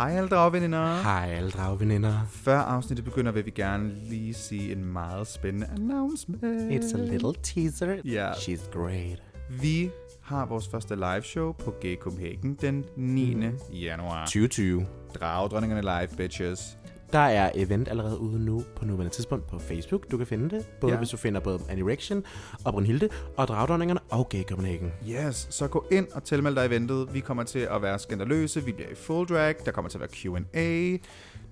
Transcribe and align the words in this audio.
Hej 0.00 0.16
alle 0.16 0.28
dragveninder. 0.28 1.02
Hej 1.02 1.30
alle 1.36 1.50
dragveninder. 1.50 2.26
Før 2.30 2.58
afsnittet 2.58 3.04
begynder, 3.04 3.32
vil 3.32 3.46
vi 3.46 3.50
gerne 3.50 3.92
lige 4.08 4.34
sige 4.34 4.72
en 4.72 4.84
meget 4.84 5.26
spændende 5.26 5.66
announcement. 5.66 6.42
It's 6.44 6.98
a 6.98 7.04
little 7.04 7.34
teaser. 7.42 7.96
Ja. 8.04 8.32
She's 8.32 8.70
great. 8.70 9.22
Vi 9.50 9.90
har 10.22 10.46
vores 10.46 10.68
første 10.68 10.94
live 10.94 11.22
show 11.22 11.52
på 11.52 11.74
Gay 11.80 11.96
Copenhagen 11.96 12.54
den 12.54 12.84
9. 12.96 13.34
Mm. 13.34 13.58
januar. 13.72 14.24
2020. 14.24 14.86
Dragdronningerne 15.14 15.82
live, 15.82 16.16
bitches. 16.16 16.78
Der 17.12 17.18
er 17.18 17.50
event 17.54 17.88
allerede 17.88 18.18
ude 18.18 18.44
nu 18.44 18.62
på 18.76 18.84
nuværende 18.84 19.14
tidspunkt 19.14 19.46
på 19.46 19.58
Facebook. 19.58 20.10
Du 20.10 20.16
kan 20.16 20.26
finde 20.26 20.50
det, 20.56 20.66
både 20.80 20.92
Ja. 20.92 20.98
hvis 20.98 21.08
du 21.08 21.16
finder 21.16 21.40
både 21.40 21.58
Anirection 21.70 22.24
og 22.64 22.72
Brunhilde 22.72 23.08
og 23.36 23.48
Dragdronningerne 23.48 24.00
og 24.10 24.28
Gay 24.28 24.42
Copenhagen. 24.44 24.92
Yes, 25.08 25.46
så 25.50 25.68
gå 25.68 25.84
ind 25.90 26.06
og 26.12 26.24
tilmeld 26.24 26.54
dig 26.56 26.66
eventet. 26.66 27.14
Vi 27.14 27.20
kommer 27.20 27.42
til 27.42 27.58
at 27.58 27.82
være 27.82 27.98
skandaløse, 27.98 28.64
vi 28.64 28.72
bliver 28.72 28.90
i 28.90 28.94
full 28.94 29.26
drag, 29.28 29.54
der 29.64 29.70
kommer 29.72 29.88
til 29.88 29.98
at 29.98 30.00
være 30.00 30.10
Q&A. 30.44 30.96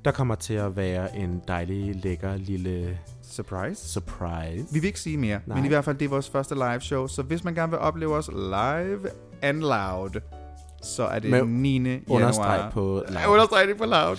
Der 0.05 0.11
kommer 0.11 0.35
til 0.35 0.55
at 0.55 0.77
være 0.77 1.17
en 1.17 1.43
dejlig, 1.49 1.95
lækker 2.05 2.37
lille 2.37 2.99
Surprise. 3.23 3.89
surprise. 3.89 4.67
Vi 4.73 4.79
vil 4.81 4.85
ikke 4.87 5.01
sige 5.01 5.17
mere, 5.17 5.41
Nej. 5.47 5.57
men 5.57 5.65
i 5.65 5.69
hvert 5.69 5.85
fald 5.85 5.97
det 5.99 6.05
er 6.05 6.09
vores 6.09 6.31
første 6.31 6.55
live 6.55 6.81
show, 6.81 7.07
så 7.07 7.23
hvis 7.23 7.45
man 7.45 7.55
gerne 7.55 7.71
vil 7.71 7.79
opleve 7.79 8.15
os 8.15 8.29
live 8.33 9.01
and 9.43 9.59
loud, 9.61 10.21
så 10.83 11.03
er 11.05 11.19
det 11.19 11.31
Med 11.31 11.45
9. 11.45 11.79
januar. 11.79 12.01
Understreg 12.09 12.71
på 12.73 13.05
Ja, 13.09 13.15
loud. 13.15 13.33
understreg 13.33 13.69
det 13.69 13.77
på 13.77 13.85
loud. 13.85 14.17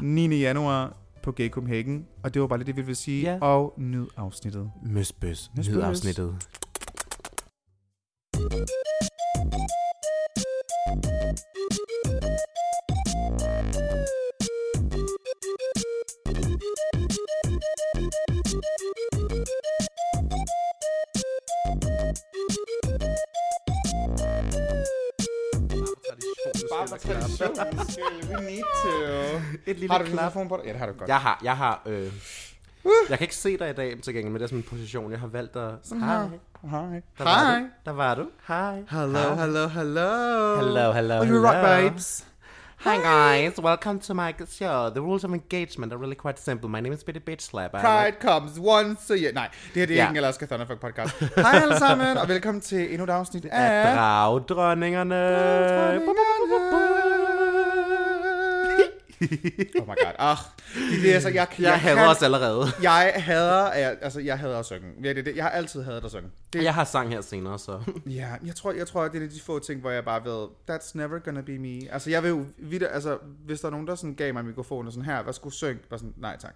9. 0.00 0.40
januar 0.40 0.96
på 1.22 1.32
Gay 1.32 1.48
Copenhagen, 1.50 2.06
og 2.24 2.34
det 2.34 2.42
var 2.42 2.48
bare 2.48 2.58
lige 2.58 2.66
det, 2.66 2.76
vi 2.76 2.82
ville 2.82 2.94
sige, 2.96 3.22
Ja. 3.22 3.38
og 3.40 3.74
nyd 3.78 4.06
afsnittet. 4.16 4.70
Møsbøs. 4.86 5.50
Nyd 5.56 5.80
afsnittet. 5.80 6.36
Bare 26.72 26.88
for 26.88 26.96
traditionens 26.96 27.92
skyld, 27.92 28.36
we 28.36 28.44
need 28.50 28.62
to. 28.84 28.90
Et 29.70 29.78
lille 29.78 29.90
Har 29.92 29.98
du 29.98 30.04
klap. 30.04 30.14
mikrofon 30.14 30.48
på 30.48 30.56
dig? 30.56 30.64
Ja, 30.66 30.72
det 30.72 30.78
har 30.78 30.86
du 30.86 30.92
godt. 30.98 31.08
Jeg 31.08 31.16
har, 31.20 31.40
jeg 31.44 31.56
har, 31.56 31.82
øh, 31.86 32.12
jeg 33.10 33.18
kan 33.18 33.24
ikke 33.24 33.36
se 33.36 33.58
dig 33.58 33.70
i 33.70 33.72
dag 33.72 33.98
til 34.02 34.14
gengæld, 34.14 34.32
men 34.32 34.34
det 34.34 34.42
er 34.42 34.46
sådan 34.46 34.58
en 34.58 34.62
position, 34.62 35.10
jeg 35.10 35.20
har 35.20 35.26
valgt 35.26 35.56
at... 35.56 35.72
Hej. 36.00 36.26
Hej. 36.70 37.02
Der 37.18 37.24
var 37.24 37.44
Hej. 37.44 37.58
du. 37.60 37.66
Der 37.84 37.92
var 37.92 38.14
du. 38.14 38.26
Hej. 38.48 38.82
Hello, 38.90 39.18
Hej. 39.18 39.34
hello, 39.44 39.66
hello. 39.68 40.56
Hello, 40.56 40.92
hello, 40.92 41.18
Oh, 41.20 41.26
you 41.28 41.46
rock, 41.46 41.54
hello. 41.54 41.88
babes. 41.88 42.26
Hi 42.84 42.96
guys, 42.98 43.60
welcome 43.60 44.00
to 44.00 44.14
my 44.14 44.34
show. 44.58 44.90
The 44.90 45.00
rules 45.00 45.22
of 45.24 45.32
engagement 45.32 45.92
are 45.92 45.98
really 45.98 46.16
quite 46.16 46.38
simple. 46.38 46.68
My 46.68 46.80
name 46.80 46.92
is 46.92 47.04
Bitty 47.04 47.20
Bitch 47.20 47.40
Slap. 47.42 47.74
I 47.76 47.80
Pride 47.80 48.18
comes 48.20 48.58
once 48.58 49.08
a 49.10 49.16
year. 49.18 49.32
Nej, 49.32 49.48
det 49.74 49.80
her 49.80 49.86
det 49.86 49.94
er 49.94 49.96
Ja. 50.02 50.08
ikke 50.08 50.18
en 50.18 50.24
Alaska 50.24 50.46
Thunderfuck 50.46 50.80
podcast. 50.80 51.18
Hej 51.36 51.60
alle 51.62 51.78
sammen, 51.78 52.16
og 52.16 52.28
velkommen 52.28 52.60
til 52.60 52.88
endnu 52.90 53.04
et 53.04 53.10
afsnit 53.10 53.44
af... 53.44 53.94
dragdronningerne. 53.96 55.14
oh 59.80 59.86
my 59.88 59.94
god. 60.04 60.12
Ach, 60.18 60.40
det 61.02 61.10
er 61.10 61.14
altså, 61.14 61.28
jeg, 61.28 61.34
jeg, 61.34 61.48
Jeg 61.58 61.80
hader 61.80 61.96
kan- 61.96 62.08
os 62.08 62.22
allerede. 62.22 62.66
Jeg 62.82 63.12
hader, 63.16 63.72
jeg, 63.74 63.96
altså, 64.00 64.20
jeg 64.20 64.38
hader 64.38 64.58
at 64.58 64.66
synge. 64.66 64.86
Virkelig, 64.98 65.24
det, 65.26 65.36
jeg 65.36 65.44
har 65.44 65.50
altid 65.50 65.82
hadet 65.82 66.04
at 66.04 66.10
synge. 66.10 66.28
Det, 66.52 66.64
Jeg 66.64 66.74
har 66.74 66.84
sang 66.84 67.08
her 67.10 67.20
senere, 67.20 67.58
så... 67.58 67.80
ja, 68.06 68.28
jeg 68.46 68.54
tror, 68.54 68.72
jeg 68.72 68.86
tror, 68.86 69.08
det 69.08 69.22
er 69.22 69.28
de 69.28 69.40
få 69.46 69.58
ting, 69.58 69.80
hvor 69.80 69.90
jeg 69.90 70.04
bare 70.04 70.24
ved, 70.24 70.46
that's 70.70 70.90
never 70.94 71.18
gonna 71.18 71.40
be 71.40 71.58
me. 71.58 71.92
Altså, 71.92 72.10
jeg 72.10 72.22
vil 72.22 72.28
jo, 72.28 72.44
vidt, 72.58 72.82
altså, 72.90 73.18
hvis 73.46 73.60
der 73.60 73.66
er 73.66 73.70
nogen, 73.70 73.86
der 73.86 73.94
sådan 73.94 74.14
gav 74.14 74.32
mig 74.32 74.40
en 74.40 74.46
mikrofon 74.46 74.86
og 74.86 74.92
sådan 74.92 75.04
her, 75.06 75.22
hvad 75.22 75.32
skulle 75.32 75.54
synge? 75.54 75.80
Bare 75.90 75.98
sådan, 75.98 76.14
nej 76.16 76.36
tak. 76.38 76.54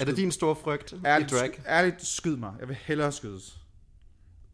Er 0.00 0.04
det 0.04 0.16
din 0.16 0.32
store 0.32 0.56
frygt 0.56 0.94
Ærligt, 1.06 1.32
i 1.32 1.34
drag? 1.34 1.50
ærligt, 1.68 2.06
skyd 2.06 2.36
mig. 2.36 2.52
Jeg 2.60 2.68
vil 2.68 2.76
hellere 2.82 3.12
skydes. 3.12 3.57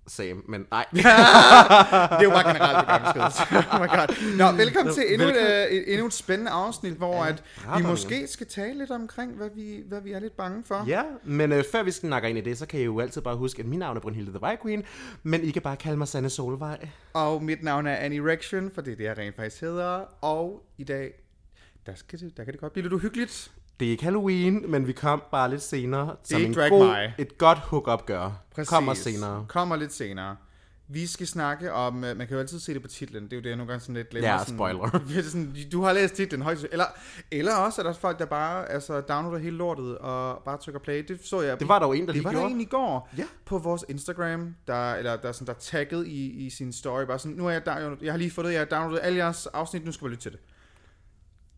Same, 0.06 0.42
men 0.48 0.66
nej. 0.70 0.86
det 0.92 1.04
er 1.04 2.22
jo 2.22 2.30
bare 2.30 2.52
generelt, 2.52 3.14
det 3.14 3.22
oh 3.72 3.80
my 3.80 3.88
god. 3.88 4.36
Nå, 4.36 4.56
velkommen 4.56 4.94
til 4.94 5.12
endnu 5.12 5.28
et, 5.28 5.34
Velkommen. 5.34 5.78
øh, 5.78 5.84
endnu 5.86 6.06
et 6.06 6.12
spændende 6.12 6.50
afsnit, 6.50 6.92
hvor 6.92 7.24
Ja, 7.24 7.30
at 7.30 7.42
vi 7.76 7.82
måske 7.82 8.26
skal 8.26 8.46
tale 8.46 8.78
lidt 8.78 8.90
omkring, 8.90 9.32
hvad 9.36 9.50
vi, 9.54 9.82
hvad 9.88 10.00
vi 10.00 10.12
er 10.12 10.18
lidt 10.20 10.36
bange 10.36 10.64
for. 10.66 10.84
Ja, 10.86 11.02
men 11.24 11.52
øh, 11.52 11.64
før 11.72 11.82
vi 11.82 11.90
snakker 11.90 12.28
ind 12.28 12.38
i 12.38 12.40
det, 12.40 12.58
så 12.58 12.66
kan 12.66 12.80
I 12.80 12.82
jo 12.84 13.00
altid 13.00 13.20
bare 13.22 13.36
huske, 13.36 13.60
at 13.60 13.66
mit 13.66 13.78
navn 13.78 13.96
er 13.96 14.00
Brunhilde 14.00 14.30
the 14.30 14.42
White 14.42 14.62
Queen, 14.62 14.82
men 15.22 15.42
I 15.42 15.50
kan 15.50 15.62
bare 15.62 15.76
kalde 15.76 15.96
mig 15.96 16.08
Sanne 16.08 16.30
Solvej. 16.30 16.88
Og 17.12 17.42
mit 17.42 17.62
navn 17.62 17.86
er 17.86 17.96
Annie 17.96 18.32
Rection, 18.32 18.70
for 18.74 18.80
det 18.80 18.92
er 18.92 18.96
det, 18.96 19.04
jeg 19.04 19.18
rent 19.18 19.36
faktisk 19.36 19.60
hedder. 19.60 20.04
Og 20.20 20.62
i 20.78 20.84
dag, 20.84 21.12
der, 21.86 21.92
skal 21.94 22.20
det, 22.20 22.36
der 22.36 22.44
kan 22.44 22.52
det 22.52 22.60
godt 22.60 22.72
blive 22.72 22.82
lidt 22.82 22.92
uhyggeligt. 22.92 23.50
Det 23.80 23.86
er 23.86 23.90
ikke 23.90 24.04
Halloween, 24.04 24.70
men 24.70 24.86
vi 24.86 24.92
kom 24.92 25.22
bare 25.30 25.50
lidt 25.50 25.62
senere. 25.62 26.16
som 26.24 26.40
ikke 26.40 26.62
en 26.62 26.70
god, 26.70 26.86
mig. 26.86 27.14
et 27.18 27.38
godt 27.38 27.58
hook-up 27.58 28.06
gør. 28.06 28.30
Præcis. 28.54 28.68
Kommer 28.68 28.94
senere. 28.94 29.46
Kommer 29.48 29.76
lidt 29.76 29.92
senere. 29.92 30.36
Vi 30.88 31.06
skal 31.06 31.26
snakke 31.26 31.72
om, 31.72 32.04
øh, 32.04 32.16
man 32.16 32.26
kan 32.26 32.34
jo 32.34 32.40
altid 32.40 32.58
se 32.60 32.74
det 32.74 32.82
på 32.82 32.88
titlen, 32.88 33.24
det 33.24 33.32
er 33.32 33.36
jo 33.36 33.42
det, 33.42 33.48
jeg 33.48 33.56
nogle 33.56 33.68
gange 33.72 33.80
sådan 33.80 33.94
lidt 33.94 34.10
glemmer. 34.10 34.30
Ja, 34.30 34.38
sådan, 34.38 34.54
spoiler. 34.54 34.80
Er 35.18 35.22
sådan, 35.22 35.56
du 35.72 35.82
har 35.82 35.92
læst 35.92 36.14
titlen 36.14 36.42
højst, 36.42 36.66
eller, 36.72 36.84
eller 37.30 37.54
også 37.54 37.82
er 37.82 37.86
der 37.86 37.92
folk, 37.92 38.18
der 38.18 38.26
bare 38.26 38.70
altså, 38.70 39.00
downloader 39.00 39.38
hele 39.38 39.56
lortet 39.56 39.98
og 39.98 40.42
bare 40.44 40.58
trykker 40.58 40.80
play. 40.80 41.04
Det 41.08 41.20
så 41.26 41.40
jeg. 41.40 41.60
Det 41.60 41.68
var 41.68 41.78
der 41.78 41.86
jo 41.86 41.92
en, 41.92 42.00
der 42.00 42.06
det 42.06 42.14
lige 42.14 42.24
var 42.24 42.30
der 42.30 42.38
gjorde. 42.38 42.54
en 42.54 42.60
i 42.60 42.64
går 42.64 43.08
Ja. 43.18 43.24
på 43.46 43.58
vores 43.58 43.84
Instagram, 43.88 44.54
der, 44.66 44.94
eller 44.94 45.16
der, 45.16 45.28
er 45.28 45.32
sådan, 45.32 45.46
der 45.46 45.52
er 45.52 45.58
tagget 45.58 46.06
i, 46.06 46.46
i 46.46 46.50
sin 46.50 46.72
story, 46.72 47.04
bare 47.04 47.18
sådan, 47.18 47.36
nu 47.36 47.46
er 47.46 47.50
jeg, 47.50 47.66
der, 47.66 47.96
jeg 48.02 48.12
har 48.12 48.18
lige 48.18 48.30
fået 48.30 48.44
det, 48.46 48.52
jeg 48.52 48.60
har 48.60 48.78
downloadet 48.78 49.04
alle 49.06 49.18
jeres 49.18 49.46
afsnit, 49.46 49.84
nu 49.84 49.92
skal 49.92 50.04
vi 50.04 50.10
lytte 50.10 50.22
til 50.22 50.32
det. 50.32 50.40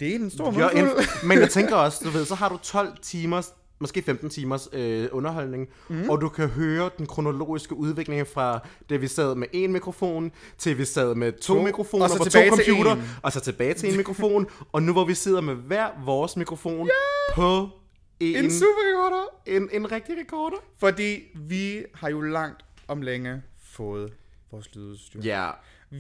Det 0.01 0.11
er 0.11 0.15
en 0.15 0.31
stor 0.31 0.51
mundfuld. 0.51 0.77
en, 0.77 0.89
men 1.29 1.39
jeg 1.39 1.51
tænker 1.51 1.77
også, 1.77 2.01
du 2.05 2.11
ved, 2.11 2.25
så 2.25 2.35
har 2.35 2.49
du 2.49 2.59
12 2.63 2.93
timers, 3.03 3.55
måske 3.79 4.03
15 4.03 4.31
timers 4.31 4.69
øh, 4.73 5.09
underholdning, 5.13 5.69
mm. 5.89 6.11
og 6.11 6.21
du 6.21 6.29
kan 6.29 6.49
høre 6.49 6.91
den 6.99 7.07
kronologiske 7.07 7.75
udvikling 7.75 8.27
fra 8.27 8.69
det, 8.89 9.01
vi 9.01 9.09
sad 9.09 9.35
med 9.35 9.47
en 9.53 9.73
mikrofon, 9.73 10.33
til 10.59 10.79
vi 10.79 10.85
sad 10.85 11.15
med 11.15 11.33
to, 11.33 11.55
To, 11.55 11.63
mikrofoner 11.63 12.05
og 12.05 12.11
så 12.11 12.19
på 12.19 12.25
to 12.25 12.31
tilbage 12.31 12.51
til 12.57 12.65
computer, 12.67 12.93
en. 12.93 13.03
og 13.23 13.33
så 13.33 13.41
tilbage 13.41 13.75
til 13.75 13.91
en 13.91 13.97
mikrofon, 13.97 14.47
og 14.73 14.83
nu 14.83 14.93
hvor 14.93 15.05
vi 15.05 15.15
sidder 15.15 15.41
med 15.41 15.55
hver 15.55 15.89
vores 16.05 16.37
mikrofon 16.37 16.87
yeah! 16.87 17.35
på 17.35 17.69
en, 18.21 18.45
En 18.45 18.51
super 18.51 18.83
recorder. 18.91 19.25
en, 19.47 19.69
en 19.73 19.93
rigtig 19.93 20.15
rekorder. 20.21 20.57
Fordi 20.79 21.19
vi 21.35 21.85
har 21.95 22.09
jo 22.11 22.21
langt 22.21 22.65
om 22.89 23.03
længe 23.03 23.43
fået 23.65 24.13
vores 24.51 24.75
lydudstyr. 24.75 25.21
Ja, 25.23 25.51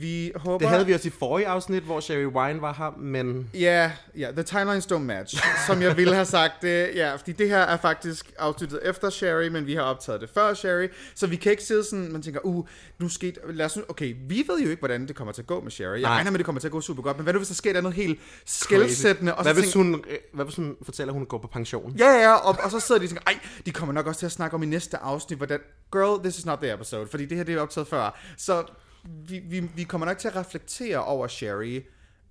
Vi 0.00 0.32
håber... 0.36 0.58
det 0.58 0.68
havde 0.68 0.86
vi 0.86 0.92
også 0.92 1.08
i 1.08 1.12
forrige 1.18 1.48
afsnit, 1.48 1.82
hvor 1.82 2.00
Sherry 2.00 2.24
Wine 2.24 2.60
var 2.60 2.74
her, 2.78 2.90
men 2.98 3.50
Ja, 3.54 3.92
ja, 4.18 4.30
the 4.32 4.42
timelines 4.42 4.86
don't 4.86 4.98
match, 4.98 5.36
som 5.66 5.82
jeg 5.82 5.96
ville 5.96 6.14
have 6.14 6.24
sagt 6.24 6.52
det. 6.62 6.90
Ja, 6.94 7.14
fordi 7.16 7.32
det 7.32 7.48
her 7.48 7.58
er 7.58 7.76
faktisk 7.76 8.32
afsluttet 8.38 8.80
efter 8.82 9.10
Sherry, 9.10 9.48
men 9.48 9.66
vi 9.66 9.74
har 9.74 9.82
optaget 9.82 10.20
det 10.20 10.30
før 10.34 10.54
Sherry, 10.54 10.88
så 11.14 11.26
vi 11.26 11.36
kan 11.36 11.50
ikke 11.50 11.62
sidde 11.62 11.84
sådan, 11.84 12.12
man 12.12 12.22
tænker, 12.22 12.40
uh, 12.40 12.66
nu 12.98 13.08
skete, 13.08 13.40
lad 13.52 13.66
os 13.66 13.76
nu, 13.76 13.82
okay, 13.88 14.14
vi 14.28 14.44
ved 14.48 14.60
jo 14.60 14.70
ikke, 14.70 14.80
hvordan 14.80 15.08
det 15.08 15.16
kommer 15.16 15.32
til 15.32 15.42
at 15.42 15.46
gå 15.46 15.60
med 15.60 15.70
Sherry. 15.70 15.92
Jeg 15.92 16.00
Nej. 16.00 16.10
regner 16.10 16.30
med, 16.30 16.38
det 16.38 16.44
kommer 16.44 16.60
til 16.60 16.68
at 16.68 16.72
gå 16.72 16.80
super 16.80 17.02
godt, 17.02 17.16
men 17.16 17.22
hvad 17.22 17.32
nu, 17.32 17.38
hvis 17.38 17.48
der 17.48 17.54
sker 17.54 17.80
noget 17.80 17.96
helt 17.96 18.20
skældsættende? 18.46 19.34
Og 19.34 19.44
så 19.44 19.52
hvad 19.52 19.62
hvis, 19.62 19.72
tænker, 19.72 19.90
hun, 19.90 20.04
hvad 20.32 20.44
hvis 20.44 20.56
hun 20.56 20.76
fortæller, 20.82 21.12
at 21.12 21.18
hun 21.18 21.26
går 21.26 21.38
på 21.38 21.46
pension? 21.46 21.94
Ja, 21.98 22.10
ja, 22.10 22.32
og, 22.32 22.56
og 22.64 22.70
så 22.70 22.80
sidder 22.80 23.00
de 23.00 23.04
og 23.04 23.08
tænker, 23.08 23.24
ej, 23.26 23.38
de 23.66 23.72
kommer 23.72 23.92
nok 23.92 24.06
også 24.06 24.18
til 24.18 24.26
at 24.26 24.32
snakke 24.32 24.54
om 24.54 24.62
i 24.62 24.66
næste 24.66 24.96
afsnit, 24.96 25.38
hvordan, 25.38 25.60
girl, 25.92 26.22
this 26.22 26.38
is 26.38 26.46
not 26.46 26.58
the 26.58 26.74
episode, 26.74 27.06
fordi 27.06 27.26
det 27.26 27.36
her, 27.36 27.44
det 27.44 27.54
er 27.54 27.60
optaget 27.60 27.88
før. 27.88 28.20
Så 28.36 28.64
vi, 29.08 29.38
vi, 29.38 29.60
vi 29.60 29.84
kommer 29.84 30.06
nok 30.06 30.18
til 30.18 30.28
at 30.28 30.36
reflektere 30.36 31.04
over 31.04 31.26
Sherry 31.26 31.82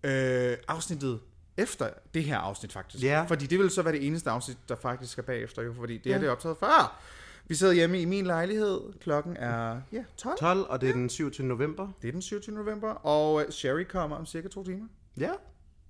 øh, 0.03 0.57
afsnittet 0.67 1.19
efter 1.57 1.89
det 2.13 2.23
her 2.23 2.37
afsnit 2.37 2.73
faktisk. 2.73 3.03
Ja. 3.03 3.25
Fordi 3.27 3.45
det 3.45 3.59
vil 3.59 3.69
så 3.69 3.81
være 3.81 3.93
det 3.93 4.07
eneste 4.07 4.29
afsnit, 4.29 4.57
der 4.69 4.75
faktisk 4.75 5.11
skal 5.11 5.23
bagefter, 5.23 5.61
jo, 5.61 5.73
fordi 5.73 5.93
det 5.93 6.03
det 6.03 6.27
er 6.27 6.31
optaget 6.31 6.57
før. 6.57 7.01
Vi 7.47 7.55
sidder 7.55 7.73
hjemme 7.73 8.01
i 8.01 8.05
min 8.05 8.25
lejlighed, 8.25 8.81
klokken 8.99 9.37
er, 9.37 9.81
ja, 9.91 10.03
12. 10.17 10.37
12, 10.39 10.59
og 10.69 10.81
det 10.81 10.89
er 10.89 10.93
den 10.93 11.09
27. 11.09 11.47
november. 11.47 11.87
Det 12.01 12.07
er 12.07 12.11
den 12.11 12.21
27. 12.21 12.55
november, 12.55 12.89
og 12.89 13.41
øh, 13.41 13.51
Sherry 13.51 13.83
kommer 13.83 14.15
om 14.15 14.25
cirka 14.25 14.47
to 14.47 14.63
timer. 14.63 14.87
Ja. 15.17 15.31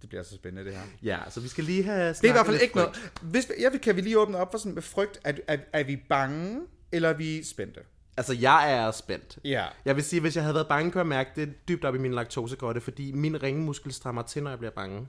Det 0.01 0.09
bliver 0.09 0.24
så 0.24 0.35
spændende, 0.35 0.69
det 0.69 0.78
her. 0.78 0.85
Ja, 1.03 1.19
så 1.29 1.40
vi 1.40 1.47
skal 1.47 1.63
lige 1.63 1.83
have 1.83 2.07
Det 2.10 2.24
er 2.24 2.30
i 2.30 2.31
hvert 2.31 2.45
fald 2.45 2.62
ikke 2.62 2.75
noget. 2.75 3.12
Hvis, 3.21 3.51
ja, 3.60 3.77
kan 3.77 3.95
vi 3.95 4.01
lige 4.01 4.19
åbne 4.19 4.38
op 4.38 4.51
for 4.51 4.57
sådan 4.57 4.74
med 4.74 4.81
frygt? 4.81 5.19
Er, 5.24 5.33
er, 5.48 5.57
er 5.74 5.83
vi 5.83 5.95
bange, 6.10 6.62
eller 6.92 7.10
er 7.10 7.13
vi 7.13 7.44
spændte? 7.44 7.80
Altså, 8.17 8.33
jeg 8.33 8.73
er 8.73 8.91
spændt. 8.91 9.38
Ja. 9.45 9.65
Jeg 9.85 9.95
vil 9.95 10.03
sige, 10.03 10.19
hvis 10.19 10.35
jeg 10.35 10.44
havde 10.44 10.56
været 10.56 10.67
bange, 10.67 10.91
kunne 10.91 11.00
jeg 11.00 11.07
mærke 11.07 11.29
det 11.35 11.67
dybt 11.67 11.85
op 11.85 11.95
i 11.95 11.97
min 11.97 12.13
laktosegrotte, 12.13 12.81
fordi 12.81 13.12
min 13.12 13.44
ringmuskel 13.44 13.94
strammer 13.94 14.21
til, 14.21 14.44
når 14.44 14.50
jeg 14.50 14.59
bliver 14.59 14.71
bange. 14.71 15.07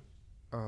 Uh. 0.53 0.61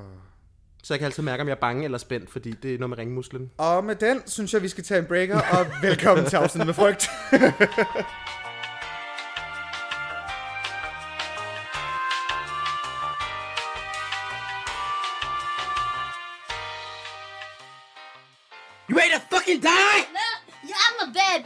Så 0.82 0.94
jeg 0.94 0.99
kan 0.99 1.06
altid 1.06 1.23
mærke, 1.23 1.40
om 1.40 1.49
jeg 1.49 1.55
er 1.55 1.61
bange 1.61 1.85
eller 1.85 1.99
spændt, 1.99 2.31
fordi 2.31 2.50
det 2.50 2.75
er 2.75 2.79
noget 2.79 2.90
med 2.90 2.99
ringmusklen. 2.99 3.50
Og 3.56 3.85
med 3.85 3.94
den, 3.94 4.23
synes 4.26 4.55
jeg, 4.55 4.62
vi 4.62 4.69
skal 4.69 4.85
tage 4.85 5.00
en 5.00 5.06
breaker, 5.06 5.40
og 5.40 5.67
velkommen 5.82 6.26
til 6.26 6.37
afsnittet 6.37 6.67
med 6.67 6.75
frygt. 6.75 7.11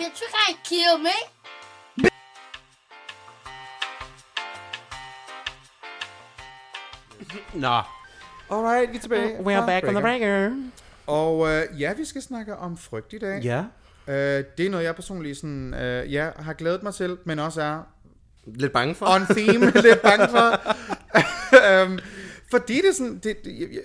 bitch. 0.03 0.23
You 0.23 0.29
can't 0.29 0.59
kill 0.65 0.99
me. 0.99 1.17
Nå, 7.55 7.83
Alright, 8.51 8.93
vi 8.93 8.97
er 8.97 9.01
tilbage. 9.01 9.43
We 9.43 9.57
are 9.57 9.67
back 9.67 9.89
on 9.89 9.95
the 9.95 10.01
breaker. 10.03 10.51
Og 11.07 11.49
øh, 11.49 11.81
ja, 11.81 11.93
vi 11.93 12.05
skal 12.05 12.23
snakke 12.23 12.57
om 12.57 12.77
frygt 12.77 13.13
i 13.13 13.19
dag. 13.19 13.43
Ja. 13.43 13.65
Øh, 14.09 14.45
det 14.59 14.67
er 14.67 14.71
noget, 14.71 14.85
jeg 14.85 14.95
personligt 14.95 15.37
sådan, 15.39 15.75
øh, 15.75 16.13
ja, 16.13 16.31
har 16.39 16.53
glædet 16.53 16.83
mig 16.83 16.95
til, 16.95 17.19
men 17.25 17.39
også 17.39 17.63
er 17.63 17.83
Lidt 18.47 18.73
bange 18.73 18.95
for. 18.95 19.07
on 19.07 19.27
theme, 19.37 19.71
lidt 19.89 20.03
bange 20.03 20.29
for. 20.29 20.77
um, 21.85 21.99
fordi 22.51 22.75
det 22.77 22.89
er 22.89 22.93
sådan, 22.93 23.19
det, 23.19 23.37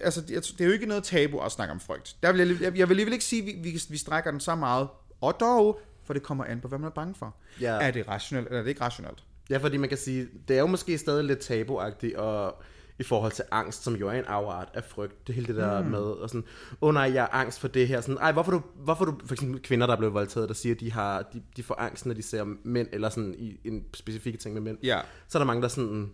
altså, 0.01 0.21
det, 0.21 0.45
det 0.57 0.61
er 0.61 0.65
jo 0.65 0.71
ikke 0.71 0.85
noget 0.85 1.03
tabu 1.03 1.39
at 1.39 1.51
snakke 1.51 1.71
om 1.71 1.79
frygt. 1.79 2.15
Der 2.23 2.31
vil 2.31 2.47
jeg, 2.47 2.61
jeg, 2.61 2.77
jeg 2.77 2.89
vil 2.89 2.93
alligevel 2.93 3.13
ikke 3.13 3.25
sige, 3.25 3.41
at 3.41 3.45
vi, 3.47 3.69
vi, 3.69 3.81
vi 3.89 3.97
strækker 3.97 4.31
den 4.31 4.39
så 4.39 4.55
meget. 4.55 4.87
Og 5.21 5.39
dog, 5.39 5.79
for 6.07 6.13
det 6.13 6.23
kommer 6.23 6.45
an 6.45 6.61
på, 6.61 6.67
hvad 6.67 6.79
man 6.79 6.87
er 6.87 6.93
bange 6.93 7.15
for. 7.15 7.35
Ja. 7.61 7.73
Er 7.81 7.91
det 7.91 8.07
rationelt, 8.07 8.47
eller 8.47 8.59
er 8.59 8.63
det 8.63 8.69
ikke 8.69 8.81
rationelt? 8.81 9.23
Ja, 9.49 9.57
fordi 9.57 9.77
man 9.77 9.89
kan 9.89 9.97
sige, 9.97 10.27
det 10.47 10.55
er 10.55 10.59
jo 10.59 10.67
måske 10.67 10.97
stadig 10.97 11.23
lidt 11.23 11.39
tabuagtigt 11.39 12.15
og 12.15 12.61
i 12.99 13.03
forhold 13.03 13.31
til 13.31 13.43
angst, 13.51 13.83
som 13.83 13.95
jo 13.95 14.07
er 14.07 14.11
en 14.11 14.25
afart 14.25 14.69
af 14.73 14.83
frygt. 14.83 15.27
Det 15.27 15.35
hele 15.35 15.47
det 15.47 15.55
der 15.55 15.81
mm. 15.81 15.89
med, 15.89 15.99
og 15.99 16.29
sådan, 16.29 16.43
åh 16.81 16.87
oh, 16.87 16.93
nej, 16.93 17.13
jeg 17.13 17.23
er 17.23 17.35
angst 17.35 17.59
for 17.59 17.67
det 17.67 17.87
her. 17.87 18.01
Sådan, 18.01 18.17
Ej, 18.17 18.31
hvorfor 18.31 18.51
du, 18.51 18.61
hvorfor 18.75 19.05
du, 19.05 19.15
for 19.25 19.33
eksempel 19.33 19.61
kvinder, 19.61 19.87
der 19.87 19.93
er 19.93 19.97
blevet 19.97 20.13
voldtaget, 20.13 20.49
der 20.49 20.55
siger, 20.55 20.75
at 20.75 20.79
de, 20.79 20.91
har, 20.91 21.21
de, 21.33 21.41
de 21.57 21.63
får 21.63 21.75
angst, 21.79 22.05
når 22.05 22.13
de 22.13 22.21
ser 22.21 22.45
mænd, 22.63 22.87
eller 22.91 23.09
sådan 23.09 23.35
i 23.37 23.59
en 23.63 23.85
specifikke 23.93 24.39
ting 24.39 24.53
med 24.53 24.61
mænd. 24.61 24.77
Ja. 24.83 24.99
Så 25.27 25.37
er 25.37 25.39
der 25.39 25.45
mange, 25.45 25.61
der 25.61 25.67
sådan, 25.67 26.11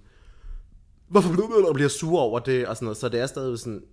hvorfor 1.08 1.36
du 1.36 1.66
og 1.68 1.74
bliver 1.74 1.90
sure 1.90 2.22
over 2.22 2.40
det, 2.40 2.68
og 2.68 2.76
sådan 2.76 2.86
noget. 2.86 2.98
Så 2.98 3.10
det 3.10 3.20
er 3.20 3.26
stadig 3.26 3.60
sådan 3.60 3.84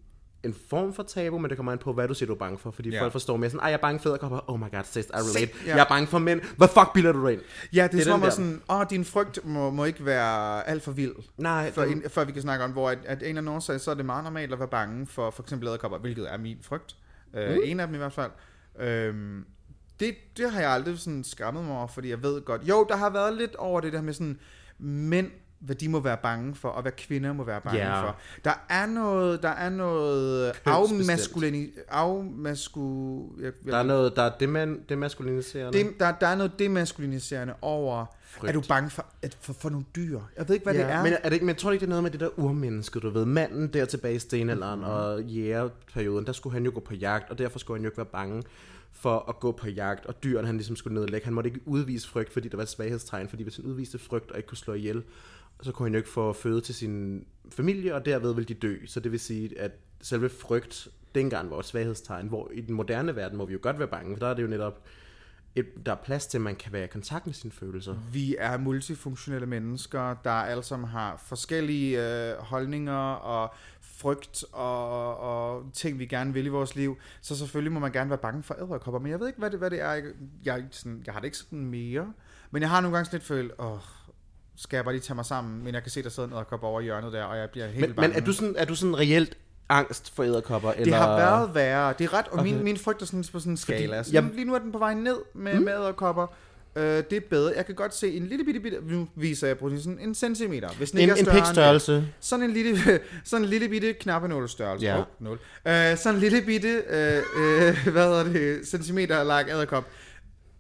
en 0.44 0.54
form 0.70 0.92
for 0.94 1.02
tabu, 1.02 1.38
men 1.38 1.48
det 1.48 1.56
kommer 1.56 1.72
an 1.72 1.78
på, 1.78 1.92
hvad 1.92 2.08
du 2.08 2.14
siger, 2.14 2.26
du 2.26 2.32
er 2.32 2.38
bange 2.38 2.58
for. 2.58 2.70
Fordi 2.70 2.90
ja. 2.90 3.02
folk 3.02 3.12
forstår 3.12 3.36
mere 3.36 3.50
sådan, 3.50 3.66
jeg 3.66 3.72
er 3.72 3.76
bange 3.76 4.00
for 4.00 4.08
æderkopper. 4.08 4.50
Oh 4.50 4.60
my 4.60 4.70
god, 4.70 4.84
sis, 4.84 5.06
I 5.06 5.08
relate. 5.12 5.32
Se, 5.32 5.48
ja. 5.66 5.76
Jeg 5.76 5.80
er 5.84 5.88
bange 5.88 6.06
for 6.06 6.18
mænd. 6.18 6.40
Hvad 6.56 6.68
fuck 6.68 6.92
bilder 6.94 7.12
du 7.12 7.26
dig 7.26 7.32
ind? 7.32 7.40
Ja, 7.72 7.82
det 7.82 7.92
Det 7.92 8.00
er 8.00 8.04
som 8.04 8.22
om, 8.22 8.30
sådan, 8.30 8.62
åh, 8.70 8.84
din 8.90 9.04
frygt 9.04 9.46
må, 9.46 9.70
må 9.70 9.84
ikke 9.84 10.04
være 10.06 10.68
alt 10.68 10.82
for 10.82 10.92
vild. 10.92 11.12
Nej, 11.38 11.70
Før, 11.72 11.84
den- 11.84 12.02
før 12.08 12.24
vi 12.24 12.32
kan 12.32 12.42
snakke 12.42 12.64
om, 12.64 12.70
hvor 12.70 12.90
at, 12.90 12.98
at 13.04 13.18
en 13.18 13.24
eller 13.28 13.40
anden 13.42 13.54
årsag, 13.54 13.80
så 13.80 13.90
er 13.90 13.94
det 13.94 14.04
meget 14.06 14.24
normalt 14.24 14.52
at 14.52 14.58
være 14.58 14.68
bange 14.68 15.06
for 15.06 15.30
for 15.30 15.42
eksempel 15.42 15.68
æderkopper, 15.68 15.98
hvilket 15.98 16.32
er 16.32 16.38
min 16.38 16.58
frygt. 16.62 16.96
Øh, 17.36 17.50
Mm. 17.50 17.60
En 17.64 17.80
af 17.80 17.86
dem 17.86 17.94
i 17.94 17.98
hvert 17.98 18.12
fald. 18.12 18.30
Øhm, 18.80 19.44
det, 20.00 20.14
det 20.36 20.50
har 20.52 20.60
jeg 20.60 20.70
aldrig 20.70 20.98
sådan 20.98 21.24
skammet 21.24 21.64
mig 21.64 21.76
over, 21.76 21.86
fordi 21.86 22.08
jeg 22.10 22.22
ved 22.22 22.42
godt. 22.44 22.62
Jo, 22.68 22.86
der 22.88 22.96
har 22.96 23.10
været 23.10 23.36
lidt 23.36 23.56
over 23.56 23.80
det 23.80 23.92
der 23.92 24.02
med 24.02 24.12
sådan, 24.12 24.38
mænd, 24.78 25.30
hvad 25.60 25.76
de 25.76 25.88
må 25.88 26.00
være 26.00 26.16
bange 26.22 26.54
for, 26.54 26.68
og 26.68 26.82
hvad 26.82 26.92
kvinder 26.92 27.32
må 27.32 27.44
være 27.44 27.60
bange 27.60 27.78
Ja. 27.78 28.02
for. 28.02 28.16
Der 28.44 28.66
er 28.68 28.86
noget, 28.86 29.42
der 29.42 29.48
er 29.48 29.68
noget 29.70 30.52
afmaskulini, 30.66 31.70
afmasku, 31.88 33.22
jeg, 33.36 33.44
jeg, 33.64 33.72
Der 33.72 33.78
er 33.78 33.82
noget, 33.82 34.16
der 34.16 34.22
er 34.22 34.30
deman, 34.40 34.80
demaskuliniserende. 34.88 35.78
det, 35.78 36.00
der, 36.00 36.12
der 36.12 36.26
er 36.26 36.34
noget 36.34 36.58
demaskuliniserende 36.58 37.54
over, 37.62 38.06
Frygt. 38.22 38.48
er 38.48 38.52
du 38.52 38.62
bange 38.68 38.90
for, 38.90 39.06
at, 39.22 39.36
for, 39.40 39.52
for 39.52 39.70
nogle 39.70 39.86
dyr? 39.96 40.20
Jeg 40.36 40.48
ved 40.48 40.54
ikke, 40.54 40.64
hvad 40.64 40.74
ja, 40.74 40.80
det 40.80 40.90
er. 40.92 41.02
Men, 41.02 41.12
er 41.12 41.18
det 41.28 41.32
ikke, 41.32 41.44
men 41.44 41.52
jeg 41.54 41.60
tror 41.60 41.70
ikke, 41.72 41.80
det 41.80 41.86
er 41.86 41.88
noget 41.88 42.02
med 42.02 42.10
det 42.10 42.20
der 42.20 42.28
urmenneske, 42.38 43.00
du 43.00 43.10
ved. 43.10 43.24
Manden 43.24 43.68
der 43.72 43.84
tilbage 43.84 44.14
i 44.14 44.18
stenalderen 44.18 44.80
Mhm. 44.80 44.88
mm-hmm. 44.88 45.00
og 45.02 45.22
jægerperioden, 45.22 46.26
der 46.26 46.32
skulle 46.32 46.52
han 46.54 46.64
jo 46.64 46.70
gå 46.74 46.80
på 46.80 46.94
jagt, 46.94 47.30
og 47.30 47.38
derfor 47.38 47.58
skulle 47.58 47.78
han 47.78 47.84
jo 47.84 47.88
ikke 47.88 47.96
være 47.98 48.06
bange 48.06 48.42
for 48.92 49.24
at 49.28 49.40
gå 49.40 49.52
på 49.52 49.68
jagt, 49.68 50.06
og 50.06 50.22
dyrene 50.24 50.46
han 50.46 50.56
ligesom 50.56 50.76
skulle 50.76 50.94
nedlægge. 51.00 51.24
Han 51.24 51.34
måtte 51.34 51.48
ikke 51.50 51.60
udvise 51.66 52.08
frygt, 52.08 52.32
fordi 52.32 52.48
der 52.48 52.56
var 52.56 52.62
et 52.62 52.68
svaghedstegn, 52.68 53.28
fordi 53.28 53.42
hvis 53.42 53.56
han 53.56 53.64
udviste 53.64 53.98
frygt 53.98 54.30
og 54.30 54.36
ikke 54.36 54.46
kunne 54.48 54.58
slå 54.58 54.74
ihjel, 54.74 55.02
så 55.62 55.72
kunne 55.72 55.86
han 55.86 55.92
jo 55.92 55.98
ikke 55.98 56.10
få 56.10 56.32
føde 56.32 56.60
til 56.60 56.74
sin 56.74 57.26
familie, 57.50 57.94
og 57.94 58.06
derved 58.06 58.34
ville 58.34 58.48
de 58.48 58.54
dø. 58.54 58.76
Så 58.86 59.00
det 59.00 59.12
vil 59.12 59.20
sige, 59.20 59.60
at 59.60 59.72
selve 60.00 60.28
frygt 60.28 60.88
dengang 61.14 61.50
var 61.50 61.58
et 61.58 61.64
svaghedstegn, 61.64 62.28
hvor 62.28 62.50
i 62.54 62.60
den 62.60 62.74
moderne 62.74 63.16
verden 63.16 63.38
må 63.38 63.46
vi 63.46 63.52
jo 63.52 63.58
godt 63.62 63.78
være 63.78 63.88
bange, 63.88 64.16
for 64.16 64.20
der 64.20 64.30
er 64.30 64.34
det 64.34 64.42
jo 64.42 64.48
netop, 64.48 64.82
et, 65.54 65.86
der 65.86 65.92
er 65.92 65.96
plads 65.96 66.26
til, 66.26 66.38
at 66.38 66.42
man 66.42 66.56
kan 66.56 66.72
være 66.72 66.84
i 66.84 66.86
kontakt 66.86 67.26
med 67.26 67.34
sine 67.34 67.52
følelser. 67.52 67.94
Vi 68.12 68.36
er 68.38 68.58
multifunktionelle 68.58 69.46
mennesker, 69.46 70.14
der 70.14 70.30
alle 70.30 70.62
sammen 70.62 70.88
har 70.88 71.22
forskellige 71.26 72.30
øh, 72.30 72.36
holdninger 72.36 73.12
og 73.12 73.54
frygt 73.80 74.44
og, 74.52 75.18
og 75.18 75.70
ting, 75.72 75.98
vi 75.98 76.06
gerne 76.06 76.32
vil 76.32 76.46
i 76.46 76.48
vores 76.48 76.76
liv. 76.76 76.96
Så 77.20 77.36
selvfølgelig 77.36 77.72
må 77.72 77.80
man 77.80 77.92
gerne 77.92 78.10
være 78.10 78.18
bange 78.18 78.42
for 78.42 78.54
æderkopper, 78.54 79.00
men 79.00 79.10
jeg 79.10 79.20
ved 79.20 79.26
ikke, 79.26 79.38
hvad 79.38 79.50
det, 79.50 79.58
hvad 79.58 79.70
det 79.70 79.80
er. 79.80 79.92
Jeg, 79.92 80.04
jeg, 80.44 80.64
sådan, 80.70 81.02
jeg 81.06 81.14
har 81.14 81.20
det 81.20 81.26
ikke 81.26 81.36
sådan 81.36 81.66
mere. 81.66 82.12
Men 82.50 82.62
jeg 82.62 82.70
har 82.70 82.80
nogle 82.80 82.96
gange 82.96 83.04
sådan 83.04 83.16
lidt 83.16 83.26
følt, 83.26 83.52
åh, 83.58 83.78
skal 84.62 84.76
jeg 84.76 84.84
bare 84.84 84.94
lige 84.94 85.02
tage 85.02 85.14
mig 85.14 85.24
sammen, 85.24 85.64
men 85.64 85.74
jeg 85.74 85.82
kan 85.82 85.90
se, 85.92 86.02
der 86.02 86.08
sidder 86.08 86.28
en 86.28 86.34
æderkop 86.34 86.62
over 86.62 86.80
i 86.80 86.84
hjørnet 86.84 87.12
der, 87.12 87.22
og 87.24 87.38
jeg 87.38 87.50
bliver 87.50 87.66
helt 87.66 87.80
Men, 87.80 87.94
bange. 87.94 88.08
men 88.08 88.16
er, 88.16 88.24
du 88.24 88.32
sådan, 88.32 88.54
er 88.58 88.64
du 88.64 88.74
sådan 88.74 88.98
reelt 88.98 89.36
angst 89.68 90.14
for 90.14 90.22
æderkopper? 90.24 90.72
Det 90.72 90.94
har 90.94 91.16
været 91.16 91.54
værre. 91.54 91.94
Det 91.98 92.04
er 92.04 92.14
ret, 92.14 92.26
og 92.28 92.32
okay. 92.32 92.44
min, 92.44 92.64
min 92.64 92.76
frygt 92.76 93.02
er 93.02 93.06
sådan 93.06 93.24
på 93.32 93.38
sådan 93.38 93.52
en 93.52 93.56
skala. 93.56 93.96
jeg- 93.96 94.04
Så 94.06 94.24
lige 94.34 94.44
nu 94.44 94.54
er 94.54 94.58
den 94.58 94.72
på 94.72 94.78
vej 94.78 94.94
ned 94.94 95.16
med, 95.34 95.54
mm. 95.54 95.62
med 95.64 95.72
æderkopper. 95.72 96.26
Øh, 96.76 96.82
det 96.82 97.12
er 97.12 97.20
bedre. 97.30 97.52
Jeg 97.56 97.66
kan 97.66 97.74
godt 97.74 97.94
se 97.94 98.16
en 98.16 98.26
lille 98.26 98.44
bitte, 98.44 98.60
bitte 98.60 98.78
nu 98.82 99.08
viser 99.14 99.46
jeg 99.46 99.58
på 99.58 99.70
sådan 99.76 99.98
en 100.00 100.14
centimeter. 100.14 100.68
Hvis 100.68 100.90
den 100.90 100.98
En, 100.98 101.02
ikke 101.02 101.12
er 101.12 101.16
en 101.16 101.24
større 101.24 101.36
end 101.38 101.44
pikstørrelse. 101.46 101.92
det. 101.94 102.08
Sådan 102.20 102.44
en 102.46 102.52
lille, 102.52 102.78
sådan 103.24 103.44
en 103.44 103.50
lille 103.50 103.68
bitte 103.68 103.92
knappenålstørrelse. 103.92 104.86
Ja. 104.86 104.98
Oh, 104.98 105.04
nul. 105.20 105.38
Øh, 105.66 105.96
sådan 105.96 106.14
en 106.14 106.20
lille 106.20 106.42
bitte, 106.42 106.68
øh, 106.88 107.16
øh, 107.16 107.88
hvad 107.92 108.04
hedder 108.04 108.24
det, 108.24 108.66
centimeter 108.68 109.22
lang 109.24 109.48
æderkop. 109.50 109.84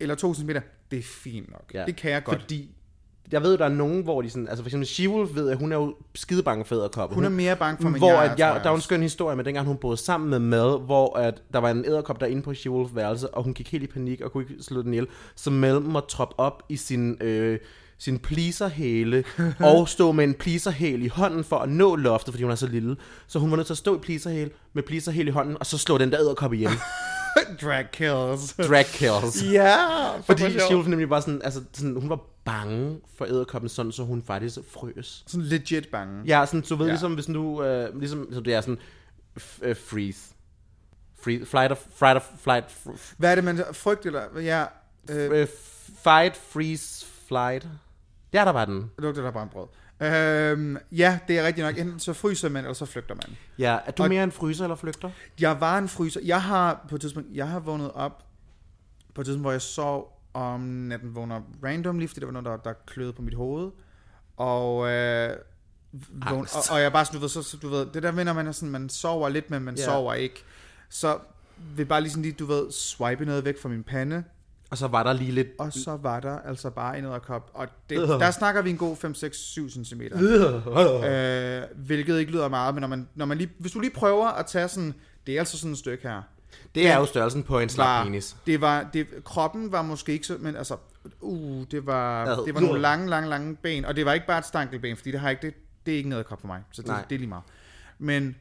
Eller 0.00 0.14
to 0.14 0.34
centimeter. 0.34 0.60
Det 0.90 0.98
er 0.98 1.02
fint 1.02 1.50
nok. 1.50 1.64
Ja. 1.74 1.84
Det 1.86 1.96
kan 1.96 2.10
jeg 2.10 2.24
godt. 2.24 2.40
Fordi 2.40 2.74
jeg 3.32 3.42
ved, 3.42 3.58
der 3.58 3.64
er 3.64 3.68
nogen, 3.68 4.02
hvor 4.02 4.22
de 4.22 4.30
sådan... 4.30 4.48
Altså 4.48 4.62
for 4.62 4.68
eksempel 4.68 4.86
She-Wolf 4.88 5.34
ved 5.34 5.48
jeg, 5.48 5.56
hun 5.56 5.72
er 5.72 5.76
jo 5.76 5.94
skide 6.14 6.42
bange 6.42 6.64
for 6.64 6.74
æderkopper. 6.74 7.14
Hun 7.14 7.24
er 7.24 7.28
mere 7.28 7.56
bange 7.56 7.82
for, 7.82 7.98
hvor 7.98 8.08
jeg, 8.08 8.22
at 8.22 8.30
tror 8.30 8.46
jeg, 8.46 8.54
der 8.54 8.66
er 8.66 8.70
jo 8.70 8.74
en 8.76 8.80
skøn 8.80 9.02
historie 9.02 9.36
med, 9.36 9.44
dengang 9.44 9.66
hun 9.66 9.76
boede 9.76 9.96
sammen 9.96 10.30
med 10.30 10.38
Mel, 10.38 10.78
hvor 10.78 11.18
at 11.18 11.42
der 11.52 11.58
var 11.58 11.70
en 11.70 11.84
æderkop 11.84 12.20
derinde 12.20 12.42
på 12.42 12.50
She-Wolf 12.50 12.94
værelse, 12.94 13.34
og 13.34 13.44
hun 13.44 13.54
gik 13.54 13.72
helt 13.72 13.84
i 13.84 13.86
panik 13.86 14.20
og 14.20 14.32
kunne 14.32 14.44
ikke 14.50 14.62
slå 14.62 14.82
den 14.82 14.92
ihjel. 14.92 15.06
Så 15.36 15.50
Mel 15.50 15.80
måtte 15.80 16.08
troppe 16.08 16.38
op 16.38 16.62
i 16.68 16.76
sin, 16.76 17.22
øh, 17.22 17.58
sin 17.98 18.18
pleaserhæle, 18.18 19.24
og 19.60 19.88
stå 19.88 20.12
med 20.12 20.24
en 20.24 20.34
pleaserhæl 20.34 21.02
i 21.02 21.08
hånden 21.08 21.44
for 21.44 21.56
at 21.56 21.68
nå 21.68 21.96
loftet, 21.96 22.34
fordi 22.34 22.42
hun 22.42 22.50
er 22.52 22.56
så 22.56 22.66
lille. 22.66 22.96
Så 23.26 23.38
hun 23.38 23.50
var 23.50 23.56
nødt 23.56 23.66
til 23.66 23.74
at 23.74 23.78
stå 23.78 23.96
i 23.96 23.98
pleaserhæl, 23.98 24.50
med 24.72 24.82
pleaserhæl 24.82 25.28
i 25.28 25.30
hånden, 25.30 25.56
og 25.60 25.66
så 25.66 25.78
slå 25.78 25.98
den 25.98 26.12
der 26.12 26.20
æderkop 26.20 26.52
ihjel. 26.52 26.70
Drag 27.62 27.90
kills. 27.92 28.54
Drag 28.68 28.86
kills. 28.86 29.44
ja, 29.52 29.76
Fordi 30.20 30.42
for 30.42 30.50
sjov. 30.50 30.68
She-Wolf 30.68 30.88
nemlig 30.88 31.10
var 31.10 31.20
sådan, 31.20 31.40
altså 31.44 31.60
sådan, 31.72 31.96
hun 32.00 32.08
var 32.08 32.20
bange 32.44 33.00
for 33.16 33.24
æderkoppen 33.24 33.68
sådan, 33.68 33.92
så 33.92 34.02
hun 34.04 34.22
faktisk 34.22 34.58
frøs. 34.70 35.24
Sådan 35.26 35.46
legit 35.46 35.88
bange. 35.88 36.22
Ja, 36.26 36.46
sådan, 36.46 36.60
du 36.60 36.76
ved 36.76 36.86
Ja. 36.86 36.92
ligesom, 36.92 37.14
hvis 37.14 37.26
du, 37.26 37.62
øh, 37.62 37.98
ligesom, 38.00 38.28
så 38.32 38.40
det 38.40 38.54
er 38.54 38.60
sådan, 38.60 38.78
øh, 39.62 39.76
freeze. 39.76 40.34
Free, 41.22 41.46
flight, 41.46 41.72
of, 41.72 41.78
flight, 41.94 42.16
of, 42.16 42.22
flight, 42.38 42.78
Hvad 43.18 43.30
er 43.30 43.34
det, 43.34 43.44
man 43.44 43.64
frygt 43.72 44.06
eller... 44.06 44.40
Ja, 44.40 44.64
øh, 45.10 45.40
øh, 45.40 45.46
fight, 46.04 46.36
freeze, 46.36 47.06
flight. 47.28 47.68
Ja, 48.32 48.44
der 48.44 48.50
var 48.50 48.64
den. 48.64 48.90
lugter 48.98 49.22
der 49.22 49.30
brandbrød. 49.30 49.66
Øhm, 50.02 50.76
ja, 50.92 51.18
det 51.28 51.38
er 51.38 51.46
rigtigt 51.46 51.66
nok. 51.66 51.78
Enten 51.78 52.00
så 52.00 52.12
fryser 52.12 52.48
man, 52.48 52.64
eller 52.64 52.74
så 52.74 52.86
flygter 52.86 53.14
man. 53.14 53.36
Ja, 53.58 53.78
er 53.86 53.90
du 53.90 54.02
Og- 54.02 54.08
mere 54.08 54.24
en 54.24 54.32
fryser 54.32 54.64
eller 54.64 54.76
flygter? 54.76 55.10
Jeg 55.40 55.60
var 55.60 55.78
en 55.78 55.88
fryser. 55.88 56.20
Jeg 56.24 56.42
har 56.42 56.86
på 56.88 56.94
et 56.94 57.00
tidspunkt, 57.00 57.28
jeg 57.32 57.48
har 57.48 57.58
vågnet 57.60 57.92
op 57.92 58.24
på 59.14 59.20
et 59.20 59.24
tidspunkt, 59.24 59.42
hvor 59.44 59.52
jeg 59.52 59.62
sov 59.62 60.19
om 60.34 60.60
natten, 60.60 61.14
vågner 61.14 61.40
randomly, 61.64 62.06
fordi 62.06 62.20
der 62.20 62.26
var 62.26 62.32
noget, 62.40 62.46
der, 62.46 62.56
der 62.70 62.72
kløede 62.86 63.12
på 63.12 63.22
mit 63.22 63.34
hoved. 63.34 63.70
Og, 64.36 64.88
øh, 64.90 65.36
vågn, 66.30 66.46
og, 66.54 66.62
og 66.72 66.80
jeg 66.80 66.92
bare 66.92 67.04
sådan, 67.04 67.16
du 67.16 67.20
ved, 67.20 67.28
så, 67.28 67.42
så, 67.42 67.56
du 67.56 67.68
ved, 67.68 67.86
det 67.94 68.02
der 68.02 68.24
når 68.24 68.32
man 68.32 68.46
er 68.46 68.52
sådan, 68.52 68.70
man 68.70 68.88
sover 68.88 69.28
lidt, 69.28 69.50
men 69.50 69.62
man 69.62 69.74
Ja. 69.76 69.84
sover 69.84 70.14
ikke. 70.14 70.44
Så 70.88 71.18
vil 71.76 71.84
bare 71.86 72.00
lige 72.00 72.10
sådan 72.10 72.22
lige, 72.22 72.32
du 72.38 72.46
ved, 72.46 72.70
swipe 72.72 73.24
noget 73.24 73.44
væk 73.44 73.60
fra 73.62 73.68
min 73.68 73.82
pande, 73.82 74.24
Og 74.70 74.78
så 74.78 74.86
var 74.88 75.02
der 75.02 75.12
lige 75.12 75.32
lidt... 75.32 75.48
og 75.58 75.72
så 75.72 75.96
var 75.96 76.20
der 76.20 76.38
altså 76.38 76.70
bare 76.70 76.98
en 76.98 77.04
æderkop. 77.04 77.50
Og 77.54 77.66
det, 77.90 78.02
Øh. 78.02 78.08
der 78.08 78.30
snakker 78.30 78.62
vi 78.62 78.70
en 78.70 78.76
god 78.76 78.96
5, 78.96 79.14
6, 79.14 79.36
7 79.38 79.68
cm. 79.70 80.00
Øh, 80.02 81.62
hvilket 81.76 82.18
ikke 82.18 82.32
lyder 82.32 82.48
meget, 82.48 82.74
men 82.74 82.80
når 82.80 82.88
man, 82.88 83.08
når 83.14 83.26
man 83.26 83.38
lige, 83.38 83.50
hvis 83.58 83.72
du 83.72 83.80
lige 83.80 83.94
prøver 83.94 84.26
at 84.28 84.46
tage 84.46 84.68
sådan, 84.68 84.94
det 85.26 85.34
er 85.34 85.38
altså 85.38 85.58
sådan 85.58 85.72
et 85.72 85.78
stykke 85.78 86.08
her. 86.08 86.22
Det 86.74 86.86
er 86.88 86.96
jo 86.98 87.06
størrelsen 87.06 87.42
på 87.42 87.58
en 87.58 87.68
slap 87.68 88.04
penis. 88.06 88.36
det 88.46 88.60
var, 88.60 88.88
det, 88.92 89.06
kroppen 89.24 89.72
var 89.72 89.82
måske 89.82 90.12
ikke 90.12 90.26
så, 90.26 90.36
men 90.40 90.56
altså, 90.56 90.76
uh, 91.20 91.64
det 91.70 91.86
var, 91.86 92.24
Ad. 92.26 92.44
det 92.46 92.54
var 92.54 92.60
nogle 92.60 92.80
lange, 92.80 93.08
lange, 93.08 93.28
lange 93.28 93.56
ben, 93.56 93.84
og 93.84 93.96
det 93.96 94.06
var 94.06 94.12
ikke 94.12 94.26
bare 94.26 94.38
et 94.38 94.44
stankelben, 94.46 94.96
fordi 94.96 95.10
det 95.10 95.20
har 95.20 95.30
ikke, 95.30 95.42
det, 95.46 95.54
det 95.86 95.92
er 95.94 95.96
ikke 95.98 96.08
noget 96.08 96.26
krop 96.26 96.40
for 96.40 96.46
mig, 96.46 96.62
så 96.72 96.82
det, 96.82 96.88
Nej. 96.88 97.04
det 97.08 97.14
er 97.14 97.18
lige 97.18 97.28
meget. 97.28 97.44
Men 97.98 98.36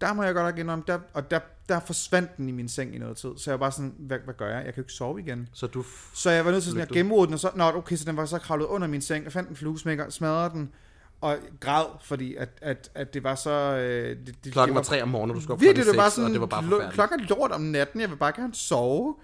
der 0.00 0.12
må 0.12 0.22
jeg 0.22 0.34
godt 0.34 0.46
nok 0.46 0.58
indrømme, 0.58 0.84
der, 0.86 0.98
og 1.14 1.30
der, 1.30 1.40
der 1.68 1.80
forsvandt 1.80 2.36
den 2.36 2.48
i 2.48 2.52
min 2.52 2.68
seng 2.68 2.94
i 2.94 2.98
noget 2.98 3.16
tid, 3.16 3.30
så 3.36 3.50
jeg 3.50 3.60
var 3.60 3.64
bare 3.64 3.72
sådan, 3.72 3.94
hvad, 3.98 4.18
hvad 4.24 4.34
gør 4.34 4.46
jeg? 4.46 4.56
Jeg 4.56 4.64
kan 4.64 4.74
jo 4.76 4.82
ikke 4.82 4.92
sove 4.92 5.20
igen. 5.20 5.48
Så 5.52 5.66
du... 5.66 5.82
f- 5.82 6.10
Så 6.14 6.30
jeg 6.30 6.44
var 6.44 6.50
nødt 6.50 6.62
til 6.62 6.72
sådan 6.72 6.82
at 6.82 6.88
gennemrode 6.94 7.26
den, 7.26 7.34
og 7.34 7.40
så, 7.40 7.50
nå, 7.54 7.64
okay, 7.64 7.96
så 7.96 8.04
den 8.04 8.16
var 8.16 8.24
så 8.26 8.38
kravlet 8.38 8.66
under 8.66 8.88
min 8.88 9.00
seng, 9.02 9.24
jeg 9.24 9.32
fandt 9.32 9.50
en 9.50 9.56
fluesmækker, 9.56 10.10
smadrede 10.10 10.50
den, 10.50 10.72
og 11.20 11.36
græd, 11.60 11.84
fordi 12.02 12.34
at, 12.34 12.48
at, 12.62 12.90
at 12.94 13.14
det 13.14 13.24
var 13.24 13.34
så... 13.34 13.50
Øh, 13.50 14.16
det, 14.26 14.44
det, 14.44 14.52
Klokken 14.52 14.74
var 14.74 14.82
tre 14.82 15.02
om 15.02 15.08
morgenen, 15.08 15.36
du 15.36 15.42
skulle 15.42 15.60
Virkelig, 15.60 15.86
det 15.86 15.96
var 15.96 16.08
sådan, 16.08 16.24
og 16.24 16.32
det 16.32 16.40
var 16.40 16.46
bare 16.46 16.62
forfærdeligt. 16.62 16.94
klokken 16.94 17.20
lort 17.20 17.52
om 17.52 17.60
natten, 17.60 18.00
jeg 18.00 18.10
vil 18.10 18.16
bare 18.16 18.32
gerne 18.36 18.54
sove. 18.54 19.14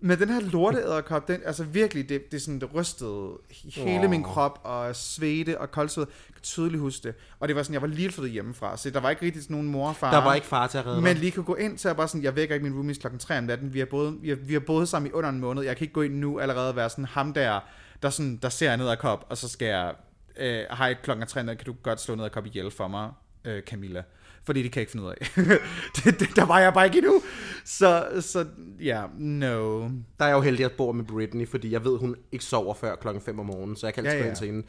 Men 0.00 0.18
den 0.18 0.28
her 0.28 0.40
lorteæderkop, 0.40 1.28
den, 1.28 1.40
altså 1.44 1.64
virkelig, 1.64 2.08
det, 2.08 2.30
det, 2.30 2.36
er 2.36 2.40
sådan, 2.40 2.60
det 2.60 2.74
rystede 2.74 3.30
hele 3.74 4.04
Åh. 4.04 4.10
min 4.10 4.22
krop, 4.22 4.60
og 4.64 4.96
svede 4.96 5.58
og 5.58 5.70
koldsved. 5.70 6.06
Jeg 6.28 6.34
kan 6.34 6.42
tydeligt 6.42 6.80
huske 6.80 7.08
det. 7.08 7.14
Og 7.40 7.48
det 7.48 7.56
var 7.56 7.62
sådan, 7.62 7.74
jeg 7.74 7.82
var 7.82 7.88
lige 7.88 8.12
flyttet 8.12 8.32
hjemmefra, 8.32 8.76
så 8.76 8.90
der 8.90 9.00
var 9.00 9.10
ikke 9.10 9.26
rigtig 9.26 9.42
sådan 9.42 9.54
nogen 9.54 9.68
mor 9.68 9.88
og 9.88 9.96
far. 9.96 10.10
Der 10.10 10.24
var 10.24 10.34
ikke 10.34 10.46
far 10.46 10.66
til 10.66 10.78
at 10.78 10.86
redde 10.86 11.02
Men 11.02 11.16
lige 11.16 11.32
kunne 11.32 11.44
gå 11.44 11.54
ind, 11.54 11.78
så 11.78 11.88
jeg 11.88 11.96
bare 11.96 12.08
sådan, 12.08 12.22
jeg 12.22 12.36
vækker 12.36 12.54
ikke 12.54 12.64
min 12.64 12.74
roomies 12.74 12.98
klokken 12.98 13.18
3 13.18 13.38
om 13.38 13.44
natten. 13.44 13.74
Vi 13.74 13.78
har 13.78 13.86
boet, 13.86 14.18
vi 14.22 14.28
har, 14.28 14.36
vi 14.36 14.52
har 14.52 14.60
boet 14.60 14.88
sammen 14.88 15.10
i 15.10 15.12
under 15.12 15.30
en 15.30 15.40
måned. 15.40 15.62
Jeg 15.62 15.76
kan 15.76 15.84
ikke 15.84 15.94
gå 15.94 16.02
ind 16.02 16.14
nu 16.14 16.38
allerede 16.40 16.68
og 16.68 16.76
være 16.76 16.90
sådan 16.90 17.04
ham 17.04 17.32
der, 17.32 17.60
der, 18.02 18.10
sådan, 18.10 18.36
der 18.42 18.48
ser 18.48 18.76
ned 18.76 18.88
ad 18.88 18.96
kop, 18.96 19.26
og 19.28 19.36
så 19.36 19.48
skal 19.48 19.68
jeg, 19.68 19.94
øh, 20.38 20.62
hej 20.78 20.94
klokken 21.02 21.22
er 21.22 21.26
3 21.26 21.42
kan 21.44 21.56
du 21.66 21.74
godt 21.82 22.00
slå 22.00 22.14
ned 22.14 22.24
ad 22.24 22.30
kop 22.30 22.46
ihjel 22.46 22.70
for 22.70 22.88
mig, 22.88 23.10
øh, 23.44 23.62
Camilla. 23.62 24.02
Fordi 24.44 24.62
de 24.62 24.68
kan 24.68 24.80
ikke 24.80 24.92
finde 24.92 25.04
ud 25.06 25.10
af. 25.10 25.16
det, 25.96 26.20
det, 26.20 26.28
der 26.36 26.44
var 26.44 26.58
jeg 26.60 26.74
bare 26.74 26.84
ikke 26.86 26.98
endnu. 26.98 27.22
Så, 27.64 28.06
så 28.20 28.46
ja, 28.80 29.02
no. 29.18 29.80
Der 29.80 29.88
er 30.18 30.26
jeg 30.26 30.34
jo 30.34 30.40
heldig, 30.40 30.64
at 30.64 30.70
jeg 30.70 30.76
bor 30.76 30.92
med 30.92 31.04
Britney, 31.04 31.48
fordi 31.48 31.72
jeg 31.72 31.84
ved, 31.84 31.98
hun 31.98 32.16
ikke 32.32 32.44
sover 32.44 32.74
før 32.74 32.94
klokken 32.96 33.22
5 33.22 33.38
om 33.38 33.46
morgenen, 33.46 33.76
så 33.76 33.86
jeg 33.86 33.94
kan 33.94 34.06
altid 34.06 34.20
Ja, 34.20 34.28
ja, 34.28 34.34
til 34.34 34.46
hende 34.46 34.66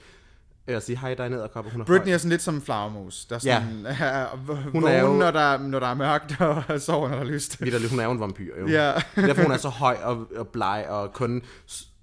og 0.75 0.81
sige, 0.81 0.97
hej, 0.97 1.13
der 1.13 1.25
en 1.25 1.33
edderkop, 1.33 1.65
og 1.65 1.71
hun 1.71 1.81
er 1.81 1.85
Britney 1.85 2.07
høj. 2.07 2.13
er 2.13 2.17
sådan 2.17 2.29
lidt 2.29 2.41
som 2.41 2.55
en 2.55 2.61
flagermus. 2.61 3.25
Der 3.25 3.35
er 3.35 3.39
sådan, 3.39 3.85
ja. 3.99 4.25
Hun 4.71 4.83
er 4.87 5.01
jo- 5.01 5.13
når, 5.17 5.31
der, 5.31 5.57
når 5.57 5.79
der 5.79 5.87
er 5.87 5.93
mørkt, 5.93 6.41
og 6.69 6.81
sover, 6.81 7.09
når 7.09 7.15
der 7.15 7.23
er 7.23 7.27
lyst. 7.27 7.61
Vitterligt, 7.61 7.91
hun 7.91 7.99
er 7.99 8.03
jo 8.03 8.11
en 8.11 8.19
vampyr, 8.19 8.59
jo. 8.59 8.67
Ja. 8.67 8.93
Derfor 9.15 9.41
hun 9.43 9.51
er 9.51 9.57
så 9.57 9.69
høj 9.69 9.97
og, 10.03 10.27
og 10.35 10.47
bleg, 10.47 10.85
og 10.89 11.13
kun 11.13 11.41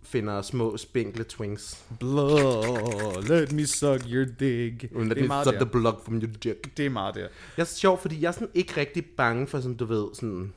finder 0.07 0.43
små, 0.43 0.77
spinkle 0.77 1.25
twinks. 1.25 1.85
Blood, 2.01 3.23
let 3.29 3.53
me 3.53 3.67
suck 3.67 4.01
your 4.11 4.25
dick. 4.25 4.93
Uden 4.95 5.11
at 5.11 5.17
Det 5.17 5.31
er 5.31 5.43
så 5.45 5.51
der. 5.51 5.57
the 5.61 5.67
blood 5.67 5.95
from 6.05 6.15
your 6.15 6.31
dick. 6.45 6.77
Det 6.77 6.87
er 6.87 6.91
meget 6.91 7.15
der. 7.15 7.21
Jeg 7.57 7.63
er 7.63 7.65
sjov, 7.65 7.99
fordi 8.01 8.21
jeg 8.23 8.29
er 8.29 8.33
sådan 8.33 8.49
ikke 8.55 8.77
rigtig 8.77 9.05
bange 9.17 9.47
for 9.47 9.61
sådan, 9.61 9.77
du 9.77 9.85
ved, 9.85 10.07
sådan 10.15 10.53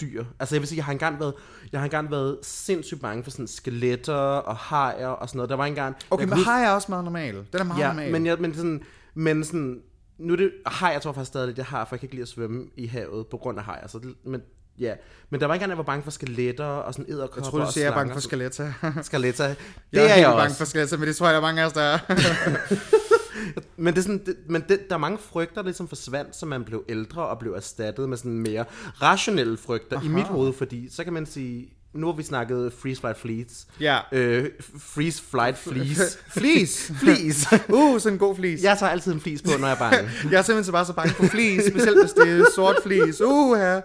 dyr. 0.00 0.24
Altså 0.40 0.54
jeg 0.54 0.60
vil 0.62 0.68
sige, 0.68 0.76
jeg 0.76 0.84
har 0.84 0.92
engang 0.92 1.20
været, 1.20 1.34
jeg 1.72 1.80
har 1.80 1.84
engang 1.84 2.10
været 2.10 2.38
sindssygt 2.42 3.00
bange 3.00 3.24
for 3.24 3.30
sådan 3.30 3.46
skeletter 3.46 4.14
og 4.14 4.56
hajer 4.56 5.06
og 5.08 5.28
sådan 5.28 5.36
noget. 5.38 5.50
Der 5.50 5.56
var 5.56 5.64
engang... 5.66 5.96
Okay, 6.10 6.20
jeg 6.22 6.28
men 6.28 6.38
huske- 6.38 6.50
hej 6.50 6.64
er 6.64 6.70
også 6.70 6.86
meget 6.88 7.04
normal. 7.04 7.34
Den 7.34 7.60
er 7.60 7.64
meget 7.64 7.80
Ja, 7.80 7.88
normal. 7.88 8.12
men, 8.12 8.26
jeg, 8.26 8.36
men 8.40 8.54
sådan, 8.54 8.82
men 9.14 9.44
sådan, 9.44 9.82
nu 10.18 10.32
er 10.32 10.36
det, 10.36 10.52
hej, 10.80 10.90
jeg 10.90 11.02
tror 11.02 11.12
faktisk 11.12 11.28
stadig, 11.28 11.56
det 11.56 11.64
har, 11.64 11.84
for 11.84 11.96
jeg 11.96 12.00
kan 12.00 12.06
ikke 12.06 12.14
lide 12.14 12.22
at 12.22 12.28
svømme 12.28 12.66
i 12.76 12.86
havet 12.86 13.26
på 13.26 13.36
grund 13.36 13.58
af 13.58 13.64
hajer. 13.64 13.86
Så 13.86 13.98
det, 13.98 14.14
men, 14.24 14.42
ja. 14.80 14.94
men 15.30 15.40
der 15.40 15.46
var 15.46 15.54
engang, 15.54 15.70
jeg 15.70 15.78
var 15.78 15.84
bange 15.84 16.02
for 16.02 16.10
skeletter 16.10 16.64
og 16.64 16.94
sådan 16.94 17.12
edderkopper 17.12 17.40
jeg 17.40 17.50
tror, 17.50 17.64
du 17.64 17.72
siger, 17.72 17.84
jeg 17.84 17.90
er 17.90 17.94
bange 17.94 18.12
for 18.12 18.20
skeletter. 18.20 18.72
skeletter. 19.02 19.48
Det 19.48 19.56
jeg 19.92 20.04
er, 20.04 20.08
er, 20.08 20.16
jeg 20.16 20.26
også. 20.26 20.36
bange 20.36 20.54
for 20.54 20.64
skeletter, 20.64 20.96
men 20.96 21.08
det 21.08 21.16
tror 21.16 21.26
jeg, 21.26 21.32
der 21.32 21.38
er 21.38 21.42
mange 21.42 21.62
af 21.62 21.66
os, 21.66 21.72
der 21.72 21.82
er. 21.82 21.98
Men, 23.76 23.94
det 23.94 23.98
er 23.98 24.02
sådan, 24.02 24.22
det, 24.26 24.36
men 24.48 24.64
det, 24.68 24.88
der 24.88 24.94
er 24.94 24.98
mange 24.98 25.18
frygter, 25.18 25.54
der 25.54 25.62
ligesom 25.62 25.88
forsvandt, 25.88 26.36
som 26.36 26.48
man 26.48 26.64
blev 26.64 26.84
ældre 26.88 27.26
og 27.26 27.38
blev 27.38 27.52
erstattet 27.52 28.08
med 28.08 28.16
sådan 28.16 28.38
mere 28.38 28.64
rationelle 29.02 29.56
frygter 29.56 29.96
Aha. 29.96 30.06
i 30.06 30.08
mit 30.08 30.24
hoved, 30.24 30.52
fordi 30.52 30.88
så 30.90 31.04
kan 31.04 31.12
man 31.12 31.26
sige, 31.26 31.68
nu 31.94 32.06
har 32.06 32.12
vi 32.12 32.22
snakket 32.22 32.72
freeze, 32.72 33.00
flight, 33.00 33.18
fleets. 33.18 33.66
Ja. 33.80 33.98
Øh, 34.12 34.50
freeze, 34.78 35.22
flight, 35.30 35.58
fleece. 35.58 36.18
flis. 36.38 36.92
fleece. 37.00 37.46
Uh, 37.68 38.00
sådan 38.00 38.14
en 38.14 38.18
god 38.18 38.36
flis. 38.36 38.62
Jeg 38.62 38.78
tager 38.78 38.90
altid 38.90 39.12
en 39.12 39.20
flis 39.20 39.42
på, 39.42 39.50
når 39.58 39.66
jeg 39.66 39.74
er 39.74 39.78
bange. 39.78 40.10
Jeg 40.30 40.38
er 40.38 40.42
simpelthen 40.42 40.64
så 40.64 40.72
bare 40.72 40.84
så 40.84 40.92
bange 40.92 41.14
for 41.14 41.24
flis, 41.24 41.64
specielt 41.64 42.00
hvis 42.00 42.12
det 42.12 42.40
er 42.40 42.44
sort 42.54 42.76
flis. 42.84 43.20
Uh, 43.20 43.56
her. 43.58 43.80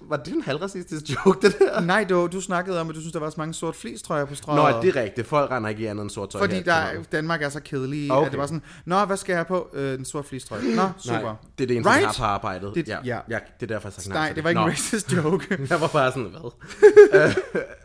Var 0.00 0.16
det 0.16 0.34
en 0.34 0.42
halvracistisk 0.42 1.04
joke, 1.26 1.46
det 1.46 1.58
der? 1.58 1.80
Nej, 1.80 2.04
du, 2.04 2.28
du 2.32 2.40
snakkede 2.40 2.80
om, 2.80 2.88
at 2.88 2.94
du 2.94 3.00
synes, 3.00 3.12
der 3.12 3.20
var 3.20 3.30
så 3.30 3.34
mange 3.38 3.54
sort 3.54 3.76
flis, 3.76 4.02
tror 4.02 4.16
jeg, 4.16 4.28
på 4.28 4.34
strøget. 4.34 4.74
Nå, 4.74 4.82
det 4.82 4.96
er 4.96 5.02
rigtigt. 5.02 5.26
Folk 5.26 5.50
render 5.50 5.68
ikke 5.70 5.82
i 5.82 5.86
andet 5.86 6.02
end 6.02 6.10
sort 6.10 6.30
tøj 6.30 6.40
Fordi 6.40 6.54
her 6.54 6.62
der. 6.62 7.02
Danmark 7.12 7.42
er 7.42 7.48
så 7.48 7.60
kedelig, 7.60 8.12
Okay. 8.12 8.26
at 8.26 8.32
det 8.32 8.40
var 8.40 8.46
sådan, 8.46 8.62
Nå, 8.84 9.04
hvad 9.04 9.16
skal 9.16 9.32
jeg 9.32 9.38
have 9.38 9.44
på? 9.44 9.68
Øh, 9.74 9.98
en 9.98 10.04
sort 10.04 10.24
flistrøje. 10.24 10.62
Nå, 10.76 10.82
super. 10.98 11.20
Nej, 11.22 11.32
det 11.58 11.64
er 11.64 11.68
det 11.68 11.76
eneste, 11.76 11.90
Right? 11.92 12.02
jeg 12.02 12.08
har 12.08 12.16
på 12.18 12.24
arbejdet. 12.24 12.74
Det- 12.74 12.88
ja, 12.88 12.98
ja. 13.04 13.18
ja. 13.28 13.38
det 13.60 13.70
er 13.70 13.74
derfor, 13.74 13.88
jeg 13.88 13.92
sagde 13.92 14.14
Nej, 14.18 14.32
det 14.32 14.44
var 14.44 14.50
ikke 14.50 14.58
en 14.60 14.64
Nå. 14.66 14.70
racist 14.70 15.12
joke. 15.12 15.58
Jeg 15.70 15.80
var 15.80 15.88
bare 15.88 16.12
sådan, 16.12 16.30
hvad? 16.30 16.50
Øh, 17.26 17.36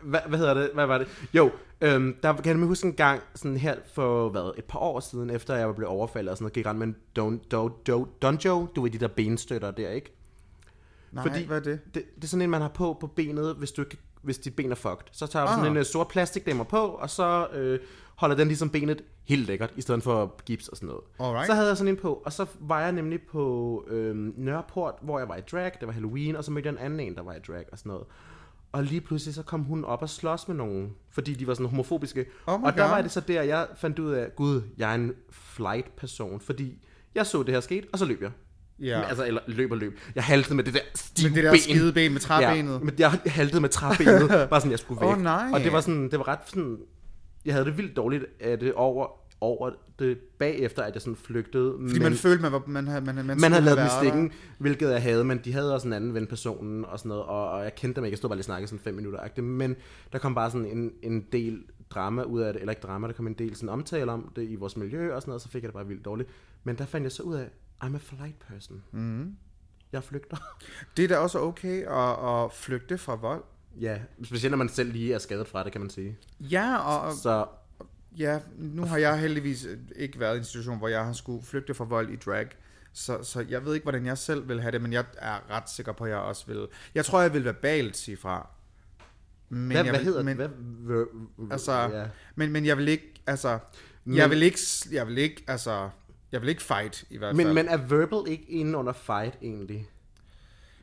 hvad, 0.02 0.20
hvad 0.28 0.38
hedder 0.38 0.54
det? 0.54 0.70
Hvad 0.74 0.86
var 0.86 0.98
det? 0.98 1.06
Jo, 1.34 1.50
øhm, 1.80 2.14
der 2.22 2.32
kan 2.36 2.58
jeg 2.58 2.66
huske 2.66 2.86
en 2.86 2.92
gang, 2.92 3.20
sådan 3.34 3.56
her 3.56 3.74
for 3.94 4.28
hvad, 4.28 4.50
et 4.58 4.64
par 4.64 4.78
år 4.78 5.00
siden, 5.00 5.30
efter 5.30 5.54
jeg 5.56 5.74
blev 5.76 5.88
overfaldet 5.88 6.30
og 6.30 6.36
sådan 6.36 6.44
noget, 6.44 6.52
gik 6.52 6.66
rent 6.66 6.78
med 6.78 6.86
en 6.86 6.96
don, 7.16 7.40
do, 7.50 7.68
do, 7.86 8.06
donjo, 8.22 8.66
du 8.76 8.82
ved 8.82 8.90
de 8.90 8.98
der 8.98 9.08
benstøtter 9.08 9.70
der, 9.70 9.90
ikke? 9.90 10.18
Nej, 11.12 11.28
Fordi- 11.28 11.44
hvad 11.46 11.56
er 11.56 11.62
det? 11.62 11.80
Det, 11.94 12.02
det 12.16 12.24
er 12.24 12.28
sådan 12.28 12.42
en, 12.42 12.50
man 12.50 12.60
har 12.60 12.68
på 12.68 12.96
på 13.00 13.06
benet, 13.06 13.54
hvis, 13.54 13.72
du 13.72 13.82
ikke, 13.82 13.96
hvis 14.22 14.38
dit 14.38 14.56
ben 14.56 14.70
er 14.70 14.74
fucked. 14.74 15.06
Så 15.12 15.26
tager 15.26 15.46
du 15.46 15.50
sådan 15.52 15.64
Ah. 15.64 15.70
en 15.70 15.76
uh, 15.76 15.82
sort 15.82 16.08
plastikdæmmer 16.08 16.64
på, 16.64 16.76
og 16.78 17.10
så 17.10 17.48
øh, 17.52 17.80
holder 18.16 18.36
den 18.36 18.48
ligesom 18.48 18.70
benet 18.70 19.02
helt 19.24 19.46
lækkert, 19.46 19.72
i 19.76 19.80
stedet 19.80 20.02
for 20.02 20.40
gips 20.44 20.68
og 20.68 20.76
sådan 20.76 20.86
noget. 20.86 21.02
Alright. 21.20 21.46
Så 21.46 21.54
havde 21.54 21.68
jeg 21.68 21.76
sådan 21.76 21.88
en 21.88 21.96
på, 21.96 22.22
og 22.24 22.32
så 22.32 22.46
var 22.60 22.80
jeg 22.80 22.92
nemlig 22.92 23.20
på 23.22 23.84
øh, 23.88 24.16
Nørreport, 24.16 24.94
hvor 25.02 25.18
jeg 25.18 25.28
var 25.28 25.36
i 25.36 25.40
drag, 25.52 25.72
det 25.80 25.86
var 25.86 25.92
Halloween, 25.92 26.36
og 26.36 26.44
så 26.44 26.50
mødte 26.50 26.66
jeg 26.66 26.72
en 26.72 26.78
anden 26.78 27.00
en, 27.00 27.14
der 27.14 27.22
var 27.22 27.34
i 27.34 27.38
drag 27.48 27.64
og 27.72 27.78
sådan 27.78 27.90
noget. 27.90 28.04
Og 28.72 28.82
lige 28.84 29.00
pludselig 29.00 29.34
så 29.34 29.42
kom 29.42 29.60
hun 29.62 29.84
op 29.84 30.02
og 30.02 30.08
slås 30.08 30.48
med 30.48 30.56
nogen, 30.56 30.94
fordi 31.10 31.34
de 31.34 31.46
var 31.46 31.54
sådan 31.54 31.66
homofobiske. 31.70 32.26
Oh 32.46 32.62
og 32.62 32.72
der 32.72 32.82
God. 32.82 32.90
var 32.90 33.02
det 33.02 33.10
så 33.10 33.20
der, 33.20 33.42
jeg 33.42 33.66
fandt 33.76 33.98
ud 33.98 34.12
af, 34.12 34.36
gud, 34.36 34.62
jeg 34.78 34.90
er 34.90 34.94
en 34.94 35.12
flight-person, 35.30 36.40
fordi 36.40 36.84
jeg 37.14 37.26
så 37.26 37.42
det 37.42 37.54
her 37.54 37.60
skete, 37.60 37.88
og 37.92 37.98
så 37.98 38.04
løb 38.04 38.22
jeg. 38.22 38.30
Ja. 38.80 38.98
Men, 38.98 39.08
altså, 39.08 39.26
eller 39.26 39.40
løb 39.46 39.70
og 39.70 39.78
løb. 39.78 39.98
Jeg 40.14 40.24
haltede 40.24 40.54
med 40.54 40.64
det 40.64 40.74
der 40.74 40.80
stive 40.94 41.28
Med 41.28 41.36
det 41.36 41.44
der 41.44 41.50
ben. 41.50 41.60
skide 41.60 41.92
ben 41.92 42.12
med 42.12 42.20
træbenet. 42.20 42.72
Ja, 42.72 42.78
men 42.78 42.94
jeg 42.98 43.10
haltede 43.10 43.60
med 43.60 43.68
træbenet, 43.68 44.28
bare 44.50 44.60
sådan, 44.60 44.70
jeg 44.70 44.78
skulle 44.78 45.00
væk. 45.00 45.10
Åh, 45.10 45.22
nej. 45.22 45.50
Og 45.52 45.60
det 45.60 45.72
var 45.72 45.80
sådan, 45.80 46.10
det 46.10 46.18
var 46.18 46.28
ret 46.28 46.38
sådan, 46.46 46.78
jeg 47.44 47.54
havde 47.54 47.66
det 47.66 47.78
vildt 47.78 47.96
dårligt 47.96 48.24
af 48.40 48.58
det 48.58 48.72
over, 48.72 49.06
over 49.40 49.70
det 49.98 50.18
bagefter, 50.18 50.82
at 50.82 50.94
jeg 50.94 51.02
sådan 51.02 51.16
flygtede. 51.16 51.74
Fordi 51.88 52.00
man 52.00 52.14
følte, 52.14 52.42
man, 52.42 52.52
var, 52.52 52.62
man, 52.66 52.88
havde, 52.88 53.00
man, 53.04 53.14
man, 53.14 53.40
man 53.40 53.52
havde 53.52 53.64
lavet 53.64 53.90
dem 54.02 54.26
i 54.26 54.30
hvilket 54.58 54.90
jeg 54.90 55.02
havde, 55.02 55.24
men 55.24 55.40
de 55.44 55.52
havde 55.52 55.74
også 55.74 55.86
en 55.86 55.92
anden 55.92 56.14
ven 56.14 56.26
personen 56.26 56.84
og 56.84 56.98
sådan 56.98 57.08
noget, 57.08 57.24
og, 57.24 57.50
og 57.50 57.64
jeg 57.64 57.74
kendte 57.74 57.96
dem 57.96 58.04
ikke, 58.04 58.12
jeg 58.12 58.18
stod 58.18 58.30
bare 58.30 58.36
lige 58.36 58.40
og 58.40 58.44
snakkede 58.44 58.68
sådan 58.68 58.84
fem 58.84 58.94
minutter 58.94 59.20
-agtigt, 59.20 59.40
men 59.40 59.76
der 60.12 60.18
kom 60.18 60.34
bare 60.34 60.50
sådan 60.50 60.66
en, 60.66 60.92
en 61.02 61.24
del 61.32 61.62
drama 61.90 62.22
ud 62.22 62.40
af 62.40 62.52
det, 62.52 62.60
eller 62.60 62.72
ikke 62.72 62.82
drama, 62.82 63.06
der 63.06 63.12
kom 63.12 63.26
en 63.26 63.34
del 63.34 63.56
sådan 63.56 63.68
omtale 63.68 64.12
om 64.12 64.32
det 64.36 64.42
i 64.50 64.54
vores 64.54 64.76
miljø 64.76 65.14
og 65.14 65.22
sådan 65.22 65.30
noget, 65.30 65.42
så 65.42 65.48
fik 65.48 65.62
jeg 65.62 65.68
det 65.68 65.74
bare 65.74 65.86
vildt 65.86 66.04
dårligt. 66.04 66.28
Men 66.64 66.78
der 66.78 66.84
fandt 66.84 67.04
jeg 67.04 67.12
så 67.12 67.22
ud 67.22 67.34
af, 67.34 67.48
I'm 67.84 67.94
a 67.94 67.98
flight 67.98 68.38
person. 68.48 68.82
Mm. 68.92 69.36
Jeg 69.92 70.04
flygter. 70.04 70.36
Det 70.96 71.04
er 71.04 71.08
da 71.08 71.16
også 71.16 71.38
okay 71.40 71.86
at, 71.86 72.44
at 72.44 72.52
flygte 72.52 72.98
fra 72.98 73.14
vold. 73.14 73.44
ja, 73.80 73.98
specielt 74.24 74.50
når 74.50 74.58
man 74.58 74.68
selv 74.68 74.92
lige 74.92 75.14
er 75.14 75.18
skadet 75.18 75.48
fra 75.48 75.64
det, 75.64 75.72
kan 75.72 75.80
man 75.80 75.90
sige. 75.90 76.18
Ja, 76.40 76.76
og, 76.76 77.12
Så 77.12 77.46
ja, 78.18 78.38
nu 78.58 78.84
har 78.84 78.96
jeg 78.98 79.20
heldigvis 79.20 79.66
ikke 79.96 80.20
været 80.20 80.34
i 80.34 80.38
en 80.38 80.44
situation, 80.44 80.78
hvor 80.78 80.88
jeg 80.88 81.04
har 81.04 81.12
skulle 81.12 81.44
flygte 81.44 81.74
fra 81.74 81.84
vold 81.84 82.10
i 82.10 82.16
drag. 82.16 82.48
Så, 82.92 83.22
så 83.22 83.44
jeg 83.48 83.64
ved 83.64 83.74
ikke, 83.74 83.84
hvordan 83.84 84.06
jeg 84.06 84.18
selv 84.18 84.48
vil 84.48 84.60
have 84.60 84.72
det, 84.72 84.82
men 84.82 84.92
jeg 84.92 85.04
er 85.18 85.50
ret 85.50 85.70
sikker 85.70 85.92
på, 85.92 86.04
at 86.04 86.10
jeg 86.10 86.18
også 86.18 86.46
vil. 86.46 86.66
Jeg 86.94 87.04
tror, 87.04 87.20
jeg 87.22 87.32
vil 87.34 87.44
verbalt 87.44 87.96
sige 87.96 88.16
fra. 88.16 88.48
Men 89.48 89.66
hvad, 89.66 89.76
jeg 89.76 89.84
hvad 89.84 89.92
vil, 90.00 90.04
hedder 90.06 90.22
men, 90.22 90.38
det? 90.38 90.48
Hvad, 90.48 91.04
Altså, 91.50 91.72
ja. 91.72 92.06
men, 92.34 92.52
men 92.52 92.66
jeg 92.66 92.76
vil 92.78 92.88
ikke, 92.88 93.22
altså, 93.26 93.58
Men- 94.04 94.16
jeg 94.16 94.30
vil 94.30 94.42
ikke, 94.42 94.58
jeg 94.92 95.06
vil 95.06 95.18
ikke, 95.18 95.44
altså, 95.46 95.90
jeg 96.32 96.40
vil 96.40 96.48
ikke 96.48 96.62
fight 96.62 97.04
i 97.10 97.18
hvert 97.18 97.36
fald. 97.36 97.46
men, 97.46 97.54
men 97.54 97.68
er 97.68 97.76
verbal 97.76 98.22
ikke 98.26 98.44
inde 98.48 98.78
under 98.78 98.92
fight 98.92 99.38
egentlig? 99.42 99.88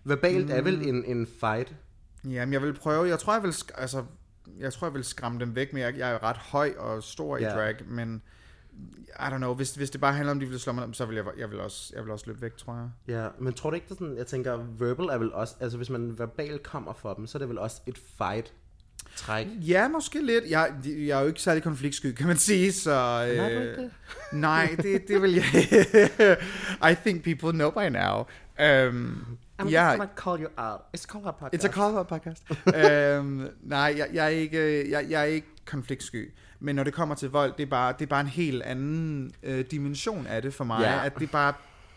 Verbalt 0.03 0.46
mm. 0.46 0.51
er 0.51 0.62
vel 0.62 0.88
en, 0.88 1.06
en 1.06 1.27
fight? 1.39 1.75
Jamen, 2.24 2.53
jeg 2.53 2.62
vil 2.62 2.74
prøve, 2.74 3.08
jeg 3.08 3.20
tror, 3.20 3.34
jeg 3.34 3.44
vil, 3.44 3.56
altså, 3.75 4.03
jeg 4.60 4.74
tror, 4.74 4.88
jeg 4.88 4.94
vil 4.94 5.03
skræmme 5.03 5.39
dem 5.39 5.56
væk, 5.56 5.74
men 5.74 5.82
jeg, 5.82 5.98
jeg 5.98 6.12
er 6.12 6.24
ret 6.24 6.38
høj 6.38 6.74
og 6.77 7.03
stor 7.03 7.38
i 7.38 7.44
Ja. 7.44 7.50
drag, 7.50 7.75
men 7.88 8.22
I 9.10 9.22
don't 9.22 9.38
know, 9.38 9.53
hvis, 9.53 9.75
hvis 9.75 9.89
det 9.89 10.01
bare 10.01 10.13
handler 10.13 10.32
om, 10.32 10.38
at 10.38 10.41
de 10.41 10.50
vil 10.50 10.60
slå 10.60 10.74
mig 10.74 10.88
ned, 10.88 10.94
så 10.94 11.06
vil 11.06 11.15
jeg, 11.15 11.25
jeg 11.38 11.51
vil 11.51 11.60
også, 11.60 11.94
jeg 11.96 12.03
vil 12.03 12.12
også 12.12 12.25
løbe 12.27 12.41
væk, 12.41 12.58
tror 12.58 12.75
jeg. 12.75 12.89
Ja, 13.08 13.27
men 13.39 13.53
tror 13.53 13.70
du 13.70 13.75
ikke, 13.75 13.89
det 13.89 13.98
sådan, 13.98 14.18
jeg 14.18 14.27
tænker, 14.27 14.58
verbal 14.58 15.06
er 15.06 15.18
vel 15.18 15.34
også, 15.34 15.56
altså 15.60 15.77
hvis 15.77 15.89
man 15.89 16.20
verbalt 16.20 16.63
kommer 16.63 16.94
for 16.94 17.13
dem, 17.13 17.27
så 17.27 17.38
er 17.38 17.39
det 17.39 17.50
vel 17.50 17.58
også 17.58 17.82
et 17.86 17.98
fight 18.18 18.53
træk. 19.15 19.47
Ja, 19.61 19.87
måske 19.87 20.25
lidt. 20.25 20.43
Jeg, 20.49 20.71
jeg 20.85 21.17
er 21.17 21.21
jo 21.21 21.27
ikke 21.27 21.41
særlig 21.41 21.63
konfliktsky, 21.63 22.13
kan 22.13 22.27
man 22.27 22.37
sige, 22.37 22.71
så... 22.71 22.91
Øh, 23.31 23.37
Nej, 23.37 23.49
det? 23.49 23.91
nej, 24.31 24.75
det, 24.81 25.07
det 25.07 25.21
vil 25.21 25.33
jeg... 25.33 25.43
I 26.91 26.95
think 27.05 27.23
people 27.23 27.51
know 27.51 27.71
by 27.71 27.89
now. 27.89 28.25
Um, 28.89 29.25
I'm 29.61 29.69
ja, 29.69 29.87
just 29.87 29.97
gonna 29.97 30.09
call 30.15 30.39
you 30.41 30.49
out. 30.57 30.81
It's 30.97 31.05
called 31.05 31.27
a 31.27 31.31
podcast. 31.31 31.63
It's 31.63 31.67
a 31.67 31.71
call 31.71 31.97
out 31.97 32.07
podcast. 32.07 32.43
øhm, 32.75 33.47
nej, 33.63 33.93
jeg, 33.97 34.07
jeg, 34.13 34.25
er 34.25 34.29
ikke, 34.29 34.91
jeg, 34.91 35.05
jeg 35.09 35.21
er 35.21 35.25
ikke 35.25 35.47
konfliktsky. 35.65 36.31
Men 36.59 36.75
når 36.75 36.83
det 36.83 36.93
kommer 36.93 37.15
til 37.15 37.29
vold, 37.29 37.53
det 37.57 37.63
er 37.63 37.69
bare, 37.69 37.93
det 37.99 38.01
er 38.01 38.09
bare 38.09 38.21
en 38.21 38.27
helt 38.27 38.63
anden 38.63 39.31
øh, 39.43 39.65
dimension 39.71 40.27
af 40.27 40.41
det 40.41 40.53
for 40.53 40.63
mig. 40.63 40.81
Ja. 40.81 41.05
At 41.05 41.15
det 41.15 41.23
er 41.23 41.31
bare... 41.31 41.53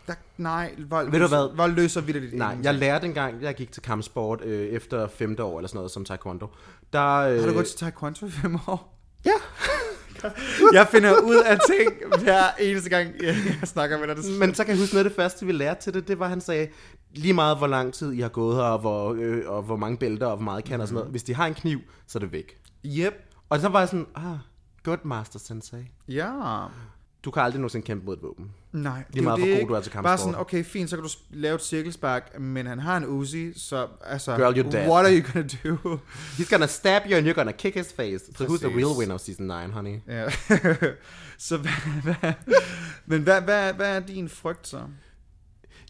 Der, 0.06 0.14
nej, 0.36 0.74
vold, 0.88 1.10
Ved 1.10 1.12
du 1.12 1.18
løser, 1.18 1.46
hvad? 1.46 1.56
vold 1.56 1.72
løser 1.72 2.00
vildt 2.00 2.34
Nej, 2.34 2.56
jeg 2.62 2.74
lærte 2.74 3.06
engang, 3.06 3.42
jeg 3.42 3.54
gik 3.54 3.72
til 3.72 3.82
kampsport 3.82 4.42
øh, 4.44 4.68
efter 4.68 5.08
femte 5.08 5.42
år 5.44 5.58
eller 5.58 5.68
sådan 5.68 5.76
noget 5.76 5.90
som 5.90 6.04
taekwondo. 6.04 6.46
Der, 6.92 7.16
øh, 7.16 7.40
Har 7.40 7.46
du 7.46 7.52
gået 7.52 7.66
til 7.66 7.78
taekwondo 7.78 8.26
i 8.26 8.30
fem 8.30 8.58
år? 8.66 8.98
Ja. 9.24 9.30
jeg 10.78 10.88
finder 10.88 11.20
ud 11.20 11.36
af 11.46 11.58
ting 11.66 11.92
hver 12.22 12.44
eneste 12.60 12.90
gang, 12.90 13.08
jeg, 13.22 13.36
jeg 13.60 13.68
snakker 13.68 13.98
med 13.98 14.08
dig. 14.08 14.16
Det, 14.16 14.38
Men 14.38 14.54
så 14.54 14.64
kan 14.64 14.70
jeg 14.74 14.80
huske 14.80 14.94
noget 14.94 15.04
af 15.04 15.10
det 15.10 15.16
første, 15.16 15.46
vi 15.46 15.52
lærte 15.52 15.82
til 15.82 15.94
det, 15.94 16.08
det 16.08 16.18
var, 16.18 16.24
at 16.24 16.30
han 16.30 16.40
sagde, 16.40 16.68
lige 17.14 17.34
meget 17.34 17.58
hvor 17.58 17.66
lang 17.66 17.94
tid 17.94 18.12
I 18.12 18.20
har 18.20 18.28
gået 18.28 18.56
her, 18.56 18.62
og 18.62 18.78
hvor, 18.78 19.14
øh, 19.18 19.42
og 19.46 19.62
hvor 19.62 19.76
mange 19.76 19.96
bælter, 19.96 20.26
og 20.26 20.36
hvor 20.36 20.44
meget 20.44 20.64
kan 20.64 20.80
og 20.80 20.88
sådan 20.88 20.94
noget. 20.94 21.10
Hvis 21.10 21.22
de 21.22 21.34
har 21.34 21.46
en 21.46 21.54
kniv, 21.54 21.80
så 22.06 22.18
er 22.18 22.20
det 22.20 22.32
væk. 22.32 22.58
yep. 22.86 23.14
Og 23.48 23.60
så 23.60 23.68
var 23.68 23.78
jeg 23.78 23.88
sådan, 23.88 24.06
ah, 24.14 24.36
good 24.84 24.98
master 25.04 25.38
sensei. 25.38 25.90
Ja. 26.08 26.66
Du 27.24 27.30
kan 27.30 27.42
aldrig 27.42 27.60
nogensinde 27.60 27.86
kæmpe 27.86 28.06
mod 28.06 28.16
et 28.16 28.22
våben. 28.22 28.50
Nej, 28.72 29.04
Lige 29.12 29.24
meget, 29.24 29.40
hvor 29.40 29.58
god 29.58 29.68
du 29.68 29.74
er 29.74 29.80
til 29.80 29.90
Bare 29.90 30.02
kampsport. 30.02 30.20
sådan, 30.20 30.40
okay, 30.40 30.64
fint, 30.64 30.90
så 30.90 30.96
kan 30.96 31.02
du 31.02 31.10
lave 31.30 31.54
et 31.54 31.62
cirkelspark, 31.62 32.40
men 32.40 32.66
han 32.66 32.78
har 32.78 32.96
en 32.96 33.06
Uzi, 33.06 33.58
så 33.58 33.86
altså, 34.04 34.36
Girl, 34.36 34.58
you're 34.60 34.70
dead. 34.70 34.88
what 34.88 35.06
are 35.06 35.16
you 35.18 35.32
gonna 35.32 35.48
do? 35.64 35.98
He's 36.38 36.50
gonna 36.50 36.66
stab 36.66 37.02
you, 37.10 37.16
and 37.16 37.28
you're 37.28 37.34
gonna 37.34 37.52
kick 37.52 37.74
his 37.74 37.92
face. 37.92 38.24
So 38.36 38.44
who's 38.44 38.58
the 38.58 38.68
Præcis. 38.68 38.76
real 38.76 38.98
winner 38.98 39.14
of 39.14 39.20
season 39.20 39.46
9, 39.46 39.52
honey? 39.72 39.98
Ja. 40.08 40.30
så 41.38 41.56
hvad, 41.56 42.02
hvad, 42.02 42.32
men 43.06 43.22
hvad, 43.22 43.40
hvad, 43.40 43.72
hvad 43.72 43.96
er 43.96 44.00
din 44.00 44.28
frygt 44.28 44.68
så? 44.68 44.80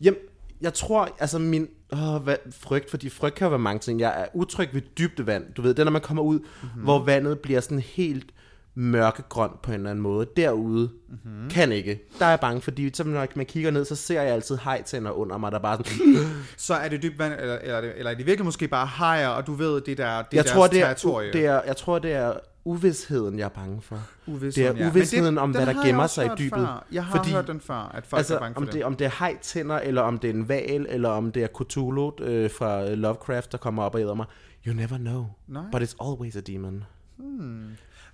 Jamen, 0.02 0.20
jeg 0.60 0.74
tror, 0.74 1.16
altså 1.18 1.38
min 1.38 1.68
åh, 1.92 2.22
hvad, 2.22 2.36
frygt, 2.50 2.90
fordi 2.90 3.08
frygt 3.08 3.34
kan 3.34 3.44
jo 3.44 3.48
være 3.48 3.58
mange 3.58 3.80
ting. 3.80 4.00
Jeg 4.00 4.20
er 4.20 4.26
utryg 4.34 4.68
ved 4.72 4.82
dybde 4.98 5.26
vand. 5.26 5.54
Du 5.54 5.62
ved, 5.62 5.70
det 5.70 5.78
er, 5.78 5.84
når 5.84 5.92
man 5.92 6.02
kommer 6.02 6.22
ud, 6.22 6.38
mm-hmm. 6.38 6.82
hvor 6.82 7.04
vandet 7.04 7.38
bliver 7.38 7.60
sådan 7.60 7.78
helt 7.78 8.32
mørkegrøn 8.74 9.50
på 9.62 9.70
en 9.70 9.74
eller 9.74 9.90
anden 9.90 10.02
måde. 10.02 10.26
Derude 10.36 10.90
Mhm. 11.08 11.18
mm-hmm. 11.24 11.50
kan 11.50 11.72
ikke. 11.72 12.00
Der 12.18 12.24
er 12.26 12.30
jeg 12.30 12.40
bange, 12.40 12.60
fordi 12.60 12.90
så 12.94 13.04
når 13.04 13.26
man 13.34 13.46
kigger 13.46 13.70
ned, 13.70 13.84
så 13.84 13.96
ser 13.96 14.22
jeg 14.22 14.32
altid 14.34 14.58
hejtænder 14.64 15.10
under 15.10 15.38
mig, 15.38 15.52
der 15.52 15.58
bare 15.58 15.76
sådan... 15.76 16.16
Så 16.56 16.74
er 16.74 16.88
det 16.88 17.02
dybt 17.02 17.18
vand, 17.18 17.32
eller, 17.40 17.58
eller, 17.58 17.76
er 17.76 17.80
det- 17.80 17.92
eller 17.96 18.10
er 18.10 18.14
det 18.14 18.26
virkelig 18.26 18.44
måske 18.44 18.68
bare 18.68 18.86
hajer, 18.86 19.28
og 19.28 19.46
du 19.46 19.52
ved, 19.54 19.80
det 19.80 19.98
der 19.98 20.22
det 20.22 20.36
jeg, 20.36 20.46
tror, 20.46 20.66
det 20.66 20.80
er, 20.80 20.84
territorie? 20.84 21.32
det 21.32 21.46
er, 21.46 21.60
jeg 21.66 21.76
tror, 21.76 21.98
det 21.98 22.12
er 22.12 22.32
uvidsheden, 22.64 23.38
jeg 23.38 23.44
er 23.44 23.48
bange 23.48 23.82
for. 23.82 23.98
Uvidsheden, 24.26 24.72
det 24.74 24.80
er 24.80 24.84
ja. 24.84 24.90
uvidsheden 24.90 25.24
Men 25.24 25.34
det- 25.34 25.42
om, 25.42 25.50
hvad 25.50 25.66
der 25.66 25.84
gemmer 25.86 26.06
sig 26.06 26.26
i 26.26 26.28
dybet. 26.38 26.58
Før. 26.58 26.86
Jeg 26.92 27.04
har 27.04 27.16
Fordi- 27.16 27.30
hørt 27.32 27.46
den 27.46 27.60
før, 27.60 27.74
at 27.94 28.06
folk 28.06 28.18
altså, 28.18 28.34
er 28.34 28.38
bange 28.38 28.54
for 28.54 28.60
om 28.60 28.66
det. 28.66 28.74
det, 28.74 28.84
om 28.84 28.96
det 28.96 29.04
er 29.04 29.10
hejtænder, 29.18 29.78
eller 29.78 30.02
om 30.02 30.18
det 30.18 30.30
er 30.30 30.34
en 30.34 30.48
val, 30.48 30.86
eller 30.88 31.08
om 31.08 31.32
det 31.32 31.42
er 31.42 31.48
Cthulhu 31.62 32.12
øh, 32.20 32.50
fra 32.50 32.94
Lovecraft, 32.94 33.52
der 33.52 33.58
kommer 33.58 33.82
op 33.82 33.94
og 33.94 34.00
æder 34.00 34.14
mig. 34.14 34.26
You 34.66 34.74
never 34.74 34.96
know. 34.98 35.24
Nej. 35.48 35.62
But 35.72 35.82
it's 35.82 35.94
always 36.10 36.36
a 36.36 36.40
demon. 36.40 36.84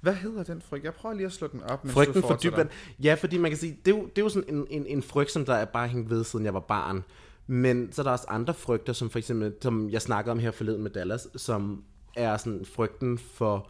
Hvad 0.01 0.15
hedder 0.15 0.43
den 0.43 0.63
frygt? 0.63 0.85
Jeg 0.85 0.95
prøver 0.95 1.15
lige 1.15 1.27
at 1.27 1.33
slå 1.33 1.47
den 1.47 1.63
op, 1.63 1.85
mens 1.85 1.95
Frygten 1.95 2.23
for 2.23 2.37
dybvand. 2.43 2.69
Ja, 3.03 3.15
fordi 3.15 3.39
man 3.39 3.51
kan 3.51 3.59
sige, 3.59 3.79
det 3.85 3.95
er 3.95 3.97
jo, 3.97 4.03
det 4.07 4.19
er 4.19 4.23
jo 4.23 4.29
sådan 4.29 4.55
en, 4.55 4.67
en, 4.71 4.87
en 4.87 5.03
frygt, 5.03 5.31
som 5.31 5.45
der 5.45 5.55
er 5.55 5.65
bare 5.65 5.89
hængt 5.89 6.11
ved, 6.11 6.25
siden 6.25 6.45
jeg 6.45 6.55
var 6.55 6.61
barn. 6.61 7.05
Men 7.47 7.93
så 7.93 8.03
er 8.03 8.05
der 8.05 8.11
også 8.11 8.27
andre 8.29 8.55
frygter, 8.55 8.93
som 8.93 9.11
for 9.11 9.19
eksempel, 9.19 9.55
som 9.63 9.91
jeg 9.91 10.03
snakkede 10.03 10.33
om 10.33 10.39
her 10.39 10.51
forleden 10.51 10.83
med 10.83 10.91
Dallas, 10.91 11.29
som 11.37 11.85
er 12.17 12.37
sådan 12.37 12.65
frygten 12.75 13.19
for 13.19 13.69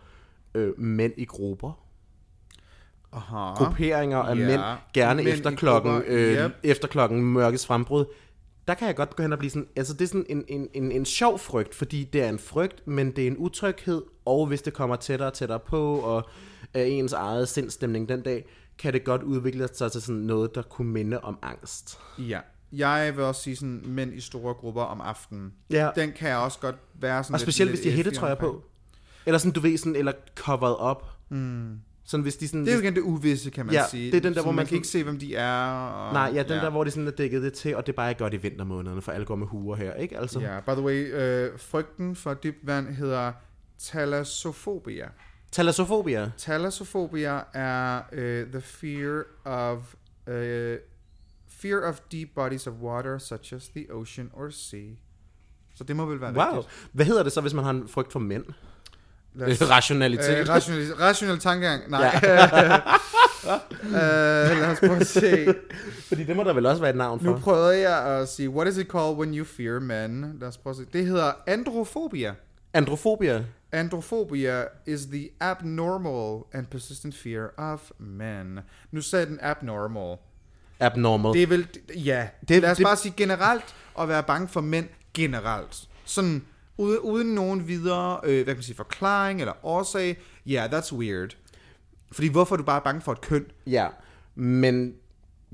øh, 0.55 0.81
mænd 0.81 1.13
i 1.17 1.25
grupper. 1.25 1.73
Aha. 3.13 3.55
Grupperinger 3.55 4.19
af 4.19 4.37
Ja. 4.37 4.47
mænd, 4.47 4.61
gerne 4.95 5.23
Mænd 5.23 5.35
efter 5.35 5.51
klokken, 5.51 6.03
øh, 6.07 6.45
yep. 6.45 6.53
efter 6.63 6.89
klokken 6.89 7.23
mørkes 7.23 7.67
frembrud. 7.67 8.05
Der 8.69 8.75
kan 8.75 8.87
jeg 8.87 8.97
godt 8.97 9.17
gå 9.17 9.23
hen 9.23 9.33
og 9.33 9.39
blive 9.39 9.51
sådan, 9.51 9.69
altså 9.77 9.93
det 9.93 10.03
er 10.03 10.07
sådan 10.07 10.27
en, 10.29 10.45
en, 10.49 10.69
en, 10.75 10.93
en 10.93 11.05
sjov 11.05 11.39
frygt, 11.39 11.75
fordi 11.75 12.05
det 12.05 12.23
er 12.23 12.29
en 12.29 12.39
frygt, 12.39 12.87
men 12.87 13.17
det 13.17 13.25
er 13.25 13.27
en 13.27 13.37
utryghed, 13.39 14.03
og 14.25 14.47
hvis 14.47 14.63
det 14.63 14.73
kommer 14.75 14.97
tættere 14.97 15.29
og 15.29 15.35
tættere 15.35 15.61
på, 15.61 15.95
og 15.95 16.29
er 16.75 16.85
ens 16.85 17.13
eget 17.13 17.49
sindstemning 17.49 18.09
den 18.09 18.23
dag, 18.23 18.45
kan 18.79 18.93
det 18.93 19.05
godt 19.05 19.23
udvikle 19.23 19.69
sig 19.73 19.93
til 19.93 20.03
sådan 20.03 20.21
noget, 20.21 20.55
der 20.55 20.63
kunne 20.63 20.93
minde 20.93 21.21
om 21.21 21.39
angst. 21.43 21.99
Ja. 22.19 22.41
Jeg 22.73 23.17
vil 23.17 23.25
også 23.25 23.43
sige 23.43 23.57
sådan, 23.57 23.83
mænd 23.87 24.15
i 24.15 24.21
store 24.21 24.55
grupper 24.55 24.83
om 24.83 25.01
aftenen. 25.01 25.53
Ja. 25.71 25.91
Den 25.97 26.13
kan 26.13 26.29
jeg 26.29 26.39
også 26.39 26.59
godt 26.59 26.77
være 26.95 27.25
sådan 27.25 27.35
Og 27.35 27.41
specielt 27.41 27.71
hvis 27.71 27.79
lidt 27.79 27.85
de 27.85 27.91
har 27.91 27.99
effig 27.99 28.05
hættetrøjer 28.05 28.35
på. 28.35 28.65
Eller 29.27 29.39
sådan, 29.39 29.53
du 29.53 29.61
ved, 29.61 29.79
sådan, 29.79 29.97
eller 29.97 30.13
covered 30.37 30.77
op. 30.79 31.11
Mm. 31.29 31.79
Sådan 32.11 32.23
hvis 32.23 32.37
de 32.37 32.49
sådan... 32.49 32.65
Det 32.65 32.71
er 32.71 32.75
jo 32.77 32.83
igen 32.83 32.95
det 32.95 33.00
uvisse, 33.00 33.50
kan 33.50 33.67
man 33.67 33.75
Ja, 33.75 33.85
sige. 33.91 34.11
det 34.11 34.17
er 34.17 34.21
den 34.21 34.33
der, 34.35 34.38
Så 34.41 34.43
hvor 34.43 34.53
man 34.53 34.57
man 34.57 34.67
kan 34.67 34.75
ikke 34.77 34.88
se, 34.88 35.05
hvem 35.05 35.19
de 35.19 35.35
er. 35.37 35.62
Og, 35.81 36.12
Nej, 36.12 36.31
ja, 36.35 36.43
den 36.43 36.50
der, 36.62 36.71
hvor 36.71 36.85
de 36.85 36.91
sådan 36.91 37.07
er 37.07 37.11
dækket 37.11 37.43
det 37.43 37.53
til, 37.53 37.77
og 37.77 37.87
det 37.87 37.93
er 37.93 37.97
bare 37.97 38.15
godt 38.15 38.35
i 38.35 38.37
vintermånederne, 38.37 39.03
for 39.03 39.12
alle 39.12 39.27
går 39.27 39.37
med 39.37 39.47
huer 39.47 39.77
her, 39.77 39.95
ikke? 39.95 40.19
Altså, 40.19 40.41
Ja, 40.41 40.61
by 40.61 40.71
the 40.71 40.83
way, 40.83 41.12
øh, 41.12 41.59
frygten 41.59 42.17
for 42.17 42.35
dybt 42.35 42.67
vand 42.67 42.88
hedder 42.88 43.33
thalassofobia. 43.81 45.09
Thalassofobia. 45.53 46.31
Thalassofobia 46.38 47.41
er 47.55 48.00
øh, 48.12 48.47
the 48.53 48.61
fear 48.61 49.23
of 49.45 49.95
øh, 50.27 50.79
fear 51.49 51.88
of 51.88 52.00
deep 52.12 52.29
bodies 52.35 52.67
of 52.67 52.75
water, 52.83 53.19
such 53.19 53.55
as 53.55 53.69
the 53.69 53.87
ocean 53.95 54.31
or 54.35 54.50
sea. 54.50 54.88
Så 55.75 55.85
det 55.85 55.97
må 55.97 56.05
vel 56.07 56.21
være 56.21 56.35
Wow. 56.35 56.45
rigtigt. 56.45 56.88
Hvad 56.93 57.07
hedder 57.07 57.23
det 57.23 57.33
så, 57.33 57.41
hvis 57.41 57.55
man 57.55 57.65
har 57.65 57.71
en 57.71 57.88
frygt 57.88 58.12
for 58.12 58.19
mænd? 58.21 58.45
Os- 59.42 59.71
Rationalitet. 59.76 60.38
Øh, 60.38 60.49
rationel, 60.49 60.95
rationel 60.95 61.38
tankegang. 61.38 61.90
Nej. 61.90 62.21
øh, 63.85 63.92
lad 64.61 64.71
os 64.71 64.78
prøve 64.80 64.97
at 64.97 65.07
se. 65.07 65.54
Fordi 66.09 66.25
det 66.25 66.37
må 66.37 66.45
der 66.45 66.52
vel 66.52 66.66
også 66.66 66.80
være 66.80 66.90
et 66.90 66.97
navn 66.97 67.21
for. 67.21 67.26
Nu 67.26 67.37
prøvede 67.38 67.80
jeg 67.90 67.99
at 68.07 68.28
sige, 68.28 68.50
what 68.50 68.68
is 68.68 68.76
it 68.76 68.87
called 68.90 69.16
when 69.16 69.35
you 69.38 69.45
fear 69.45 69.80
men? 69.80 70.37
Lad 70.40 70.49
os 70.49 70.57
prøve 70.59 70.73
at 70.73 70.76
se. 70.76 70.85
Det 70.92 71.07
hedder 71.07 71.33
androfobia. 71.47 72.33
Androfobia. 72.73 73.45
Androphobia 73.73 74.64
is 74.87 75.00
the 75.07 75.28
abnormal 75.40 76.42
and 76.52 76.66
persistent 76.66 77.14
fear 77.16 77.49
of 77.59 77.80
men. 77.99 78.59
Nu 78.92 79.00
sagde 79.00 79.26
den 79.26 79.38
abnormal. 79.42 80.16
Abnormal. 80.80 81.33
Det 81.33 81.42
er 81.42 81.47
vel, 81.47 81.66
ja. 81.97 82.28
Det- 82.40 82.49
Det, 82.49 82.62
Lad 82.62 82.71
os 82.71 82.76
det- 82.76 82.85
bare 82.87 82.97
sige 82.97 83.14
generelt 83.16 83.64
at 84.00 84.09
være 84.09 84.23
bange 84.23 84.49
for 84.49 84.61
mænd 84.61 84.87
generelt. 85.14 85.76
Sådan 86.04 86.42
uden, 86.79 86.99
uden 86.99 87.35
nogen 87.35 87.69
videre, 87.69 88.21
øh, 88.25 88.35
hvad 88.35 88.45
kan 88.45 88.57
man 88.57 88.62
sige, 88.62 88.77
forklaring 88.77 89.41
eller 89.41 89.53
årsag. 89.67 90.19
Ja, 90.47 90.53
yeah, 90.71 90.73
that's 90.83 90.95
weird. 90.97 91.37
Fordi 92.12 92.29
hvorfor 92.29 92.55
er 92.55 92.57
du 92.57 92.62
bare 92.64 92.81
bange 92.85 93.01
for 93.01 93.12
et 93.12 93.21
køn? 93.21 93.45
Ja, 93.67 93.88
men... 94.35 94.95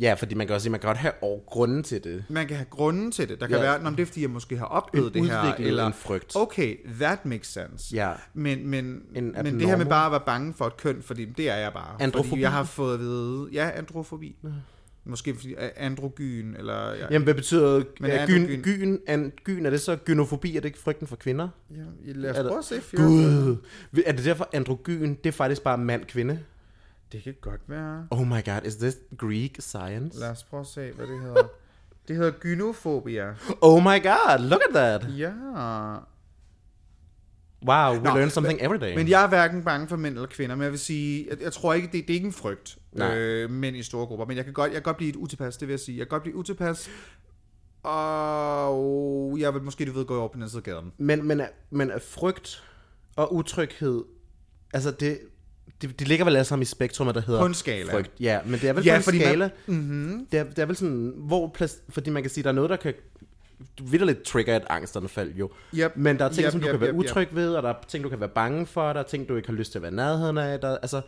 Ja, 0.01 0.15
fordi 0.15 0.35
man 0.35 0.47
kan 0.47 0.55
også 0.55 0.65
sige, 0.65 0.71
man 0.71 0.81
kan 0.81 0.89
godt 0.89 0.99
have 0.99 1.13
år 1.23 1.45
grunden 1.47 1.83
til 1.83 2.05
det. 2.05 2.25
Man 2.29 2.47
kan 2.47 2.57
have 2.57 2.67
grunden 2.71 3.13
til 3.13 3.29
det. 3.29 3.41
Der 3.41 3.47
kan 3.47 3.57
Ja. 3.57 3.63
være, 3.63 3.87
om 3.87 3.97
det 3.97 4.03
er 4.03 4.07
fordi, 4.07 4.23
jeg 4.23 4.31
måske 4.31 4.57
har 4.59 4.65
oplevet 4.65 5.15
det 5.15 5.25
her. 5.31 5.55
Eller 5.55 5.87
en 5.87 5.93
frygt. 5.93 6.33
Okay, 6.37 6.77
that 7.01 7.27
makes 7.27 7.47
sense. 7.53 7.97
Ja. 7.97 8.13
Men, 8.35 8.67
men, 8.67 9.03
En 9.15 9.35
men 9.43 9.61
det 9.61 9.69
her 9.69 9.77
med 9.77 9.87
bare 9.87 10.07
at 10.07 10.13
være 10.13 10.23
bange 10.27 10.55
for 10.55 10.67
et 10.67 10.77
køn, 10.77 11.03
fordi 11.03 11.25
det 11.25 11.51
er 11.51 11.57
jeg 11.57 11.73
bare. 11.73 12.03
Androfobi? 12.03 12.29
Fordi 12.29 12.41
jeg 12.43 12.53
har 12.53 12.65
fået 12.65 12.95
at 12.95 13.01
vide, 13.01 13.49
ja, 13.53 13.71
androfobi. 13.75 14.37
Måske 15.07 15.35
fordi 15.35 15.55
androgyn, 15.77 16.55
eller... 16.59 16.93
Ja, 16.93 17.07
Jamen, 17.11 17.25
hvad 17.25 17.35
betyder 17.35 17.83
Men 18.01 18.11
er 18.11 18.27
gyn, 18.27 18.47
gyn- 18.47 18.63
gyn, 18.63 18.97
an, 19.07 19.33
gyn? 19.45 19.67
Er 19.67 19.71
det 19.71 19.81
så 19.81 19.97
gynofobi? 19.97 20.57
Er 20.57 20.61
det 20.61 20.65
ikke 20.69 20.79
frygten 20.79 21.07
for 21.07 21.17
kvinder? 21.17 21.49
ja, 21.71 22.13
lad 22.13 22.31
os 22.31 22.37
prøve 22.37 22.59
at 22.59 22.65
se. 22.65 22.81
Gud. 22.97 23.57
Er 24.07 24.13
det 24.13 24.25
derfor 24.25 24.49
androgyn? 24.53 25.15
Det 25.15 25.27
er 25.27 25.33
faktisk 25.33 25.63
bare 25.63 25.79
mand-kvinde? 25.79 26.39
Det 27.13 27.23
kan 27.23 27.35
godt 27.41 27.61
være. 27.69 28.07
Oh 28.11 28.27
my 28.27 28.45
god, 28.45 28.61
is 28.65 28.77
this 28.77 28.97
Greek 29.19 29.57
science? 29.59 30.21
Lad 30.21 30.31
os 30.31 30.43
prøve 30.45 30.61
at 30.61 30.67
se, 30.67 30.93
hvad 30.93 31.07
det 31.07 31.21
hedder. 31.21 31.43
det 32.09 32.17
hedder 32.17 32.31
gynofobia. 32.41 33.35
Oh 33.61 33.83
my 33.83 34.03
god, 34.03 34.49
look 34.49 34.61
at 34.69 34.75
that. 34.75 35.19
Ja. 35.19 35.31
Wow, 37.69 37.93
we 37.97 38.03
Nå, 38.03 38.15
learn 38.17 38.31
something 38.31 38.63
every 38.63 38.79
day. 38.81 38.97
Men 38.97 39.09
jeg 39.09 39.25
er 39.25 39.29
hverken 39.29 39.63
bange 39.65 39.89
for 39.89 39.97
mænd 39.97 40.15
eller 40.15 40.29
kvinder, 40.29 40.57
men 40.57 40.63
jeg 40.63 40.71
vil 40.71 40.79
sige, 40.81 41.27
jeg, 41.31 41.43
jeg 41.43 41.53
tror 41.53 41.75
ikke, 41.75 41.87
det, 41.93 41.93
det 41.93 42.11
er 42.11 42.15
ikke 42.15 42.27
en 42.27 42.33
frygt, 42.33 42.79
Nej. 42.93 43.17
øh, 43.19 43.51
mænd 43.51 43.77
i 43.77 43.83
store 43.83 44.07
grupper, 44.07 44.27
men 44.27 44.37
jeg 44.37 44.45
kan, 44.45 44.55
godt, 44.55 44.67
jeg 44.67 44.75
kan 44.75 44.83
godt 44.83 44.97
blive 44.97 45.11
et 45.11 45.17
utilpas, 45.17 45.57
det 45.57 45.69
vil 45.69 45.73
jeg 45.73 45.81
sige. 45.81 45.99
Jeg 45.99 46.07
kan 46.07 46.11
godt 46.11 46.23
blive 46.23 46.37
utilpas, 46.37 46.89
og 47.83 49.37
jeg 49.39 49.55
vil 49.55 49.63
måske, 49.63 49.85
du 49.87 49.93
ved, 49.93 50.05
gå 50.05 50.19
over 50.19 50.29
på 50.29 50.33
den 50.35 50.43
anden 50.43 50.51
side 50.51 50.59
af 50.59 50.65
gaden. 50.65 50.93
Men, 50.99 51.25
men, 51.29 51.43
men 51.71 51.91
er 51.91 51.99
frygt 51.99 52.65
og 53.17 53.35
utryghed, 53.35 54.05
altså 54.75 54.91
det, 54.91 55.19
det, 55.83 55.99
det 55.99 56.09
ligger 56.09 56.25
vel 56.25 56.37
alle 56.37 56.45
sammen 56.45 56.63
i 56.63 56.67
spektrummet, 56.67 57.15
der 57.15 57.21
hedder 57.21 57.41
På 57.41 57.47
en 57.47 57.55
skala. 57.55 57.93
frygt. 57.95 58.11
Ja, 58.21 58.39
men 58.45 58.61
det 58.61 58.69
er 58.69 58.73
vel 58.73 58.85
Ja, 58.85 58.93
på 58.93 58.97
en 58.97 59.03
fordi 59.03 59.19
man- 59.19 59.27
skala. 59.27 59.51
Mm-hmm. 59.67 60.27
Det, 60.33 60.41
er, 60.41 60.45
det 60.45 60.59
er 60.59 60.67
vel 60.67 60.77
sådan, 60.77 61.13
hvor 61.17 61.51
plads, 61.55 61.77
fordi 61.89 62.11
man 62.11 62.23
kan 62.23 62.31
sige, 62.31 62.45
der 62.45 62.49
er 62.51 62.55
noget, 62.55 62.71
der 62.71 62.77
kan 62.77 62.95
vidderligt 63.83 64.23
trigger 64.23 64.57
et 64.57 64.65
angstanfald 64.71 65.35
jo. 65.35 65.51
Yep. 65.75 65.93
Men 65.97 66.19
der 66.19 66.25
er 66.25 66.29
ting, 66.29 66.45
Yep, 66.45 66.53
som 66.53 66.61
du 66.61 66.67
yep, 66.67 66.73
kan 66.73 66.81
være 66.81 66.91
yep, 66.91 66.95
yep. 66.95 67.11
utryg 67.11 67.29
ved, 67.33 67.55
og 67.55 67.63
der 67.63 67.69
er 67.69 67.75
ting, 67.89 68.05
du 68.05 68.09
kan 68.09 68.21
være 68.21 68.29
bange 68.29 68.67
for, 68.67 68.93
der 68.93 69.01
er 69.01 69.05
ting, 69.05 69.29
du 69.29 69.37
ikke 69.37 69.49
har 69.49 69.55
lyst 69.55 69.73
til 69.73 69.79
at 69.79 69.83
være 69.83 69.93
nærheden 69.93 70.39
af. 70.39 70.61
Der, 70.61 70.79
altså. 70.79 71.01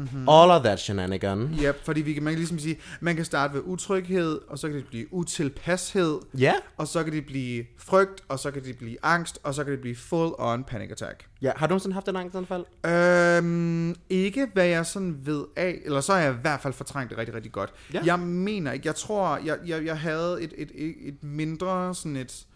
Mm-hmm. 0.00 0.28
all 0.28 0.50
of 0.50 0.62
that 0.62 0.80
shenanigan. 0.80 1.54
Ja, 1.62 1.72
fordi 1.84 2.00
vi 2.00 2.12
kan, 2.12 2.22
man 2.22 2.32
kan 2.32 2.38
ligesom 2.38 2.58
sige, 2.58 2.78
man 3.00 3.16
kan 3.16 3.24
starte 3.24 3.54
ved 3.54 3.62
utryghed, 3.64 4.40
og 4.48 4.58
så 4.58 4.68
kan 4.68 4.76
det 4.76 4.86
blive 4.86 5.14
utilpashed, 5.14 6.18
Ja, 6.38 6.54
og 6.76 6.88
så 6.88 7.04
kan 7.04 7.12
det 7.12 7.26
blive 7.26 7.64
frygt, 7.78 8.20
og 8.28 8.38
så 8.38 8.50
kan 8.50 8.64
det 8.64 8.78
blive 8.78 8.96
angst, 9.02 9.38
og 9.42 9.54
så 9.54 9.64
kan 9.64 9.72
det 9.72 9.80
blive 9.80 9.96
full 9.96 10.32
on 10.38 10.64
panic 10.64 10.90
attack. 10.90 11.26
ja. 11.42 11.52
Har 11.56 11.66
du 11.66 11.70
nogensinde 11.70 11.94
haft 11.94 12.08
en 12.08 12.16
angstanfald? 12.16 12.64
Øhm, 12.86 13.94
ikke 14.10 14.46
hvad 14.52 14.66
jeg 14.66 14.86
sådan 14.86 15.16
ved 15.22 15.44
af, 15.56 15.78
eller 15.84 16.00
så 16.00 16.12
har 16.12 16.20
jeg 16.20 16.32
i 16.34 16.36
hvert 16.42 16.60
fald 16.60 16.74
fortrængt 16.74 17.10
det 17.10 17.18
rigtig, 17.18 17.34
rigtig 17.34 17.52
godt. 17.52 17.72
Ja. 17.94 18.00
Jeg 18.04 18.18
mener 18.18 18.72
ikke, 18.72 18.86
jeg 18.86 18.94
tror, 18.94 19.40
jeg, 19.44 19.58
jeg, 19.66 19.84
jeg 19.84 19.98
havde 19.98 20.42
et, 20.42 20.52
et, 20.56 20.70
et 21.08 21.24
mindre 21.24 21.94
sådan 21.94 22.16
et, 22.16 22.46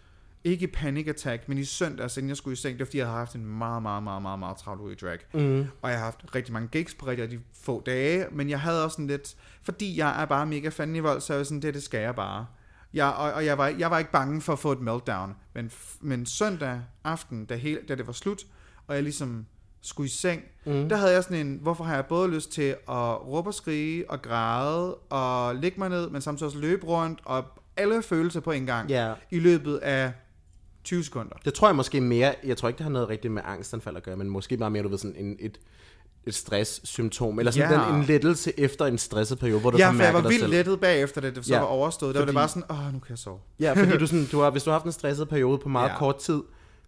ikke 0.45 0.67
panic 0.67 1.07
attack, 1.07 1.49
men 1.49 1.57
i 1.57 1.63
søndags, 1.63 2.17
inden 2.17 2.29
jeg 2.29 2.37
skulle 2.37 2.53
i 2.53 2.55
seng, 2.55 2.73
det 2.73 2.79
var 2.79 2.85
fordi, 2.85 2.97
jeg 2.97 3.05
havde 3.05 3.17
haft 3.17 3.35
en 3.35 3.45
meget, 3.45 3.81
meget, 3.81 4.03
meget, 4.03 4.21
meget, 4.21 4.39
meget 4.39 4.57
travlt 4.57 4.81
uge 4.81 4.91
i 4.91 4.95
drag. 4.95 5.19
Mm. 5.33 5.65
Og 5.81 5.89
jeg 5.89 5.97
har 5.97 6.05
haft 6.05 6.35
rigtig 6.35 6.53
mange 6.53 6.67
gigs 6.67 6.93
på 6.93 7.05
rigtig, 7.07 7.23
rigtig 7.23 7.39
få 7.63 7.83
dage, 7.85 8.25
men 8.31 8.49
jeg 8.49 8.59
havde 8.59 8.83
også 8.83 8.95
sådan 8.95 9.07
lidt, 9.07 9.35
fordi 9.63 9.97
jeg 9.97 10.21
er 10.21 10.25
bare 10.25 10.45
mega 10.45 10.69
fan 10.69 10.95
i 10.95 10.99
vold, 10.99 11.21
så 11.21 11.33
er 11.33 11.37
jeg 11.37 11.45
sådan, 11.45 11.61
det, 11.61 11.73
det 11.73 11.83
skal 11.83 11.99
jeg 11.99 12.15
bare. 12.15 12.45
Jeg, 12.93 13.07
og, 13.07 13.33
og 13.33 13.45
jeg, 13.45 13.57
var, 13.57 13.67
jeg 13.67 13.91
var 13.91 13.99
ikke 13.99 14.11
bange 14.11 14.41
for 14.41 14.53
at 14.53 14.59
få 14.59 14.71
et 14.71 14.79
meltdown, 14.81 15.35
men, 15.53 15.71
men 16.01 16.25
søndag 16.25 16.81
aften, 17.03 17.45
da, 17.45 17.55
hele, 17.55 17.79
da 17.87 17.95
det 17.95 18.07
var 18.07 18.13
slut, 18.13 18.43
og 18.87 18.95
jeg 18.95 19.03
ligesom 19.03 19.45
skulle 19.81 20.07
i 20.07 20.09
seng, 20.09 20.41
mm. 20.65 20.89
der 20.89 20.95
havde 20.95 21.13
jeg 21.13 21.23
sådan 21.23 21.47
en, 21.47 21.59
hvorfor 21.61 21.83
har 21.83 21.95
jeg 21.95 22.05
både 22.05 22.29
lyst 22.31 22.51
til 22.51 22.75
at 22.89 23.27
råbe 23.27 23.49
og 23.49 23.53
skrige 23.53 24.09
og 24.11 24.21
græde 24.21 24.95
og 24.95 25.55
ligge 25.55 25.79
mig 25.79 25.89
ned, 25.89 26.09
men 26.09 26.21
samtidig 26.21 26.45
også 26.47 26.59
løbe 26.59 26.85
rundt 26.85 27.19
og 27.25 27.45
alle 27.77 28.01
følelser 28.03 28.39
på 28.39 28.51
en 28.51 28.65
gang 28.65 28.89
Ja. 28.89 29.13
i 29.31 29.39
løbet 29.39 29.77
af 29.77 30.13
20 30.85 31.03
sekunder. 31.03 31.35
Det 31.45 31.53
tror 31.53 31.67
jeg 31.67 31.75
måske 31.75 32.01
mere, 32.01 32.35
jeg 32.43 32.57
tror 32.57 32.67
ikke, 32.67 32.77
det 32.77 32.83
har 32.83 32.91
noget 32.91 33.09
rigtigt 33.09 33.33
med 33.33 33.41
angstanfald 33.45 33.97
at 33.97 34.03
gøre, 34.03 34.15
men 34.17 34.29
måske 34.29 34.57
bare 34.57 34.71
mere, 34.71 34.83
du 34.83 34.87
ved, 34.87 34.97
sådan 34.97 35.15
en, 35.17 35.35
et, 35.39 35.57
et 36.27 36.35
stresssymptom, 36.35 37.39
eller 37.39 37.51
sådan 37.51 37.71
Ja. 37.79 37.85
den, 37.87 37.95
en 37.95 38.03
lettelse 38.03 38.59
efter 38.59 38.85
en 38.85 38.97
stresset 38.97 39.39
periode, 39.39 39.61
hvor 39.61 39.69
du 39.71 39.77
Ja, 39.77 39.85
så 39.85 39.91
mærker 39.91 40.05
jeg 40.05 40.13
var 40.13 40.21
dig 40.21 40.29
vildt 40.29 40.41
selv. 40.41 40.51
lettet 40.51 40.79
bagefter, 40.79 41.21
da 41.21 41.29
det 41.29 41.45
så 41.45 41.53
Ja, 41.53 41.59
var 41.59 41.65
overstået. 41.67 42.15
Der 42.15 42.21
var 42.21 42.25
det 42.25 42.33
fordi- 42.33 42.35
bare 42.35 42.47
sådan, 42.47 42.87
åh, 42.87 42.93
nu 42.93 42.99
kan 42.99 43.09
jeg 43.09 43.17
sove. 43.17 43.39
Ja, 43.59 43.73
fordi 43.73 43.97
du 43.97 44.07
sådan, 44.07 44.25
du 44.31 44.39
har, 44.39 44.49
hvis 44.49 44.63
du 44.63 44.69
har 44.69 44.75
haft 44.75 44.85
en 44.85 44.91
stresset 44.91 45.29
periode 45.29 45.57
på 45.57 45.69
meget 45.69 45.87
ja. 45.87 45.93
Ja. 45.93 45.99
kort 45.99 46.17
tid, 46.17 46.41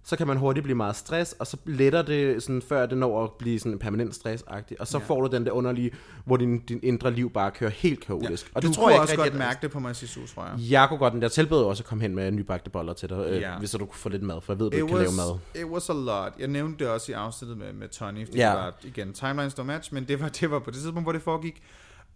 så 0.07 0.15
kan 0.15 0.27
man 0.27 0.37
hurtigt 0.37 0.63
blive 0.63 0.75
meget 0.75 0.95
stress, 0.95 1.33
og 1.39 1.47
så 1.47 1.57
letter 1.65 2.01
det, 2.01 2.43
sådan, 2.43 2.61
før 2.61 2.85
det 2.85 2.97
når 2.97 3.23
at 3.23 3.31
blive 3.39 3.59
sådan 3.59 3.71
en 3.71 3.79
permanent 3.79 4.15
stress 4.15 4.43
og 4.79 4.87
så 4.87 4.97
Ja. 4.97 5.03
får 5.03 5.21
du 5.21 5.35
den 5.35 5.45
der 5.45 5.51
underlige, 5.51 5.91
hvor 6.25 6.37
din, 6.37 6.59
din 6.59 6.79
indre 6.83 7.11
liv 7.11 7.29
bare 7.33 7.51
kører 7.51 7.69
helt 7.71 8.05
kaotisk. 8.05 8.45
Ja. 8.45 8.51
Og 8.55 8.61
du 8.61 8.67
det 8.67 8.75
tror 8.75 8.89
jeg 8.89 8.99
også 8.99 9.13
ikke 9.13 9.23
godt 9.23 9.35
mærke 9.35 9.59
det 9.61 9.71
på 9.71 9.79
mig 9.79 9.95
sidste 9.95 10.19
uge, 10.19 10.27
tror 10.27 10.43
jeg. 10.45 10.71
Jeg 10.71 10.87
kunne 10.89 10.97
godt, 10.99 11.13
jeg 11.21 11.31
tilbød 11.31 11.63
også 11.63 11.83
at 11.83 11.87
komme 11.87 12.01
hen 12.01 12.15
med 12.15 12.31
nybagte 12.31 12.69
boller 12.69 12.93
til 12.93 13.09
dig, 13.09 13.25
øh, 13.29 13.41
Ja. 13.41 13.57
hvis 13.59 13.71
du 13.71 13.77
kunne 13.85 13.93
få 13.93 14.09
lidt 14.09 14.23
mad, 14.23 14.41
for 14.41 14.53
jeg 14.53 14.59
ved, 14.59 14.69
du 14.71 14.75
It 14.77 14.81
ikke 14.81 14.87
kan 14.87 14.97
lave 14.97 15.07
was, 15.07 15.17
mad. 15.55 15.63
it 15.63 15.67
was 15.71 15.89
a 15.89 15.93
lot. 15.93 16.33
Jeg 16.39 16.47
nævnte 16.47 16.83
det 16.85 16.93
også 16.93 17.11
i 17.11 17.15
afsnittet 17.15 17.57
med, 17.57 17.73
med 17.73 17.87
Tony, 17.89 18.25
fordi 18.25 18.37
Ja. 18.37 18.45
det 18.49 18.55
var, 18.55 18.73
igen, 18.83 19.13
timelines 19.13 19.53
don't 19.59 19.63
match, 19.63 19.93
men 19.93 20.03
det 20.07 20.19
var, 20.21 20.29
det 20.29 20.51
var 20.51 20.59
på 20.59 20.71
det 20.71 20.79
tidspunkt, 20.79 21.03
hvor 21.05 21.11
det 21.11 21.21
foregik. 21.21 21.61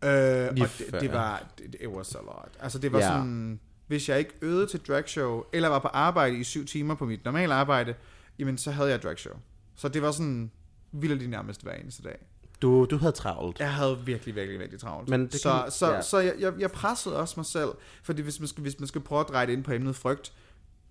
Øh, 0.04 0.10
og 0.10 0.58
det, 0.58 0.70
det 1.02 1.14
var, 1.14 1.44
det, 1.58 1.76
it 1.82 1.88
was 1.88 2.16
a 2.16 2.20
lot. 2.26 2.50
Altså 2.60 2.80
det 2.80 2.94
var 2.94 3.00
Ja. 3.00 3.08
sådan, 3.08 3.60
hvis 3.92 4.10
jeg 4.10 4.20
ikke 4.20 4.34
øvede 4.42 4.68
til 4.68 4.80
dragshow, 4.88 5.44
eller 5.54 5.70
var 5.70 5.80
på 5.80 5.88
arbejde 5.88 6.38
i 6.38 6.44
syv 6.44 6.66
timer 6.66 6.96
på 6.96 7.06
mit 7.06 7.26
normale 7.26 7.54
arbejde, 7.54 7.96
jamen 8.40 8.58
så 8.58 8.72
havde 8.72 8.90
jeg 8.90 9.02
dragshow. 9.02 9.34
Så 9.76 9.90
det 9.90 10.02
var 10.02 10.12
sådan, 10.12 10.52
vildt 10.92 11.30
nærmest 11.30 11.64
hver 11.64 11.74
eneste 11.74 12.04
dag. 12.04 12.18
Du, 12.62 12.86
du 12.86 12.98
havde 12.98 13.12
travlt. 13.12 13.60
Jeg 13.60 13.74
havde 13.74 14.00
virkelig, 14.06 14.36
virkelig, 14.36 14.60
virkelig 14.60 14.80
travlt. 14.80 15.10
Men 15.10 15.22
det 15.28 15.34
så 15.42 15.62
kan- 15.64 15.72
så, 15.72 15.92
ja. 15.94 16.02
så 16.02 16.20
jeg, 16.20 16.34
jeg, 16.40 16.54
jeg 16.60 16.72
pressede 16.72 17.18
også 17.20 17.34
mig 17.38 17.46
selv, 17.46 17.70
fordi 18.04 18.22
hvis 18.22 18.40
man, 18.40 18.48
skal, 18.48 18.62
hvis 18.62 18.80
man 18.80 18.88
skal 18.88 19.02
prøve 19.02 19.22
at 19.22 19.28
dreje 19.30 19.46
det 19.46 19.54
ind 19.54 19.64
på 19.64 19.72
emnet 19.72 19.96
frygt, 19.96 20.34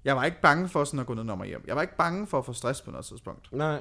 jeg 0.04 0.16
var 0.16 0.24
ikke 0.24 0.40
bange 0.40 0.68
for 0.68 0.84
sådan 0.84 1.00
at 1.00 1.06
gå 1.06 1.14
ned 1.14 1.24
nummer 1.24 1.44
hjem. 1.44 1.64
Jeg 1.66 1.76
var 1.76 1.82
ikke 1.82 1.96
bange 1.96 2.26
for 2.26 2.38
at 2.38 2.44
få 2.46 2.52
stress 2.52 2.80
på 2.82 2.90
noget 2.90 3.06
tidspunkt. 3.06 3.52
Nej. 3.52 3.80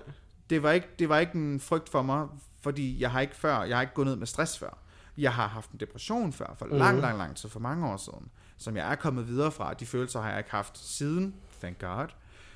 Det 0.50 0.64
var 0.64 0.72
ikke, 0.72 0.88
det 1.00 1.10
var 1.10 1.20
ikke 1.20 1.36
en 1.36 1.60
frygt 1.60 1.90
for 1.90 2.02
mig, 2.02 2.28
fordi 2.62 3.02
jeg 3.02 3.12
har 3.12 3.22
ikke 3.22 3.36
før, 3.36 3.64
jeg 3.64 3.78
har 3.78 3.82
ikke 3.82 3.94
gået 3.94 4.08
ned 4.08 4.16
med 4.16 4.28
stress 4.28 4.58
før. 4.60 4.78
Jeg 5.18 5.34
har 5.34 5.48
haft 5.48 5.72
en 5.72 5.80
depression 5.80 6.34
før, 6.34 6.56
for 6.58 6.66
lang, 6.66 6.94
Mhm. 6.96 7.02
lang, 7.02 7.18
lang 7.18 7.36
tid, 7.36 7.50
for 7.50 7.60
mange 7.60 7.88
år 7.88 7.98
siden, 7.98 8.28
som 8.60 8.78
jeg 8.78 8.92
er 8.92 8.96
kommet 8.96 9.28
videre 9.28 9.52
fra. 9.52 9.74
De 9.74 9.86
følelser 9.86 10.22
har 10.22 10.30
jeg 10.30 10.38
ikke 10.38 10.52
haft 10.52 10.78
siden, 10.78 11.36
thank 11.62 11.80
God. 11.80 12.08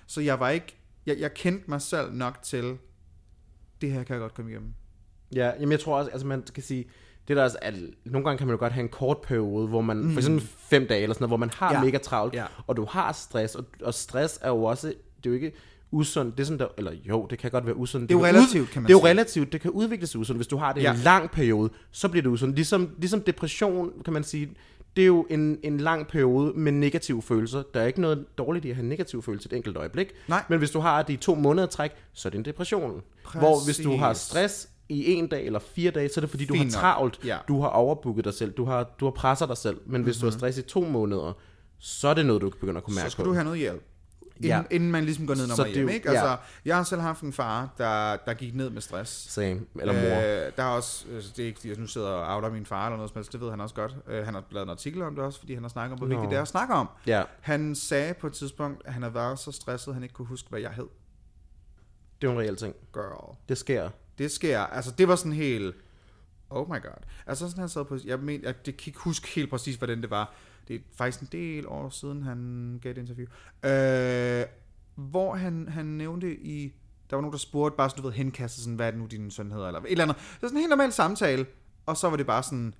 Så 0.07 0.21
jeg 0.21 0.39
var 0.39 0.49
ikke, 0.49 0.75
jeg, 1.05 1.19
jeg 1.19 1.33
kendte 1.33 1.69
mig 1.69 1.81
selv 1.81 2.13
nok 2.13 2.39
til, 2.43 2.77
det 3.81 3.91
her 3.91 4.03
kan 4.03 4.13
jeg 4.13 4.21
godt 4.21 4.33
komme 4.33 4.51
igennem. 4.51 4.73
Ja, 5.35 5.51
jamen 5.59 5.71
jeg 5.71 5.79
tror 5.79 5.97
også, 5.97 6.11
altså 6.11 6.27
man 6.27 6.43
kan 6.53 6.63
sige, 6.63 6.85
det 7.27 7.37
der 7.37 7.43
er, 7.43 7.49
at 7.61 7.73
nogle 8.05 8.25
gange 8.25 8.37
kan 8.37 8.47
man 8.47 8.53
jo 8.53 8.59
godt 8.59 8.73
have 8.73 8.83
en 8.83 8.89
kort 8.89 9.17
periode, 9.21 9.67
hvor 9.67 9.81
man, 9.81 9.97
mm. 9.97 10.11
for 10.11 10.19
eksempel 10.19 10.47
fem 10.57 10.87
dage 10.87 11.01
eller 11.03 11.13
sådan 11.13 11.23
noget, 11.23 11.29
hvor 11.29 11.37
man 11.37 11.49
har 11.55 11.73
Ja. 11.73 11.83
mega 11.83 11.97
travlt, 11.97 12.33
Ja. 12.33 12.45
og 12.67 12.77
du 12.77 12.85
har 12.85 13.11
stress, 13.11 13.55
og, 13.55 13.65
og 13.83 13.93
stress 13.93 14.39
er 14.41 14.49
jo 14.49 14.63
også, 14.63 14.87
det 14.87 15.25
er 15.25 15.29
jo 15.29 15.33
ikke 15.33 15.51
usundt, 15.91 16.37
det 16.37 16.43
er 16.43 16.45
sådan 16.45 16.59
der, 16.59 16.67
eller 16.77 16.91
jo, 16.93 17.27
det 17.29 17.39
kan 17.39 17.51
godt 17.51 17.65
være 17.65 17.75
usundt. 17.75 18.09
Det 18.09 18.15
er 18.15 18.19
jo 18.19 18.25
relativt, 18.25 18.69
kan 18.69 18.81
man 18.81 18.87
Det 18.87 18.95
er 18.95 18.99
jo 18.99 19.05
relativt, 19.05 19.53
det 19.53 19.61
kan 19.61 19.71
udvikle 19.71 20.07
sig 20.07 20.19
usundt. 20.19 20.37
Hvis 20.37 20.47
du 20.47 20.57
har 20.57 20.73
det 20.73 20.83
Ja. 20.83 20.93
en 20.93 20.99
lang 20.99 21.31
periode, 21.31 21.69
så 21.91 22.09
bliver 22.09 22.21
det 22.21 22.29
usundt. 22.29 22.55
Ligesom, 22.55 22.95
ligesom 22.97 23.21
depression, 23.21 23.91
kan 24.03 24.13
man 24.13 24.23
sige, 24.23 24.49
det 24.95 25.01
er 25.01 25.05
jo 25.05 25.25
en, 25.29 25.59
en 25.63 25.77
lang 25.77 26.07
periode 26.07 26.53
med 26.55 26.71
negative 26.71 27.21
følelser. 27.21 27.63
Der 27.73 27.81
er 27.81 27.85
ikke 27.85 28.01
noget 28.01 28.25
dårligt 28.37 28.65
i 28.65 28.69
at 28.69 28.75
have 28.75 28.87
negative 28.87 29.23
følelser 29.23 29.49
et 29.51 29.55
enkelt 29.57 29.77
øjeblik. 29.77 30.07
Nej. 30.27 30.43
Men 30.49 30.59
hvis 30.59 30.71
du 30.71 30.79
har 30.79 31.01
det 31.01 31.13
i 31.13 31.17
to 31.17 31.35
måneder 31.35 31.67
træk, 31.67 31.91
så 32.13 32.27
er 32.27 32.29
det 32.29 32.37
en 32.37 32.45
depression. 32.45 33.01
Hvor 33.33 33.65
hvis 33.65 33.77
du 33.77 33.97
har 33.97 34.07
Præcis. 34.07 34.27
stress 34.27 34.69
i 34.89 35.13
en 35.13 35.27
dag 35.27 35.45
eller 35.45 35.59
fire 35.59 35.91
dage, 35.91 36.09
så 36.09 36.19
er 36.19 36.21
det 36.21 36.29
fordi, 36.29 36.45
du 36.45 36.53
Fint 36.53 36.75
har 36.75 36.81
travlt. 36.81 37.19
Ja. 37.25 37.37
Du 37.47 37.61
har 37.61 37.67
overbooket 37.67 38.25
dig 38.25 38.33
selv. 38.33 38.51
Du 38.51 38.65
har, 38.65 38.83
du 38.99 39.05
har 39.05 39.11
presset 39.11 39.49
dig 39.49 39.57
selv. 39.57 39.77
Men 39.85 40.03
hvis 40.03 40.15
mm-hmm. 40.15 40.21
du 40.21 40.25
har 40.25 40.37
stress 40.37 40.57
i 40.57 40.61
to 40.61 40.81
måneder, 40.81 41.33
så 41.79 42.07
er 42.07 42.13
det 42.13 42.25
noget, 42.25 42.41
du 42.41 42.49
begynder 42.49 42.77
at 42.77 42.83
kunne 42.83 42.95
mærke 42.95 43.09
så 43.09 43.11
skal 43.11 43.23
på. 43.23 43.29
du 43.29 43.33
have 43.33 43.43
noget 43.43 43.59
hjælp. 43.59 43.83
Inden, 44.37 44.49
Ja. 44.49 44.57
ja. 44.57 44.63
inden 44.71 44.91
man 44.91 45.03
ligesom 45.03 45.27
går 45.27 45.35
ned 45.35 45.47
nummer 45.47 45.63
det 45.63 45.77
er 45.77 45.89
ikke? 45.89 46.11
ja. 46.11 46.19
Altså, 46.19 46.37
jeg 46.65 46.75
har 46.75 46.83
selv 46.83 47.01
haft 47.01 47.21
en 47.21 47.33
far, 47.33 47.69
der, 47.77 48.15
der 48.15 48.33
gik 48.33 48.55
ned 48.55 48.69
med 48.69 48.81
stress. 48.81 49.11
Same. 49.31 49.61
Eller 49.79 49.93
mor. 49.93 50.01
Øh, 50.45 50.51
der 50.57 50.63
er 50.63 50.67
også, 50.67 51.05
øh, 51.09 51.23
det 51.23 51.39
er 51.39 51.45
ikke 51.45 51.59
jeg 51.69 51.77
nu 51.77 51.87
sidder 51.87 52.07
og 52.07 52.35
outer 52.35 52.49
min 52.51 52.65
far 52.65 52.85
eller 52.87 52.97
noget 52.97 53.09
som 53.11 53.17
helst, 53.17 53.31
det 53.33 53.41
ved 53.41 53.49
han 53.49 53.61
også 53.61 53.75
godt. 53.75 53.95
Øh, 54.07 54.25
han 54.25 54.33
har 54.33 54.43
lavet 54.51 54.65
en 54.65 54.69
artikel 54.69 55.01
om 55.01 55.15
det 55.15 55.23
også, 55.23 55.39
fordi 55.39 55.53
han 55.53 55.63
har 55.63 55.69
snakket 55.69 55.91
om, 55.93 55.97
hvor 55.97 56.07
vigtigt 56.07 56.29
det 56.29 56.37
er 56.37 56.41
at 56.41 56.47
snakke 56.47 56.73
om. 56.73 56.89
Ja, 57.07 57.23
Han 57.41 57.75
sagde 57.75 58.13
på 58.13 58.27
et 58.27 58.33
tidspunkt, 58.33 58.81
at 58.85 58.93
han 58.93 59.01
havde 59.01 59.13
været 59.15 59.39
så 59.39 59.51
stresset, 59.51 59.87
at 59.87 59.93
han 59.93 60.03
ikke 60.03 60.13
kunne 60.15 60.27
huske, 60.27 60.49
hvad 60.49 60.59
jeg 60.59 60.71
hed. 60.71 60.87
det 62.21 62.27
er 62.27 62.31
en 62.31 62.39
reel 62.39 62.55
ting. 62.55 62.75
Girl. 62.93 63.35
Det 63.49 63.57
sker. 63.57 63.89
Det 64.17 64.31
sker. 64.31 64.59
Altså, 64.59 64.91
det 64.91 65.07
var 65.07 65.15
sådan 65.15 65.31
helt... 65.33 65.75
Oh 66.49 66.67
my 66.69 66.81
god. 66.81 67.03
Altså, 67.27 67.47
sådan 67.47 67.59
han 67.59 67.69
sad 67.69 67.85
på... 67.85 67.97
Jeg, 68.05 68.19
men, 68.19 68.43
jeg 68.43 68.65
det 68.65 68.77
kan 68.77 68.89
ikke 68.89 68.99
huske 68.99 69.27
helt 69.27 69.49
præcis, 69.49 69.75
hvordan 69.75 70.01
det 70.01 70.09
var. 70.09 70.33
Det 70.67 70.75
er 70.75 70.79
faktisk 70.97 71.21
en 71.21 71.27
del 71.31 71.67
år 71.67 71.89
siden, 71.89 72.23
han 72.23 72.79
gav 72.81 72.91
et 72.91 72.97
interview. 72.97 73.27
Øh, 73.65 74.45
hvor 74.95 75.35
han, 75.35 75.67
han 75.67 75.85
nævnte 75.85 76.35
i... 76.35 76.73
Der 77.09 77.15
var 77.15 77.21
nogen, 77.21 77.31
der 77.31 77.37
spurgte 77.37 77.77
bare 77.77 77.89
sådan, 77.89 78.01
du 78.01 78.07
ved, 78.07 78.15
henkastet 78.15 78.63
sådan, 78.63 78.75
hvad 78.75 78.87
er 78.87 78.91
det 78.91 78.99
nu, 78.99 79.05
din 79.05 79.31
søn 79.31 79.51
hedder, 79.51 79.67
eller 79.67 79.79
et 79.79 79.91
eller 79.91 80.03
andet. 80.03 80.17
Det 80.17 80.41
var 80.41 80.47
sådan 80.47 80.57
en 80.57 80.61
helt 80.61 80.69
normal 80.69 80.91
samtale. 80.91 81.45
Og 81.85 81.97
så 81.97 82.09
var 82.09 82.17
det 82.17 82.25
bare 82.25 82.43
sådan... 82.43 82.73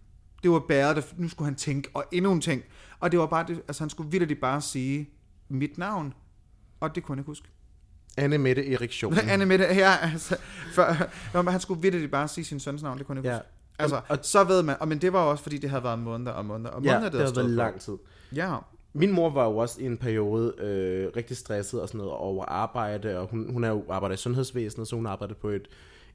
Det 0.43 0.51
var 0.51 0.59
bæret, 0.59 0.95
det, 0.95 1.13
nu 1.17 1.29
skulle 1.29 1.45
han 1.45 1.55
tænke, 1.55 1.89
og 1.93 2.05
endnu 2.11 2.31
en 2.31 2.41
ting. 2.41 2.63
Og 2.99 3.11
det 3.11 3.19
var 3.19 3.25
bare 3.25 3.45
det, 3.47 3.61
altså 3.67 3.83
han 3.83 3.89
skulle 3.89 4.11
vildt 4.11 4.41
bare 4.41 4.61
sige 4.61 5.09
mit 5.49 5.77
navn. 5.77 6.13
Og 6.79 6.95
det 6.95 7.03
kunne 7.03 7.13
han 7.15 7.19
ikke 7.19 7.27
huske. 7.27 7.47
Anne 8.17 8.37
Mette 8.37 8.73
Eriktion. 8.73 9.17
Anne 9.29 9.45
Mette, 9.45 9.65
her, 9.65 9.89
altså, 9.89 10.37
for, 10.73 10.95
når 11.33 11.51
han 11.51 11.59
skulle 11.59 11.81
virkelig 11.81 12.11
bare 12.11 12.27
sige 12.27 12.45
sin 12.45 12.59
søns 12.59 12.83
navn, 12.83 12.97
det 12.97 13.07
kunne 13.07 13.15
han 13.15 13.25
ikke 13.25 13.29
Ja. 13.29 13.35
ja. 13.35 13.41
Altså, 13.79 14.01
Og- 14.07 14.17
så 14.21 14.43
ved 14.43 14.63
man, 14.63 14.75
og, 14.79 14.87
men 14.87 14.97
det 15.01 15.13
var 15.13 15.19
også, 15.19 15.43
fordi 15.43 15.57
det 15.57 15.69
havde 15.69 15.83
været 15.83 15.99
måneder 15.99 16.31
og 16.31 16.45
måneder 16.45 16.69
og 16.69 16.81
måneder, 16.81 16.99
Ja, 16.99 17.05
det 17.09 17.19
havde 17.19 17.35
været 17.35 17.49
lang 17.49 17.81
tid. 17.81 17.93
Ja, 18.35 18.55
Min 18.95 19.11
mor 19.11 19.29
var 19.29 19.45
jo 19.45 19.57
også 19.57 19.81
i 19.81 19.85
en 19.85 19.97
periode 19.97 20.53
øh, 20.57 21.07
rigtig 21.15 21.37
stresset 21.37 21.81
og 21.81 21.87
sådan 21.87 21.97
noget 21.97 22.13
over 22.13 22.45
arbejde, 22.45 23.19
og 23.19 23.27
hun, 23.31 23.53
hun 23.53 23.63
er 23.63 23.69
jo 23.69 23.83
arbejder 23.89 24.13
i 24.13 24.17
sundhedsvæsenet, 24.17 24.87
så 24.87 24.95
hun 24.95 25.05
arbejder 25.05 25.33
på 25.41 25.49
et, 25.49 25.67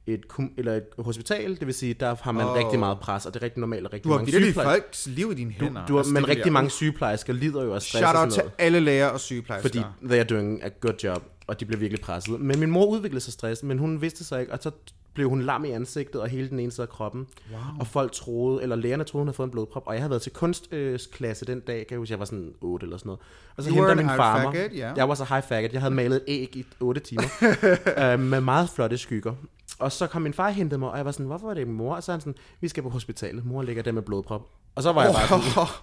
et, 0.07 0.25
eller 0.57 0.73
et 0.75 0.83
hospital, 0.99 1.59
det 1.59 1.65
vil 1.67 1.73
sige, 1.73 1.93
der 1.93 2.15
har 2.21 2.31
man 2.31 2.45
oh. 2.45 2.55
rigtig 2.55 2.79
meget 2.79 2.99
pres, 2.99 3.25
og 3.25 3.33
det 3.33 3.39
er 3.39 3.43
rigtig 3.43 3.59
normalt, 3.59 3.85
og 3.87 3.93
rigtig 3.93 4.03
du 4.03 4.09
har 4.09 4.17
mange 4.17 4.31
sygeplejersker. 4.31 4.73
folks 4.83 5.07
liv 5.07 5.31
i 5.31 5.35
dine 5.35 5.53
Du, 5.59 5.63
hænder. 5.65 5.85
du 5.85 5.93
har, 5.93 5.99
Altså, 5.99 6.13
men 6.13 6.23
det 6.23 6.29
rigtig 6.29 6.51
mange 6.53 6.69
sygeplejersker 6.69 7.33
lider 7.33 7.63
jo 7.63 7.73
af 7.73 7.81
stress 7.81 8.05
Shout 8.07 8.15
out 8.25 8.31
til 8.33 8.43
alle 8.57 8.79
læger 8.79 9.07
og 9.07 9.19
sygeplejersker. 9.19 9.69
fordi 9.69 9.83
they 10.07 10.17
are 10.19 10.23
doing 10.23 10.63
a 10.63 10.69
good 10.81 10.93
job, 11.03 11.23
og 11.49 11.59
de 11.59 11.65
bliver 11.65 11.79
virkelig 11.79 12.01
presset. 12.01 12.39
Men 12.41 12.59
min 12.59 12.71
mor 12.71 12.85
udviklede 12.85 13.21
sig 13.23 13.33
stress, 13.33 13.63
men 13.63 13.79
hun 13.79 14.01
vidste 14.01 14.23
sig 14.23 14.41
ikke, 14.41 14.53
og 14.53 14.59
så 14.61 14.71
blev 15.13 15.29
hun 15.29 15.41
lam 15.41 15.65
i 15.65 15.69
ansigtet 15.71 16.21
og 16.21 16.27
hele 16.29 16.49
den 16.49 16.59
ene 16.59 16.71
side 16.71 16.81
af 16.81 16.89
kroppen. 16.89 17.27
Wow. 17.51 17.59
Og 17.79 17.87
folk 17.87 18.11
troede, 18.11 18.63
eller 18.63 18.75
lægerne 18.75 19.03
troede, 19.03 19.21
hun 19.21 19.27
havde 19.27 19.35
fået 19.35 19.47
en 19.47 19.51
blodprop. 19.51 19.83
Og 19.85 19.93
jeg 19.93 20.01
havde 20.01 20.09
været 20.09 20.21
til 20.21 20.31
kunstklasse 20.31 21.45
den 21.45 21.59
dag, 21.59 21.77
kan 21.87 21.91
jeg 21.91 21.99
huske, 21.99 22.11
jeg 22.11 22.19
var 22.19 22.25
sådan 22.25 22.53
8 22.61 22.83
eller 22.85 22.97
sådan 22.97 23.07
noget. 23.07 23.19
Og 23.57 23.63
så 23.63 23.69
You 23.69 23.75
henter 23.75 23.95
min 23.95 24.05
far 24.07 24.43
mig. 24.43 24.53
faggot, 24.53 24.77
ja. 24.77 24.93
Jeg 24.95 25.09
var 25.09 25.15
så 25.15 25.25
high 25.29 25.43
faggot. 25.43 25.73
Jeg 25.73 25.81
havde 25.81 25.93
malet 25.93 26.15
et 26.15 26.23
æg 26.27 26.55
i 26.55 26.65
8 26.79 27.01
timer. 27.01 27.23
øh, 28.13 28.19
med 28.19 28.41
meget 28.41 28.69
flotte 28.69 28.97
skygger. 28.97 29.33
Og 29.79 29.91
så 29.91 30.07
kom 30.07 30.21
min 30.21 30.33
far 30.33 30.45
og 30.47 30.53
hentede 30.53 30.79
mig, 30.79 30.89
og 30.91 30.97
jeg 30.97 31.05
var 31.05 31.11
sådan, 31.11 31.25
hvorfor 31.25 31.49
er 31.49 31.53
det 31.53 31.67
mor? 31.67 31.95
Og 31.95 32.03
så 32.03 32.11
er 32.11 32.13
han 32.13 32.21
sådan, 32.21 32.35
vi 32.61 32.67
skal 32.67 32.83
på 32.83 32.89
hospitalet. 32.89 33.45
Mor 33.45 33.61
ligger 33.61 33.83
der 33.83 33.91
med 33.91 34.01
blodprop. 34.01 34.41
Og 34.75 34.83
så 34.83 34.91
var 34.93 35.03
jeg 35.03 35.13
bare 35.13 35.27
sådan, 35.27 35.67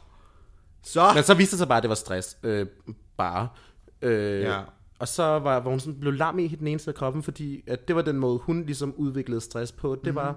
Så, 0.82 1.12
men 1.14 1.22
så 1.24 1.34
viste 1.34 1.52
det 1.52 1.58
sig 1.58 1.68
bare, 1.68 1.76
at 1.76 1.82
det 1.82 1.88
var 1.88 1.94
stress. 1.94 2.36
Øh, 2.42 2.66
bare. 3.16 3.48
Øh, 4.02 4.40
Ja. 4.42 4.60
Og 4.98 5.08
så 5.08 5.22
var, 5.22 5.60
var 5.60 5.70
hun 5.70 5.80
sådan, 5.80 6.00
blev 6.00 6.12
lam 6.12 6.38
i 6.38 6.48
den 6.48 6.66
ene 6.66 6.78
side 6.78 6.90
af 6.90 6.94
kroppen, 6.94 7.22
fordi 7.22 7.62
at 7.66 7.88
det 7.88 7.96
var 7.96 8.02
den 8.02 8.16
måde, 8.16 8.38
hun 8.38 8.64
ligesom 8.64 8.94
udviklede 8.96 9.40
stress 9.40 9.72
på. 9.72 9.96
Det 10.04 10.14
var... 10.14 10.36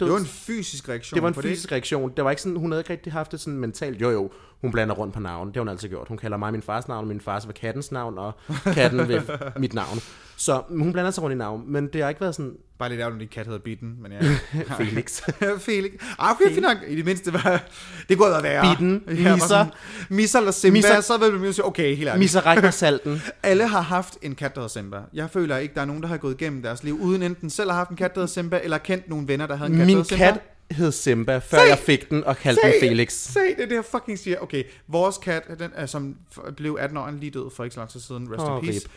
det 0.00 0.10
var 0.10 0.18
en 0.18 0.24
fysisk 0.24 0.88
reaktion 0.88 1.16
det 1.16 1.22
var 1.22 1.28
en 1.28 1.34
fysisk 1.34 1.72
reaktion. 1.72 2.12
Det 2.16 2.24
var 2.24 2.30
ikke 2.30 2.42
sådan, 2.42 2.56
hun 2.56 2.70
havde 2.72 2.80
ikke 2.80 2.92
rigtig 2.92 3.12
haft 3.12 3.32
det 3.32 3.40
sådan 3.40 3.58
mentalt. 3.58 4.00
Jo 4.00 4.10
jo, 4.10 4.30
hun 4.60 4.72
blander 4.72 4.94
rundt 4.94 5.14
på 5.14 5.20
navn. 5.20 5.48
Det 5.48 5.56
har 5.56 5.60
hun 5.60 5.68
altid 5.68 5.88
gjort. 5.88 6.08
Hun 6.08 6.18
kalder 6.18 6.36
mig 6.36 6.52
min 6.52 6.62
fars 6.62 6.88
navn, 6.88 7.08
min 7.08 7.20
fars 7.20 7.46
var 7.46 7.52
kattens 7.52 7.92
navn, 7.92 8.18
og 8.18 8.32
katten 8.74 9.08
ved 9.08 9.20
mit 9.60 9.74
navn. 9.74 9.98
Så 10.36 10.62
hun 10.68 10.92
blander 10.92 11.10
sig 11.10 11.22
rundt 11.24 11.34
i 11.34 11.38
navn, 11.38 11.62
men 11.66 11.86
det 11.92 12.02
har 12.02 12.08
ikke 12.08 12.20
været 12.20 12.34
sådan 12.34 12.52
Bare 12.78 12.88
lidt 12.88 13.00
ærgerligt, 13.00 13.16
at 13.16 13.20
din 13.20 13.28
kat 13.34 13.46
hedder 13.46 13.58
Bitten, 13.60 13.96
men 14.02 14.12
ja. 14.12 14.18
Felix. 14.78 15.20
Felix. 15.66 15.92
Ah, 16.18 16.30
okay, 16.30 16.48
fint 16.48 16.62
nok. 16.62 16.76
I 16.88 16.96
det 16.96 17.04
mindste 17.04 17.32
var... 17.32 17.62
Det 18.08 18.18
kunne 18.18 18.32
have 18.32 18.42
været 18.42 18.62
værre. 18.62 18.76
Bitten, 18.76 19.02
Ja, 19.24 19.38
sådan, 19.38 19.66
Misser 20.08 20.38
eller 20.38 20.52
Simba, 20.52 20.72
Misser. 20.76 21.00
så 21.00 21.18
vil 21.18 21.40
man 21.40 21.52
sige, 21.52 21.64
okay, 21.64 21.96
helt 21.96 22.08
ærligt. 22.08 22.18
Misa 22.18 22.40
rækker 22.40 22.70
salten. 22.70 23.22
Alle 23.42 23.66
har 23.68 23.80
haft 23.80 24.18
en 24.22 24.34
kat, 24.34 24.54
der 24.54 24.60
hedder 24.60 24.68
Simba. 24.80 24.98
Jeg 25.14 25.30
føler 25.30 25.56
ikke, 25.56 25.74
der 25.74 25.80
er 25.80 25.84
nogen, 25.84 26.02
der 26.02 26.08
har 26.08 26.16
gået 26.16 26.40
igennem 26.40 26.62
deres 26.62 26.82
liv, 26.84 26.98
uden 27.00 27.22
enten 27.22 27.50
selv 27.50 27.70
har 27.70 27.76
haft 27.78 27.90
en 27.90 27.96
kat, 27.96 28.14
der 28.14 28.20
hedder 28.20 28.32
Simba, 28.32 28.60
eller 28.64 28.78
kendt 28.78 29.08
nogle 29.08 29.28
venner, 29.28 29.46
der 29.46 29.56
havde 29.56 29.70
en 29.72 29.76
kat, 29.78 29.86
Min 29.86 29.96
der 29.96 30.02
hedder 30.02 30.16
Simba. 30.16 30.24
kat 30.32 30.40
hed 30.70 30.92
Simba, 30.92 31.38
før 31.38 31.58
Se! 31.58 31.62
jeg 31.68 31.78
fik 31.78 32.10
den 32.10 32.24
og 32.24 32.36
kaldte 32.36 32.62
den 32.64 32.74
Felix. 32.80 33.12
Se, 33.12 33.40
det 33.40 33.62
er 33.62 33.66
det, 33.66 33.74
jeg 33.74 33.84
fucking 33.84 34.18
siger. 34.18 34.38
Okay, 34.38 34.64
vores 34.88 35.18
kat, 35.18 35.42
den 35.58 35.70
er, 35.74 35.86
som 35.86 36.16
blev 36.56 36.76
18 36.80 36.96
år, 36.98 37.04
han 37.04 37.18
lige 37.20 37.30
død 37.30 37.50
for 37.50 37.64
ikke 37.64 37.74
så 37.74 37.80
lang 37.80 37.90
tid 37.90 38.00
siden, 38.00 38.28
rest 38.32 38.42
Åh, 38.42 38.58
in 38.58 38.64
peace. 38.64 38.88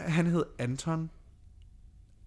Han 0.00 0.26
hed 0.26 0.44
Anton. 0.58 1.10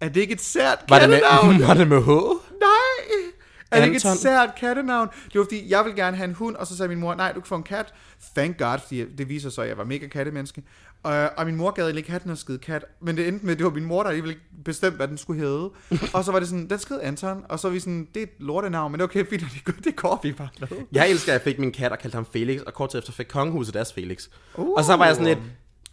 Er 0.01 0.09
det 0.09 0.21
ikke 0.21 0.33
et 0.33 0.41
sært 0.41 0.79
Var 0.89 0.99
det, 0.99 1.09
med, 1.09 1.19
var 1.67 1.73
det 1.73 1.87
med 1.87 2.01
H? 2.03 2.07
Nej! 2.07 3.31
Er 3.71 3.79
det 3.79 3.85
ikke 3.85 3.97
et 3.97 4.05
Anton. 4.05 4.17
sært 4.17 4.49
kattenavn? 4.59 5.07
Det 5.33 5.39
var 5.39 5.43
fordi, 5.43 5.69
jeg 5.69 5.85
vil 5.85 5.95
gerne 5.95 6.17
have 6.17 6.27
en 6.27 6.33
hund, 6.35 6.55
og 6.55 6.67
så 6.67 6.77
sagde 6.77 6.89
min 6.89 6.99
mor, 6.99 7.15
nej, 7.15 7.31
du 7.31 7.39
kan 7.39 7.47
få 7.47 7.55
en 7.55 7.63
kat. 7.63 7.93
Thank 8.35 8.57
God, 8.57 8.79
fordi 8.79 9.05
det 9.15 9.29
viser 9.29 9.49
sig, 9.49 9.63
at 9.63 9.69
jeg 9.69 9.77
var 9.77 9.83
mega 9.83 10.07
kattemenneske. 10.07 10.63
Og, 11.03 11.29
og 11.37 11.45
min 11.45 11.55
mor 11.55 11.71
gad 11.71 11.93
ikke 11.93 12.09
have 12.09 12.19
den 12.23 12.29
her 12.31 12.35
skide 12.35 12.57
kat, 12.57 12.85
men 13.01 13.17
det 13.17 13.27
endte 13.27 13.45
med, 13.45 13.51
at 13.53 13.57
det 13.57 13.65
var 13.65 13.71
min 13.71 13.85
mor, 13.85 14.03
der 14.03 14.09
alligevel 14.09 14.29
ikke 14.29 14.41
bestemte, 14.65 14.95
hvad 14.97 15.07
den 15.07 15.17
skulle 15.17 15.41
hedde. 15.41 15.69
og 16.13 16.23
så 16.23 16.31
var 16.31 16.39
det 16.39 16.47
sådan, 16.47 16.69
den 16.69 16.79
skrev 16.79 16.99
Anton, 17.03 17.43
og 17.49 17.59
så 17.59 17.67
var 17.67 17.73
vi 17.73 17.79
sådan, 17.79 18.07
det 18.13 18.19
er 18.19 18.23
et 18.23 18.29
lortenavn, 18.39 18.91
men 18.91 18.99
det 18.99 19.03
er 19.03 19.09
okay, 19.09 19.25
fint, 19.29 19.41
det, 19.41 19.63
går- 19.65 19.81
det 19.83 19.95
går 19.95 20.19
vi 20.23 20.31
bare 20.31 20.49
med. 20.59 20.67
Jeg 20.91 21.09
elsker, 21.09 21.31
at 21.31 21.33
jeg 21.33 21.41
fik 21.43 21.59
min 21.59 21.71
kat 21.71 21.91
og 21.91 21.99
kaldte 21.99 22.15
ham 22.15 22.25
Felix, 22.33 22.61
og 22.61 22.73
kort 22.73 22.89
tid 22.89 22.99
efter 22.99 23.11
fik 23.13 23.25
kongehuset 23.29 23.73
deres 23.73 23.93
Felix. 23.93 24.27
Uh. 24.55 24.69
Og 24.77 24.83
så 24.83 24.95
var 24.95 25.05
jeg 25.05 25.15
sådan 25.15 25.27
lidt, 25.27 25.39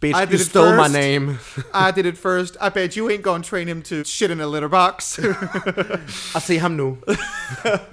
bitch, 0.01 0.21
I 0.21 0.25
you 0.25 0.31
did 0.31 0.37
stole 0.37 0.69
first. 0.83 0.91
my 0.93 0.99
name. 0.99 1.37
I 1.89 1.91
did 1.95 2.05
it 2.05 2.17
first. 2.17 2.55
I 2.67 2.69
bet 2.73 2.93
you 2.93 3.09
ain't 3.09 3.21
gonna 3.21 3.43
train 3.43 3.67
him 3.67 3.81
to 3.81 3.95
shit 4.05 4.31
in 4.31 4.39
a 4.41 4.45
litter 4.45 4.67
box. 4.67 5.19
Og 6.35 6.41
se 6.41 6.57
ham 6.59 6.71
nu. 6.71 6.97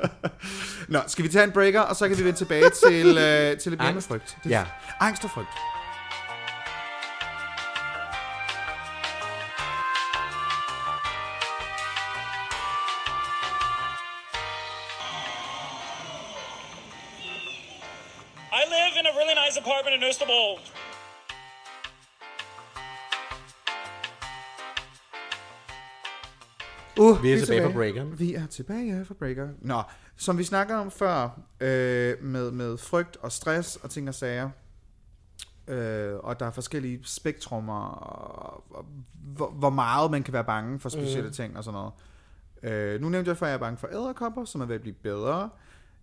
Nå, 0.88 0.98
skal 1.07 1.24
vi 1.24 1.29
tage 1.29 1.44
en 1.44 1.53
breaker, 1.53 1.81
og 1.81 1.96
så 1.96 2.09
kan 2.09 2.18
vi 2.18 2.24
vende 2.24 2.38
tilbage 2.38 2.70
til, 2.88 3.07
øh, 3.07 3.14
til 3.14 3.18
lidt 3.18 3.64
mere 3.66 3.77
med 3.79 3.81
Angst. 3.81 4.09
frygt. 4.09 4.37
Ja. 4.48 4.64
Angst 5.00 5.24
og 5.24 5.31
frygt. 5.31 5.48
Best 20.14 20.22
of 20.22 20.29
all. 20.29 20.59
Uh, 26.98 27.22
Vi 27.22 27.33
er 27.33 27.38
tilbage 27.38 27.62
fra 27.62 27.72
breakeren. 27.72 28.18
Vi 28.18 28.35
er 28.35 28.46
tilbage 28.46 29.05
fra 29.05 29.14
breaker. 29.14 29.48
Nå, 29.61 29.83
som 30.16 30.38
vi 30.38 30.44
snakker 30.44 30.77
om 30.77 30.90
før, 30.90 31.40
øh, 31.61 32.22
med, 32.22 32.50
med 32.50 32.77
frygt 32.77 33.16
og 33.16 33.33
stress 33.33 33.77
og 33.77 33.90
ting 33.90 34.09
og 34.09 34.14
sager, 34.14 34.50
øh, 35.68 36.14
og 36.14 36.40
der 36.40 36.46
er 36.46 36.50
forskellige 36.50 37.00
spektrummer, 37.05 37.87
og, 37.87 38.64
og 38.70 38.85
hvor, 39.14 39.50
hvor 39.50 39.70
meget 39.70 40.11
man 40.11 40.22
kan 40.22 40.35
være 40.35 40.44
bange 40.44 40.81
for 40.81 40.88
specielle 40.88 41.29
mm. 41.29 41.35
ting 41.35 41.57
og 41.57 41.64
sådan 41.64 41.81
noget. 41.81 41.92
Øh, 42.62 43.00
nu 43.00 43.09
nævnte 43.09 43.29
jeg 43.29 43.37
før, 43.37 43.46
at 43.46 43.50
jeg 43.50 43.55
er 43.55 43.61
bange 43.61 43.79
for 43.79 43.88
æderkopper, 43.88 44.44
som 44.44 44.61
er 44.61 44.66
ved 44.66 44.74
at 44.74 44.81
blive 44.81 44.96
bedre. 45.03 45.50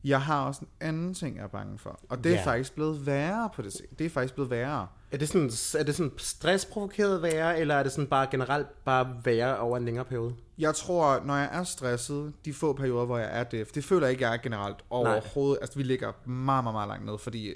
Jeg 0.04 0.22
har 0.22 0.46
også 0.46 0.62
en 0.62 0.68
anden 0.82 1.14
ting, 1.14 1.36
jeg 1.36 1.44
er 1.44 1.48
bange 1.48 1.80
for, 1.80 2.00
og 2.10 2.24
det 2.24 2.32
er 2.32 2.36
Ja. 2.36 2.46
faktisk 2.46 2.76
blevet 2.76 3.06
værre 3.06 3.50
på 3.56 3.62
det. 3.62 3.82
Det 4.00 4.06
er 4.06 4.10
faktisk 4.10 4.34
blevet 4.34 4.52
værre. 4.52 4.88
Er 5.12 5.18
det 5.18 5.28
sådan, 5.30 5.52
er 5.80 5.84
det 5.84 5.96
sådan 5.96 6.12
stressprovokeret 6.18 7.22
værre, 7.22 7.60
eller 7.60 7.76
er 7.76 7.84
det 7.84 7.92
sådan 7.92 8.08
bare 8.08 8.28
generelt 8.32 8.68
bare 8.86 9.16
værre 9.24 9.60
over 9.60 9.78
en 9.78 9.86
længere 9.86 10.06
periode? 10.06 10.36
Jeg 10.58 10.76
tror, 10.76 11.22
når 11.26 11.36
jeg 11.36 11.50
er 11.52 11.64
stresset, 11.64 12.34
de 12.46 12.54
få 12.54 12.74
perioder, 12.74 13.06
hvor 13.06 13.18
jeg 13.18 13.40
er 13.40 13.44
det, 13.44 13.76
det 13.76 13.84
føler 13.84 14.08
jeg 14.08 14.12
ikke, 14.12 14.24
jeg 14.24 14.34
er 14.34 14.42
generelt 14.42 14.78
overhovedet. 14.90 15.58
Altså, 15.62 15.78
vi 15.78 15.84
ligger 15.84 16.12
meget, 16.26 16.64
meget, 16.64 16.74
meget 16.76 16.88
langt 16.88 17.06
ned, 17.06 17.18
fordi 17.18 17.54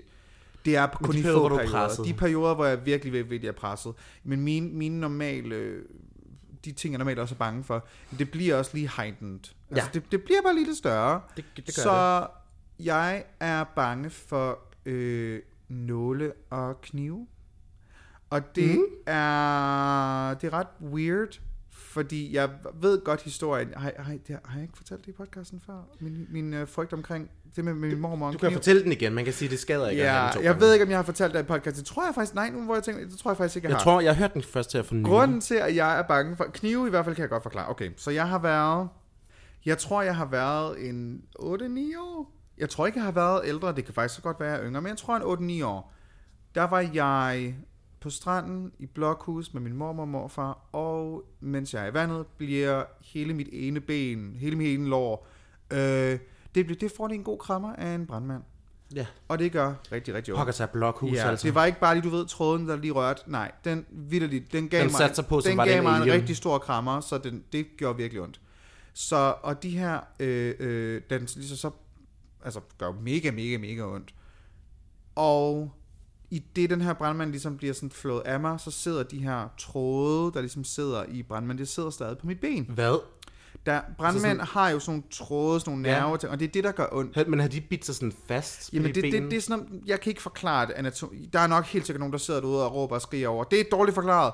det 0.66 0.76
er 0.76 0.88
kun 0.88 1.14
de 1.14 1.18
de, 1.18 1.24
perioder, 1.24 1.50
få 1.50 1.56
er 1.56 1.68
perioder. 1.68 2.04
De 2.04 2.14
perioder, 2.14 2.54
hvor 2.56 2.66
jeg 2.66 2.86
virkelig, 2.86 3.14
virkelig, 3.14 3.32
virkelig 3.32 3.48
er 3.50 3.54
presset. 3.54 3.94
Men 4.24 4.42
mine, 4.42 4.70
mine 4.70 5.00
normale, 5.00 5.74
de 6.65 6.71
ting, 6.71 6.91
jeg 6.91 6.97
normalt 6.99 7.19
også 7.19 7.36
er 7.36 7.39
bange 7.39 7.63
for, 7.63 7.86
det 8.19 8.32
bliver 8.32 8.56
også 8.56 8.71
lige 8.73 8.89
heightened. 8.97 9.39
Altså, 9.39 9.56
Ja. 9.93 9.99
det, 9.99 10.12
det 10.12 10.23
bliver 10.23 10.41
bare 10.41 10.54
lige 10.56 10.65
lidt 10.65 10.78
større. 10.78 11.21
Det- 11.38 11.45
det 11.58 11.65
gør 11.65 11.71
Så 11.84 12.28
jeg 12.80 13.23
er 13.39 13.63
bange 13.63 14.10
for 14.10 14.60
øh, 14.86 15.41
nåle 15.69 16.34
og 16.49 16.82
knive. 16.82 17.28
Og 18.30 18.56
det, 18.56 18.75
mm. 18.78 18.84
er, 19.06 20.34
det 20.34 20.47
er 20.47 20.54
ret 20.54 20.67
weird, 20.82 21.41
fordi 21.69 22.36
jeg 22.36 22.49
ved 22.73 23.04
godt 23.04 23.21
historien. 23.21 23.73
Har, 23.78 23.91
har, 23.99 24.17
det, 24.28 24.39
har 24.45 24.54
jeg 24.56 24.62
ikke 24.63 24.78
fortalt 24.78 25.01
det 25.06 25.08
i 25.08 25.12
podcasten 25.15 25.62
før? 25.65 25.82
Min, 25.99 26.28
min 26.30 26.54
øh, 26.54 26.67
frygt 26.67 26.93
omkring 26.93 27.30
det 27.56 27.65
med, 27.65 27.74
med 27.74 27.89
min 27.89 28.00
mormor 28.02 28.32
Du 28.32 28.38
kan 28.38 28.50
kniv. 28.50 28.58
fortælle 28.58 28.84
den 28.84 28.91
igen, 28.91 29.13
man 29.13 29.24
kan 29.24 29.34
sige, 29.34 29.50
det 29.50 29.60
skader 29.60 29.89
ikke 29.89 30.04
Ja, 30.04 30.30
to 30.34 30.39
jeg 30.39 30.44
gange. 30.44 30.60
ved 30.62 30.74
ikke, 30.74 30.84
om 30.86 30.89
jeg 30.89 30.98
har 30.98 31.04
fortalt 31.04 31.34
det 31.34 31.39
i 31.39 31.44
podcasten. 31.44 31.80
Det 31.84 31.86
tror 31.86 32.06
jeg 32.06 32.15
faktisk, 32.15 32.36
nej, 32.36 32.50
nu 32.50 32.63
hvor 32.65 32.74
jeg 32.76 32.84
tænker, 32.84 33.08
det 33.08 33.18
tror 33.20 33.32
jeg 33.32 33.38
faktisk 33.38 33.56
ikke, 33.56 33.65
jeg, 33.65 33.70
Jeg 33.70 33.78
har. 33.78 33.84
tror, 33.84 34.02
jeg 34.02 34.12
har 34.15 34.20
hørt 34.20 34.34
den 34.34 34.44
først 34.44 34.70
til 34.70 34.78
at 34.78 34.86
få 34.86 34.96
Grunden 35.04 35.41
til, 35.41 35.56
at 35.56 35.76
jeg 35.76 36.00
er 36.00 36.04
bange 36.04 36.36
for 36.38 36.44
knive, 36.54 36.88
i 36.88 36.89
hvert 36.89 37.06
fald 37.06 37.15
kan 37.15 37.22
jeg 37.22 37.30
godt 37.30 37.44
forklare. 37.44 37.70
Okay, 37.70 37.89
så 37.98 38.12
jeg 38.12 38.28
har 38.30 38.39
været, 38.39 38.89
jeg 39.65 39.78
tror, 39.78 40.02
jeg 40.02 40.15
har 40.15 40.26
været 40.26 40.89
en 40.89 41.22
8-9 41.39 41.44
år. 42.00 42.32
Jeg 42.58 42.70
tror 42.70 42.86
ikke, 42.86 42.98
jeg 43.00 43.06
har 43.06 43.12
været 43.12 43.41
ældre, 43.46 43.76
det 43.76 43.86
kan 43.86 43.94
faktisk 43.94 44.15
så 44.15 44.22
godt 44.22 44.39
være, 44.39 44.50
jeg 44.52 44.60
er 44.60 44.65
yngre, 44.65 44.82
men 44.82 44.89
jeg 44.89 44.98
tror 44.98 45.15
en 45.38 45.62
8-9 45.62 45.65
år. 45.65 45.94
Der 46.56 46.63
var 46.63 46.80
jeg 46.94 47.56
på 48.02 48.10
stranden 48.10 48.72
i 48.80 48.86
blokhus 48.86 49.54
med 49.54 49.62
min 49.62 49.74
mormor 49.74 50.04
og 50.04 50.08
morfar, 50.08 50.70
og 50.72 51.24
mens 51.39 51.74
jeg 51.74 51.84
er 51.86 51.91
i 51.91 51.94
vandet, 51.94 52.26
bliver 52.38 52.84
hele 53.02 53.34
mit 53.34 53.48
ene 53.52 53.80
ben, 53.82 54.36
hele 54.39 54.56
mit 54.56 54.74
ene 54.74 54.89
lår, 54.89 55.28
øh, 55.74 56.20
det, 56.56 56.65
bliver- 56.65 56.80
det 56.80 56.91
får 56.98 57.08
lige 57.08 57.18
en 57.18 57.24
god 57.24 57.38
krammer 57.39 57.74
af 57.76 57.96
en 57.96 58.06
brandmand. 58.08 58.44
Ja, 58.96 59.06
Og 59.28 59.39
det 59.39 59.52
gør 59.52 59.74
rigtig, 59.91 60.13
rigtig 60.13 60.34
ondt. 60.34 60.39
pokker 60.39 60.54
sig 60.54 60.70
blokhus, 60.70 61.12
Ja, 61.13 61.30
altså. 61.30 61.48
det 61.48 61.56
var 61.56 61.65
ikke 61.65 61.80
bare 61.80 61.96
lige, 61.96 62.04
du 62.04 62.15
ved, 62.15 62.26
tråden, 62.26 62.68
der 62.68 62.76
lige 62.76 62.91
rørte. 62.94 63.22
Nej, 63.28 63.52
den 63.65 63.86
vidderligt, 63.91 64.52
den 64.54 64.70
gav 64.70 64.84
Den 64.84 64.91
mig, 64.91 65.15
sig 65.15 65.26
på, 65.26 65.39
den 65.46 65.58
gav 65.58 65.84
mig 65.84 65.98
en 65.98 66.12
rigtig 66.12 66.36
stor 66.38 66.58
krammer, 66.58 67.00
så 67.02 67.18
den, 67.18 67.44
det 67.52 67.68
gjorde 67.78 67.98
virkelig 67.98 68.22
ondt. 68.22 68.41
Så, 68.94 69.36
og 69.44 69.63
de 69.63 69.70
her, 69.70 70.00
øh, 70.20 70.56
øh, 70.60 71.02
den 71.10 71.20
ligesom 71.36 71.58
så, 71.58 71.72
altså 72.44 72.60
gør 72.78 72.91
mega, 73.02 73.32
mega, 73.32 73.58
mega 73.58 73.82
ondt. 73.84 74.13
Og 75.15 75.72
i 76.32 76.39
det, 76.56 76.70
den 76.70 76.82
her 76.82 76.94
brandmand 76.94 77.32
ligesom 77.32 77.58
bliver 77.58 77.74
sådan 77.74 77.89
flået 77.91 78.22
af 78.26 78.39
mig, 78.39 78.60
så 78.60 78.72
sidder 78.72 79.04
de 79.04 79.18
her 79.20 79.48
tråde, 79.58 80.32
der 80.34 80.39
ligesom 80.41 80.63
sidder 80.63 81.04
i 81.04 81.24
brandmanden, 81.24 81.60
det 81.60 81.68
sidder 81.68 81.89
stadig 81.89 82.18
på 82.18 82.28
mit 82.28 82.39
ben. 82.39 82.65
Hvad? 82.70 83.00
Der, 83.65 83.82
brandmænd 83.97 84.23
sådan- 84.23 84.39
har 84.39 84.69
jo 84.69 84.80
sådan 84.80 84.91
nogle 84.91 85.04
tråde, 85.12 85.60
sådan 85.60 85.71
nogle 85.73 85.89
Ja. 85.89 85.99
nerver, 85.99 86.17
til, 86.17 86.30
og 86.30 86.39
det 86.39 86.47
er 86.47 86.51
det, 86.51 86.63
der 86.63 86.71
gør 86.71 86.86
ondt. 86.91 87.28
Men 87.28 87.39
har 87.39 87.47
de 87.47 87.62
bidt 87.62 87.86
sig 87.86 87.95
sådan 87.95 88.13
fast 88.28 88.73
Jamen, 88.73 88.88
det, 88.95 89.04
de 89.04 89.12
det, 89.12 89.32
det, 89.32 89.34
er 89.38 89.41
sådan, 89.41 89.65
noget- 89.69 89.82
jeg 89.86 89.99
kan 90.01 90.10
ikke 90.12 90.21
forklare 90.21 90.65
det 90.67 90.73
anatomi. 90.73 91.30
Der 91.34 91.39
er 91.39 91.47
nok 91.47 91.65
helt 91.65 91.86
sikkert 91.86 91.99
nogen, 91.99 92.12
der 92.13 92.17
sidder 92.17 92.39
derude 92.41 92.65
og 92.65 92.73
råber 92.75 92.95
og 92.95 93.01
skriger 93.01 93.28
over. 93.28 93.43
Det 93.43 93.60
er 93.60 93.63
dårligt 93.71 93.95
forklaret. 93.95 94.34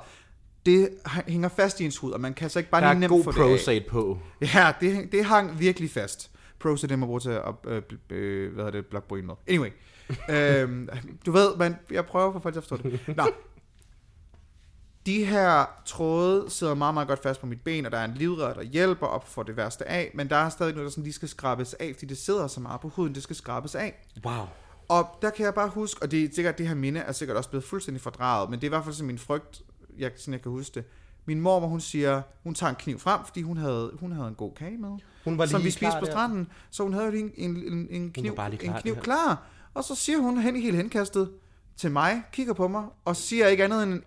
Det 0.65 0.89
hænger 1.27 1.49
fast 1.49 1.79
i 1.81 1.85
ens 1.85 1.97
hud, 1.97 2.11
og 2.11 2.21
man 2.21 2.33
kan 2.33 2.49
så 2.49 2.59
ikke 2.59 2.71
bare 2.71 2.81
der 2.81 2.87
lige 2.93 2.95
er 2.95 2.99
nemt 2.99 3.09
god 3.11 3.23
få 3.23 3.31
det 3.31 3.37
af. 3.39 3.43
prosate 3.57 3.85
på. 3.89 4.17
Ja, 4.53 4.73
det, 4.81 5.11
det 5.11 5.25
hang 5.25 5.59
virkelig 5.59 5.91
fast. 5.91 6.31
Pros 6.59 6.83
er 6.83 6.87
det, 6.87 6.99
man 6.99 7.07
bruger 7.07 7.19
til 7.19 7.29
at, 7.29 7.41
øh, 7.67 7.81
øh, 8.09 8.53
hvad 8.53 8.65
hedder 8.65 8.77
det, 8.81 8.85
blokke 8.85 9.15
med. 9.21 9.33
Anyway. 9.47 9.69
øhm, 10.29 10.89
du 11.25 11.31
ved, 11.31 11.55
man, 11.57 11.75
jeg 11.91 12.05
prøver 12.05 12.31
for 12.31 12.39
folk 12.39 12.55
at 12.57 12.63
forstå 12.63 12.77
det. 12.89 12.99
Nå. 13.17 13.23
De 15.05 15.25
her 15.25 15.65
tråde 15.85 16.49
sidder 16.49 16.73
meget, 16.73 16.93
meget 16.93 17.07
godt 17.07 17.23
fast 17.23 17.39
på 17.39 17.45
mit 17.45 17.61
ben, 17.61 17.85
og 17.85 17.91
der 17.91 17.97
er 17.97 18.05
en 18.05 18.13
livredder, 18.13 18.53
der 18.53 18.61
hjælper 18.61 19.07
op 19.07 19.27
for 19.27 19.43
det 19.43 19.57
værste 19.57 19.87
af, 19.87 20.11
men 20.13 20.29
der 20.29 20.35
er 20.35 20.49
stadig 20.49 20.73
noget, 20.73 20.85
der 20.85 20.91
sådan 20.91 21.03
lige 21.03 21.13
skal 21.13 21.29
skrabes 21.29 21.73
af, 21.73 21.91
fordi 21.93 22.05
det 22.05 22.17
sidder 22.17 22.47
så 22.47 22.59
meget 22.59 22.81
på 22.81 22.89
huden, 22.89 23.15
det 23.15 23.23
skal 23.23 23.35
skrabes 23.35 23.75
af. 23.75 24.07
Wow. 24.25 24.45
Og 24.89 25.17
der 25.21 25.29
kan 25.29 25.45
jeg 25.45 25.53
bare 25.53 25.69
huske, 25.69 26.01
og 26.01 26.11
det 26.11 26.23
er 26.23 26.29
sikkert, 26.35 26.57
det 26.57 26.67
her 26.67 26.75
minde 26.75 26.99
er 26.99 27.11
sikkert 27.11 27.37
også 27.37 27.49
blevet 27.49 27.63
fuldstændig 27.63 28.01
fordraget, 28.01 28.49
men 28.49 28.59
det 28.59 28.63
er 28.63 28.67
i 28.67 28.69
hvert 28.69 28.83
fald 28.83 28.95
sådan 28.95 29.07
min 29.07 29.19
frygt, 29.19 29.61
jeg, 29.97 30.11
sådan 30.17 30.33
jeg 30.33 30.41
kan 30.41 30.51
huske 30.51 30.75
det. 30.75 30.83
Min 31.25 31.41
mor, 31.41 31.59
hun 31.59 31.79
siger, 31.81 32.21
hun 32.43 32.55
tager 32.55 32.69
en 32.69 32.75
kniv 32.75 32.99
frem, 32.99 33.19
fordi 33.25 33.41
hun 33.41 33.57
havde, 33.57 33.91
hun 33.99 34.11
havde 34.11 34.27
en 34.27 34.35
god 34.35 34.51
kage 34.55 34.77
med. 34.77 34.89
Hun 35.23 35.37
var 35.37 35.45
som 35.45 35.59
lige 35.59 35.65
vi 35.65 35.71
spiste 35.71 35.99
på 35.99 36.05
der. 36.05 36.11
stranden. 36.11 36.47
Så 36.69 36.83
hun 36.83 36.93
havde 36.93 37.05
jo 37.05 37.11
en, 37.11 37.31
en, 37.35 37.55
en, 37.55 37.87
en 37.89 38.11
kniv, 38.11 38.33
klar, 38.33 38.47
en 38.47 38.73
kniv 38.81 38.95
klar. 38.95 39.43
Og 39.73 39.83
så 39.83 39.95
siger 39.95 40.17
hun 40.17 40.37
hen 40.37 40.55
helt 40.55 40.75
henkastet 40.75 41.31
til 41.77 41.91
mig, 41.91 42.23
kigger 42.31 42.53
på 42.53 42.67
mig, 42.67 42.85
og 43.05 43.15
siger 43.15 43.47
ikke 43.47 43.63
andet 43.63 43.83
end, 43.83 44.01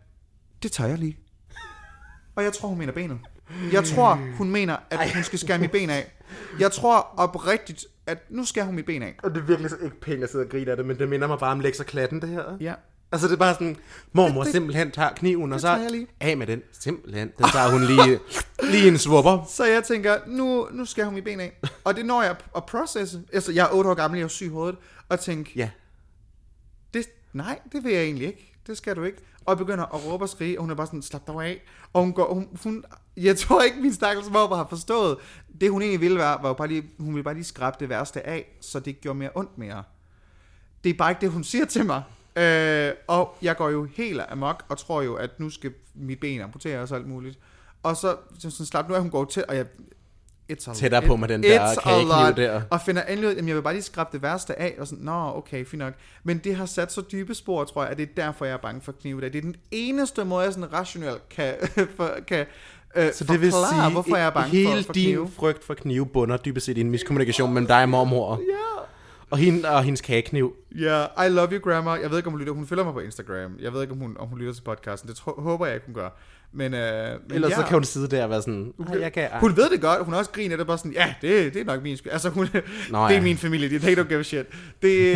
det 0.64 0.72
tager 0.72 0.88
jeg 0.90 0.98
lige. 0.98 1.18
Og 2.36 2.44
jeg 2.44 2.52
tror, 2.52 2.68
hun 2.68 2.78
mener 2.78 2.92
benet. 2.92 3.18
Jeg 3.72 3.84
tror, 3.84 4.14
hun 4.36 4.50
mener, 4.50 4.76
at 4.90 5.14
hun 5.14 5.22
skal 5.22 5.38
skære 5.38 5.58
mit 5.58 5.70
ben 5.70 5.90
af. 5.90 6.12
Jeg 6.60 6.72
tror 6.72 7.14
oprigtigt, 7.16 7.84
at 8.06 8.18
nu 8.30 8.44
skærer 8.44 8.66
hun 8.66 8.74
mit 8.74 8.86
ben 8.86 9.02
af. 9.02 9.14
Og 9.22 9.30
det 9.34 9.40
er 9.40 9.44
virkelig 9.46 9.70
så 9.70 9.76
ikke 9.84 10.00
pænt 10.00 10.24
at 10.24 10.30
sidde 10.30 10.44
og 10.44 10.50
grine 10.50 10.70
af 10.70 10.76
det, 10.76 10.86
men 10.86 10.98
det 10.98 11.08
minder 11.08 11.26
mig 11.26 11.38
bare 11.38 11.52
om 11.52 11.60
Lex 11.60 11.80
og 11.80 11.86
Klatten, 11.86 12.20
det 12.20 12.28
her. 12.28 12.42
Ja. 12.60 12.74
Altså, 13.12 13.26
det 13.28 13.32
er 13.34 13.38
bare 13.38 13.54
sådan, 13.54 13.76
mormor 14.12 14.40
Det- 14.40 14.46
det- 14.46 14.52
simpelthen 14.52 14.90
tager 14.90 15.10
kniven, 15.14 15.52
og 15.52 15.60
så 15.60 15.88
lige. 15.90 16.06
af 16.20 16.36
med 16.36 16.46
den. 16.46 16.62
Simpelthen. 16.80 17.30
Den 17.38 17.46
tager 17.52 17.70
hun 17.70 17.84
lige, 17.84 18.20
lige 18.72 18.88
en 18.88 18.98
svupper. 18.98 19.44
Så 19.48 19.64
jeg 19.64 19.84
tænker, 19.84 20.16
nu, 20.26 20.68
nu 20.72 20.84
skal 20.84 21.04
hun 21.04 21.14
mit 21.14 21.24
ben 21.24 21.40
af. 21.40 21.52
Og 21.84 21.96
det 21.96 22.06
når 22.06 22.22
jeg 22.22 22.36
at 22.56 22.64
processe. 22.64 23.22
Altså, 23.32 23.52
jeg 23.52 23.64
er 23.70 23.74
8 23.74 23.90
år 23.90 23.94
gammel, 23.94 24.18
jeg 24.18 24.24
er 24.24 24.28
syg 24.28 24.46
i 24.46 24.48
hovedet. 24.48 24.76
Og 25.08 25.20
tænke, 25.20 25.52
Ja. 25.56 25.70
det, 26.94 27.06
nej, 27.32 27.58
det 27.72 27.84
vil 27.84 27.92
jeg 27.92 28.02
egentlig 28.02 28.26
ikke. 28.26 28.53
Det 28.66 28.76
skal 28.76 28.96
du 28.96 29.04
ikke. 29.04 29.18
Og 29.44 29.50
jeg 29.50 29.58
begynder 29.58 29.84
at 29.84 30.06
råbe 30.06 30.24
og 30.24 30.28
skrige, 30.28 30.58
og 30.58 30.62
hun 30.62 30.70
er 30.70 30.74
bare 30.74 30.86
sådan, 30.86 31.02
slap 31.02 31.26
dig 31.26 31.34
af. 31.34 31.62
Og 31.92 32.02
hun 32.02 32.12
går, 32.12 32.34
hun, 32.34 32.48
hun, 32.62 32.84
jeg 33.16 33.38
tror 33.38 33.62
ikke, 33.62 33.80
min 33.80 33.92
stakkels 33.92 34.30
mor 34.30 34.54
har 34.54 34.66
forstået. 34.68 35.18
Det 35.60 35.70
hun 35.70 35.82
egentlig 35.82 36.00
ville 36.00 36.18
være, 36.18 36.38
var 36.42 36.48
jo 36.48 36.54
bare 36.54 36.68
lige, 36.68 36.90
hun 36.98 37.14
ville 37.14 37.24
bare 37.24 37.34
lige 37.34 37.44
skrabe 37.44 37.76
det 37.80 37.88
værste 37.88 38.26
af, 38.26 38.56
så 38.60 38.78
det 38.78 38.86
ikke 38.86 39.00
gjorde 39.00 39.18
mere 39.18 39.30
ondt 39.34 39.58
mere. 39.58 39.82
Det 40.84 40.90
er 40.90 40.94
bare 40.94 41.10
ikke 41.10 41.20
det, 41.20 41.30
hun 41.30 41.44
siger 41.44 41.64
til 41.64 41.86
mig. 41.86 42.02
Øh, 42.36 42.92
og 43.06 43.36
jeg 43.42 43.56
går 43.56 43.68
jo 43.68 43.84
helt 43.84 44.20
amok, 44.28 44.64
og 44.68 44.78
tror 44.78 45.02
jo, 45.02 45.14
at 45.14 45.40
nu 45.40 45.50
skal 45.50 45.72
mit 45.94 46.20
ben 46.20 46.40
amputeres 46.40 46.90
og 46.90 46.98
alt 46.98 47.06
muligt. 47.06 47.38
Og 47.82 47.96
så, 47.96 48.16
så 48.38 48.50
sådan, 48.50 48.66
slap 48.66 48.88
nu 48.88 48.94
af, 48.94 49.00
hun 49.00 49.10
går 49.10 49.24
til, 49.24 49.44
og 49.48 49.56
jeg... 49.56 49.66
It's 50.52 50.70
a, 50.70 50.74
Tættere 50.74 51.02
på 51.02 51.16
med 51.16 51.28
den 51.28 51.42
der 51.42 51.74
kagekniv 51.82 52.08
lot. 52.08 52.36
der. 52.36 52.62
Og 52.70 52.80
finder 52.80 53.02
endelig 53.02 53.30
ud, 53.30 53.34
at 53.34 53.46
jeg 53.46 53.56
vil 53.56 53.62
bare 53.62 53.72
lige 53.74 53.82
skrabe 53.82 54.10
det 54.12 54.22
værste 54.22 54.58
af, 54.60 54.74
og 54.78 54.86
sådan, 54.86 55.04
nå, 55.04 55.32
okay, 55.36 55.66
fint 55.66 55.78
nok. 55.78 55.94
Men 56.24 56.38
det 56.38 56.56
har 56.56 56.66
sat 56.66 56.92
så 56.92 57.02
dybe 57.12 57.34
spor, 57.34 57.64
tror 57.64 57.82
jeg, 57.82 57.90
at 57.90 57.96
det 57.96 58.02
er 58.02 58.22
derfor, 58.22 58.44
jeg 58.44 58.52
er 58.52 58.58
bange 58.58 58.80
for 58.80 58.92
knive. 58.92 59.20
Det 59.20 59.36
er 59.36 59.40
den 59.40 59.56
eneste 59.70 60.24
måde, 60.24 60.44
jeg 60.44 60.52
sådan 60.52 60.72
rationelt 60.72 61.28
kan, 61.28 61.54
for, 61.96 62.10
kan 62.26 62.46
øh, 62.96 63.12
Så 63.12 63.24
det 63.24 63.40
vil 63.40 63.52
sige, 63.52 63.90
hvorfor 63.92 64.16
jeg 64.16 64.26
er 64.26 64.30
bange 64.30 64.50
hele 64.50 64.76
for, 64.76 64.82
for 64.86 64.92
din 64.92 65.04
knive. 65.04 65.30
frygt 65.36 65.64
for 65.64 65.74
knive 65.74 66.06
bunder 66.06 66.36
dybest 66.36 66.66
set 66.66 66.78
i 66.78 66.80
en 66.80 66.90
miskommunikation 66.90 67.54
mellem 67.54 67.66
dig 67.66 67.82
og 67.82 67.88
mormor. 67.88 68.40
Ja. 68.50 68.82
Og, 69.30 69.38
hende, 69.38 69.68
og 69.68 69.82
hendes 69.84 70.00
kagekniv. 70.00 70.54
Ja, 70.80 71.06
yeah, 71.18 71.26
I 71.30 71.34
love 71.34 71.48
you, 71.52 71.60
grandma. 71.70 71.90
Jeg 71.90 72.10
ved 72.10 72.16
ikke, 72.16 72.26
om 72.26 72.32
hun 72.32 72.40
lytter. 72.40 72.52
Hun 72.52 72.66
følger 72.66 72.84
mig 72.84 72.92
på 72.92 73.00
Instagram. 73.00 73.56
Jeg 73.60 73.72
ved 73.72 73.82
ikke, 73.82 73.92
om 73.92 73.98
hun, 73.98 74.16
om 74.18 74.28
hun 74.28 74.38
lytter 74.38 74.52
til 74.54 74.62
podcasten. 74.62 75.08
Det 75.08 75.16
tro, 75.16 75.32
håber 75.38 75.66
jeg 75.66 75.74
ikke, 75.74 75.86
hun 75.86 75.94
gør. 75.94 76.08
Men, 76.52 76.74
øh, 76.74 77.08
men 77.28 77.34
Ellers 77.34 77.50
ja. 77.50 77.56
så 77.56 77.62
kan 77.62 77.72
hun 77.74 77.84
sidde 77.84 78.08
der 78.16 78.24
og 78.24 78.30
være 78.30 78.42
sådan, 78.42 78.72
"Ej, 78.92 79.00
jeg 79.00 79.12
kan... 79.12 79.28
Hun 79.40 79.56
ved 79.56 79.70
det 79.70 79.80
godt. 79.80 80.04
Hun 80.04 80.14
også 80.14 80.30
griner. 80.30 80.56
Det 80.56 80.62
er 80.62 80.66
bare 80.66 80.78
sådan, 80.78 80.92
ja, 80.92 81.14
det, 81.22 81.54
det 81.54 81.60
er 81.60 81.64
nok 81.64 81.82
min 81.82 81.96
skyld. 81.96 82.12
Altså, 82.12 82.28
hun, 82.30 82.46
Nå, 82.90 82.98
det 83.04 83.10
er 83.10 83.10
ja. 83.10 83.20
min 83.20 83.36
familie. 83.36 83.68
De, 83.70 83.78
they 83.78 83.98
don't 83.98 84.08
give 84.08 84.18
a 84.20 84.22
shit. 84.22 84.46
Det, 84.82 85.14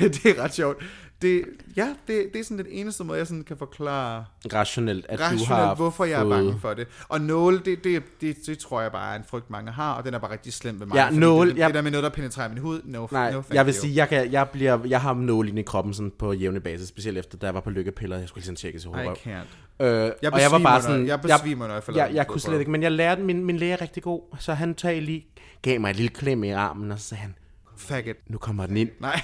det 0.22 0.26
er 0.26 0.42
ret 0.42 0.54
sjovt. 0.54 0.82
Det, 1.22 1.44
ja, 1.76 1.88
det, 2.06 2.24
det 2.32 2.40
er 2.40 2.44
sådan 2.44 2.58
den 2.58 2.66
eneste 2.70 3.04
måde, 3.04 3.18
jeg 3.18 3.26
sådan 3.26 3.44
kan 3.44 3.56
forklare 3.56 4.24
rationelt, 4.54 5.06
at 5.08 5.18
du 5.18 5.24
har 5.24 5.30
rationelt, 5.32 5.76
hvorfor 5.76 6.04
jeg 6.04 6.20
er 6.20 6.28
bange 6.28 6.58
for 6.60 6.74
det. 6.74 6.86
Og 7.08 7.20
nåle, 7.20 7.58
det, 7.64 7.84
det, 7.84 8.02
det, 8.20 8.36
det 8.46 8.58
tror 8.58 8.80
jeg 8.80 8.92
bare 8.92 9.12
er 9.12 9.18
en 9.18 9.24
frygt, 9.28 9.50
mange 9.50 9.72
har, 9.72 9.92
og 9.94 10.04
den 10.04 10.14
er 10.14 10.18
bare 10.18 10.32
rigtig 10.32 10.52
slem 10.52 10.80
ved 10.80 10.86
mig. 10.86 10.94
Ja, 10.94 11.10
nåle, 11.10 11.50
det, 11.50 11.58
jeg- 11.58 11.66
det 11.68 11.74
der 11.74 11.82
med 11.82 11.90
noget, 11.90 12.04
der 12.04 12.10
penetrerer 12.10 12.48
min 12.48 12.58
hud, 12.58 12.80
no, 12.84 13.06
Nej, 13.12 13.32
no 13.32 13.42
jeg 13.52 13.66
vil 13.66 13.74
sige, 13.74 13.96
jeg, 13.96 14.08
kan, 14.08 14.32
jeg, 14.32 14.48
bliver, 14.52 14.78
jeg 14.86 15.00
har 15.00 15.14
nål 15.14 15.48
inde 15.48 15.60
i 15.60 15.64
kroppen 15.64 15.94
sådan 15.94 16.12
på 16.18 16.32
jævne 16.32 16.60
basis, 16.60 16.88
specielt 16.88 17.18
efter, 17.18 17.38
da 17.38 17.46
jeg 17.46 17.54
var 17.54 17.60
på 17.60 17.70
lykkepiller. 17.70 18.18
Jeg 18.18 18.28
skulle 18.28 18.40
lige 18.40 18.46
sådan 18.46 18.56
tjekke 18.56 18.80
sig 18.80 18.90
I 18.90 18.94
håber. 18.94 19.14
can't. 19.14 19.84
Øh, 19.84 19.88
Jeg 20.22 20.32
og 20.32 20.40
jeg 20.40 20.50
var 20.50 20.58
bare 20.58 20.82
sådan, 20.82 21.06
jeg 21.06 21.20
besvimer, 21.20 21.66
når 21.66 21.74
jeg 21.74 21.82
får 21.82 21.92
lavet 21.92 22.08
jeg, 22.08 22.14
jeg 22.16 22.26
kunne 22.26 22.40
slet 22.40 22.58
ikke, 22.58 22.70
men 22.70 22.82
jeg 22.82 22.92
lærte, 22.92 23.22
min, 23.22 23.44
min 23.44 23.56
læge 23.56 23.74
rigtig 23.76 24.02
god, 24.02 24.20
så 24.38 24.54
han 24.54 24.74
tag 24.74 25.02
lige, 25.02 25.26
gav 25.62 25.80
mig 25.80 25.90
et 25.90 25.96
lille 25.96 26.08
klem 26.08 26.44
i 26.44 26.50
armen, 26.50 26.92
og 26.92 26.98
så 26.98 27.08
sagde 27.08 27.20
han, 27.22 27.34
Faggot. 27.76 28.16
nu 28.26 28.38
kommer 28.38 28.66
den 28.66 28.76
ind. 28.76 28.90
Nej. 29.00 29.20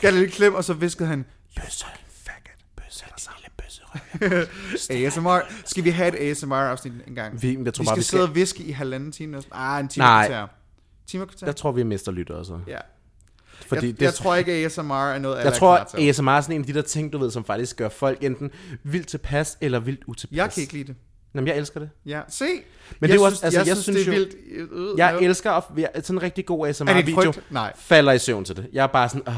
Gav 0.00 0.10
det 0.10 0.20
lidt 0.20 0.32
klem, 0.32 0.54
og 0.54 0.64
så 0.64 0.72
viskede 0.74 1.08
han, 1.08 1.24
Jøssel. 1.58 1.86
faggot. 2.08 2.60
ASMR. 4.90 5.38
Skal 5.70 5.84
vi 5.84 5.90
have 5.90 6.20
et 6.20 6.30
ASMR-afsnit 6.30 6.92
en 7.06 7.14
gang? 7.14 7.42
Vi, 7.42 7.58
jeg 7.64 7.74
tror 7.74 7.82
vi 7.82 7.86
bare, 7.86 7.94
skal 7.94 7.96
vi 7.96 8.02
sidde 8.02 8.02
skal... 8.02 8.20
og 8.20 8.34
viske 8.34 8.62
i 8.62 8.70
halvanden 8.70 9.12
time. 9.12 9.32
næsten. 9.32 9.52
Ah, 9.54 9.80
en 9.80 9.88
time 9.88 10.04
Nej. 10.04 10.26
kvarter. 10.26 10.46
Time 11.06 11.26
kvarter? 11.26 11.46
Jeg 11.46 11.56
tror, 11.56 11.72
vi 11.72 11.82
mister 11.82 12.12
lyttere 12.12 12.44
så. 12.44 12.58
Ja. 12.66 12.78
Fordi 13.66 13.86
jeg, 13.86 13.94
det, 13.94 14.02
jeg 14.02 14.14
tror 14.14 14.34
ikke, 14.34 14.52
ASMR 14.52 14.94
er 14.94 15.18
noget, 15.18 15.38
jeg 15.38 15.46
er 15.46 15.50
tror. 15.50 16.08
ASMR 16.08 16.30
er 16.30 16.40
sådan 16.40 16.54
en 16.54 16.60
af 16.60 16.66
de 16.66 16.74
der 16.74 16.82
ting, 16.82 17.12
du 17.12 17.18
ved, 17.18 17.30
som 17.30 17.44
faktisk 17.44 17.76
gør 17.76 17.88
folk 17.88 18.24
enten 18.24 18.50
vildt 18.82 19.08
tilpas 19.08 19.58
eller 19.60 19.80
vildt 19.80 20.04
utilpas. 20.06 20.36
Jeg 20.36 20.50
kan 20.50 20.60
ikke 20.60 20.72
lide 20.72 20.84
det. 20.84 20.96
Jamen, 21.34 21.48
jeg 21.48 21.56
elsker 21.58 21.80
det. 21.80 21.90
Ja, 22.06 22.20
se. 22.28 22.44
Men 22.44 22.54
jeg 23.00 23.08
det 23.08 23.16
er 23.22 23.24
også- 23.26 23.44
altså, 23.46 23.60
jeg, 23.60 23.66
jeg 23.66 23.76
synes, 23.76 23.96
det 23.96 24.08
er 24.08 24.12
jo- 24.12 24.18
vildt. 24.18 24.72
Øh, 24.92 24.98
Jeg 24.98 25.14
øh, 25.20 25.22
elsker 25.22 25.50
at 25.52 25.64
være 25.74 25.88
sådan 26.02 26.16
en 26.18 26.22
rigtig 26.22 26.46
god 26.46 26.68
ASMR-video. 26.68 27.32
Nej. 27.50 27.72
Falder 27.76 28.12
i 28.12 28.18
søvn 28.18 28.44
til 28.44 28.56
det. 28.56 28.66
Jeg 28.72 28.82
er 28.82 28.86
bare 28.86 29.08
sådan, 29.08 29.22
ah. 29.26 29.34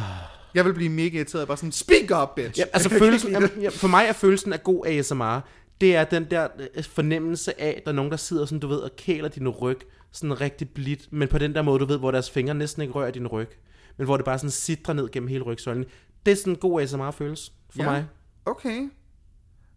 Jeg 0.54 0.64
vil 0.64 0.74
blive 0.74 0.90
mega 0.90 1.16
irriteret. 1.16 1.48
Bare 1.48 1.56
sådan, 1.56 1.72
speak 1.72 2.22
up, 2.22 2.34
bitch. 2.36 2.58
Ja, 2.58 2.64
altså 2.72 2.88
Jeg 2.90 2.98
følelsen, 2.98 3.30
jamen, 3.32 3.50
ja, 3.60 3.68
for 3.68 3.88
mig 3.88 4.04
er 4.08 4.12
følelsen 4.12 4.52
af 4.52 4.62
god 4.62 4.86
ASMR, 4.86 5.40
det 5.80 5.96
er 5.96 6.04
den 6.04 6.24
der 6.30 6.48
øh, 6.76 6.84
fornemmelse 6.84 7.60
af, 7.60 7.74
at 7.76 7.84
der 7.84 7.90
er 7.90 7.94
nogen, 7.94 8.10
der 8.10 8.16
sidder 8.16 8.44
sådan, 8.44 8.60
du 8.60 8.66
ved, 8.68 8.78
og 8.78 8.90
kæler 8.96 9.28
din 9.28 9.48
ryg, 9.48 9.78
sådan 10.12 10.40
rigtig 10.40 10.68
blidt, 10.70 11.12
men 11.12 11.28
på 11.28 11.38
den 11.38 11.54
der 11.54 11.62
måde, 11.62 11.78
du 11.78 11.84
ved, 11.84 11.98
hvor 11.98 12.10
deres 12.10 12.30
fingre 12.30 12.54
næsten 12.54 12.82
ikke 12.82 12.94
rører 12.94 13.10
din 13.10 13.26
ryg, 13.26 13.48
men 13.96 14.04
hvor 14.04 14.16
det 14.16 14.24
bare 14.24 14.38
sådan 14.38 14.50
sidder 14.50 14.92
ned 14.92 15.10
gennem 15.12 15.28
hele 15.28 15.42
rygsøjlen. 15.44 15.84
Det 16.26 16.32
er 16.32 16.36
sådan 16.36 16.52
en 16.52 16.56
god 16.58 16.82
ASMR-følelse 16.82 17.50
for 17.70 17.82
Ja. 17.82 17.90
mig. 17.90 18.04
Okay. 18.46 18.78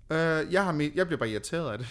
Øh, 0.10 0.54
jeg, 0.54 0.64
har 0.64 0.90
jeg 0.96 1.08
bliver 1.08 1.20
bare 1.20 1.30
irriteret 1.30 1.72
af 1.72 1.78
det. 1.78 1.88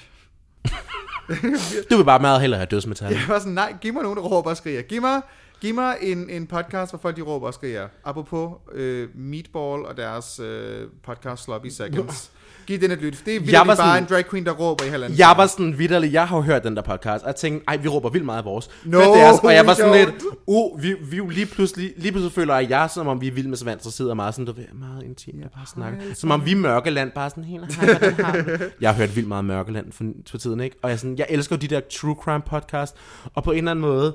Du 1.90 1.96
vil 1.96 2.04
bare 2.04 2.18
meget 2.18 2.40
hellere 2.40 2.58
have 2.58 2.66
dødsmetal. 2.66 3.12
Jeg 3.12 3.20
var 3.28 3.38
sådan, 3.38 3.52
nej, 3.52 3.74
giv 3.80 3.92
mig 3.92 4.02
nogen, 4.02 4.16
der 4.16 4.22
råber 4.22 4.50
og 4.50 4.56
skriger. 4.56 4.82
Giv 4.82 5.00
mig, 5.00 5.20
giv 5.64 5.74
mig 5.74 5.96
en, 6.02 6.30
en 6.30 6.46
podcast, 6.46 6.92
hvor 6.92 6.98
folk 6.98 7.16
de 7.16 7.22
råber 7.22 7.46
og 7.46 7.54
skriger. 7.54 7.88
Apropos 8.04 8.50
øh, 8.72 9.08
Meatball 9.14 9.84
og 9.86 9.96
deres 9.96 10.40
øh, 10.40 10.88
podcast 11.04 11.44
Sloppy 11.44 11.66
Seconds. 11.68 12.30
Giv 12.66 12.80
den 12.80 12.90
et 12.90 12.98
lyt. 12.98 13.22
Det 13.26 13.36
er 13.36 13.40
virkelig 13.40 13.60
bare 13.66 13.76
sådan- 13.76 14.02
en 14.02 14.08
drag 14.08 14.24
queen, 14.30 14.44
der 14.46 14.52
råber 14.52 14.84
i 14.84 14.88
halvanden. 14.88 15.18
Jeg 15.18 15.34
var 15.36 15.46
sådan 15.46 15.78
vidderlig, 15.78 16.12
jeg 16.12 16.28
har 16.28 16.40
hørt 16.40 16.64
den 16.64 16.76
der 16.76 16.82
podcast, 16.82 17.22
og 17.24 17.26
jeg 17.26 17.36
tænkte, 17.36 17.64
ej, 17.68 17.76
vi 17.76 17.88
råber 17.88 18.10
vildt 18.10 18.24
meget 18.26 18.38
af 18.38 18.44
vores. 18.44 18.70
No, 18.84 18.98
Hvad 18.98 19.06
deres, 19.08 19.38
og 19.38 19.54
jeg 19.54 19.66
var 19.66 19.74
sådan 19.80 19.92
don't. 19.92 19.96
lidt, 20.10 20.24
uh, 20.46 20.82
vi, 20.82 20.94
vi 21.10 21.16
er 21.16 21.30
lige 21.30 21.46
pludselig, 21.46 21.92
lige 21.96 22.12
pludselig 22.12 22.32
føler 22.32 22.56
jeg, 22.58 22.70
jeg, 22.70 22.90
som 22.94 23.06
om 23.08 23.20
vi 23.20 23.26
er 23.28 23.32
vildt 23.32 23.48
med 23.48 23.56
Savant, 23.56 23.84
så 23.84 23.90
sidder 23.90 24.14
meget 24.14 24.34
sådan, 24.34 24.46
du 24.46 24.52
ved, 24.52 24.64
meget 24.74 25.02
intim, 25.02 25.40
jeg 25.40 25.48
bare 25.56 25.66
snakker. 25.66 26.00
Som 26.14 26.30
om 26.30 26.44
vi 26.46 26.52
er 26.52 26.56
Mørkeland, 26.56 27.10
bare 27.12 27.30
sådan 27.30 27.44
helt, 27.44 27.74
hej, 27.74 28.12
har 28.24 28.32
du?" 28.42 28.64
Jeg 28.80 28.90
har 28.90 28.96
hørt 28.96 29.16
vildt 29.16 29.28
meget 29.28 29.44
Mørkeland 29.44 29.92
for, 29.92 30.04
for 30.30 30.38
tiden, 30.38 30.60
ikke? 30.60 30.76
Og 30.82 30.88
jeg, 30.88 30.94
er 30.94 30.98
sådan, 30.98 31.18
jeg 31.18 31.26
elsker 31.30 31.56
jo 31.56 31.60
de 31.60 31.68
der 31.68 31.80
true 31.92 32.16
crime 32.22 32.42
podcast, 32.46 32.94
og 33.34 33.44
på 33.44 33.50
en 33.50 33.58
eller 33.58 33.70
anden 33.70 33.82
måde, 33.82 34.14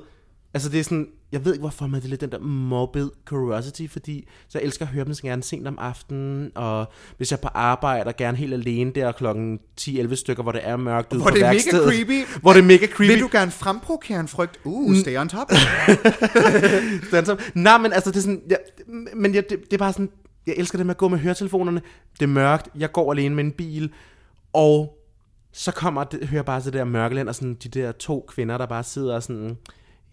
altså 0.54 0.68
det 0.68 0.80
er 0.80 0.84
sådan, 0.84 1.08
jeg 1.32 1.44
ved 1.44 1.52
ikke 1.52 1.60
hvorfor, 1.60 1.86
men 1.86 1.94
det 1.94 2.04
er 2.04 2.08
lidt 2.08 2.20
den 2.20 2.30
der 2.30 2.38
morbid 2.38 3.10
curiosity, 3.24 3.86
fordi 3.90 4.28
så 4.48 4.58
jeg 4.58 4.66
elsker 4.66 4.86
at 4.86 4.92
høre 4.92 5.04
dem 5.04 5.14
så 5.14 5.22
gerne 5.22 5.42
sent 5.42 5.68
om 5.68 5.78
aftenen, 5.78 6.52
og 6.54 6.86
hvis 7.16 7.30
jeg 7.30 7.36
er 7.36 7.40
på 7.40 7.48
arbejde 7.54 8.08
og 8.08 8.16
gerne 8.16 8.36
helt 8.36 8.54
alene 8.54 8.92
der 8.92 9.12
klokken 9.12 9.60
10-11 9.80 10.14
stykker, 10.14 10.42
hvor 10.42 10.52
det 10.52 10.60
er 10.64 10.76
mørkt 10.76 11.12
ude 11.12 11.22
Hvor 11.22 11.30
på 11.30 11.36
det 11.36 11.44
er 11.44 11.52
mega 11.52 11.90
creepy. 11.90 12.26
Hvor 12.40 12.52
det 12.52 12.60
er 12.60 12.64
mega 12.64 12.86
creepy. 12.86 13.10
Vil 13.10 13.20
du 13.20 13.28
gerne 13.32 13.50
fremprovokere 13.50 14.20
en 14.20 14.28
frygt? 14.28 14.60
Uh, 14.64 14.96
stay 14.96 15.18
on 15.18 15.28
top. 15.28 15.52
Stand 17.08 17.28
up. 17.28 17.42
Nej, 17.54 17.78
men 17.78 17.92
altså, 17.92 18.10
det 18.10 18.16
er 18.16 18.20
sådan, 18.20 18.42
ja, 18.50 18.56
men 19.16 19.34
ja, 19.34 19.40
det, 19.40 19.60
det 19.64 19.72
er 19.72 19.78
bare 19.78 19.92
sådan, 19.92 20.10
jeg 20.46 20.54
elsker 20.58 20.78
det 20.78 20.86
med 20.86 20.94
at 20.94 20.98
gå 20.98 21.08
med 21.08 21.18
høretelefonerne. 21.18 21.82
Det 22.14 22.22
er 22.22 22.30
mørkt, 22.30 22.68
jeg 22.78 22.92
går 22.92 23.12
alene 23.12 23.34
med 23.34 23.44
en 23.44 23.52
bil, 23.52 23.92
og 24.52 24.96
så 25.52 25.72
kommer 25.72 26.04
det, 26.04 26.28
hører 26.28 26.38
jeg 26.38 26.44
bare 26.44 26.60
det 26.60 26.72
der 26.72 26.84
mørkeland, 26.84 27.28
og 27.28 27.34
sådan 27.34 27.54
de 27.54 27.68
der 27.68 27.92
to 27.92 28.26
kvinder, 28.28 28.58
der 28.58 28.66
bare 28.66 28.82
sidder 28.82 29.14
og 29.14 29.22
sådan, 29.22 29.56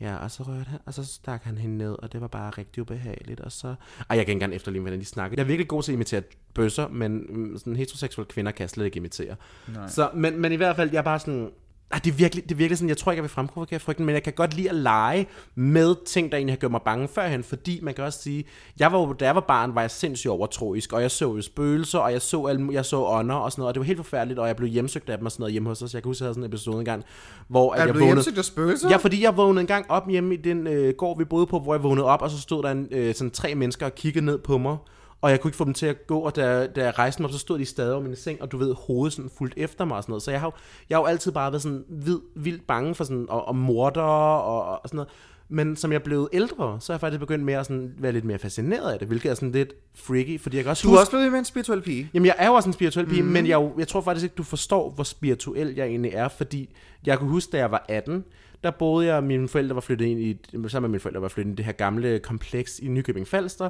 ja, 0.02 0.16
og 0.16 0.32
så 0.32 0.44
rørte 0.44 0.70
han, 0.70 0.80
og 0.86 0.94
så 0.94 1.06
stak 1.06 1.44
han 1.44 1.58
hende 1.58 1.78
ned, 1.78 1.96
og 2.00 2.14
det 2.14 2.22
var 2.22 2.28
bare 2.28 2.50
rigtig 2.50 2.82
ubehageligt, 2.82 3.40
og 3.40 3.52
så... 3.52 3.68
Ej, 3.68 3.76
jeg 4.10 4.16
kan 4.16 4.20
ikke 4.20 4.32
engang 4.32 4.54
efterligne, 4.56 4.84
hvordan 4.84 5.00
de 5.00 5.06
snakker. 5.06 5.36
Jeg 5.38 5.44
er 5.44 5.48
virkelig 5.48 5.68
god 5.68 5.84
til 5.84 5.92
at 5.92 5.94
imitere 5.94 6.22
bøsser, 6.54 6.88
men 6.88 7.26
mm, 7.30 7.58
sådan 7.58 7.76
heteroseksuelle 7.76 8.30
kvinder 8.30 8.52
kan 8.52 8.62
jeg 8.62 8.70
slet 8.70 8.86
ikke 8.86 8.98
imitere. 8.98 9.36
Nej. 9.68 9.88
Så, 9.88 10.10
men, 10.14 10.42
men 10.42 10.52
i 10.52 10.56
hvert 10.56 10.76
fald, 10.76 10.92
jeg 10.92 10.98
er 10.98 11.04
bare 11.04 11.20
sådan, 11.20 11.52
Ah, 11.92 12.04
det, 12.04 12.12
er 12.12 12.16
virkelig, 12.16 12.44
det 12.44 12.52
er 12.52 12.56
virkelig 12.56 12.78
sådan, 12.78 12.90
jeg 12.90 12.98
tror 12.98 13.12
ikke, 13.12 13.18
jeg 13.18 13.24
vil 13.24 13.30
fremprovokere 13.30 13.80
frygten, 13.80 14.06
men 14.06 14.14
jeg 14.14 14.24
kan 14.24 14.34
godt 14.34 14.54
lide 14.54 14.70
at 14.70 14.76
lege 14.76 15.28
med 15.56 15.96
ting, 16.06 16.32
der 16.32 16.38
egentlig 16.38 16.54
har 16.54 16.58
gjort 16.58 16.72
mig 16.72 16.82
bange 16.86 17.08
førhen, 17.08 17.44
fordi 17.44 17.80
man 17.84 17.94
kan 17.94 18.04
også 18.04 18.22
sige, 18.22 18.46
jeg 18.80 18.92
var, 18.92 19.14
da 19.14 19.26
jeg 19.26 19.36
var 19.36 19.42
barn, 19.42 19.76
var 19.76 19.82
jeg 19.82 19.92
sindssygt 19.92 20.32
overtroisk, 20.32 20.94
og 20.94 21.02
jeg 21.02 21.12
så 21.12 21.36
jo 21.36 21.42
spøgelser, 21.42 22.00
og 22.00 22.12
jeg 22.12 22.22
så, 22.22 22.46
alle, 22.46 22.68
jeg 22.72 22.86
så 22.86 23.04
ånder 23.04 23.36
og 23.36 23.52
sådan 23.52 23.62
noget, 23.62 23.68
og 23.70 23.74
det 23.74 23.80
var 23.80 23.86
helt 23.86 23.98
forfærdeligt, 23.98 24.40
og 24.40 24.48
jeg 24.48 24.56
blev 24.56 24.70
hjemsøgt 24.70 25.10
af 25.10 25.18
dem 25.18 25.26
og 25.26 25.32
sådan 25.32 25.42
noget 25.42 25.52
hjemme 25.52 25.70
hos 25.70 25.82
os. 25.82 25.94
Jeg 25.94 26.02
kan 26.04 26.10
huske, 26.10 26.24
jeg 26.24 26.26
havde 26.26 26.34
sådan 26.34 26.44
en 26.44 26.50
episode 26.50 26.80
engang, 26.80 27.04
hvor 27.48 27.74
at 27.74 27.80
Er 27.82 27.86
jeg 27.86 27.94
vågnede... 27.94 28.08
hjemsøgt 28.08 28.38
af 28.38 28.46
spøgelser? 28.46 28.90
Ja, 28.90 28.98
fordi 28.98 29.24
jeg 29.24 29.38
vågnede 29.38 29.62
en 29.62 29.68
gang 29.68 29.86
op 29.90 30.10
hjemme 30.10 30.34
i 30.34 30.38
den 30.38 30.68
øh, 30.68 30.94
gård, 30.98 31.18
vi 31.18 31.26
boede 31.26 31.46
på, 31.46 31.60
hvor 31.60 31.74
jeg 31.74 31.84
vågnede 31.84 32.06
op, 32.06 32.22
og 32.22 32.30
så 32.30 32.42
stod 32.42 32.64
der 32.64 32.72
en, 32.72 32.88
øh, 32.92 33.16
sådan 33.16 33.32
tre 33.32 33.56
mennesker 33.56 33.86
og 33.86 33.96
kiggede 33.96 34.26
ned 34.26 34.38
på 34.38 34.58
mig. 34.58 34.78
Og 35.22 35.32
jeg 35.32 35.40
kunne 35.42 35.50
ikke 35.50 35.58
få 35.58 35.66
dem 35.66 35.74
til 35.74 35.86
at 35.86 36.08
gå, 36.08 36.20
og 36.20 36.36
da, 36.36 36.68
da 36.68 36.84
jeg 36.84 37.00
rejste 37.00 37.22
mig 37.22 37.28
op, 37.30 37.34
så 37.34 37.40
stod 37.40 37.60
de 37.60 37.66
stadig 37.66 37.94
over 37.94 38.04
min 38.04 38.16
seng, 38.16 38.42
og 38.42 38.52
du 38.52 38.58
ved, 38.58 38.76
hovedet 38.88 39.14
sådan 39.14 39.32
fuldt 39.38 39.54
efter 39.58 39.86
mig 39.86 39.98
og 39.98 40.04
sådan 40.04 40.12
noget. 40.12 40.24
Så 40.24 40.32
jeg 40.32 40.40
har, 40.40 40.48
jo- 40.48 40.52
jeg 40.90 40.96
har 40.98 41.02
jo 41.02 41.06
altid 41.06 41.32
bare 41.32 41.52
været 41.52 41.62
sådan 41.62 41.84
vid, 41.90 42.20
vildt 42.36 42.68
bange 42.68 42.96
for 42.96 43.04
sådan, 43.04 43.26
og, 43.30 43.48
og 43.48 43.56
morder 43.56 44.02
og, 44.02 44.64
og 44.66 44.82
sådan 44.86 44.96
noget. 44.96 45.10
Men 45.50 45.76
som 45.76 45.92
jeg 45.92 46.04
blevet 46.04 46.30
ældre, 46.34 46.78
så 46.82 46.94
er 46.94 46.96
jeg 46.96 47.02
faktisk 47.02 47.20
begyndt 47.20 47.46
mere 47.46 47.60
at 47.60 47.66
sådan, 47.66 47.94
være 47.98 48.12
lidt 48.12 48.26
mere 48.26 48.38
fascineret 48.38 48.92
af 48.94 49.00
det, 49.00 49.08
hvilket 49.08 49.30
er 49.32 49.36
sådan 49.36 49.52
lidt 49.52 49.74
freaky, 49.96 50.40
fordi 50.42 50.58
jeg 50.58 50.64
kan 50.64 50.70
også 50.72 50.84
Du 50.84 50.88
er 50.88 50.92
huske, 50.92 51.02
også 51.02 51.12
blevet 51.12 51.32
med 51.32 51.40
en 51.40 51.46
spirituel 51.46 51.82
pige. 51.82 52.10
Jamen, 52.14 52.26
jeg 52.26 52.36
er 52.38 52.48
jo 52.48 52.54
også 52.54 52.70
en 52.70 52.74
spirituel 52.74 53.06
pige, 53.06 53.24
mm. 53.24 53.28
men 53.30 53.48
jeg, 53.48 53.56
jo- 53.56 53.74
jeg 53.78 53.88
tror 53.88 54.02
faktisk 54.02 54.24
ikke, 54.24 54.36
du 54.36 54.44
forstår, 54.44 54.90
hvor 54.92 55.04
spirituel 55.04 55.74
jeg 55.76 55.86
egentlig 55.88 56.12
er, 56.14 56.28
fordi 56.28 56.76
jeg 57.06 57.20
kunne 57.20 57.30
huske, 57.30 57.52
da 57.52 57.58
jeg 57.58 57.72
var 57.72 57.86
18, 57.90 58.24
der 58.64 58.72
boede 58.72 59.08
jeg, 59.08 59.24
mine 59.24 59.48
forældre 59.48 59.76
var 59.76 59.82
flyttet 59.82 60.06
ind 60.06 60.20
i, 60.20 60.38
sammen 60.68 60.82
med 60.82 60.90
mine 60.90 61.00
forældre 61.00 61.22
var 61.22 61.28
flyttet 61.28 61.50
ind 61.50 61.56
i 61.56 61.58
det 61.58 61.66
her 61.66 61.72
gamle 61.72 62.20
kompleks 62.20 62.80
i 62.80 62.88
Nykøbing 62.88 63.28
Falster, 63.28 63.70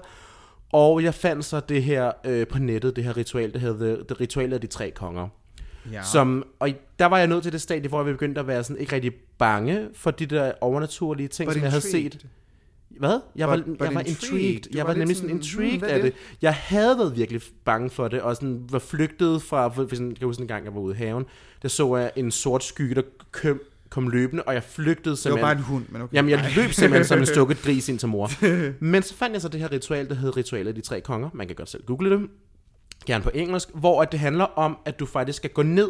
og 0.72 1.04
jeg 1.04 1.14
fandt 1.14 1.46
så 1.46 1.60
det 1.60 1.84
her 1.84 2.12
øh, 2.26 2.48
på 2.48 2.60
nettet, 2.60 2.96
det 2.96 3.04
her 3.04 3.18
ritual, 3.18 3.54
det 3.54 3.62
hedder 3.62 3.96
The, 3.96 4.14
Ritual 4.22 4.54
af 4.54 4.62
de 4.62 4.68
tre 4.68 4.92
konger. 4.92 5.28
Ja. 5.92 6.04
Som, 6.04 6.44
og 6.60 6.70
der 7.00 7.06
var 7.06 7.18
jeg 7.18 7.28
nået 7.28 7.44
til 7.44 7.52
det 7.52 7.62
stadie, 7.62 7.90
hvor 7.90 8.04
jeg 8.06 8.14
begyndte 8.14 8.42
at 8.42 8.48
være 8.48 8.64
sådan 8.64 8.82
ikke 8.82 8.96
rigtig 8.96 9.14
bange 9.38 9.88
for 9.94 10.12
de 10.12 10.26
der 10.26 10.52
overnaturlige 10.62 11.28
ting, 11.28 11.48
But 11.48 11.54
som 11.54 11.64
jeg 11.64 11.72
havde 11.72 11.84
intrigued. 11.88 12.12
set. 12.12 12.26
Hvad? 12.90 13.20
Jeg 13.36 13.48
var, 13.48 13.58
But- 13.58 13.64
but 13.78 13.82
jeg 13.88 13.96
var 13.96 14.02
intrigued. 14.02 14.40
intrigued. 14.50 14.76
Jeg 14.76 14.86
var 14.88 14.92
var, 14.94 14.98
nemlig 15.00 15.18
sådan, 15.18 15.30
intrigued 15.36 15.78
hmm, 15.78 15.84
er 15.84 15.94
af 15.94 16.02
det? 16.02 16.14
det. 16.14 16.14
Jeg 16.42 16.54
havde 16.54 16.98
været 16.98 17.16
virkelig 17.18 17.42
bange 17.66 17.90
for 17.90 18.08
det, 18.08 18.22
og 18.22 18.36
sådan 18.36 18.66
var 18.72 18.80
flygtet 18.80 19.42
fra, 19.42 19.68
for, 19.68 19.88
for 19.88 19.96
sådan, 19.96 20.10
jeg 20.10 20.18
kan 20.18 20.26
huske 20.26 20.42
en 20.42 20.48
gang, 20.48 20.66
jeg 20.66 20.74
var 20.74 20.80
ude 20.82 20.96
i 20.96 20.98
haven, 20.98 21.26
der 21.62 21.68
så 21.68 21.98
jeg 21.98 22.12
en 22.16 22.32
sort 22.32 22.64
skygge, 22.64 22.96
der 22.96 23.02
kom, 23.32 23.62
kom 23.98 24.08
løbende, 24.10 24.44
og 24.44 24.54
jeg 24.54 24.64
flygtede 24.64 25.04
det 25.04 25.10
var 25.10 25.16
simpelthen. 25.16 25.42
bare 25.42 25.52
en 25.52 25.60
hund, 25.64 25.86
men 25.90 26.02
okay. 26.02 26.16
Jamen, 26.16 26.32
jeg 26.32 26.52
løb 26.56 26.72
simpelthen 26.72 27.06
som 27.06 27.20
en 27.20 27.26
stukket 27.36 27.62
gris 27.62 27.90
ind 27.90 28.00
til 28.00 28.08
mor. 28.08 28.30
Men 28.84 29.04
så 29.04 29.16
fandt 29.16 29.34
jeg 29.34 29.42
så 29.42 29.48
det 29.50 29.60
her 29.60 29.72
ritual, 29.72 30.10
der 30.10 30.16
hedder 30.16 30.38
Ritualet 30.38 30.68
af 30.68 30.76
de 30.76 30.82
tre 30.82 31.02
konger. 31.02 31.30
Man 31.34 31.48
kan 31.48 31.56
godt 31.56 31.70
selv 31.70 31.84
google 31.86 32.10
det. 32.10 32.30
Gerne 33.06 33.24
på 33.24 33.32
engelsk. 33.34 33.70
Hvor 33.74 34.02
at 34.02 34.12
det 34.12 34.20
handler 34.20 34.46
om, 34.46 34.78
at 34.86 35.00
du 35.00 35.06
faktisk 35.06 35.38
skal 35.38 35.50
gå 35.50 35.64
ned 35.64 35.90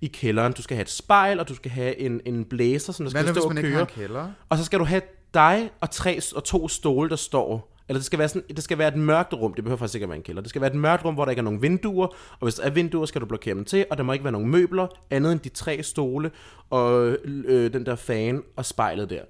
i 0.00 0.06
kælderen. 0.06 0.52
Du 0.52 0.62
skal 0.62 0.76
have 0.76 0.82
et 0.82 0.90
spejl, 0.90 1.40
og 1.40 1.48
du 1.48 1.54
skal 1.54 1.70
have 1.70 1.98
en, 2.00 2.20
en 2.26 2.44
blæser, 2.44 2.92
som 2.92 3.06
der 3.06 3.12
Hvad 3.12 3.22
skal 3.22 3.34
nu, 3.34 3.40
stå 3.40 3.48
hvis 3.48 3.54
man 3.54 3.64
og 3.64 3.64
ikke 3.64 3.76
har 3.78 3.84
køre. 3.84 3.94
en 3.94 4.08
kælder? 4.08 4.28
Og 4.48 4.58
så 4.58 4.64
skal 4.64 4.78
du 4.78 4.84
have 4.84 5.02
dig 5.34 5.70
og, 5.80 5.90
tre, 5.90 6.20
og 6.36 6.44
to 6.44 6.68
stole, 6.68 7.10
der 7.10 7.16
står. 7.16 7.77
Eller 7.88 7.98
det 7.98 8.06
skal, 8.06 8.18
være 8.18 8.28
sådan, 8.28 8.56
det 8.56 8.64
skal 8.64 8.78
være 8.78 8.88
et 8.88 8.96
mørkt 8.96 9.34
rum. 9.34 9.54
Det 9.54 9.64
behøver 9.64 9.78
faktisk 9.78 9.94
ikke 9.94 10.04
at 10.04 10.08
være 10.08 10.16
en 10.16 10.22
kælder. 10.22 10.42
Det 10.42 10.50
skal 10.50 10.60
være 10.60 10.70
et 10.70 10.76
mørkt 10.76 11.04
rum, 11.04 11.14
hvor 11.14 11.24
der 11.24 11.30
ikke 11.30 11.40
er 11.40 11.44
nogen 11.44 11.62
vinduer. 11.62 12.06
Og 12.06 12.38
hvis 12.42 12.54
der 12.54 12.62
er 12.62 12.70
vinduer, 12.70 13.06
skal 13.06 13.20
du 13.20 13.26
blokere 13.26 13.54
dem 13.54 13.64
til. 13.64 13.86
Og 13.90 13.96
der 13.96 14.02
må 14.02 14.12
ikke 14.12 14.24
være 14.24 14.32
nogen 14.32 14.50
møbler, 14.50 14.86
andet 15.10 15.32
end 15.32 15.40
de 15.40 15.48
tre 15.48 15.82
stole 15.82 16.30
og 16.70 17.16
øh, 17.24 17.72
den 17.72 17.86
der 17.86 17.96
fan 17.96 18.42
og 18.56 18.64
spejlet 18.64 19.10
der. 19.10 19.22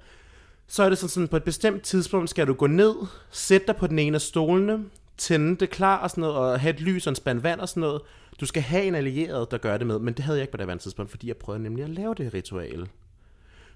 Så 0.66 0.83
er 0.83 0.88
det 0.88 0.99
sådan, 0.99 1.09
sådan, 1.09 1.29
på 1.29 1.37
et 1.37 1.44
bestemt 1.44 1.83
tidspunkt 1.83 2.31
skal 2.31 2.47
du 2.47 2.53
gå 2.53 2.66
ned, 2.66 2.94
sætte 3.31 3.66
dig 3.66 3.77
på 3.77 3.87
den 3.87 3.99
ene 3.99 4.14
af 4.14 4.21
stolene, 4.21 4.85
tænde 5.16 5.57
det 5.57 5.71
klar 5.71 5.97
og 5.97 6.11
sådan 6.11 6.23
noget, 6.23 6.37
og 6.37 6.61
have 6.61 6.75
et 6.75 6.81
lys 6.81 7.07
og 7.07 7.11
en 7.11 7.16
spand 7.16 7.40
vand 7.40 7.61
og 7.61 7.68
sådan 7.68 7.81
noget. 7.81 8.03
Du 8.40 8.47
skal 8.47 8.62
have 8.62 8.85
en 8.85 8.94
allieret, 8.94 9.51
der 9.51 9.59
gør 9.59 9.77
det 9.77 9.87
med, 9.87 9.99
men 9.99 10.14
det 10.14 10.25
havde 10.25 10.38
jeg 10.38 10.42
ikke 10.42 10.53
på 10.53 10.57
det 10.57 10.62
andet 10.62 10.81
tidspunkt, 10.81 11.11
fordi 11.11 11.29
jeg 11.29 11.37
prøvede 11.37 11.62
nemlig 11.62 11.85
at 11.85 11.90
lave 11.90 12.14
det 12.14 12.35
ritual. 12.35 12.88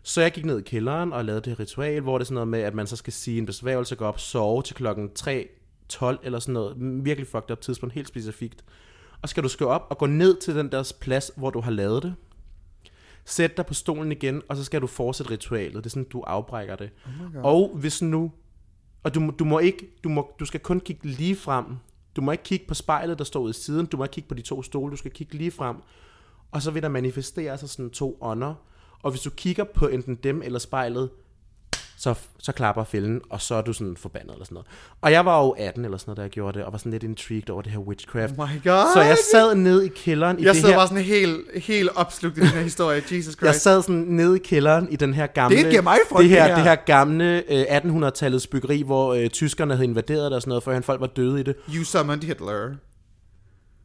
Så 0.03 0.21
jeg 0.21 0.33
gik 0.33 0.45
ned 0.45 0.59
i 0.59 0.63
kælderen 0.63 1.13
og 1.13 1.25
lavede 1.25 1.51
det 1.51 1.61
ritual, 1.61 2.01
hvor 2.01 2.19
det 2.19 2.25
er 2.25 2.27
sådan 2.27 2.35
noget 2.35 2.49
med, 2.49 2.61
at 2.61 2.75
man 2.75 2.87
så 2.87 2.97
skal 2.97 3.13
sige 3.13 3.39
en 3.39 3.47
besværgelse, 3.47 3.97
gå 3.97 4.05
op 4.05 4.21
sove 4.21 4.63
til 4.63 4.77
klokken 4.77 5.11
3.12 5.21 6.05
eller 6.23 6.39
sådan 6.39 6.53
noget. 6.53 6.77
Virkelig 7.05 7.29
fucked 7.29 7.51
up 7.51 7.61
tidspunkt, 7.61 7.95
helt 7.95 8.09
specifikt. 8.09 8.65
Og 9.23 9.29
skal 9.29 9.43
du 9.43 9.49
skal 9.49 9.67
op 9.67 9.87
og 9.91 9.99
gå 9.99 10.07
ned 10.07 10.41
til 10.41 10.55
den 10.55 10.73
der 10.73 10.93
plads, 11.01 11.31
hvor 11.37 11.51
du 11.51 11.61
har 11.61 11.71
lavet 11.71 12.03
det. 12.03 12.15
Sæt 13.25 13.57
dig 13.57 13.67
på 13.67 13.75
stolen 13.75 14.13
igen, 14.13 14.43
og 14.49 14.57
så 14.57 14.65
skal 14.65 14.81
du 14.81 14.87
fortsætte 14.87 15.33
ritualet. 15.33 15.75
Det 15.75 15.87
er 15.87 15.91
sådan, 15.91 16.09
du 16.09 16.21
afbrækker 16.21 16.77
det. 16.77 16.91
Oh 17.35 17.45
og 17.45 17.71
hvis 17.75 18.03
nu... 18.03 18.33
Og 19.03 19.15
du, 19.15 19.33
du 19.39 19.45
må 19.45 19.59
ikke... 19.59 19.89
Du, 20.05 20.09
må, 20.09 20.31
du 20.41 20.45
skal 20.45 20.61
kun 20.61 20.81
kigge 20.81 21.09
lige 21.09 21.37
frem. 21.37 21.65
Du 22.17 22.21
må 22.21 22.33
ikke 22.33 22.45
kigge 22.45 22.67
på 22.67 22.75
spejlet, 22.75 23.19
der 23.19 23.25
står 23.25 23.41
ude 23.41 23.51
i 23.51 23.53
siden. 23.53 23.87
Du 23.87 23.97
må 23.97 24.05
ikke 24.05 24.13
kigge 24.13 24.29
på 24.29 24.35
de 24.35 24.43
to 24.43 24.63
stole. 24.63 24.91
Du 24.91 24.97
skal 24.97 25.11
kigge 25.11 25.35
lige 25.35 25.51
frem. 25.51 25.77
Og 26.51 26.63
så 26.63 26.71
vil 26.71 26.83
der 26.83 26.89
manifestere 26.89 27.59
sig 27.59 27.69
sådan 27.69 27.91
to 27.91 28.19
ånder. 28.21 28.55
Og 29.03 29.11
hvis 29.11 29.21
du 29.21 29.31
kigger 29.31 29.65
på 29.65 29.87
enten 29.87 30.15
dem 30.15 30.43
eller 30.45 30.59
spejlet, 30.59 31.11
så, 32.03 32.15
så 32.39 32.53
klapper 32.53 32.85
fælden, 32.85 33.21
og 33.31 33.41
så 33.41 33.55
er 33.55 33.63
du 33.63 33.73
sådan 33.73 33.97
forbandet 33.97 34.33
eller 34.33 34.45
sådan 34.45 34.55
noget. 34.55 34.67
Og 35.01 35.13
jeg 35.13 35.25
var 35.25 35.43
jo 35.43 35.51
18 35.59 35.85
eller 35.85 35.99
sådan 35.99 36.11
noget, 36.11 36.17
da 36.17 36.23
jeg 36.23 36.31
gjorde 36.31 36.59
det, 36.59 36.67
og 36.67 36.73
var 36.73 36.79
sådan 36.79 36.93
lidt 36.93 37.03
intrigued 37.03 37.51
over 37.51 37.63
det 37.63 37.73
her 37.73 37.79
witchcraft. 37.79 38.33
Oh 38.39 38.49
my 38.49 38.65
god. 38.65 38.95
så 38.95 39.01
jeg 39.01 39.17
sad 39.33 39.55
ned 39.55 39.83
i 39.83 39.89
kælderen 39.89 40.39
i 40.39 40.45
Jeg 40.45 40.55
det 40.55 40.65
her... 40.67 40.77
bare 40.77 40.89
sådan 40.89 41.05
helt, 41.05 41.41
helt 41.55 41.91
opslugt 41.95 42.39
i 42.39 42.41
den 42.41 42.49
her 42.49 42.63
historie. 42.63 42.97
Jesus 43.11 43.35
Christ. 43.35 43.43
Jeg 43.43 43.55
sad 43.55 43.83
sådan 43.83 44.05
nede 44.09 44.37
i 44.37 44.41
kælderen 44.45 44.89
i 44.91 44.97
den 44.97 45.15
her 45.15 45.27
gamle... 45.27 45.57
Det 45.57 45.71
giver 45.71 45.83
mig 45.83 45.99
frygt, 46.09 46.23
det 46.23 46.29
her, 46.29 46.43
det 46.43 46.49
her. 46.49 46.55
det 46.55 46.65
her 46.65 46.75
gamle 46.75 47.43
øh, 47.49 47.63
1800-tallets 47.63 48.47
byggeri, 48.51 48.83
hvor 48.83 49.15
øh, 49.15 49.29
tyskerne 49.29 49.75
havde 49.75 49.85
invaderet 49.85 50.25
det 50.25 50.33
og 50.33 50.43
sådan 50.43 50.49
noget, 50.49 50.63
før 50.63 50.81
folk 50.81 51.01
var 51.01 51.07
døde 51.07 51.41
i 51.41 51.43
det. 51.43 51.55
You 51.75 51.85
summoned 51.85 52.23
Hitler. 52.23 52.75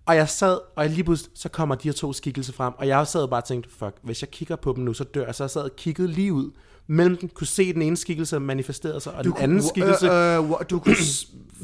Og 0.07 0.15
jeg 0.15 0.29
sad, 0.29 0.59
og 0.75 0.83
jeg 0.83 0.91
lige 0.91 1.03
pludselig, 1.03 1.31
så 1.35 1.49
kommer 1.49 1.75
de 1.75 1.87
her 1.87 1.93
to 1.93 2.13
skikkelser 2.13 2.53
frem, 2.53 2.73
og 2.77 2.87
jeg 2.87 3.07
sad 3.07 3.27
bare 3.27 3.41
og 3.41 3.45
tænkte, 3.45 3.69
fuck, 3.69 3.95
hvis 4.03 4.21
jeg 4.21 4.29
kigger 4.31 4.55
på 4.55 4.73
dem 4.75 4.83
nu, 4.83 4.93
så 4.93 5.03
dør 5.03 5.25
jeg. 5.25 5.35
Så 5.35 5.43
jeg 5.43 5.49
sad 5.49 5.61
og 5.61 5.75
kiggede 5.75 6.07
lige 6.07 6.33
ud 6.33 6.51
mellem 6.87 7.17
dem, 7.17 7.29
kunne 7.29 7.47
se 7.47 7.73
den 7.73 7.81
ene 7.81 7.97
skikkelse 7.97 8.39
manifestere 8.39 9.01
sig, 9.01 9.13
og 9.13 9.23
den 9.23 9.33
anden 9.37 9.61
skikkelse... 9.63 10.11
Øh, 10.11 10.37
øh, 10.49 10.55
du 10.69 10.79
kunne 10.79 10.95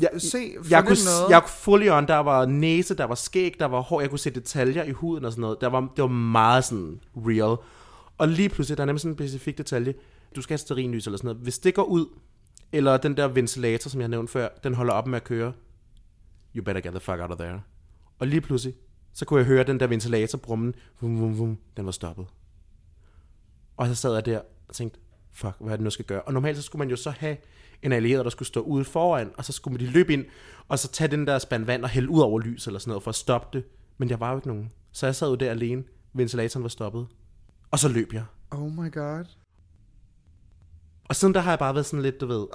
Jeg- 0.01 0.09
se, 0.17 0.37
jeg 0.69 0.85
kunne, 0.85 0.97
noget. 1.05 1.29
jeg 1.29 1.41
kunne 1.41 1.49
fully 1.49 1.89
on, 1.89 2.07
der 2.07 2.15
var 2.17 2.45
næse, 2.45 2.95
der 2.95 3.03
var 3.05 3.15
skæg, 3.15 3.55
der 3.59 3.65
var 3.65 3.81
hår, 3.81 4.01
jeg 4.01 4.09
kunne 4.09 4.19
se 4.19 4.29
detaljer 4.29 4.83
i 4.83 4.91
huden 4.91 5.25
og 5.25 5.31
sådan 5.31 5.41
noget. 5.41 5.57
Der 5.61 5.67
var, 5.67 5.79
det 5.79 6.01
var 6.01 6.07
meget 6.07 6.63
sådan 6.63 6.99
real. 7.15 7.57
Og 8.17 8.27
lige 8.27 8.49
pludselig, 8.49 8.77
der 8.77 8.83
er 8.83 8.85
nemlig 8.85 9.01
sådan 9.01 9.11
en 9.11 9.17
specifik 9.17 9.57
detalje. 9.57 9.93
Du 10.35 10.41
skal 10.41 10.53
have 10.53 10.57
stearinlys 10.57 11.05
eller 11.07 11.17
sådan 11.17 11.27
noget. 11.27 11.41
Hvis 11.41 11.59
det 11.59 11.73
går 11.75 11.83
ud, 11.83 12.05
eller 12.71 12.97
den 12.97 13.17
der 13.17 13.27
ventilator, 13.27 13.89
som 13.89 14.01
jeg 14.01 14.07
nævnte 14.09 14.31
før, 14.33 14.47
den 14.63 14.73
holder 14.73 14.93
op 14.93 15.07
med 15.07 15.15
at 15.15 15.23
køre, 15.23 15.53
you 16.55 16.63
better 16.63 16.81
get 16.81 16.91
the 16.91 16.99
fuck 16.99 17.19
out 17.21 17.31
of 17.31 17.37
there. 17.37 17.61
Og 18.19 18.27
lige 18.27 18.41
pludselig, 18.41 18.75
så 19.13 19.25
kunne 19.25 19.37
jeg 19.37 19.47
høre 19.47 19.63
den 19.63 19.79
der 19.79 19.87
ventilatorbrummen, 19.87 20.73
vum, 21.01 21.19
vum, 21.19 21.37
vum, 21.37 21.57
den 21.77 21.85
var 21.85 21.91
stoppet. 21.91 22.25
Og 23.77 23.87
så 23.87 23.95
sad 23.95 24.13
jeg 24.13 24.25
der 24.25 24.41
og 24.67 24.75
tænkte, 24.75 24.99
fuck, 25.31 25.55
hvad 25.59 25.71
er 25.71 25.75
det 25.75 25.83
nu 25.83 25.85
jeg 25.85 25.91
skal 25.91 26.05
gøre? 26.05 26.21
Og 26.21 26.33
normalt 26.33 26.57
så 26.57 26.63
skulle 26.63 26.79
man 26.79 26.89
jo 26.89 26.95
så 26.95 27.09
have 27.09 27.37
en 27.81 27.91
allieret, 27.91 28.25
der 28.25 28.29
skulle 28.29 28.47
stå 28.47 28.61
ude 28.61 28.85
foran, 28.85 29.31
og 29.37 29.45
så 29.45 29.51
skulle 29.51 29.85
de 29.85 29.91
løbe 29.91 30.13
ind, 30.13 30.25
og 30.67 30.79
så 30.79 30.91
tage 30.91 31.07
den 31.07 31.27
der 31.27 31.39
spand 31.39 31.65
vand 31.65 31.83
og 31.83 31.89
hælde 31.89 32.09
ud 32.09 32.21
over 32.21 32.39
lys 32.39 32.67
eller 32.67 32.79
sådan 32.79 32.89
noget, 32.89 33.03
for 33.03 33.09
at 33.09 33.15
stoppe 33.15 33.57
det. 33.57 33.65
Men 33.97 34.09
jeg 34.09 34.19
var 34.19 34.29
jo 34.31 34.37
ikke 34.37 34.47
nogen. 34.47 34.71
Så 34.91 35.05
jeg 35.05 35.15
sad 35.15 35.29
jo 35.29 35.35
der 35.35 35.51
alene, 35.51 35.83
ventilatoren 36.13 36.63
var 36.63 36.69
stoppet. 36.69 37.07
Og 37.71 37.79
så 37.79 37.89
løb 37.89 38.13
jeg. 38.13 38.25
Oh 38.51 38.71
my 38.71 38.91
god. 38.91 39.42
Og 41.13 41.17
siden 41.17 41.33
der 41.33 41.39
har 41.39 41.51
jeg 41.51 41.59
bare 41.59 41.73
været 41.73 41.85
sådan 41.85 42.01
lidt, 42.01 42.21
du 42.21 42.25
ved. 42.25 42.45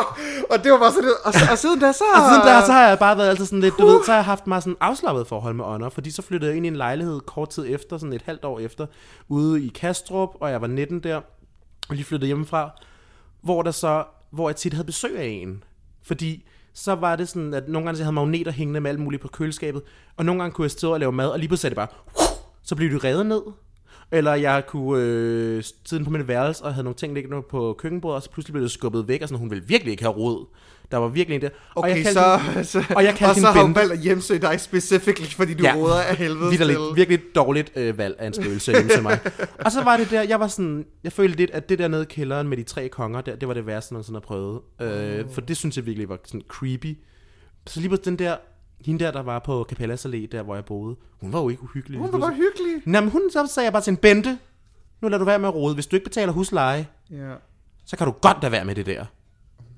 Og 0.50 0.64
det 0.64 0.72
var 0.72 0.78
bare 0.78 0.92
sådan, 0.92 1.10
og, 1.24 1.32
og 1.50 1.58
siden 1.58 1.80
da 1.80 1.92
så... 1.92 2.04
Og 2.14 2.20
siden 2.30 2.46
der, 2.46 2.64
så 2.66 2.72
har 2.72 2.88
jeg 2.88 2.98
bare 2.98 3.18
været 3.18 3.28
altid 3.28 3.44
sådan 3.44 3.60
lidt, 3.60 3.74
du 3.78 3.86
ved, 3.86 4.04
så 4.04 4.10
har 4.10 4.18
jeg 4.18 4.24
haft 4.24 4.46
meget 4.46 4.62
sådan 4.62 4.76
afslappet 4.80 5.26
forhold 5.26 5.54
med 5.54 5.64
ånder, 5.64 5.88
fordi 5.88 6.10
så 6.10 6.22
flyttede 6.22 6.50
jeg 6.50 6.56
ind 6.56 6.66
i 6.66 6.68
en 6.68 6.76
lejlighed 6.76 7.20
kort 7.20 7.48
tid 7.48 7.64
efter, 7.68 7.98
sådan 7.98 8.12
et 8.12 8.22
halvt 8.22 8.44
år 8.44 8.60
efter, 8.60 8.86
ude 9.28 9.64
i 9.64 9.68
Kastrup, 9.68 10.28
og 10.40 10.50
jeg 10.50 10.60
var 10.60 10.66
19 10.66 11.00
der, 11.00 11.16
og 11.88 11.94
lige 11.94 12.04
flyttede 12.04 12.26
hjemmefra, 12.26 12.70
hvor 13.42 13.62
der 13.62 13.70
så, 13.70 14.04
hvor 14.30 14.48
jeg 14.48 14.56
tit 14.56 14.72
havde 14.72 14.86
besøg 14.86 15.18
af 15.18 15.26
en. 15.26 15.64
Fordi 16.02 16.44
så 16.74 16.94
var 16.94 17.16
det 17.16 17.28
sådan, 17.28 17.54
at 17.54 17.68
nogle 17.68 17.86
gange 17.86 17.96
så 17.96 18.04
havde 18.04 18.18
jeg 18.18 18.26
magneter 18.26 18.52
hængende 18.52 18.80
med 18.80 18.90
alt 18.90 19.00
muligt 19.00 19.22
på 19.22 19.28
køleskabet, 19.28 19.82
og 20.16 20.24
nogle 20.24 20.42
gange 20.42 20.54
kunne 20.54 20.64
jeg 20.64 20.70
stå 20.70 20.92
og 20.92 21.00
lave 21.00 21.12
mad, 21.12 21.28
og 21.28 21.38
lige 21.38 21.48
pludselig 21.48 21.70
det 21.70 21.76
bare, 21.76 21.88
så 22.62 22.76
blev 22.76 22.90
de 22.90 23.08
revet 23.08 23.26
ned. 23.26 23.42
Eller 24.12 24.34
jeg 24.34 24.66
kunne 24.66 25.02
øh, 25.04 25.62
sidde 25.84 26.04
på 26.04 26.10
mit 26.10 26.28
værelse 26.28 26.64
og 26.64 26.74
havde 26.74 26.84
nogle 26.84 26.96
ting 26.96 27.14
liggende 27.14 27.42
på 27.50 27.74
køkkenbordet, 27.78 28.16
og 28.16 28.22
så 28.22 28.30
pludselig 28.30 28.52
blev 28.52 28.62
det 28.62 28.70
skubbet 28.70 29.08
væk, 29.08 29.22
og 29.22 29.28
sådan, 29.28 29.38
hun 29.38 29.50
ville 29.50 29.64
virkelig 29.66 29.90
ikke 29.90 30.02
have 30.02 30.14
råd. 30.14 30.46
Der 30.90 30.96
var 30.96 31.08
virkelig 31.08 31.34
en 31.34 31.40
der. 31.42 31.48
og 31.48 31.54
Okay, 31.76 31.88
jeg 31.88 31.96
kaldte 31.96 32.12
så, 32.12 32.36
hende- 32.38 32.64
så, 32.64 32.84
og 32.96 33.04
jeg 33.04 33.16
og 33.28 33.34
så 33.36 33.46
har 33.46 33.62
hun 33.62 33.74
valgt 33.74 33.92
at 33.92 33.98
hjemsøge 33.98 34.40
dig 34.40 34.60
specifikt, 34.60 35.34
fordi 35.34 35.54
du 35.54 35.62
Ja. 35.64 35.74
råder 35.76 36.00
af 36.02 36.16
helvede 36.16 36.56
til. 36.56 36.76
virkelig 36.94 37.20
dårligt 37.34 37.72
øh, 37.76 37.98
valg 37.98 38.16
af 38.18 38.26
en 38.26 38.32
spøgelse 38.34 38.72
hjemme 38.72 38.90
til 38.90 39.02
mig. 39.02 39.18
Og 39.64 39.72
så 39.72 39.84
var 39.84 39.96
det 39.96 40.10
der, 40.10 40.22
jeg 40.22 40.40
var 40.40 40.46
sådan, 40.48 40.84
jeg 41.04 41.12
følte 41.12 41.36
lidt, 41.36 41.50
at 41.50 41.68
det 41.68 41.78
der 41.78 41.88
nede 41.88 42.02
i 42.02 42.06
kælderen 42.10 42.48
med 42.48 42.56
de 42.56 42.62
tre 42.62 42.88
konger 42.88 43.20
der, 43.20 43.36
det 43.36 43.48
var 43.48 43.54
det 43.54 43.66
værste, 43.66 43.92
jeg 43.92 43.94
nogensinde 43.94 44.16
har 44.16 44.20
prøvet. 44.26 44.60
Øh, 44.80 45.24
for 45.32 45.40
det 45.40 45.56
synes 45.56 45.76
jeg 45.76 45.86
virkelig 45.86 46.08
var 46.08 46.18
sådan 46.24 46.42
creepy. 46.48 46.98
Så 47.66 47.80
lige 47.80 47.90
på 47.90 47.96
den 47.96 48.16
der, 48.18 48.36
hende 48.86 49.04
der, 49.04 49.10
der 49.10 49.20
var 49.22 49.38
på 49.38 49.66
Capellas 49.68 50.06
Allé, 50.06 50.26
der 50.26 50.42
hvor 50.42 50.54
jeg 50.54 50.64
boede, 50.64 50.96
hun 51.20 51.32
var 51.32 51.40
jo 51.40 51.48
ikke 51.48 51.62
uhyggelig. 51.62 51.98
Hun 52.00 52.12
var 52.12 52.18
bare 52.18 52.34
hyggelig. 52.34 52.82
Nå, 52.86 53.00
men 53.00 53.10
hun, 53.10 53.22
så 53.32 53.46
sagde 53.46 53.64
jeg 53.64 53.72
bare 53.72 53.82
til 53.82 53.90
en 53.90 53.96
Bente, 53.96 54.38
nu 55.00 55.08
lader 55.08 55.18
du 55.18 55.24
være 55.24 55.38
med 55.38 55.48
at 55.48 55.54
rode. 55.54 55.74
Hvis 55.74 55.86
du 55.86 55.96
ikke 55.96 56.04
betaler 56.04 56.32
husleje, 56.32 56.86
Ja. 57.10 57.34
så 57.84 57.96
kan 57.96 58.06
du 58.06 58.12
godt 58.12 58.36
lade 58.42 58.52
være 58.52 58.64
med 58.64 58.74
det 58.74 58.86
der. 58.86 59.04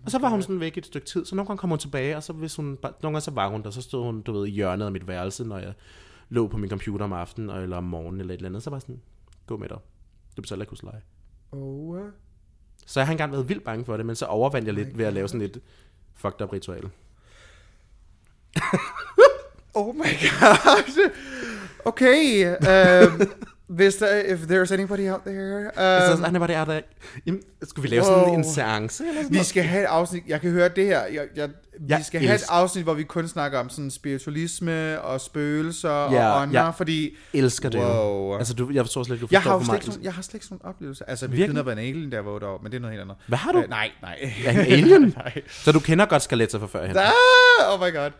Og 0.04 0.10
så 0.10 0.18
var 0.18 0.28
hun 0.28 0.42
sådan 0.42 0.60
væk 0.60 0.78
et 0.78 0.86
stykke 0.86 1.06
tid, 1.06 1.24
så 1.24 1.34
nogle 1.34 1.46
gange 1.46 1.58
kom 1.58 1.70
hun 1.70 1.78
tilbage, 1.78 2.16
og 2.16 2.22
så 2.22 2.32
hvis 2.32 2.56
hun, 2.56 2.76
bare- 2.76 2.92
nogle 3.02 3.14
gange 3.14 3.20
så 3.20 3.30
var 3.30 3.48
hun 3.48 3.62
der, 3.62 3.70
så 3.70 3.82
stod 3.82 4.04
hun, 4.04 4.20
du 4.22 4.32
ved, 4.32 4.46
i 4.46 4.50
hjørnet 4.50 4.86
af 4.86 4.92
mit 4.92 5.08
værelse, 5.08 5.44
når 5.44 5.58
jeg 5.58 5.72
lå 6.28 6.46
på 6.48 6.56
min 6.56 6.70
computer 6.70 7.04
om 7.04 7.12
aftenen, 7.12 7.50
eller 7.50 7.76
om 7.76 7.84
morgenen, 7.84 8.20
eller 8.20 8.34
et 8.34 8.38
eller 8.38 8.48
andet, 8.48 8.62
så 8.62 8.70
var 8.70 8.78
sådan, 8.78 9.00
gå 9.46 9.56
med 9.56 9.68
dig. 9.68 9.78
Du 10.36 10.42
betaler 10.42 10.62
ikke 10.62 10.70
husleje. 10.70 11.00
Oh. 11.52 12.00
Så 12.86 13.00
jeg 13.00 13.06
har 13.06 13.12
engang 13.12 13.32
været 13.32 13.48
vildt 13.48 13.64
bange 13.64 13.84
for 13.84 13.96
det, 13.96 14.06
men 14.06 14.16
så 14.16 14.26
overvandt 14.26 14.66
jeg 14.66 14.74
lidt 14.74 14.98
ved 14.98 15.04
at 15.04 15.12
lave 15.12 15.28
sådan 15.28 15.40
et 15.42 15.60
fucked 16.14 16.40
up 16.42 16.52
ritual. 16.52 16.90
oh 19.74 19.92
my 19.92 20.16
god. 20.40 21.12
Okay. 21.86 22.44
Um, 22.46 23.32
der, 23.78 24.34
if 24.34 24.38
there's 24.40 24.72
anybody 24.72 25.08
out 25.10 25.20
there. 25.26 25.70
Um, 26.16 26.24
um, 26.34 26.40
var 26.40 26.46
det 26.46 26.56
er 26.56 26.64
der, 26.64 26.80
Jamen, 27.26 27.40
skulle 27.62 27.88
vi 27.90 27.94
lave 27.94 28.04
sådan 28.04 28.24
Wow. 28.24 28.34
en 28.34 28.44
seance? 28.44 29.04
Eller 29.08 29.22
sådan 29.22 29.38
vi 29.38 29.44
skal 29.44 29.62
have 29.62 29.82
et 29.82 29.86
afsnit, 29.86 30.22
jeg 30.26 30.40
kan 30.40 30.50
høre 30.50 30.68
det 30.68 30.86
her, 30.86 31.00
jeg, 31.04 31.26
jeg, 31.36 31.48
vi 31.48 31.86
Jeg 31.88 32.04
skal 32.04 32.20
have 32.20 32.30
et 32.34 32.34
elsker- 32.34 32.52
afsnit, 32.52 32.84
hvor 32.84 32.94
vi 32.94 33.02
kun 33.02 33.28
snakker 33.28 33.58
om 33.58 33.68
sådan 33.68 33.90
spiritualisme 33.90 35.00
og 35.00 35.20
spøgelser 35.20 36.12
Ja, 36.12 36.30
og 36.30 36.42
ånder, 36.42 36.60
ja. 36.60 36.70
fordi 36.70 37.16
elsker 37.34 37.68
det 37.68 37.80
Wow. 37.80 38.32
jo. 38.32 38.36
Altså, 38.38 38.54
du, 38.54 38.70
jeg 38.72 38.84
forstår 38.84 39.02
slet 39.02 39.16
ikke, 39.16 39.22
du 39.22 39.28
jeg 39.30 39.42
forstår 39.42 39.50
har, 39.50 39.58
jo 39.58 39.64
for 39.64 39.64
slet 39.64 39.74
ikke 39.76 39.86
sådan, 39.86 40.04
jeg 40.04 40.12
har 40.12 40.22
slet 40.22 40.34
ikke 40.34 40.46
sådan 40.46 40.58
nogle 40.62 40.74
oplevelser. 40.74 41.04
Altså, 41.04 41.26
vi 41.26 41.36
Virkelig? 41.36 41.56
kender 41.64 41.72
en 41.72 41.78
alien, 41.78 42.12
der 42.12 42.20
var 42.20 42.30
8 42.30 42.46
år, 42.46 42.60
men 42.62 42.72
det 42.72 42.76
er 42.76 42.80
noget 42.80 42.92
helt 42.92 43.02
andet. 43.02 43.16
Hvad 43.26 43.38
har 43.38 43.52
du? 43.52 43.58
Øh, 43.58 43.68
nej, 43.68 43.90
nej. 44.02 44.18
Er 44.46 44.50
en 44.50 44.58
alien? 44.58 45.02
nej. 45.16 45.42
Så 45.50 45.72
du 45.72 45.80
kender 45.80 46.06
godt 46.06 46.22
skeletter 46.22 46.58
fra 46.58 46.66
førhen? 46.66 46.96
Ah, 46.96 47.74
oh 47.74 47.80
my 47.80 47.94
god. 47.96 48.10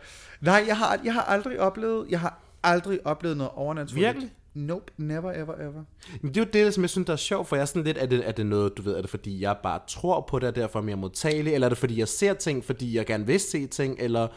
Nej, 0.41 0.63
jeg 0.67 0.77
har, 0.77 0.99
jeg 1.05 1.13
har 1.13 1.21
aldrig 1.21 1.59
oplevet, 1.59 2.05
jeg 2.09 2.19
har 2.19 2.39
aldrig 2.63 2.99
oplevet 3.07 3.37
noget 3.37 3.51
overnaturligt. 3.55 4.05
Virkelig? 4.05 4.31
Nope, 4.53 4.91
never, 4.97 5.31
ever, 5.31 5.55
ever. 5.55 5.83
Men 6.21 6.33
det 6.33 6.41
er 6.41 6.45
jo 6.45 6.65
det, 6.65 6.73
som 6.73 6.83
jeg 6.83 6.89
synes, 6.89 7.05
der 7.05 7.13
er 7.13 7.17
sjovt, 7.17 7.47
for 7.47 7.55
jeg 7.55 7.61
er 7.61 7.65
sådan 7.65 7.83
lidt, 7.83 7.97
er 7.97 8.05
det, 8.05 8.27
er 8.27 8.31
det 8.31 8.45
noget, 8.45 8.77
du 8.77 8.81
ved, 8.81 8.93
er 8.93 9.01
det 9.01 9.09
fordi, 9.09 9.41
jeg 9.41 9.57
bare 9.63 9.79
tror 9.87 10.25
på 10.29 10.39
det, 10.39 10.49
og 10.49 10.55
derfor 10.55 10.79
er 10.79 10.83
mere 10.83 10.95
modtagelig, 10.95 11.53
eller 11.53 11.67
er 11.67 11.69
det 11.69 11.77
fordi, 11.77 11.99
jeg 11.99 12.07
ser 12.07 12.33
ting, 12.33 12.65
fordi 12.65 12.95
jeg 12.97 13.05
gerne 13.05 13.25
vil 13.25 13.39
se 13.39 13.67
ting, 13.67 13.95
eller 13.99 14.27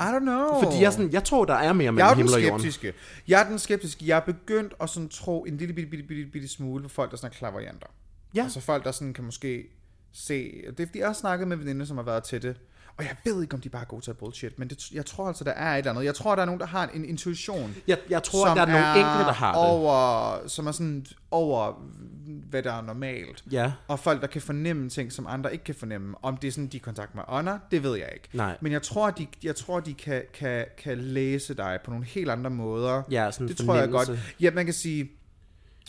I 0.00 0.04
don't 0.04 0.18
know. 0.18 0.62
fordi 0.62 0.76
jeg, 0.76 0.86
er 0.86 0.90
sådan, 0.90 1.12
jeg 1.12 1.24
tror, 1.24 1.44
der 1.44 1.54
er 1.54 1.72
mere 1.72 1.84
jeg 1.84 1.88
er 1.88 1.92
mellem 1.92 2.06
jo 2.06 2.10
den 2.10 2.16
himmel 2.16 2.34
og 2.34 2.42
jorden. 2.42 2.60
skeptiske. 2.60 2.92
Jeg 3.28 3.42
er 3.42 3.48
den 3.48 3.58
skeptiske. 3.58 4.06
Jeg 4.06 4.16
er 4.16 4.20
begyndt 4.20 4.74
at 4.80 4.90
sådan 4.90 5.08
tro 5.08 5.44
en 5.44 5.56
lille 5.56 5.74
bitte, 5.74 5.90
bitte, 5.90 6.04
bitte, 6.04 6.30
bitte 6.32 6.48
smule 6.48 6.82
på 6.82 6.88
folk, 6.88 7.10
der 7.10 7.16
sådan 7.16 7.30
er 7.30 7.34
klaverjanter. 7.34 7.86
Ja. 8.34 8.42
Altså 8.42 8.60
folk, 8.60 8.84
der 8.84 8.92
sådan 8.92 9.14
kan 9.14 9.24
måske 9.24 9.64
se... 10.12 10.52
Det 10.66 10.80
er 10.80 10.86
fordi, 10.86 10.98
jeg 10.98 11.06
har 11.06 11.12
snakket 11.14 11.48
med 11.48 11.56
veninder, 11.56 11.86
som 11.86 11.96
har 11.96 12.04
været 12.04 12.24
til 12.24 12.42
det. 12.42 12.56
Og 13.02 13.08
jeg 13.08 13.16
ved 13.32 13.42
ikke, 13.42 13.54
om 13.54 13.60
de 13.60 13.68
bare 13.68 13.82
er 13.82 13.86
gode 13.86 14.04
til 14.04 14.10
at 14.10 14.16
bullshit, 14.16 14.58
men 14.58 14.68
det, 14.68 14.90
jeg 14.92 15.06
tror 15.06 15.28
altså, 15.28 15.44
der 15.44 15.50
er 15.50 15.72
et 15.74 15.78
eller 15.78 15.90
andet. 15.90 16.04
Jeg 16.04 16.14
tror, 16.14 16.34
der 16.34 16.42
er 16.42 16.46
nogen, 16.46 16.60
der 16.60 16.66
har 16.66 16.86
en 16.94 17.04
intuition. 17.04 17.74
Jeg, 17.86 17.98
jeg 18.10 18.22
tror, 18.22 18.54
der 18.54 18.62
er 18.62 18.66
nogle 18.66 18.86
enkelte, 18.88 19.24
der 19.24 19.32
har 19.32 19.52
det. 19.52 19.70
over, 19.70 20.48
Som 20.48 20.66
er 20.66 20.72
sådan 20.72 21.06
over, 21.30 21.82
hvad 22.50 22.62
der 22.62 22.72
er 22.72 22.82
normalt. 22.82 23.44
Ja, 23.50 23.72
Og 23.88 23.98
folk, 23.98 24.20
der 24.20 24.26
kan 24.26 24.42
fornemme 24.42 24.88
ting, 24.88 25.12
som 25.12 25.26
andre 25.28 25.52
ikke 25.52 25.64
kan 25.64 25.74
fornemme. 25.74 26.14
Om 26.22 26.36
det 26.36 26.48
er 26.48 26.52
sådan, 26.52 26.66
de 26.66 26.76
er 26.76 26.80
kontakt 26.80 27.14
med 27.14 27.22
ånder, 27.28 27.58
det 27.70 27.82
ved 27.82 27.96
jeg 27.96 28.10
ikke. 28.14 28.28
Nej. 28.32 28.56
Men 28.60 28.72
jeg 28.72 28.82
tror, 28.82 29.10
de, 29.10 29.26
jeg 29.42 29.56
tror, 29.56 29.80
de 29.80 29.94
kan, 29.94 30.22
kan, 30.34 30.66
kan 30.78 30.98
læse 30.98 31.54
dig 31.54 31.78
på 31.84 31.90
nogle 31.90 32.06
helt 32.06 32.30
andre 32.30 32.50
måder. 32.50 33.02
ja 33.10 33.30
sådan 33.30 33.48
det 33.48 33.56
tror 33.56 33.74
jeg 33.76 33.90
godt. 33.90 34.10
Ja, 34.40 34.50
man 34.50 34.64
kan 34.64 34.74
sige, 34.74 35.10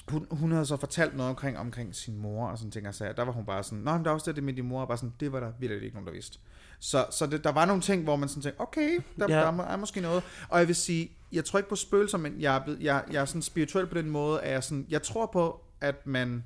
hun, 0.08 0.28
hun 0.32 0.52
havde 0.52 0.66
så 0.66 0.78
fortalt 0.78 1.16
noget 1.18 1.30
omkring, 1.30 1.58
omkring 1.58 1.96
sin 1.96 2.18
mor 2.18 2.48
og 2.48 2.58
sådan 2.58 2.72
ting, 2.72 2.88
og 2.88 2.96
sagde, 2.96 3.14
der 3.18 3.24
var 3.24 3.32
hun 3.32 3.46
bare 3.46 3.64
sådan, 3.64 3.78
Nå, 3.78 3.94
men 3.94 4.04
der 4.04 4.10
er 4.10 4.14
også 4.14 4.32
det 4.32 4.44
med 4.44 4.54
din 4.54 4.66
mor, 4.68 4.82
og 4.82 4.88
bare 4.88 4.98
sådan, 4.98 5.14
det 5.20 5.32
var 5.32 5.40
der 5.40 5.52
virkelig 5.60 5.84
ikke 5.84 5.96
nogen, 5.96 6.08
der 6.08 6.14
vidste. 6.14 6.40
Så, 6.86 7.06
så 7.12 7.26
det, 7.26 7.44
der 7.44 7.52
var 7.52 7.66
nogle 7.66 7.82
ting, 7.82 8.04
hvor 8.04 8.16
man 8.16 8.30
sådan 8.30 8.42
tænkte, 8.44 8.62
okay, 8.62 9.00
der, 9.20 9.26
Ja. 9.30 9.36
der 9.36 9.64
er, 9.64 9.78
måske 9.78 10.02
noget. 10.02 10.24
Og 10.50 10.60
jeg 10.60 10.68
vil 10.68 10.76
sige, 10.76 11.12
jeg 11.32 11.46
tror 11.46 11.60
ikke 11.60 11.70
på 11.70 11.76
spøgelser, 11.76 12.18
men 12.18 12.36
jeg 12.42 12.56
er, 12.56 12.76
jeg, 12.82 13.04
jeg 13.12 13.22
er 13.22 13.26
sådan 13.26 13.42
spirituel 13.42 13.88
på 13.88 13.94
den 13.96 14.10
måde, 14.10 14.42
at 14.42 14.52
jeg, 14.54 14.64
sådan, 14.64 14.86
jeg 14.90 15.02
tror 15.04 15.26
på, 15.34 15.62
at 15.82 16.08
man 16.08 16.44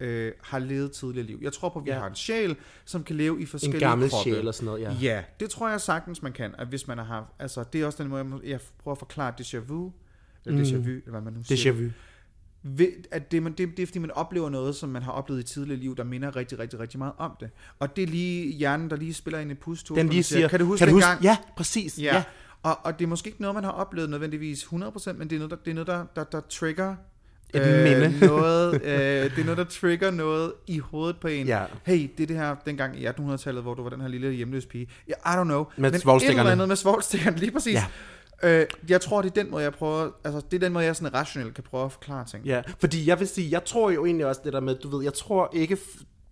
øh, 0.00 0.32
har 0.42 0.58
levet 0.58 0.92
tidligere 0.92 1.26
liv. 1.26 1.38
Jeg 1.42 1.52
tror 1.52 1.68
på, 1.68 1.78
at 1.78 1.84
vi 1.84 1.90
Ja. 1.90 1.98
har 1.98 2.06
en 2.08 2.14
sjæl, 2.14 2.56
som 2.84 3.04
kan 3.04 3.16
leve 3.16 3.38
i 3.38 3.40
En 3.42 3.46
forskellige 3.46 3.80
gammel 3.80 4.10
kroppe. 4.10 4.30
sjæl 4.30 4.48
og 4.48 4.54
sådan 4.54 4.66
noget, 4.66 4.80
ja. 4.82 4.92
Ja, 5.02 5.22
det 5.40 5.50
tror 5.50 5.68
jeg 5.68 5.80
sagtens, 5.80 6.22
man 6.22 6.32
kan. 6.32 6.54
At 6.58 6.66
hvis 6.68 6.88
man 6.88 6.98
har 6.98 7.32
altså 7.38 7.64
det 7.72 7.80
er 7.82 7.86
også 7.86 8.02
den 8.02 8.10
måde, 8.10 8.40
jeg, 8.44 8.60
prøver 8.82 8.94
at 8.94 8.98
forklare 8.98 9.34
déjà 9.40 9.56
vu, 9.58 9.92
eller 10.46 10.58
Mm. 10.58 10.64
déjà 10.64 10.76
vu, 10.76 10.90
eller 10.90 11.10
hvad 11.10 11.20
man 11.20 11.32
nu 11.32 11.40
Déjà 11.40 11.56
siger. 11.56 11.72
vu. 11.72 11.88
At 13.10 13.32
det, 13.32 13.42
man, 13.42 13.52
det, 13.52 13.76
det 13.76 13.82
er 13.82 13.86
fordi, 13.86 13.98
man 13.98 14.10
oplever 14.10 14.50
noget, 14.50 14.76
som 14.76 14.88
man 14.88 15.02
har 15.02 15.12
oplevet 15.12 15.40
i 15.40 15.42
tidligere 15.42 15.80
liv, 15.80 15.96
der 15.96 16.04
minder 16.04 16.36
rigtig, 16.36 16.58
rigtig, 16.58 16.80
rigtig 16.80 16.98
meget 16.98 17.12
om 17.18 17.36
det. 17.40 17.50
Og 17.78 17.96
det 17.96 18.02
er 18.02 18.06
lige 18.06 18.52
hjernen, 18.52 18.90
der 18.90 18.96
lige 18.96 19.14
spiller 19.14 19.40
ind 19.40 19.50
i 19.50 19.54
pustur. 19.54 19.96
Den 19.96 20.08
lige 20.08 20.22
siger, 20.22 20.48
kan 20.48 20.60
du 20.60 20.66
huske 20.66 20.78
kan 20.78 20.88
du 20.88 20.94
huske? 20.94 21.06
dengang? 21.06 21.24
Ja, 21.24 21.36
præcis. 21.56 21.98
Ja. 21.98 22.14
Ja. 22.14 22.22
Og, 22.62 22.78
og 22.84 22.98
det 22.98 23.04
er 23.04 23.08
måske 23.08 23.28
ikke 23.28 23.42
noget, 23.42 23.54
man 23.54 23.64
har 23.64 23.70
oplevet 23.70 24.10
nødvendigvis 24.10 24.62
100%, 24.62 24.72
men 24.72 25.30
det 25.30 25.36
er 25.36 25.38
noget, 25.38 25.50
der, 25.50 25.56
det 25.64 25.70
er 25.70 25.74
noget, 25.74 25.86
der, 25.86 26.04
der, 26.16 26.24
der 26.24 26.40
trigger 26.40 26.96
Et 27.54 27.62
minde. 27.62 28.26
noget, 28.26 28.74
øh, 28.74 28.90
det 28.90 29.38
er 29.38 29.44
noget, 29.44 29.58
der 29.58 29.64
trigger 29.64 30.10
noget 30.10 30.52
i 30.66 30.78
hovedet 30.78 31.16
på 31.20 31.28
en. 31.28 31.46
Ja. 31.46 31.64
Hey, 31.84 32.10
det 32.16 32.22
er 32.22 32.26
det 32.26 32.36
her 32.36 32.56
dengang 32.66 33.00
i 33.00 33.06
1800-tallet, 33.06 33.62
hvor 33.62 33.74
du 33.74 33.82
var 33.82 33.90
den 33.90 34.00
her 34.00 34.08
lille 34.08 34.32
hjemløse 34.32 34.68
pige. 34.68 34.86
Ja, 35.08 35.12
I 35.12 35.40
don't 35.40 35.44
know. 35.44 35.64
Med 35.76 35.90
men. 35.90 36.16
Et 36.16 36.28
eller 36.28 36.50
andet 36.50 36.68
med 36.68 36.76
svovlstikkerne, 36.76 37.36
lige 37.36 37.50
præcis. 37.50 37.74
Ja. 37.74 37.84
Øh, 38.42 38.66
jeg 38.88 39.00
tror, 39.00 39.22
det 39.22 39.30
er 39.30 39.42
den 39.42 39.50
måde, 39.50 39.62
jeg 39.64 39.72
prøver, 39.72 40.08
altså 40.24 40.40
det 40.50 40.56
er 40.56 40.60
den 40.60 40.72
måde, 40.72 40.84
jeg 40.84 40.96
sådan 40.96 41.14
rationelt 41.14 41.54
kan 41.54 41.64
prøve 41.70 41.84
at 41.84 41.92
forklare 41.92 42.24
ting. 42.30 42.44
Ja, 42.44 42.62
fordi 42.80 43.06
jeg 43.08 43.20
vil 43.20 43.28
sige, 43.28 43.50
jeg 43.50 43.64
tror 43.64 43.90
jo 43.90 44.04
egentlig 44.06 44.26
også 44.26 44.40
det 44.44 44.52
der 44.52 44.60
med, 44.60 44.74
du 44.76 44.96
ved, 44.96 45.04
jeg 45.04 45.14
tror 45.14 45.50
ikke, 45.52 45.76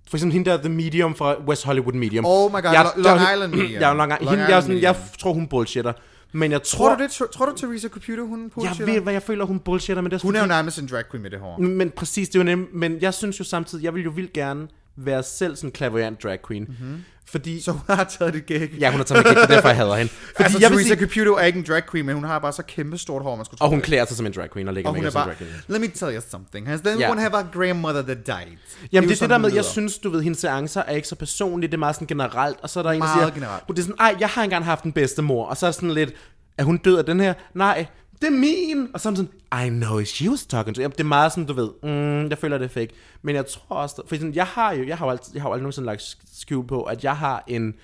for 0.08 0.16
eksempel 0.16 0.32
hende 0.32 0.50
der, 0.50 0.56
The 0.56 0.68
Medium 0.68 1.14
fra 1.14 1.42
West 1.42 1.64
Hollywood 1.64 1.92
Medium. 1.92 2.24
Oh 2.26 2.50
my 2.50 2.54
god, 2.54 2.62
jeg, 2.62 2.90
Lo- 2.96 3.02
Long 3.02 3.20
Island 3.34 3.52
Medium. 3.52 3.70
Ja, 3.82 3.92
Long. 3.92 3.96
Long 4.08 4.12
Hende, 4.30 4.32
jeg, 4.32 4.48
Island 4.48 4.62
sådan, 4.62 4.82
jeg 4.82 4.96
tror, 5.18 5.32
hun 5.32 5.46
bullshitter. 5.48 5.92
Men 6.32 6.52
jeg 6.52 6.62
Tror 6.62 6.88
tror, 6.88 6.96
du 6.96 7.02
det? 7.02 7.10
Tror, 7.32 7.46
du, 7.46 7.56
Teresa 7.56 7.88
Computer, 7.88 8.22
hun 8.22 8.42
jeg 8.44 8.50
bullshitter? 8.50 8.92
ved, 8.94 9.00
hvad 9.00 9.12
jeg 9.12 9.22
føler, 9.22 9.44
hun 9.44 9.58
bullshitter, 9.60 10.02
men 10.02 10.10
det 10.10 10.16
er 10.18 10.22
Hun 10.22 10.36
er 10.36 10.40
jo 10.40 10.46
nærmest 10.46 10.78
en 10.78 10.88
drag 10.90 11.04
queen 11.10 11.22
med 11.22 11.30
det 11.30 11.40
hår. 11.40 11.58
Men 11.58 11.90
præcis, 11.90 12.28
det 12.28 12.34
er 12.34 12.38
jo 12.40 12.44
nemt. 12.44 12.74
Men 12.74 12.98
jeg 13.00 13.14
synes 13.14 13.38
jo 13.40 13.44
samtidig, 13.44 13.84
jeg 13.84 13.94
vil 13.94 14.02
jo 14.04 14.10
vildt 14.10 14.32
gerne, 14.32 14.68
være 14.96 15.22
selv 15.22 15.56
sådan 15.56 15.70
en 15.70 15.74
clairvoyant 15.74 16.22
drag 16.22 16.38
queen. 16.48 16.64
Mm-hmm. 16.68 17.04
Fordi... 17.30 17.60
Så 17.60 17.72
hun 17.72 17.80
har 17.86 18.04
taget 18.04 18.34
det 18.34 18.46
gæk. 18.46 18.80
Ja, 18.80 18.90
hun 18.90 19.00
har 19.00 19.04
taget 19.04 19.26
det 19.26 19.38
er 19.38 19.46
derfor 19.46 19.68
jeg 19.68 19.76
hader 19.76 19.94
hende. 19.94 20.12
Fordi 20.36 20.42
altså, 20.42 20.58
jeg 20.60 20.70
Teresa 20.70 20.84
sige, 20.84 20.96
Caputo 20.96 21.34
er 21.34 21.42
ikke 21.42 21.58
en 21.58 21.64
drag 21.68 21.82
queen, 21.90 22.06
men 22.06 22.14
hun 22.14 22.24
har 22.24 22.38
bare 22.38 22.52
så 22.52 22.62
kæmpe 22.62 22.98
stort 22.98 23.22
hår, 23.22 23.36
man 23.36 23.44
skulle 23.44 23.58
tro. 23.58 23.64
og 23.64 23.70
hun 23.70 23.78
det. 23.78 23.86
klæder 23.86 24.04
sig 24.04 24.16
som 24.16 24.26
en 24.26 24.32
drag 24.32 24.50
queen 24.50 24.68
og 24.68 24.74
lægger 24.74 24.90
og 24.90 24.96
hun 24.96 25.04
er 25.04 25.10
som 25.10 25.18
bare, 25.18 25.26
drag 25.26 25.36
queen. 25.36 25.52
let 25.68 25.80
me 25.80 25.88
tell 25.88 26.14
you 26.14 26.20
something. 26.30 26.66
Has 26.66 26.80
then 26.80 27.10
one 27.10 27.20
have 27.20 27.36
a 27.36 27.42
grandmother 27.52 28.02
that 28.02 28.26
died. 28.26 28.36
Jamen 28.36 28.56
det 28.92 28.96
er 28.96 29.00
det 29.00 29.18
sådan, 29.18 29.30
der 29.30 29.38
med, 29.38 29.52
jeg 29.54 29.64
synes, 29.64 29.98
du 29.98 30.10
ved, 30.10 30.22
hendes 30.22 30.40
seancer 30.40 30.82
er 30.82 30.92
ikke 30.92 31.08
så 31.08 31.14
personlige, 31.14 31.68
det 31.68 31.74
er 31.74 31.78
meget 31.78 31.94
sådan 31.94 32.06
generelt, 32.06 32.56
og 32.62 32.70
så 32.70 32.78
er 32.78 32.82
der 32.82 32.90
en, 32.90 33.00
der 33.00 33.08
siger, 33.16 33.30
generelt. 33.30 33.68
det 33.68 33.78
er 33.78 33.82
sådan, 33.82 33.96
ej, 34.00 34.16
jeg 34.20 34.28
har 34.28 34.42
engang 34.42 34.64
haft 34.64 34.84
en 34.84 34.92
bedstemor, 34.92 35.46
og 35.46 35.56
så 35.56 35.66
er 35.66 35.70
sådan 35.70 35.90
lidt, 35.90 36.12
er 36.58 36.64
hun 36.64 36.76
død 36.76 36.98
af 36.98 37.04
den 37.04 37.20
her? 37.20 37.34
Nej, 37.54 37.86
det 38.20 38.26
er 38.26 38.30
min! 38.30 38.88
Og 38.94 39.00
så 39.00 39.08
er 39.08 39.14
sådan, 39.14 39.66
I 39.66 39.68
know 39.68 40.04
she 40.04 40.30
was 40.30 40.46
talking 40.46 40.74
to. 40.74 40.82
Jamen, 40.82 40.92
det 40.92 41.00
er 41.00 41.08
meget 41.08 41.32
sådan, 41.32 41.46
du 41.46 41.52
ved, 41.52 41.70
mm, 41.82 42.28
jeg 42.28 42.38
føler, 42.38 42.58
det 42.58 42.64
er 42.64 42.68
fake. 42.68 42.88
Men 43.22 43.34
jeg 43.34 43.46
tror 43.46 43.76
også, 43.76 44.02
for 44.08 44.16
sådan, 44.16 44.34
jeg 44.34 44.46
har 44.46 44.72
jo, 44.72 44.86
jeg 44.86 44.98
har 44.98 45.06
jo 45.06 45.10
altid, 45.10 45.32
jeg 45.34 45.42
har 45.42 45.48
jo 45.48 45.52
aldrig 45.52 45.62
nogensinde 45.62 45.86
lagt 45.86 46.16
skjul 46.36 46.66
på, 46.66 46.82
at 46.82 47.04
jeg 47.04 47.16
har 47.16 47.44
en, 47.46 47.74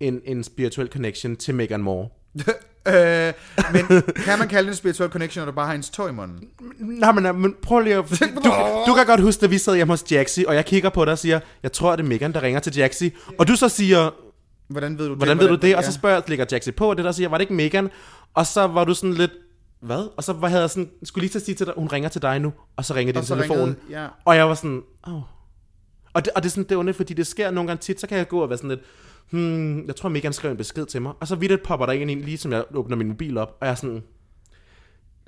en, 0.00 0.20
en 0.24 0.44
spirituel 0.44 0.88
connection 0.88 1.36
til 1.36 1.54
Meghan 1.54 1.82
Moore. 1.82 2.08
øh, 2.88 3.32
men 3.72 4.02
kan 4.16 4.38
man 4.38 4.48
kalde 4.48 4.66
det 4.66 4.72
en 4.72 4.76
spiritual 4.76 5.10
connection, 5.10 5.40
når 5.40 5.50
du 5.52 5.54
bare 5.54 5.66
har 5.66 5.72
hendes 5.72 5.90
tøj 5.90 6.08
i 6.08 6.12
munden? 6.12 6.48
Nej, 6.78 7.12
men, 7.12 7.40
men 7.40 7.54
prøv 7.62 7.80
lige 7.80 7.96
at... 7.96 8.04
Du, 8.44 8.50
du 8.86 8.94
kan 8.94 9.06
godt 9.06 9.20
huske, 9.20 9.40
da 9.40 9.46
vi 9.46 9.58
sad 9.58 9.76
hjemme 9.76 9.92
hos 9.92 10.12
Jaxi, 10.12 10.44
og 10.48 10.54
jeg 10.54 10.64
kigger 10.64 10.90
på 10.90 11.04
dig 11.04 11.12
og 11.12 11.18
siger, 11.18 11.40
jeg 11.62 11.72
tror, 11.72 11.96
det 11.96 12.04
er 12.04 12.08
Megan, 12.08 12.32
der 12.32 12.42
ringer 12.42 12.60
til 12.60 12.76
Jaxi. 12.76 13.12
Og 13.38 13.48
du 13.48 13.56
så 13.56 13.68
siger, 13.68 14.10
Hvordan 14.68 14.98
ved 14.98 15.08
du 15.08 15.14
hvordan 15.14 15.38
det? 15.38 15.44
ved 15.44 15.56
du 15.56 15.66
det? 15.66 15.76
Og 15.76 15.82
så 15.82 15.90
ja. 15.90 15.94
spørger 15.94 16.16
jeg, 16.16 16.24
lægger 16.28 16.46
Jaxi 16.52 16.70
på, 16.70 16.90
og 16.90 16.96
det 16.96 17.04
der 17.04 17.12
siger, 17.12 17.28
var 17.28 17.38
det 17.38 17.42
ikke 17.42 17.54
Megan? 17.54 17.90
Og 18.34 18.46
så 18.46 18.66
var 18.66 18.84
du 18.84 18.94
sådan 18.94 19.14
lidt, 19.14 19.30
hvad? 19.82 20.08
Og 20.16 20.24
så 20.24 20.32
var 20.32 20.48
jeg 20.48 20.70
sådan, 20.70 20.90
skulle 21.02 21.22
lige 21.22 21.30
til 21.30 21.38
at 21.38 21.44
sige 21.44 21.54
til 21.54 21.66
dig, 21.66 21.74
hun 21.76 21.86
ringer 21.88 22.08
til 22.08 22.22
dig 22.22 22.38
nu, 22.40 22.52
og 22.76 22.84
så 22.84 22.94
ringer 22.94 23.12
din 23.12 23.22
telefon. 23.36 23.56
ringede- 23.58 24.02
ja. 24.02 24.08
Og 24.24 24.36
jeg 24.36 24.48
var 24.48 24.54
sådan, 24.54 24.82
åh. 25.08 25.14
Oh. 25.14 25.22
Og 26.14 26.24
det, 26.24 26.32
og 26.36 26.42
det 26.42 26.48
er 26.48 26.50
sådan, 26.50 26.64
det 26.64 26.72
er 26.72 26.76
ondt, 26.78 26.96
fordi 26.96 27.14
det 27.14 27.26
sker 27.26 27.50
nogle 27.50 27.68
gange 27.68 27.80
tit, 27.80 28.00
så 28.00 28.06
kan 28.06 28.18
jeg 28.18 28.28
gå 28.28 28.40
og 28.42 28.48
være 28.48 28.56
sådan 28.58 28.70
lidt, 28.70 28.80
hmm, 29.30 29.86
jeg 29.86 29.96
tror 29.96 30.08
Megan 30.08 30.32
skrev 30.32 30.50
en 30.50 30.56
besked 30.56 30.86
til 30.86 31.02
mig, 31.02 31.12
og 31.20 31.28
så 31.28 31.36
vidt 31.36 31.62
popper 31.62 31.86
der 31.86 31.92
en 31.92 32.10
ind, 32.10 32.22
lige 32.22 32.38
som 32.38 32.52
jeg 32.52 32.64
åbner 32.74 32.96
min 32.96 33.08
mobil 33.08 33.38
op, 33.38 33.56
og 33.60 33.66
jeg 33.66 33.70
er 33.70 33.74
sådan, 33.76 34.02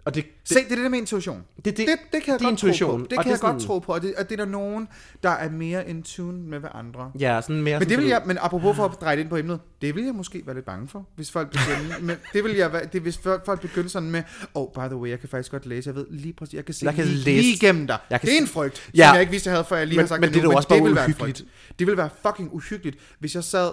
og 0.05 0.15
det, 0.15 0.25
Se, 0.45 0.55
det 0.55 0.65
er 0.65 0.69
det 0.69 0.79
der 0.79 0.89
med 0.89 0.99
intuition. 0.99 1.45
Det- 1.57 1.65
det- 1.65 1.77
det, 1.77 1.87
det 1.87 1.87
kan 1.87 1.99
jeg 2.13 2.23
det 2.23 2.27
godt 2.27 2.41
tro 2.41 2.49
intuition, 2.51 3.01
på. 3.01 3.07
Det 3.11 3.19
og 3.19 3.25
kan 3.25 3.33
det 3.33 3.41
jeg 3.43 3.47
er 3.49 3.53
godt 3.53 3.63
sådan- 3.63 3.67
tro 3.67 3.79
på, 3.79 3.93
og 3.93 4.03
det, 4.03 4.15
og 4.15 4.31
det 4.31 4.41
er 4.41 4.45
der 4.45 4.51
nogen, 4.53 4.89
der 5.23 5.31
er 5.31 5.51
mere 5.51 5.89
in 5.91 6.03
tune 6.03 6.39
med 6.39 6.59
hvad 6.59 6.71
andre. 6.75 7.11
ja, 7.19 7.41
sådan 7.43 7.63
mere 7.63 7.79
Men 7.79 7.83
sådan, 7.83 7.89
det 7.91 7.99
vil 7.99 8.07
jeg, 8.07 8.23
men 8.27 8.39
apropos 8.41 8.77
for 8.77 8.85
at 8.85 9.01
dreje 9.01 9.17
det 9.17 9.21
ind 9.23 9.31
på 9.31 9.37
emnet, 9.37 9.61
det 9.83 9.95
vil 9.95 10.05
jeg 10.05 10.15
måske 10.15 10.43
være 10.47 10.55
lidt 10.55 10.67
bange 10.67 10.89
for, 10.89 11.07
hvis 11.17 11.31
folk 11.31 11.51
begynder, 11.51 11.99
men 12.07 12.17
det 12.33 12.45
vil 12.45 12.57
jeg 12.57 12.73
være, 12.73 12.85
det, 12.93 13.03
hvis 13.03 13.19
folk 13.47 13.61
begynder 13.61 13.89
sådan 13.89 14.11
med, 14.11 14.23
oh, 14.55 14.69
by 14.75 14.79
the 14.89 14.97
way, 14.97 15.11
jeg 15.11 15.21
kan 15.21 15.29
faktisk 15.29 15.51
godt 15.51 15.67
læse, 15.67 15.89
jeg 15.89 15.95
ved 15.97 16.07
lige 16.11 16.33
præcis, 16.33 16.55
jeg 16.55 16.65
kan 16.65 16.75
se 16.75 16.87
Jeg 16.87 16.95
kan 16.95 17.05
lige, 17.05 17.17
læse- 17.17 17.41
lige 17.43 17.55
igennem 17.55 17.87
dig. 17.87 17.99
Jeg 18.11 18.21
kan 18.21 18.29
det 18.29 18.37
er 18.37 18.41
en 18.41 18.47
frygt, 18.47 18.91
Ja. 18.97 19.07
som 19.07 19.15
jeg 19.15 19.21
ikke 19.21 19.31
vidste, 19.31 19.49
jeg 19.49 19.55
havde, 19.57 19.65
før 19.69 19.77
jeg 19.77 19.87
lige 19.87 19.97
Men- 19.97 20.03
har 20.03 20.09
sagt 20.09 20.21
men 20.21 20.33
det 20.35 20.43
nu, 20.43 20.51
da 20.51 20.57
også 20.57 20.69
bare 20.69 20.83
vil 20.83 20.95
være 20.95 21.13
frygt. 21.13 21.45
Det 21.79 21.87
vil 21.87 21.97
være 21.97 22.11
fucking 22.27 22.49
uhyggeligt, 22.55 22.97
hvis 23.19 23.35
jeg 23.35 23.45
sad, 23.45 23.71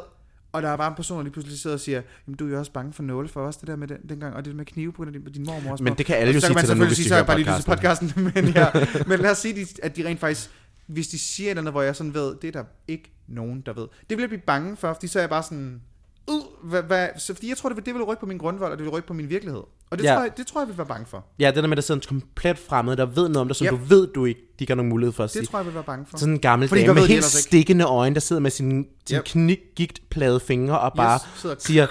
og 0.52 0.62
der 0.62 0.70
er 0.70 0.78
bare 0.78 0.88
en 0.88 0.95
person, 0.95 1.18
der 1.18 1.24
lige 1.24 1.34
pludselig 1.34 1.60
sidder 1.60 1.74
og 1.76 1.80
siger, 1.80 2.02
jamen 2.28 2.38
du 2.38 2.47
er 2.47 2.52
jo 2.52 2.60
også 2.60 2.72
bange 2.72 2.93
for 2.93 3.04
nåle 3.04 3.28
for 3.28 3.41
os, 3.47 3.58
det 3.58 3.68
der 3.68 3.76
med 3.76 3.88
den, 3.88 3.97
dengang, 4.10 4.36
og 4.36 4.45
det 4.45 4.56
med 4.56 4.66
knive 4.66 4.91
på 4.91 4.95
grund 4.95 5.16
af 5.16 5.22
din, 5.22 5.34
din 5.34 5.43
mormor. 5.45 5.78
Men 5.82 5.93
på." 5.93 5.97
det 5.97 6.06
kan 6.06 6.16
alle 6.16 6.34
jo 6.34 6.39
sige 6.39 6.56
til 6.60 6.68
dig 6.68 6.78
nu, 6.78 6.86
hvis 6.86 6.89
de 6.97 7.04
sige, 7.04 7.10
så 7.10 7.16
jeg 7.16 7.20
hører 7.20 7.28
bare 7.28 7.38
lige 7.38 7.47
lyttet 7.47 7.64
til 7.64 7.70
podcasten. 7.72 8.12
men, 8.36 8.47
ja, 8.47 8.68
men 9.08 9.20
lad 9.20 9.32
os 9.32 9.38
sige, 9.38 9.54
de- 9.66 9.84
at 9.84 9.95
de 9.95 10.08
rent 10.08 10.20
faktisk, 10.20 10.49
hvis 10.88 11.08
de 11.08 11.20
siger 11.20 11.47
et 11.47 11.49
eller 11.49 11.62
andet, 11.62 11.74
hvor 11.74 11.82
jeg 11.82 11.95
sådan 11.95 12.14
ved, 12.14 12.36
det 12.41 12.47
er 12.47 12.52
der 12.52 12.64
ikke 12.88 13.12
nogen, 13.28 13.62
der 13.66 13.74
ved. 13.74 13.88
Det 14.10 14.18
vil 14.18 14.20
jeg 14.20 14.30
blive 14.30 14.41
bange 14.41 14.78
for, 14.78 14.93
fordi 14.93 15.08
så 15.08 15.20
er 15.20 15.24
jeg 15.24 15.30
bare 15.30 15.43
sådan, 15.43 15.82
uh, 16.28 16.70
hvad, 16.70 16.84
hvad, 16.84 17.08
så 17.18 17.34
fordi 17.34 17.50
jeg 17.50 17.58
tror, 17.58 17.70
det 17.70 17.76
vil, 17.78 17.86
det 17.86 17.94
vil 17.94 18.04
rykke 18.04 18.20
på 18.20 18.26
min 18.26 18.38
grundvold, 18.38 18.72
og 18.72 18.78
det 18.78 18.86
vil 18.86 18.92
rykke 18.94 19.08
på 19.08 19.14
min 19.14 19.30
virkelighed. 19.30 19.62
Og 19.92 19.98
det, 19.98 20.04
Ja. 20.04 20.14
tror, 20.14 20.22
jeg, 20.22 20.32
det 20.38 20.48
tror 20.48 20.60
jeg, 20.62 20.66
jeg 20.66 20.70
vil 20.70 20.78
være 20.78 20.86
bange 20.88 21.06
for. 21.10 21.26
Ja, 21.40 21.48
det 21.48 21.56
der 21.56 21.62
med, 21.62 21.72
at 21.72 21.76
der 21.76 21.82
sidder 21.82 22.02
en 22.02 22.08
komplet 22.08 22.58
fremmed, 22.60 22.96
der 22.98 23.06
ved 23.06 23.30
noget 23.30 23.38
om 23.38 23.48
dig, 23.48 23.56
som 23.56 23.66
Yep. 23.66 23.72
du 23.72 23.78
ved, 23.78 24.08
du 24.16 24.26
ikke, 24.26 24.40
de 24.60 24.66
har 24.68 24.76
nogen 24.76 24.90
mulighed 24.90 25.14
for 25.14 25.24
at 25.24 25.28
Det 25.30 25.32
sige. 25.38 25.46
tror 25.46 25.60
jeg, 25.60 25.64
jeg 25.64 25.68
vil 25.68 25.76
være 25.76 25.84
bange 25.84 26.06
for. 26.10 26.18
Sådan 26.18 26.34
en 26.34 26.40
gammel 26.40 26.68
Fordi 26.68 26.82
dame 26.82 26.94
med 26.94 27.08
helt 27.08 27.24
stikkende 27.24 27.86
øjne, 27.86 28.14
der 28.16 28.22
sidder 28.22 28.40
med 28.42 28.52
sin, 28.52 28.86
sin 29.08 29.16
Yep. 29.18 29.20
yep. 29.20 29.26
knigtplade 29.26 30.40
fingre 30.40 30.80
og 30.80 30.94
bare 30.98 31.20
sidder- 31.36 31.56
siger, 31.60 31.88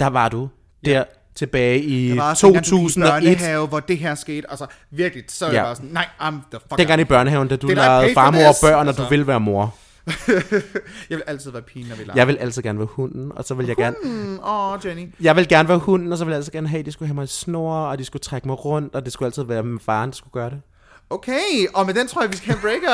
der 0.00 0.06
var 0.06 0.28
du, 0.28 0.48
der 0.84 1.04
tilbage 1.34 1.82
i 1.82 2.08
Jeg 2.08 2.16
var 2.16 2.30
også 2.30 2.46
dengang, 2.46 2.66
du 2.66 2.70
gik 2.70 2.82
i 2.82 2.92
2001. 2.92 3.22
børnehave, 3.38 3.66
hvor 3.66 3.80
det 3.80 3.98
her 3.98 4.14
skete. 4.14 4.50
Altså, 4.50 4.66
virkelig, 4.90 5.24
så 5.28 5.46
er 5.46 5.50
jeg 5.50 5.56
Ja. 5.58 5.62
bare 5.64 5.76
sådan, 5.76 5.90
nej, 5.90 6.06
I'm 6.20 6.32
the 6.50 6.60
fuck 6.68 6.78
Dengang 6.78 7.00
i 7.00 7.04
børnehaven, 7.04 7.48
da 7.48 7.56
du 7.56 7.66
lavede 7.66 8.14
farmor 8.14 8.38
og 8.48 8.54
børn, 8.62 8.74
og 8.74 8.86
Altså. 8.86 9.02
du 9.02 9.08
vil 9.08 9.26
være 9.26 9.40
mor. 9.40 9.74
Jeg 11.10 11.16
vil 11.18 11.22
altid 11.26 11.50
være 11.50 11.62
pigen, 11.62 11.88
når 11.88 11.96
vi 11.96 12.02
leger. 12.04 12.12
Jeg 12.16 12.26
vil 12.26 12.36
altid 12.36 12.62
gerne 12.62 12.78
være 12.78 12.88
hunden, 12.90 13.32
og 13.36 13.44
så 13.44 13.54
vil 13.54 13.66
jeg 13.66 13.76
gerne... 13.76 13.96
Åh, 14.46 14.78
Jenny. 14.84 15.14
Jeg 15.20 15.36
vil 15.36 15.48
gerne 15.48 15.68
være 15.68 15.78
hunden, 15.78 16.12
og 16.12 16.18
så 16.18 16.24
vil 16.24 16.32
jeg 16.32 16.36
altid 16.36 16.52
gerne 16.52 16.68
have, 16.68 16.80
at 16.80 16.86
de 16.86 16.92
skulle 16.92 17.06
have 17.06 17.14
mig 17.14 17.24
i 17.24 17.26
snor, 17.26 17.74
og 17.74 17.98
de 17.98 18.04
skulle 18.04 18.20
trække 18.20 18.48
mig 18.48 18.64
rundt, 18.64 18.94
og 18.94 19.04
det 19.04 19.12
skulle 19.12 19.26
altid 19.26 19.42
være 19.42 19.62
min 19.62 19.80
faren, 19.80 20.10
der 20.10 20.16
skulle 20.16 20.32
gøre 20.32 20.50
det. 20.50 20.60
Okay, 21.10 21.66
og 21.74 21.86
med 21.86 21.94
den 21.94 22.06
tror 22.08 22.22
jeg, 22.22 22.30
vi 22.32 22.36
skal 22.36 22.54
have 22.54 22.60
breaker. 22.60 22.88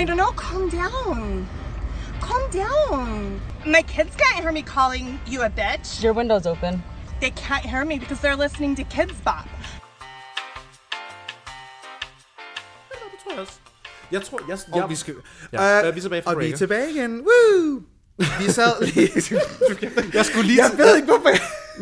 I 0.00 0.04
don't 0.04 0.14
know. 0.14 0.32
Calm 0.36 0.70
down. 0.70 1.48
Calm 2.30 2.50
down. 2.64 3.40
My 3.66 3.82
kids 3.82 4.14
can't 4.16 4.40
hear 4.42 4.52
me 4.52 4.62
calling 4.62 5.18
you 5.26 5.42
a 5.42 5.50
bitch. 5.50 6.02
Your 6.04 6.14
window's 6.14 6.46
open. 6.46 6.82
They 7.20 7.30
can't 7.30 7.66
hear 7.72 7.84
me 7.84 7.98
because 7.98 8.20
they're 8.20 8.36
listening 8.36 8.76
to 8.76 8.84
Kids 8.84 9.20
Bop. 9.24 9.48
Det 12.90 13.18
tror 13.22 13.32
jeg 13.32 13.40
også. 13.40 13.52
Jeg 14.12 14.22
tror, 14.22 14.40
jeg... 14.48 14.82
Og 14.82 14.90
vi 14.90 14.94
skal... 14.94 15.14
Ja, 15.52 15.88
øh, 15.88 15.94
vi 15.94 15.98
er 15.98 16.02
tilbage 16.02 16.22
fra 16.22 16.34
Og 16.34 16.40
vi 16.40 16.50
er 16.50 16.56
tilbage 16.56 16.90
igen. 16.90 17.20
Woo! 17.20 17.82
Vi 18.18 18.50
sad 18.50 18.72
lige... 18.86 19.10
Jeg 20.14 20.24
skulle 20.24 20.46
lige... 20.46 20.62
jeg 20.64 20.78
ved 20.78 20.96
ikke, 20.96 21.06
hvorfor... 21.06 21.30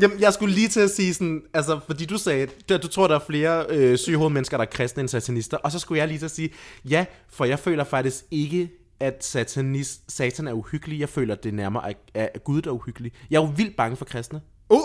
Jamen, 0.00 0.20
jeg 0.20 0.32
skulle 0.32 0.54
lige 0.54 0.68
til 0.68 0.80
at 0.80 0.90
sige 0.90 1.14
sådan, 1.14 1.42
altså, 1.54 1.80
fordi 1.86 2.04
du 2.04 2.18
sagde, 2.18 2.48
at 2.70 2.82
du 2.82 2.88
tror, 2.88 3.08
der 3.08 3.14
er 3.14 3.24
flere 3.26 3.66
øh, 3.68 3.98
sygehovedmennesker, 3.98 4.56
der 4.56 4.64
er 4.64 4.70
kristne 4.70 5.00
end 5.00 5.08
satanister, 5.08 5.56
og 5.56 5.72
så 5.72 5.78
skulle 5.78 5.98
jeg 5.98 6.08
lige 6.08 6.18
til 6.18 6.24
at 6.24 6.30
sige, 6.30 6.50
ja, 6.88 7.04
for 7.30 7.44
jeg 7.44 7.58
føler 7.58 7.84
faktisk 7.84 8.24
ikke, 8.30 8.70
at 9.00 9.24
satanist, 9.24 10.12
satan 10.12 10.48
er 10.48 10.52
uhyggelig. 10.52 11.00
Jeg 11.00 11.08
føler, 11.08 11.34
at 11.34 11.44
det 11.44 11.54
nærmere 11.54 11.90
er, 11.90 11.94
er, 12.14 12.38
Gud, 12.38 12.62
der 12.62 12.70
er 12.70 12.74
uhyggelig. 12.74 13.12
Jeg 13.30 13.36
er 13.36 13.42
jo 13.42 13.52
vildt 13.56 13.76
bange 13.76 13.96
for 13.96 14.04
kristne. 14.04 14.40
Uh! 14.68 14.78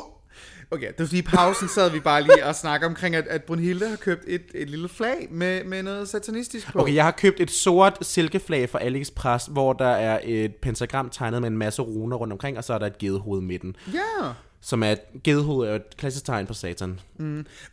Okay, 0.72 0.88
det 0.88 1.00
var 1.00 1.06
fordi 1.06 1.20
i 1.20 1.22
pausen 1.22 1.68
sad 1.68 1.92
vi 1.92 2.00
bare 2.00 2.22
lige 2.22 2.46
og 2.46 2.56
snakkede 2.56 2.88
omkring, 2.88 3.16
at, 3.16 3.28
at 3.28 3.44
Brunhilde 3.44 3.90
har 3.90 3.96
købt 3.96 4.24
et, 4.28 4.42
et 4.54 4.70
lille 4.70 4.90
flag 4.90 5.28
med, 5.32 5.64
med 5.64 5.84
noget 5.84 6.10
satanistisk 6.10 6.72
på. 6.72 6.82
Okay, 6.82 6.96
jeg 6.96 7.04
har 7.04 7.12
købt 7.12 7.40
et 7.40 7.52
sort 7.52 7.98
silkeflag 8.02 8.70
fra 8.70 8.80
AliExpress, 8.84 9.46
hvor 9.52 9.74
der 9.74 9.88
er 9.88 10.20
et 10.24 10.56
pentagram 10.56 11.10
tegnet 11.10 11.42
med 11.42 11.50
en 11.50 11.58
masse 11.58 11.82
runer 11.82 12.18
rundt 12.18 12.34
omkring, 12.34 12.58
og 12.58 12.64
så 12.64 12.74
er 12.74 12.78
der 12.78 12.86
et 12.86 12.98
gedehoved 12.98 13.42
midten. 13.42 13.76
Ja. 13.94 14.32
Som 14.62 14.84
er 14.84 14.92
et 14.92 15.00
gedehoved 15.24 15.68
er 15.68 15.76
et 15.76 15.98
klassisk 15.98 16.26
tegn 16.26 16.48
på 16.48 16.54
satan. 16.54 17.00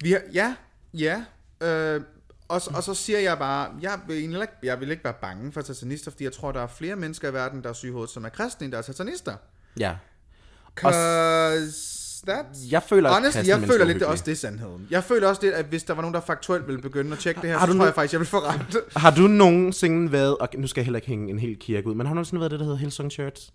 Vi 0.01 0.13
har, 0.13 0.21
ja, 0.33 0.55
ja. 0.95 1.23
Øh, 1.63 2.01
og, 2.51 2.61
så- 2.61 2.71
og 2.75 2.83
så 2.83 2.95
siger 2.95 3.19
jeg 3.19 3.39
bare, 3.39 3.69
jeg 3.83 4.01
vil, 4.07 4.17
ikke, 4.17 4.49
jeg 4.63 4.81
vil 4.81 4.91
ikke 4.91 5.05
være 5.05 5.15
bange 5.23 5.53
for 5.53 5.61
satanister, 5.63 6.11
fordi 6.11 6.25
jeg 6.25 6.33
tror, 6.33 6.53
der 6.53 6.61
er 6.61 6.67
flere 6.67 6.97
mennesker 6.97 7.29
i 7.29 7.33
verden, 7.35 7.63
der 7.63 7.69
er 7.69 7.73
sygehovedet, 7.73 8.11
som 8.11 8.25
er 8.25 8.29
kristne, 8.29 8.65
end 8.65 8.73
der 8.73 8.79
er 8.79 8.83
satanister. 8.83 9.35
Ja. 9.79 9.95
Cause 10.77 12.27
that's... 12.31 12.71
Jeg 12.73 12.83
føler, 12.83 13.13
Honestly, 13.13 13.47
jeg 13.49 13.61
føler 13.61 13.81
er 13.81 13.85
lidt, 13.85 13.99
det 14.01 14.07
også 14.07 14.25
det 14.27 14.33
er 14.33 14.37
sandheden. 14.37 14.87
Jeg 14.91 15.05
føler 15.05 15.29
også 15.29 15.41
det, 15.41 15.51
at 15.53 15.65
hvis 15.65 15.83
der 15.85 15.95
var 15.95 16.03
nogen, 16.03 16.15
der 16.15 16.21
faktuelt 16.21 16.67
ville 16.67 16.83
begynde 16.83 17.13
at 17.13 17.19
tjekke 17.19 17.41
det 17.41 17.51
her, 17.51 17.59
Har 17.59 17.67
så 17.67 17.73
du 17.73 17.79
tror 17.79 17.85
jeg 17.87 17.95
faktisk, 17.95 18.13
jeg 18.13 18.21
vil 18.21 18.29
få 18.29 18.39
ret. 18.39 18.77
Har 18.97 19.11
du 19.11 19.21
nogensinde 19.23 20.13
været, 20.13 20.37
og 20.39 20.49
nu 20.59 20.67
skal 20.67 20.81
jeg 20.81 20.85
heller 20.87 20.99
ikke 20.99 21.09
hænge 21.09 21.31
en 21.31 21.39
hel 21.39 21.57
kirke 21.61 21.89
ud, 21.89 21.95
men 21.95 22.07
har 22.07 22.13
du 22.13 22.15
nogensinde 22.15 22.41
været 22.41 22.51
det, 22.51 22.59
der 22.61 22.65
hedder 22.65 22.79
Hillsong 22.79 23.11
Church? 23.13 23.51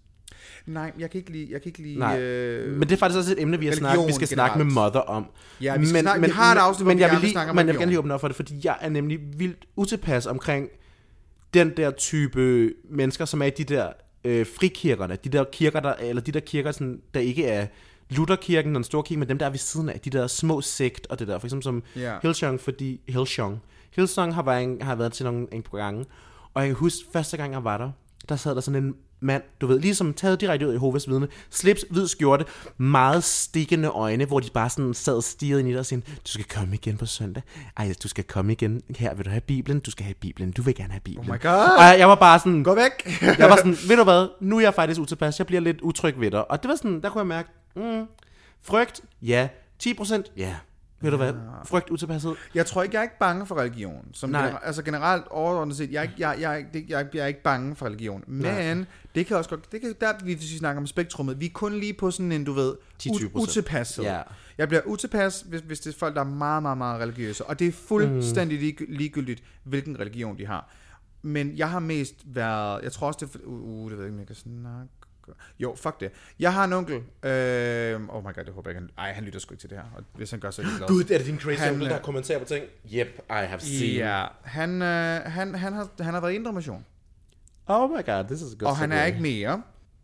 Nej, 0.66 0.92
jeg 1.00 1.10
kan 1.12 1.18
ikke 1.20 1.32
lide... 1.32 1.48
Jeg 1.52 1.62
kan 1.62 1.70
ikke 1.70 1.82
lide 1.82 2.00
Nej, 2.00 2.20
øh, 2.20 2.74
men 2.74 2.82
det 2.82 2.92
er 2.92 2.98
faktisk 2.98 3.18
også 3.18 3.32
et 3.32 3.42
emne, 3.42 3.60
vi, 3.60 3.66
har 3.68 3.74
snakket, 3.76 4.08
vi 4.08 4.14
skal 4.14 4.28
snakke 4.28 4.58
med 4.58 4.66
generelt. 4.66 4.94
Mother 4.96 5.02
om. 5.10 5.26
Ja, 5.62 5.78
vi 5.78 5.86
skal 5.86 6.02
snakke- 6.02 6.26
vi 6.26 6.32
har 6.32 6.56
et 6.56 6.60
afsnit, 6.60 6.84
hvor 6.84 6.90
men 6.92 6.98
vi 6.98 7.02
jeg 7.04 7.10
gerne 7.10 7.22
vil 7.22 7.30
lige, 7.30 7.46
men 7.54 7.58
jeg 7.58 7.68
vil 7.68 7.76
gerne 7.76 7.90
lige 7.92 8.00
åbne 8.00 8.14
op 8.14 8.20
for 8.22 8.28
det, 8.28 8.36
fordi 8.36 8.62
jeg 8.64 8.78
er 8.82 8.90
nemlig 8.90 9.20
vildt 9.38 9.66
utilpas 9.76 10.26
omkring 10.26 10.70
den 11.54 11.74
der 11.78 11.92
type 11.92 12.72
mennesker, 12.90 13.26
som 13.26 13.42
er 13.42 13.46
i 13.46 13.50
de 13.50 13.64
der 13.64 13.90
øh, 14.24 14.46
frikirkerne, 14.60 15.18
de 15.24 15.30
der 15.30 15.44
kirker, 15.52 15.80
der, 15.80 15.94
eller 15.94 16.22
de 16.22 16.32
der 16.32 16.40
kirker, 16.40 16.72
sådan, 16.72 17.02
der 17.14 17.20
ikke 17.20 17.46
er 17.48 17.68
Lutherkirken, 18.10 18.76
den 18.76 18.84
store 18.84 19.04
kirke, 19.04 19.20
men 19.20 19.30
dem 19.30 19.38
der 19.38 19.46
er 19.46 19.50
ved 19.50 19.58
siden 19.60 19.90
af, 19.90 20.00
de 20.00 20.10
der 20.10 20.28
små 20.28 20.62
sekt 20.62 21.08
og 21.10 21.20
det 21.20 21.28
der, 21.28 21.40
for 21.40 21.48
eksempel 21.48 21.64
som 21.64 21.84
Ja. 21.96 22.14
Hillsong, 22.22 22.60
fordi 22.62 23.02
Hillsong, 23.08 23.62
Hillsong 23.96 24.34
har 24.36 24.44
været, 24.44 24.78
har 24.84 24.96
været 24.96 25.14
til 25.14 25.26
nogle 25.26 25.48
en 25.52 25.62
par 25.64 25.78
gange, 25.78 26.06
og 26.54 26.62
jeg 26.62 26.68
kan 26.70 26.76
huske, 26.76 27.00
første 27.14 27.38
gang 27.38 27.54
jeg 27.54 27.64
var 27.64 27.78
der, 27.78 27.92
der 28.30 28.36
sad 28.36 28.56
der 28.56 28.62
sådan 28.62 28.84
en 28.84 28.96
mand, 29.20 29.44
du 29.62 29.68
ved, 29.68 29.80
ligesom 29.80 30.14
taget 30.14 30.42
direkte 30.42 30.68
ud 30.68 30.72
i 30.72 30.74
Jehovas 30.74 31.10
vidne, 31.10 31.28
slips, 31.50 31.86
hvid 31.90 32.08
skjorte, 32.08 32.46
meget 32.78 33.24
stikkende 33.24 33.88
øjne, 33.88 34.26
hvor 34.26 34.40
de 34.40 34.50
bare 34.54 34.70
sådan 34.70 34.94
sad 34.94 35.16
og 35.16 35.24
stirrede 35.24 35.60
ind 35.60 35.70
i 35.70 35.72
dig 35.72 35.80
og 35.80 35.86
sagde, 35.86 36.04
du 36.08 36.32
skal 36.32 36.46
komme 36.46 36.76
igen 36.76 36.98
på 36.98 37.06
søndag. 37.06 37.44
Ej, 37.78 37.94
du 38.04 38.08
skal 38.08 38.24
komme 38.24 38.52
igen. 38.52 38.82
Her 38.98 39.14
vil 39.14 39.26
du 39.26 39.30
have 39.30 39.42
Bibelen, 39.42 39.80
du 39.80 39.92
skal 39.92 40.04
have 40.04 40.14
Bibelen, 40.14 40.52
du 40.52 40.62
vil 40.62 40.76
gerne 40.76 40.92
have 40.92 41.02
Bibelen. 41.02 41.30
Oh 41.30 41.36
my 41.36 41.42
God. 41.42 41.78
Og 41.78 42.00
jeg, 42.00 42.08
var 42.08 42.16
bare 42.16 42.40
sådan, 42.40 42.64
Gå 42.64 42.76
væk! 42.76 42.92
jeg 43.40 43.50
var 43.50 43.56
sådan, 43.56 43.78
ved 43.88 43.98
du 43.98 44.04
hvad, 44.04 44.28
nu 44.42 44.58
er 44.58 44.62
jeg 44.62 44.74
faktisk 44.74 45.02
utilpas, 45.02 45.40
jeg 45.40 45.48
bliver 45.48 45.62
lidt 45.62 45.82
utryg 45.82 46.20
ved 46.20 46.32
dig. 46.32 46.52
Og 46.52 46.64
det 46.64 46.70
var 46.70 46.76
sådan, 46.76 47.02
der 47.02 47.10
kunne 47.10 47.20
jeg 47.20 47.28
mærke, 47.28 47.50
mm, 47.76 48.06
frygt, 48.62 49.02
ja, 49.22 49.48
10%, 49.84 50.22
ja, 50.38 50.56
Ved 51.02 51.12
du 51.12 51.18
hvad? 51.18 51.34
Frygt, 51.66 51.90
utilpasset. 51.90 52.36
Jeg 52.56 52.66
tror 52.66 52.84
ikke, 52.84 52.94
jeg 52.96 53.00
er 53.00 53.04
ikke 53.04 53.20
bange 53.20 53.46
for 53.46 53.56
religion. 53.60 54.08
Som 54.14 54.30
Nej. 54.30 54.46
gener- 54.48 54.58
altså 54.60 54.84
generelt 54.84 55.28
overordnet 55.28 55.78
set, 55.78 55.92
jeg 55.92 55.98
er, 56.00 56.02
ikke, 56.04 56.14
jeg, 56.18 56.38
jeg, 56.40 56.66
det- 56.74 56.86
jeg, 56.90 57.08
jeg 57.14 57.22
er 57.24 57.28
ikke 57.28 57.42
bange 57.44 57.76
for 57.76 57.86
religion. 57.86 58.24
Men 58.28 58.42
Nej. 58.78 58.86
det 59.16 59.26
kan 59.26 59.38
også 59.38 59.50
godt, 59.50 59.72
det 59.72 59.82
kan, 59.82 59.96
der, 60.02 60.14
hvis 60.24 60.42
vi 60.54 60.58
snakker 60.58 60.82
om 60.82 60.88
spektrummet, 60.88 61.40
vi 61.40 61.46
er 61.46 61.50
kun 61.54 61.74
lige 61.74 61.94
på 61.94 62.12
sådan 62.12 62.32
en, 62.32 62.44
du 62.44 62.54
ved, 62.54 62.76
10-20%. 63.04 63.10
u- 63.10 63.30
utilpasset. 63.42 64.04
Ja. 64.04 64.22
Jeg 64.58 64.68
bliver 64.68 64.82
utilpas, 64.86 65.42
hvis, 65.48 65.62
hvis 65.62 65.80
det 65.80 65.94
er 65.94 65.98
folk, 66.00 66.16
der 66.16 66.22
er 66.22 66.26
meget, 66.26 66.62
meget, 66.62 66.78
meget 66.78 67.02
religiøse. 67.02 67.46
Og 67.46 67.60
det 67.60 67.68
er 67.68 67.72
fuldstændig 67.72 68.60
lig, 68.60 68.76
ligegyldigt, 68.90 69.44
hvilken 69.64 70.00
religion 70.00 70.38
de 70.38 70.46
har. 70.46 70.70
Men 71.22 71.58
jeg 71.58 71.70
har 71.70 71.80
mest 71.80 72.16
været, 72.26 72.84
jeg 72.84 72.92
tror 72.92 73.08
også, 73.08 73.26
det 73.26 73.42
uh, 73.46 73.54
uh, 73.54 73.90
det 73.92 73.98
ved 73.98 74.06
jeg 74.06 74.08
ikke, 74.08 74.14
om 74.16 74.20
jeg 74.20 74.28
kan 74.28 74.36
snakke. 74.36 74.90
Jo, 75.60 75.76
fuck 75.78 76.00
det. 76.00 76.12
Jeg 76.40 76.54
har 76.54 76.64
en 76.64 76.74
onkel. 76.74 76.94
Øh, 76.96 78.02
oh 78.10 78.24
my 78.24 78.34
god, 78.36 78.44
det 78.46 78.54
håber 78.54 78.70
jeg 78.72 78.78
ikke. 78.78 78.88
han- 78.98 79.06
Ej, 79.06 79.14
han 79.14 79.24
lytter 79.24 79.40
sgu 79.40 79.54
ikke 79.54 79.62
til 79.62 79.70
det 79.70 79.78
her. 79.78 79.86
Og 79.96 80.04
hvis 80.14 80.32
han 80.32 80.40
gør, 80.40 80.52
så 80.52 80.62
er 80.62 80.66
glad. 80.78 80.88
Gud, 80.88 81.04
er 81.12 81.18
det 81.18 81.26
din 81.28 81.40
crazy 81.40 81.60
Han, 81.62 81.74
onkel, 81.74 81.90
der 81.90 81.98
øh, 81.98 82.04
kommenterer 82.04 82.40
på 82.40 82.46
ting? 82.46 82.66
Yep, 82.94 83.08
I 83.30 83.34
have 83.34 83.60
seen. 83.60 83.96
Ja, 83.98 84.26
han, 84.44 84.82
øh, 84.82 85.22
han, 85.26 85.56
han, 85.56 85.74
har, 85.74 85.88
han 86.02 86.14
har 86.14 86.22
været 86.22 86.32
i 86.34 86.36
indre 86.36 86.54
mission. 86.54 86.86
Oh 87.68 87.90
my 87.90 88.06
god, 88.06 88.24
this 88.28 88.42
is 88.42 88.54
a 88.54 88.56
good 88.60 88.70
Og 88.70 88.78
han 88.78 88.92
er 88.92 89.06
ikke 89.06 89.22
mere. 89.22 89.62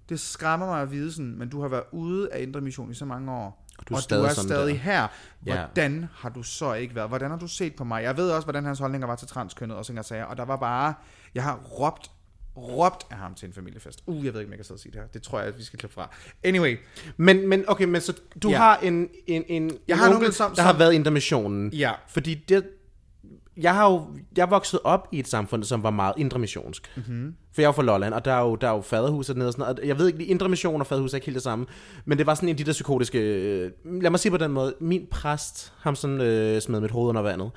Det 0.09 0.19
skræmmer 0.19 0.65
mig 0.65 0.82
at 0.82 0.91
vide 0.91 1.11
sådan, 1.11 1.38
men 1.38 1.49
du 1.49 1.61
har 1.61 1.67
været 1.67 1.84
ude 1.91 2.34
af 2.34 2.41
indre 2.41 2.61
mission 2.61 2.91
i 2.91 2.93
så 2.93 3.05
mange 3.05 3.32
år. 3.32 3.65
Og 3.78 3.89
du 3.89 3.93
er 3.93 3.97
og 3.97 4.03
stadig 4.03 4.22
du 4.24 4.28
er 4.28 4.34
stadig 4.34 4.74
der. 4.74 4.80
her. 4.80 5.07
Hvordan 5.39 6.07
har 6.15 6.30
du 6.30 6.43
så 6.43 6.74
ikke 6.74 6.95
været? 6.95 7.07
Hvordan 7.09 7.32
har 7.32 7.38
du 7.38 7.47
set 7.47 7.76
på 7.76 7.84
mig? 7.84 8.03
Jeg 8.03 8.17
ved 8.17 8.32
også, 8.32 8.45
hvordan 8.45 8.65
hans 8.65 8.80
holdninger 8.80 9.07
var 9.07 9.15
til 9.15 9.28
transkønnet 9.28 9.78
og 9.78 9.86
sådan 9.86 9.99
og 9.99 10.05
sager. 10.05 10.24
Og 10.26 10.38
der 10.38 10.45
var 10.45 10.55
bare... 10.55 10.93
Jeg 11.36 11.43
har 11.43 11.55
råbt 11.55 12.11
råbt 12.58 13.06
af 13.12 13.18
ham 13.18 13.36
til 13.36 13.47
en 13.47 13.54
familiefest. 13.54 14.04
Uh, 14.06 14.26
jeg 14.26 14.34
ved 14.34 14.39
ikke, 14.41 14.49
om 14.49 14.52
jeg 14.52 14.58
kan 14.58 14.66
sidde 14.66 14.76
og 14.76 14.80
sige 14.80 14.91
det 14.91 15.02
her. 15.02 15.08
Det 15.08 15.22
tror 15.22 15.39
jeg, 15.39 15.47
at 15.47 15.58
vi 15.58 15.64
skal 15.64 15.80
klippe 15.80 15.93
fra. 15.93 16.16
Anyway, 16.43 16.78
Men, 17.18 17.47
men 17.49 17.64
okay, 17.68 17.86
men 17.86 18.02
så 18.02 18.14
du 18.43 18.49
Ja. 18.49 18.58
har 18.58 18.78
en, 18.78 19.10
en, 19.28 19.43
en, 19.47 19.72
Jeg 19.88 19.97
har 19.97 20.08
en 20.08 20.14
onkel, 20.16 20.34
som- 20.34 20.56
der 20.56 20.62
har 20.62 20.78
været 20.78 20.93
intermissionen. 20.93 21.74
Ja. 21.74 21.91
Fordi 22.10 22.36
det, 22.36 22.64
jeg 23.58 23.76
har 23.76 23.91
jo, 23.91 24.08
jeg 24.38 24.49
vokset 24.52 24.80
op 24.84 25.08
i 25.12 25.20
et 25.20 25.28
samfund, 25.28 25.64
som 25.64 25.84
var 25.84 25.89
meget 25.89 26.14
indremissionsk. 26.18 26.91
Mhm. 26.95 27.06
Mm-hmm. 27.16 27.36
For 27.54 27.62
jeg 27.62 27.68
er 27.68 27.72
fra 27.72 27.84
Lolland, 27.84 28.14
og 28.14 28.26
der 28.26 28.34
er 28.34 28.41
jo, 28.41 28.56
der 28.56 28.68
er 28.68 28.76
jo 28.76 28.82
faderhus 28.82 29.30
og 29.30 29.36
og 29.36 29.52
sådan 29.54 29.60
noget. 29.60 29.80
Og 29.80 29.88
Jeg 29.88 29.97
ved 29.97 30.08
ikke, 30.08 30.26
indre 30.26 30.49
mission 30.49 30.82
og 30.82 30.88
faderhus 30.88 31.14
er 31.14 31.18
ikke 31.18 31.26
helt 31.26 31.36
det 31.36 31.43
samme. 31.43 31.66
Men 32.06 32.18
det 32.18 32.26
var 32.26 32.34
sådan 32.36 32.49
en 32.49 32.54
af 32.54 32.58
de 32.58 32.64
der 32.64 32.72
psykotiske... 32.72 33.20
øh, 33.20 33.72
Lad 33.86 34.10
mig 34.10 34.20
sige 34.20 34.32
på 34.32 34.38
den 34.38 34.52
måde. 34.52 34.76
Min 34.80 35.08
præst, 35.12 35.74
ham 35.80 35.95
sådan 35.95 36.22
øh, 36.22 36.62
smed 36.62 36.80
mit 36.80 36.91
hoved 36.91 37.10
under 37.10 37.22
vandet, 37.22 37.52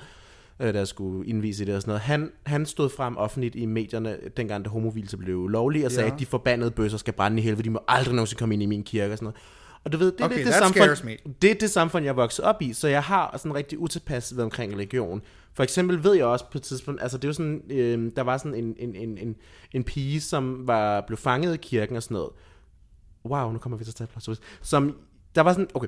øh, 0.59 0.75
jeg 0.75 0.87
skulle 0.87 1.29
indvise 1.29 1.65
det 1.65 1.75
og 1.75 1.81
sådan 1.81 1.89
noget. 1.89 2.01
Han, 2.01 2.31
han 2.45 2.65
stod 2.65 2.89
frem 2.89 3.17
offentligt 3.17 3.55
i 3.55 3.65
medierne, 3.65 4.17
dengang 4.37 4.65
da 4.65 4.69
homovilse 4.69 5.17
blev 5.17 5.47
lovlige, 5.47 5.85
og 5.85 5.91
sagde, 5.91 6.07
Ja. 6.07 6.13
at 6.13 6.19
de 6.19 6.25
forbandede 6.25 6.71
bøsser 6.71 6.97
skal 6.97 7.13
brænde 7.13 7.37
i 7.39 7.41
helvede. 7.41 7.63
De 7.63 7.69
må 7.69 7.79
aldrig 7.87 8.15
nogensinde 8.15 8.39
komme 8.39 8.53
ind 8.55 8.63
i 8.63 8.65
min 8.65 8.83
kirke 8.83 9.13
og 9.13 9.17
sådan 9.17 9.25
noget. 9.25 9.37
Og 9.83 9.91
du 9.91 9.97
ved, 9.97 10.11
det, 10.11 10.21
er 10.21 10.25
Okay, 10.25 10.37
det, 10.37 10.45
det, 10.45 10.53
samfund, 10.53 11.33
det 11.41 11.51
er 11.51 11.55
det 11.55 11.69
samfund, 11.69 12.05
jeg 12.05 12.15
vokset 12.15 12.45
op 12.45 12.61
i, 12.61 12.73
så 12.73 12.87
jeg 12.87 13.03
har 13.03 13.37
sådan 13.37 13.55
rigtig 13.55 13.79
utilpas 13.79 14.35
ved 14.35 14.43
omkring 14.43 14.73
religion. 14.73 15.21
For 15.53 15.63
eksempel 15.63 16.03
ved 16.03 16.13
jeg 16.13 16.25
også 16.25 16.45
på 16.51 16.57
et 16.57 16.61
tidspunkt, 16.61 17.01
altså 17.01 17.17
det 17.17 17.27
jo 17.27 17.33
sådan, 17.33 17.61
øh, 17.69 18.11
der 18.15 18.21
var 18.21 18.37
sådan 18.37 18.55
en, 18.55 18.75
en, 18.79 18.95
en, 18.95 19.17
en, 19.17 19.35
en 19.71 19.83
pige, 19.83 20.21
som 20.21 20.67
var 20.67 21.01
blev 21.07 21.17
fanget 21.17 21.53
i 21.53 21.57
kirken 21.57 21.95
og 21.95 22.03
sådan 22.03 22.15
noget. 22.15 22.29
Wow, 23.25 23.51
nu 23.51 23.59
kommer 23.59 23.77
vi 23.77 23.83
til 23.83 23.91
at 23.91 23.95
tage 23.95 24.07
plads. 24.07 24.41
Som, 24.61 24.95
der 25.35 25.41
var 25.41 25.51
sådan, 25.51 25.67
okay, 25.73 25.87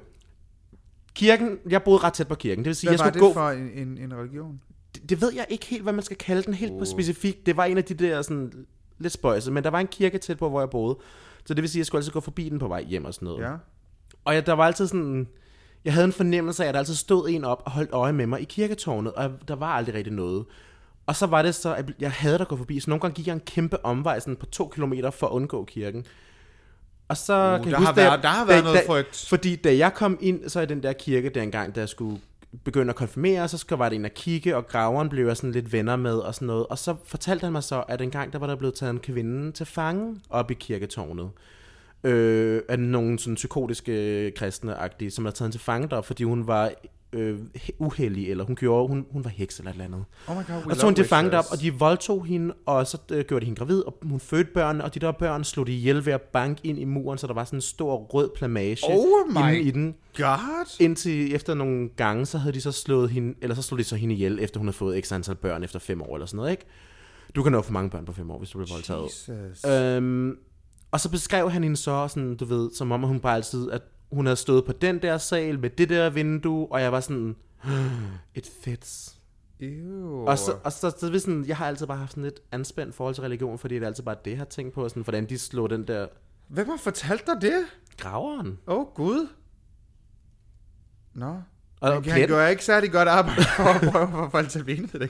kirken, 1.17 1.57
jeg 1.69 1.83
boede 1.83 1.99
ret 2.03 2.13
tæt 2.13 2.27
på 2.27 2.35
kirken, 2.35 2.63
det 2.63 2.69
vil 2.69 2.75
sige, 2.75 2.89
hvad 2.89 2.99
jeg 2.99 3.05
var 3.05 3.11
skulle 3.11 3.27
det 3.27 3.35
gå, 3.35 3.39
for 3.39 3.49
en, 3.49 3.87
en, 3.87 3.97
en 3.97 4.13
religion? 4.13 4.61
det, 4.95 5.09
det 5.09 5.21
ved 5.21 5.33
jeg 5.33 5.45
ikke 5.49 5.65
helt, 5.65 5.83
hvad 5.83 5.93
man 5.93 6.03
skal 6.03 6.17
kalde 6.17 6.43
den 6.43 6.53
helt 6.53 6.71
uh. 6.71 6.85
specifikt. 6.85 7.45
Det 7.45 7.57
var 7.57 7.65
en 7.65 7.77
af 7.77 7.83
de 7.83 7.93
der 7.93 8.21
sådan 8.21 8.65
lidt 8.97 9.13
spøjse, 9.13 9.51
men 9.51 9.63
der 9.63 9.69
var 9.69 9.79
en 9.79 9.87
kirke 9.87 10.17
tæt 10.17 10.37
på, 10.37 10.49
hvor 10.49 10.61
jeg 10.61 10.69
boede. 10.69 10.97
Så 11.45 11.53
det 11.53 11.61
vil 11.61 11.69
sige, 11.69 11.79
at 11.79 11.81
jeg 11.81 11.85
skulle 11.85 11.99
altid 11.99 12.11
gå 12.11 12.19
forbi 12.19 12.49
den 12.49 12.59
på 12.59 12.67
vej 12.67 12.83
hjem 12.83 13.05
og 13.05 13.13
sådan 13.13 13.25
noget. 13.25 13.43
Ja. 13.43 13.53
Og 14.25 14.33
jeg, 14.33 14.45
der 14.45 14.53
var 14.53 14.65
altid 14.65 14.87
sådan... 14.87 15.27
Jeg 15.85 15.93
havde 15.93 16.05
en 16.05 16.13
fornemmelse 16.13 16.63
af, 16.63 16.67
at 16.67 16.73
der 16.73 16.79
altid 16.79 16.95
stod 16.95 17.29
en 17.29 17.43
op 17.43 17.61
og 17.65 17.71
holdt 17.71 17.89
øje 17.91 18.13
med 18.13 18.27
mig 18.27 18.41
i 18.41 18.43
kirketårnet, 18.43 19.13
og 19.13 19.31
der 19.47 19.55
var 19.55 19.67
aldrig 19.67 19.95
rigtig 19.95 20.13
noget. 20.13 20.45
Og 21.05 21.15
så 21.15 21.25
var 21.25 21.41
det 21.41 21.55
så, 21.55 21.75
at 21.75 21.91
jeg 21.99 22.11
havde 22.11 22.41
at 22.41 22.47
gå 22.47 22.55
forbi, 22.55 22.79
så 22.79 22.89
nogle 22.89 23.01
gange 23.01 23.15
gik 23.15 23.27
jeg 23.27 23.33
en 23.33 23.39
kæmpe 23.39 23.85
omvej 23.85 24.19
sådan 24.19 24.35
på 24.35 24.45
to 24.45 24.67
kilometer 24.67 25.11
for 25.11 25.27
at 25.27 25.31
undgå 25.31 25.65
kirken. 25.65 26.05
Og 27.07 27.17
så 27.17 27.55
Uh, 27.57 27.63
kan 27.63 27.71
der 27.73 27.79
jeg 27.79 27.87
har 27.87 27.93
da 27.93 28.01
jeg- 28.01 28.09
været- 28.11 28.23
der 28.23 28.29
har 28.29 28.45
været 28.45 28.59
da, 28.59 28.63
noget 28.63 28.79
da, 28.87 28.87
frygt. 28.93 29.25
Fordi 29.29 29.55
da 29.55 29.77
jeg 29.77 29.93
kom 29.93 30.17
ind 30.21 30.49
så 30.49 30.61
i 30.61 30.65
den 30.65 30.83
der 30.83 30.93
kirke 30.93 31.29
dengang, 31.29 31.75
da 31.75 31.79
jeg 31.79 31.89
skulle 31.89 32.19
begynde 32.63 32.89
at 32.89 32.95
konfirmere, 32.95 33.47
så 33.47 33.57
var 33.75 33.89
det 33.89 33.95
en 33.95 34.05
at 34.05 34.13
kigge, 34.13 34.55
og 34.55 34.67
graveren 34.67 35.09
blev 35.09 35.27
jeg 35.27 35.37
sådan 35.37 35.51
lidt 35.51 35.73
venner 35.73 35.95
med 35.95 36.15
og 36.15 36.35
sådan 36.35 36.45
noget. 36.45 36.65
Og 36.67 36.77
så 36.77 36.95
fortalte 37.05 37.43
han 37.43 37.51
mig 37.51 37.63
så, 37.63 37.83
at 37.87 38.01
en 38.01 38.11
gang 38.11 38.33
der 38.33 38.39
var 38.39 38.47
der 38.47 38.55
blevet 38.55 38.75
taget 38.75 38.93
en 38.93 38.99
kvinde 38.99 39.51
til 39.51 39.65
fange 39.65 40.15
op 40.29 40.51
i 40.51 40.53
kirketårnet. 40.53 41.29
Øh, 42.03 42.61
af 42.69 42.79
nogle 42.79 43.19
sådan 43.19 43.35
psykotiske 43.35 44.31
kristne 44.35 44.75
som 45.11 45.25
havde 45.25 45.35
taget 45.35 45.39
hende 45.47 45.57
til 45.57 45.61
fange 45.61 45.87
der, 45.89 46.01
fordi 46.01 46.23
hun 46.23 46.47
var 46.47 46.71
øh, 47.17 47.39
he- 47.57 47.75
uheldig, 47.79 48.29
eller 48.31 48.43
hun 48.43 48.55
gjorde, 48.55 48.87
hun, 48.87 49.05
hun 49.11 49.23
var 49.23 49.29
heks 49.29 49.57
eller 49.59 49.71
et 49.71 49.73
eller 49.73 49.85
andet. 49.85 50.03
Oh 50.27 50.37
my 50.37 50.41
god, 50.47 50.71
Og 50.71 50.75
så 50.77 50.85
hun 50.85 50.93
det 50.93 51.05
fanget 51.05 51.33
op, 51.33 51.45
og 51.51 51.61
de 51.61 51.73
voldtog 51.73 52.25
hende, 52.25 52.53
og 52.65 52.87
så 52.87 52.97
øh, 53.11 53.25
gjorde 53.27 53.41
de 53.41 53.45
hende 53.45 53.59
gravid, 53.59 53.81
og 53.81 53.97
hun 54.03 54.19
fødte 54.19 54.49
børn, 54.53 54.81
og 54.81 54.93
de 54.93 54.99
der 54.99 55.11
børn 55.11 55.43
slog 55.43 55.67
de 55.67 55.71
ihjel 55.73 56.05
ved 56.05 56.13
at 56.13 56.21
banke 56.21 56.61
ind 56.63 56.79
i 56.79 56.83
muren, 56.85 57.17
så 57.17 57.27
der 57.27 57.33
var 57.33 57.43
sådan 57.45 57.57
en 57.57 57.61
stor 57.61 57.97
rød 57.97 58.29
plamage 58.35 58.77
Oh 58.89 59.05
my 59.33 59.61
i 59.67 59.71
den. 59.71 59.95
God. 60.17 60.75
Indtil 60.79 61.35
efter 61.35 61.53
nogle 61.53 61.89
gange, 61.95 62.25
så 62.25 62.37
havde 62.37 62.53
de 62.53 62.61
så 62.61 62.71
slået 62.71 63.09
hende, 63.09 63.33
eller 63.41 63.55
så 63.55 63.61
slog 63.61 63.77
de 63.79 63.83
så 63.83 63.95
hende 63.95 64.15
ihjel, 64.15 64.39
efter 64.41 64.59
hun 64.59 64.67
havde 64.67 64.77
fået 64.77 64.97
ekstra 64.97 65.15
antal 65.15 65.35
børn 65.35 65.63
efter 65.63 65.79
fem 65.79 66.01
år, 66.01 66.15
eller 66.15 66.25
sådan 66.25 66.37
noget, 66.37 66.51
ikke? 66.51 66.65
Du 67.35 67.43
kan 67.43 67.51
nå 67.51 67.61
for 67.61 67.71
mange 67.73 67.89
børn 67.89 68.05
på 68.05 68.13
fem 68.13 68.31
år, 68.31 68.37
hvis 68.37 68.49
du 68.49 68.57
bliver 68.57 68.73
voldtaget. 68.73 69.95
Øhm, 69.97 70.35
og 70.91 70.99
så 70.99 71.09
beskrev 71.11 71.51
han 71.51 71.63
hende 71.63 71.77
så 71.77 72.07
sådan, 72.07 72.35
du 72.35 72.45
ved, 72.45 72.69
som 72.77 72.91
om 72.91 73.03
hun 73.03 73.19
bare 73.19 73.35
altid, 73.35 73.71
at 73.71 73.81
hun 74.11 74.25
havde 74.25 74.35
stået 74.35 74.65
på 74.65 74.71
den 74.71 75.01
der 75.01 75.17
sal 75.17 75.59
med 75.59 75.69
det 75.69 75.89
der 75.89 76.09
vindue, 76.09 76.67
og 76.71 76.81
jeg 76.81 76.91
var 76.91 76.99
sådan, 76.99 77.35
it 78.35 78.51
fits. 78.63 79.17
Ew. 79.59 80.25
Og 80.27 80.37
så, 80.37 80.55
og 80.63 80.71
så, 80.71 80.79
så, 80.79 81.11
så 81.13 81.19
sådan, 81.19 81.45
jeg 81.47 81.57
har 81.57 81.67
altid 81.67 81.87
bare 81.87 81.97
haft 81.97 82.11
sådan 82.11 82.23
lidt 82.23 82.39
anspændt 82.51 82.95
forhold 82.95 83.15
til 83.15 83.21
religion, 83.21 83.57
fordi 83.57 83.75
det 83.75 83.83
er 83.83 83.87
altid 83.87 84.03
bare 84.03 84.15
det, 84.25 84.31
jeg 84.31 84.37
har 84.37 84.45
tænkt 84.45 84.73
på, 84.73 84.89
sådan, 84.89 85.03
hvordan 85.03 85.25
de 85.29 85.37
slog 85.37 85.69
den 85.69 85.87
der 85.87 86.07
Hvem 86.47 86.69
har 86.69 86.77
fortalt 86.77 87.27
dig 87.27 87.35
det? 87.41 87.65
graveren. 87.97 88.57
Åh, 88.67 88.77
oh, 88.77 88.85
Gud. 88.95 89.27
Nå. 91.13 91.35
Og 91.81 91.93
Han, 91.93 92.09
han 92.09 92.27
gør 92.27 92.47
ikke 92.47 92.65
særlig 92.65 92.91
godt 92.91 93.07
arbejde 93.07 93.43
for 93.57 93.63
at 93.63 93.91
prøve 93.91 94.25
at 94.25 94.31
folde 94.31 94.49
til 94.49 94.67
den. 94.67 95.09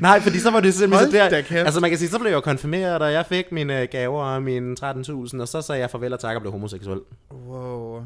Nej, 0.00 0.20
fordi 0.20 0.38
så 0.38 0.50
var 0.50 0.60
det 0.60 0.74
simpelthen 0.74 1.20
Hold 1.20 1.30
så 1.30 1.54
der, 1.54 1.64
altså 1.64 1.80
man 1.80 1.90
kan 1.90 1.98
sige, 1.98 2.08
så 2.08 2.18
blev 2.18 2.30
jeg 2.30 2.42
konfirmeret, 2.42 3.02
og 3.02 3.12
jeg 3.12 3.26
fik 3.26 3.52
mine 3.52 3.86
gaver 3.86 4.22
og 4.22 4.42
mine 4.42 4.76
13.000, 4.80 5.40
og 5.40 5.48
så 5.48 5.62
sagde 5.62 5.80
jeg 5.80 5.90
farvel 5.90 6.12
og 6.12 6.20
tak 6.20 6.36
og 6.36 6.42
blev 6.42 6.52
homoseksuel. 6.52 7.00
Wow. 7.32 8.02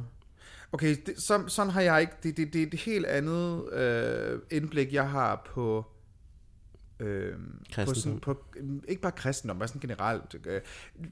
Okay, 0.72 0.96
det, 1.06 1.22
så, 1.22 1.44
sådan 1.46 1.72
har 1.72 1.80
jeg 1.80 2.00
ikke... 2.00 2.12
Det, 2.22 2.36
det, 2.36 2.52
det 2.52 2.62
er 2.62 2.66
et 2.66 2.74
helt 2.74 3.06
andet 3.06 3.72
øh, 3.72 4.38
indblik, 4.50 4.92
jeg 4.92 5.10
har 5.10 5.42
på... 5.54 5.86
Øh, 7.00 7.32
på 7.84 7.94
sådan, 7.94 8.20
på, 8.20 8.44
ikke 8.88 9.02
bare 9.02 9.12
kristendom, 9.12 9.56
men 9.56 9.68
sådan 9.68 9.80
generelt. 9.80 10.36
Øh, 10.46 10.60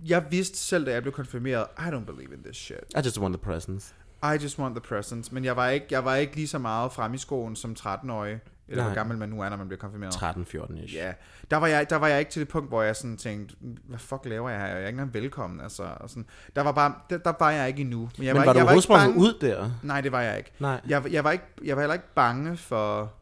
jeg 0.07 0.27
vidste 0.31 0.59
selv, 0.59 0.87
da 0.87 0.93
jeg 0.93 1.03
blev 1.03 1.13
konfirmeret, 1.13 1.67
I 1.79 1.83
don't 1.83 2.05
believe 2.05 2.35
in 2.35 2.43
this 2.43 2.57
shit. 2.57 2.79
I 2.97 3.01
just 3.05 3.21
want 3.21 3.35
the 3.35 3.45
presents. 3.45 3.95
I 4.23 4.43
just 4.43 4.59
want 4.59 4.75
the 4.75 4.81
presents. 4.81 5.33
Men 5.33 5.45
jeg 5.45 5.57
var 5.57 5.69
ikke, 5.69 5.87
jeg 5.91 6.05
var 6.05 6.15
ikke 6.17 6.35
lige 6.35 6.49
så 6.49 6.59
meget 6.59 6.93
frem 6.93 7.15
i 7.15 7.19
skoen 7.19 7.57
som 7.57 7.77
13-årig. 7.81 8.41
Eller 8.69 8.83
Nej. 8.85 8.89
hvor 8.93 8.95
gammel 8.95 9.19
man 9.19 9.29
nu 9.29 9.41
er, 9.43 9.49
når 9.49 9.57
man 9.57 9.69
bliver 9.69 9.79
konfirmeret. 9.81 10.15
13-14 10.15 10.85
ish. 10.85 10.95
Ja, 10.95 11.13
der 11.51 11.57
var, 11.57 11.67
jeg, 11.67 11.91
der 11.91 11.97
var 11.97 12.09
jeg 12.09 12.19
ikke 12.19 12.31
til 12.31 12.41
det 12.41 12.49
punkt, 12.49 12.69
hvor 12.69 12.83
jeg 12.83 12.97
sådan 12.97 13.17
tænkte, 13.17 13.57
hvad 13.85 13.99
fuck 13.99 14.21
laver 14.25 14.51
jeg 14.51 14.59
her? 14.61 14.67
Jeg 14.67 14.75
er 14.75 14.79
ikke 14.79 14.89
engang 14.89 15.15
velkommen. 15.15 15.61
Altså, 15.61 15.83
og 16.01 16.11
sådan. 16.11 16.27
Der, 16.57 16.63
var 16.63 16.73
bare, 16.73 16.95
der, 17.11 17.19
der 17.19 17.33
var 17.41 17.51
jeg 17.51 17.69
ikke 17.69 17.81
endnu. 17.81 18.11
Men, 18.19 18.27
jeg 18.27 18.35
Men 18.35 18.47
var, 18.47 18.53
du 18.53 18.59
jeg 18.59 18.65
overhovedet 18.65 18.75
ikke 18.77 18.83
sprunget 18.83 19.07
bange- 19.07 19.21
ud 19.21 19.39
der? 19.41 19.71
Nej, 19.83 20.01
det 20.01 20.13
var 20.13 20.21
jeg 20.21 20.39
ikke. 20.39 20.53
Nej. 20.59 20.81
Jeg, 20.89 21.13
jeg, 21.13 21.25
var 21.25 21.31
ikke, 21.31 21.45
jeg 21.65 21.77
var 21.77 21.83
heller 21.83 21.95
ikke 21.95 22.15
bange 22.15 22.57
for 22.57 23.13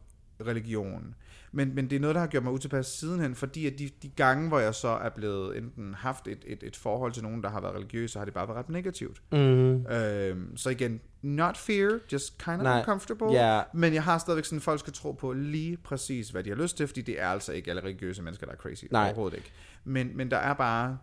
religion. 0.46 1.14
Men, 1.56 1.74
men 1.74 1.90
det 1.90 1.96
er 1.96 2.00
noget, 2.00 2.14
der 2.14 2.20
har 2.20 2.28
gjort 2.28 2.42
mig 2.44 2.52
utilpas 2.52 2.86
sidenhen, 2.86 3.34
fordi 3.34 3.66
at 3.66 3.78
de, 3.78 3.90
de 4.02 4.08
gange, 4.08 4.48
hvor 4.48 4.58
jeg 4.58 4.74
så 4.74 4.88
er 4.88 5.08
blevet 5.08 5.56
enten 5.58 5.94
haft 5.94 6.28
et, 6.28 6.38
et, 6.46 6.62
et 6.62 6.76
forhold 6.76 7.12
til 7.12 7.22
nogen, 7.22 7.42
der 7.42 7.48
har 7.48 7.60
været 7.60 7.74
religiøse, 7.74 8.12
så 8.12 8.18
har 8.18 8.24
det 8.24 8.34
bare 8.34 8.48
været 8.48 8.58
ret 8.58 8.68
negativt. 8.68 9.22
Mm. 9.32 9.86
Øhm, 9.86 10.56
så 10.56 10.70
igen, 10.70 11.00
not 11.22 11.56
fear, 11.56 11.98
just 12.12 12.38
kind 12.44 12.56
of 12.56 12.62
Nej, 12.62 12.78
uncomfortable. 12.78 13.26
ja. 13.32 13.62
Men 13.74 13.94
jeg 13.94 14.02
har 14.02 14.18
stadigvæk 14.18 14.44
sådan, 14.44 14.56
at 14.56 14.62
folk 14.62 14.80
skal 14.80 14.92
tro 14.92 15.12
på 15.12 15.32
lige 15.32 15.76
præcis, 15.76 16.28
hvad 16.30 16.42
de 16.44 16.48
har 16.50 16.56
lyst 16.56 16.76
til, 16.76 16.86
fordi 16.86 17.02
det 17.02 17.20
er 17.20 17.28
altså 17.28 17.52
ikke 17.52 17.70
alle 17.70 17.82
religiøse 17.82 18.22
mennesker, 18.22 18.46
der 18.46 18.52
er 18.52 18.56
crazy. 18.56 18.84
Nej. 18.90 19.06
Overhovedet 19.06 19.36
ikke. 19.36 19.52
Men, 19.84 20.10
men 20.16 20.30
der 20.30 20.36
er 20.38 20.54
bare... 20.54 20.98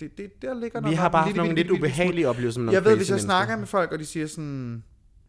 Det, 0.00 0.18
det, 0.18 0.42
der 0.42 0.54
ligger 0.60 0.80
Vi 0.88 0.94
har 0.94 1.08
bare 1.08 1.22
haft 1.24 1.36
nogle 1.36 1.54
lidt 1.54 1.70
ubehagelige 1.70 2.28
oplevelser 2.28 2.60
Jeg 2.60 2.84
ved, 2.84 2.96
hvis 2.96 3.08
jeg 3.08 3.14
mennesker. 3.14 3.18
snakker 3.18 3.56
med 3.56 3.66
folk, 3.66 3.92
og 3.92 3.98
de 3.98 4.04
siger 4.06 4.26
sådan, 4.26 4.84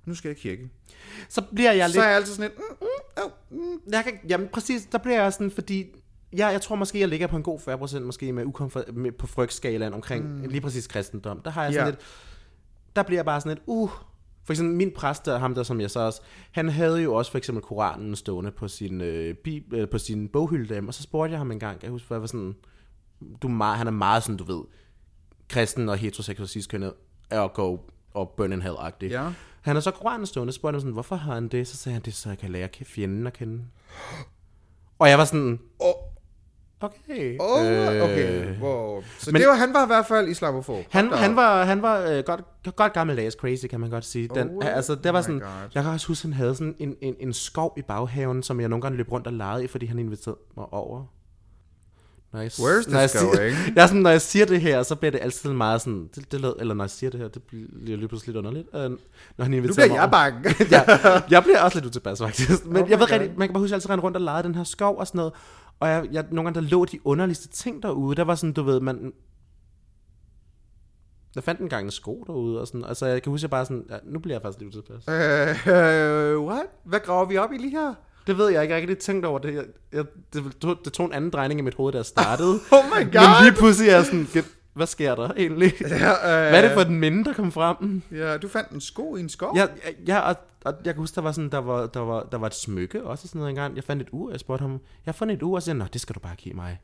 nu 0.08 0.16
skal 0.16 0.30
jeg 0.30 0.38
i 0.38 0.42
kirke, 0.42 0.70
Så 1.30 1.42
bliver 1.56 1.72
jeg 1.72 1.88
lidt... 1.88 1.94
så 1.96 2.02
er 2.02 2.08
jeg 2.08 2.16
altid 2.16 2.34
sådan 2.34 2.52
lidt, 2.52 2.60
mm, 2.82 2.88
mm, 3.52 3.60
mm. 3.60 3.82
Jeg 3.92 4.04
kan, 4.04 4.14
jamen 4.30 4.48
præcis, 4.54 4.86
der 4.86 4.98
bliver 4.98 5.22
jeg 5.24 5.34
sådan, 5.34 5.52
fordi 5.52 5.86
ja, 6.38 6.48
jeg 6.48 6.62
tror 6.62 6.76
måske, 6.76 7.00
jeg 7.00 7.08
ligger 7.08 7.28
på 7.28 7.38
en 7.38 7.44
god 7.44 7.60
40% 7.98 8.00
måske 8.00 8.34
med, 8.34 8.46
ukomfort, 8.46 8.96
med 8.96 9.12
på 9.12 9.28
frygtskalaen 9.28 9.94
omkring 9.94 10.38
mm. 10.42 10.50
lige 10.50 10.62
præcis 10.62 10.88
kristendom. 10.88 11.42
Der 11.42 11.52
har 11.52 11.64
jeg 11.64 11.74
sådan 11.74 11.86
Ja. 11.86 11.90
lidt, 11.92 12.00
der 12.96 13.04
bliver 13.04 13.18
jeg 13.18 13.26
bare 13.26 13.42
sådan 13.42 13.50
lidt, 13.50 13.64
uh, 13.66 13.90
for 14.44 14.54
eksempel 14.54 14.76
min 14.76 14.92
præst, 14.92 15.26
der, 15.26 15.38
ham 15.38 15.56
der 15.56 15.64
som 15.64 15.82
jeg 15.82 15.92
så 15.92 16.00
også, 16.00 16.22
han 16.52 16.70
havde 16.70 17.02
jo 17.02 17.14
også 17.14 17.32
for 17.32 17.38
eksempel 17.38 17.64
Koranen 17.64 18.16
stående 18.16 18.52
på 18.52 18.68
sin, 18.68 19.02
øh, 19.02 19.36
bib, 19.36 19.74
øh, 19.74 19.90
på 19.90 19.98
sin 19.98 20.28
boghylde 20.30 20.68
derhjemme, 20.68 20.90
og 20.90 20.94
så 20.94 21.04
spurgte 21.04 21.32
jeg 21.32 21.38
ham 21.40 21.52
en 21.52 21.60
gang, 21.60 21.84
jeg 21.84 21.92
husker, 21.92 22.16
jeg 22.16 22.22
var 22.22 22.28
sådan, 22.28 22.56
du 23.42 23.48
er 23.48 23.52
meget, 23.52 23.78
han 23.78 23.88
er 23.88 23.92
meget 23.92 24.24
sådan, 24.24 24.38
du 24.38 24.44
ved, 24.44 24.64
kristen 25.50 25.90
og 25.90 25.98
heteroseksuel 25.98 26.50
cis-kønnet, 26.50 26.94
er 27.30 27.42
at 27.42 27.54
go 27.54 27.78
og 28.14 28.34
burn 28.38 28.54
in 28.54 28.62
hell-agtig. 28.62 29.10
Ja. 29.10 29.30
Han 29.62 29.76
er 29.76 29.80
så 29.80 29.92
grøn 29.92 30.26
stående, 30.26 30.50
og 30.52 30.54
spurgte 30.54 30.76
han 30.76 30.82
sådan, 30.82 30.94
hvorfor 30.94 31.16
har 31.16 31.34
han 31.34 31.48
det? 31.48 31.68
Så 31.68 31.78
sagde 31.78 31.94
han, 31.94 32.02
det 32.02 32.12
er 32.12 32.16
så 32.16 32.30
jeg 32.30 32.38
kan 32.38 32.52
lære 32.52 32.70
fjenden 32.86 33.28
at 33.28 33.34
kende. 33.34 33.64
Og 35.00 35.10
jeg 35.10 35.18
var 35.18 35.26
sådan, 35.26 35.60
Åh, 35.80 35.94
okay. 36.82 37.38
oh, 37.40 38.10
okay. 38.10 38.60
Wow. 38.62 39.04
Så 39.20 39.32
men, 39.32 39.42
det 39.42 39.48
var, 39.50 39.56
han 39.56 39.74
var 39.74 39.84
i 39.84 39.88
hvert 39.88 40.06
fald 40.06 40.28
islamofob. 40.28 40.86
Han, 40.90 41.14
han 41.14 41.36
var, 41.36 41.64
han 41.64 41.82
var 41.82 42.00
øh, 42.00 42.24
godt, 42.24 42.42
godt 42.76 42.94
gammeldags 42.94 43.36
crazy, 43.36 43.66
kan 43.66 43.80
man 43.80 43.90
godt 43.90 44.06
sige. 44.06 44.28
Den, 44.28 44.50
Oh 44.50 44.76
altså, 44.76 44.96
der 44.96 45.12
var 45.12 45.22
sådan, 45.22 45.40
God. 45.40 45.50
jeg 45.76 45.84
kan 45.84 45.92
også 45.92 46.08
huske, 46.08 46.26
han 46.26 46.34
havde 46.34 46.56
sådan 46.56 46.76
en, 46.80 46.96
en, 47.02 47.16
en 47.20 47.34
skov 47.34 47.74
i 47.78 47.82
baghaven, 47.82 48.44
som 48.44 48.60
jeg 48.60 48.70
nogle 48.70 48.82
gange 48.82 48.98
løb 48.98 49.12
rundt 49.12 49.28
og 49.28 49.34
legede 49.34 49.64
i, 49.64 49.68
fordi 49.68 49.86
han 49.86 50.00
inviterede 50.00 50.40
mig 50.58 50.74
over. 50.74 51.06
Når 52.34 52.40
jeg, 52.40 52.52
Where's 52.52 52.82
this 52.82 52.88
når 52.88 53.00
jeg 53.00 53.10
going? 53.14 53.56
Siger, 53.56 53.74
jeg 53.76 53.84
er 53.84 53.88
sådan, 53.88 54.02
når 54.02 54.10
jeg 54.10 54.22
siger 54.22 54.46
det 54.46 54.62
her, 54.62 54.84
så 54.84 54.96
bliver 54.96 55.12
det 55.12 55.20
altid 55.22 55.50
meget 55.54 55.82
sådan, 55.82 56.10
det, 56.16 56.32
det 56.32 56.42
lød, 56.42 56.54
eller 56.60 56.74
når 56.74 56.84
jeg 56.84 56.90
siger 56.90 57.10
det 57.10 57.20
her, 57.20 57.28
det 57.28 57.42
bliver 57.44 57.98
lige 57.98 58.08
pludselig 58.08 58.36
lidt 58.36 58.46
underligt. 58.46 58.68
Øh, 58.74 58.82
når 59.38 59.44
han 59.44 59.52
Nu 59.52 59.58
inviterer 59.58 59.88
bliver 59.88 59.88
mig 59.88 60.02
jeg 60.02 60.12
bange. 60.12 60.56
ja, 60.76 60.84
jeg 61.36 61.44
bliver 61.44 61.62
også 61.62 61.78
lidt 61.78 61.86
utilpas 61.86 62.20
faktisk. 62.20 62.66
Men 62.66 62.84
Oh 62.84 62.90
jeg 62.90 63.00
ved 63.00 63.12
rigtig, 63.12 63.32
man 63.38 63.48
kan 63.48 63.54
bare 63.54 63.62
huske, 63.62 63.66
at 63.66 63.72
jeg 63.72 63.76
altid 63.76 63.90
rendte 63.90 64.04
rundt 64.04 64.18
og 64.18 64.24
legede 64.24 64.44
den 64.44 64.56
her 64.56 64.64
skov 64.64 64.98
og 64.98 65.08
sådan 65.08 65.18
noget. 65.18 65.34
Og 65.80 65.90
jeg, 65.90 66.08
jeg, 66.12 66.26
nogle 66.32 66.44
gange, 66.44 66.62
der 66.62 66.68
lå 66.68 66.86
de 66.86 67.08
underligste 67.08 67.48
ting 67.48 67.84
derude. 67.84 68.16
Der 68.16 68.24
var 68.24 68.36
sådan, 68.36 68.54
du 68.54 68.64
ved, 68.64 68.80
man... 68.80 69.14
Jeg 71.36 71.44
fandt 71.44 71.62
engang 71.62 71.86
en 71.86 71.92
sko 71.92 72.24
derude, 72.28 72.62
og 72.62 72.68
sådan, 72.68 72.86
altså 72.86 73.06
jeg 73.06 73.24
kan 73.24 73.30
huske, 73.30 73.40
at 73.40 73.44
jeg 73.44 73.50
bare 73.50 73.66
sådan, 73.66 73.86
ja, 73.90 73.98
nu 74.04 74.20
bliver 74.20 74.36
jeg 74.36 74.42
faktisk 74.42 74.60
lidt 74.62 74.76
utilpas. 74.76 75.08
Øh, 75.08 76.40
what? 76.40 76.66
Hvad 76.84 77.00
graver 77.00 77.26
vi 77.26 77.38
op 77.38 77.52
i 77.54 77.58
lige 77.58 77.72
her? 77.72 77.94
Det 78.28 78.38
ved 78.38 78.50
jeg 78.50 78.62
ikke, 78.64 78.72
jeg 78.72 78.76
har 78.76 78.82
ikke 78.82 78.92
rigtig 78.92 79.06
tænkt 79.06 79.26
over 79.26 79.40
det. 79.40 79.54
Jeg, 79.56 79.64
jeg, 79.94 80.06
det, 80.34 80.58
tog, 80.62 80.78
det 80.86 80.94
tog 80.94 81.06
en 81.06 81.14
anden 81.14 81.30
drejning 81.30 81.60
i 81.60 81.64
mit 81.64 81.74
hoved, 81.76 81.92
da 81.94 81.98
jeg 81.98 82.06
startede. 82.06 82.60
Oh 82.72 82.86
my 82.86 83.04
Men 83.04 83.12
god! 83.14 83.44
lige 83.44 83.54
pludselig 83.56 83.90
er 83.90 83.96
jeg 83.96 84.06
sådan, 84.06 84.28
"Get- 84.36 84.54
hvad 84.74 84.88
sker 84.88 85.16
der 85.16 85.32
egentlig? 85.38 85.74
Ja, 85.82 86.12
øh, 86.12 86.50
Hvad 86.50 86.64
er 86.64 86.68
det 86.68 86.72
for 86.72 86.84
den 86.84 87.00
minde, 87.00 87.26
der 87.26 87.34
kom 87.34 87.52
frem? 87.52 88.02
Ja, 88.12 88.38
du 88.38 88.48
fandt 88.48 88.70
en 88.72 88.82
sko 88.82 89.16
i 89.16 89.20
en 89.20 89.30
skov? 89.30 89.58
Ja, 89.58 89.68
ja 90.08 90.20
og, 90.20 90.36
og, 90.66 90.74
jeg 90.86 90.94
kan 90.94 91.02
huske, 91.02 91.16
der 91.16 91.22
var, 91.22 91.32
sådan, 91.32 91.50
der, 91.52 91.58
var, 91.58 91.86
der, 91.88 92.00
var, 92.00 92.24
der 92.32 92.38
var 92.38 92.48
et 92.48 92.56
smykke 92.56 93.04
også 93.04 93.28
sådan 93.28 93.40
noget 93.40 93.50
engang. 93.50 93.76
Jeg 93.76 93.84
fandt 93.84 94.02
et 94.02 94.08
ur, 94.12 94.32
jeg 94.32 94.40
spurgte 94.40 94.62
ham, 94.62 94.72
jeg 94.72 94.80
har 95.06 95.14
fundet 95.14 95.36
et 95.36 95.44
ur, 95.44 95.56
og 95.56 95.62
så 95.62 95.66
siger 95.66 95.76
Nå, 95.76 95.86
det 95.94 96.02
skal 96.02 96.16
du 96.16 96.20
bare 96.20 96.36
give 96.36 96.56
mig. 96.56 96.80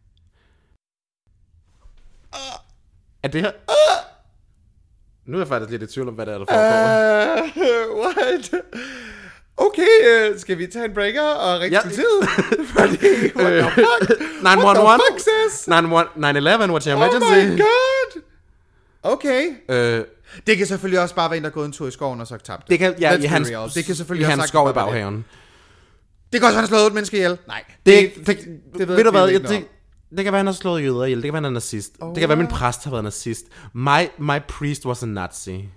Er 3.24 3.28
det 3.28 3.42
her... 3.42 3.52
Nu 5.26 5.38
er 5.38 5.42
jeg 5.42 5.48
faktisk 5.48 5.72
lidt 5.72 5.84
i 5.84 5.94
tvivl 5.94 6.08
om, 6.08 6.14
hvad 6.14 6.26
der 6.26 6.34
er, 6.34 6.38
der 6.38 6.46
foregår. 6.46 7.44
Uh, 7.44 8.00
what? 8.02 8.54
Okay, 9.58 10.32
uh, 10.34 10.40
skal 10.40 10.58
vi 10.58 10.68
tage 10.68 10.86
en 10.86 10.94
breaker 10.94 11.22
og 11.22 11.60
ringe 11.62 11.78
Ja. 11.78 11.80
ja. 11.80 11.82
politiet? 11.82 12.30
Fordi, 12.74 12.98
what 13.36 13.52
the 13.52 13.72
fuck? 13.72 14.20
911? 14.44 14.86
What 14.86 15.00
the 15.00 15.14
fuck, 15.14 15.20
sis? 15.52 15.68
911, 15.68 16.76
what's 16.76 16.88
your 16.88 16.96
Oh 16.96 17.04
emergency? 17.04 17.52
my 17.52 17.58
god! 17.62 18.22
Okay. 19.04 19.44
Øh, 19.70 20.04
Det 20.48 20.58
kan 20.58 20.68
selvfølgelig 20.68 21.00
også 21.00 21.16
bare 21.16 21.30
være 21.30 21.38
en, 21.38 21.44
der 21.44 21.50
er 21.50 21.54
gået 21.54 21.66
en 21.66 21.72
tur 21.72 21.88
i 21.88 21.92
skoven 21.92 22.22
og 22.22 22.28
så 22.28 22.38
tabt 22.38 22.70
det 22.70 22.80
kan, 22.80 22.96
ja, 23.00 23.16
Let's 23.16 23.24
i 23.24 23.26
hans. 23.26 23.50
Det 23.74 23.86
kan 23.86 23.96
selvfølgelig 23.96 24.24
i 24.24 24.32
også 24.32 24.40
hans 24.42 24.50
skov 24.50 24.64
i 24.64 24.66
være 24.66 24.86
det. 24.86 24.92
baghaven. 24.92 25.26
Det 26.34 26.42
kan 26.42 26.48
også 26.48 26.54
være, 26.54 26.54
han 26.54 26.64
har 26.64 26.68
slået 26.68 26.88
et 26.88 26.94
menneske 26.94 27.18
ihjel. 27.18 27.38
Nej. 27.48 27.64
Det, 27.86 28.12
det, 28.16 28.28
det, 28.28 28.38
det 28.38 28.48
det 28.78 28.88
ved 28.88 28.96
ved 28.96 29.04
du 29.04 29.12
hvad, 29.12 29.28
jeg, 29.28 29.42
det, 29.42 29.66
det 30.18 30.24
kan 30.24 30.34
være, 30.34 30.40
han 30.40 30.46
har 30.46 30.54
slået 30.54 30.84
jøder 30.84 31.04
ihjel. 31.04 31.18
Det 31.18 31.24
kan 31.26 31.34
være, 31.34 31.38
han 31.44 31.46
er 31.46 31.50
nazist. 31.50 31.92
Oh, 32.02 32.10
det 32.10 32.20
kan 32.20 32.30
være, 32.30 32.38
min 32.38 32.48
præst 32.48 32.84
har 32.84 32.92
været 32.92 33.04
nazist. 33.04 33.44
My, 33.74 34.08
my 34.20 34.40
priest 34.48 34.86
was 34.86 35.04
a 35.04 35.06
Nazi. 35.06 35.70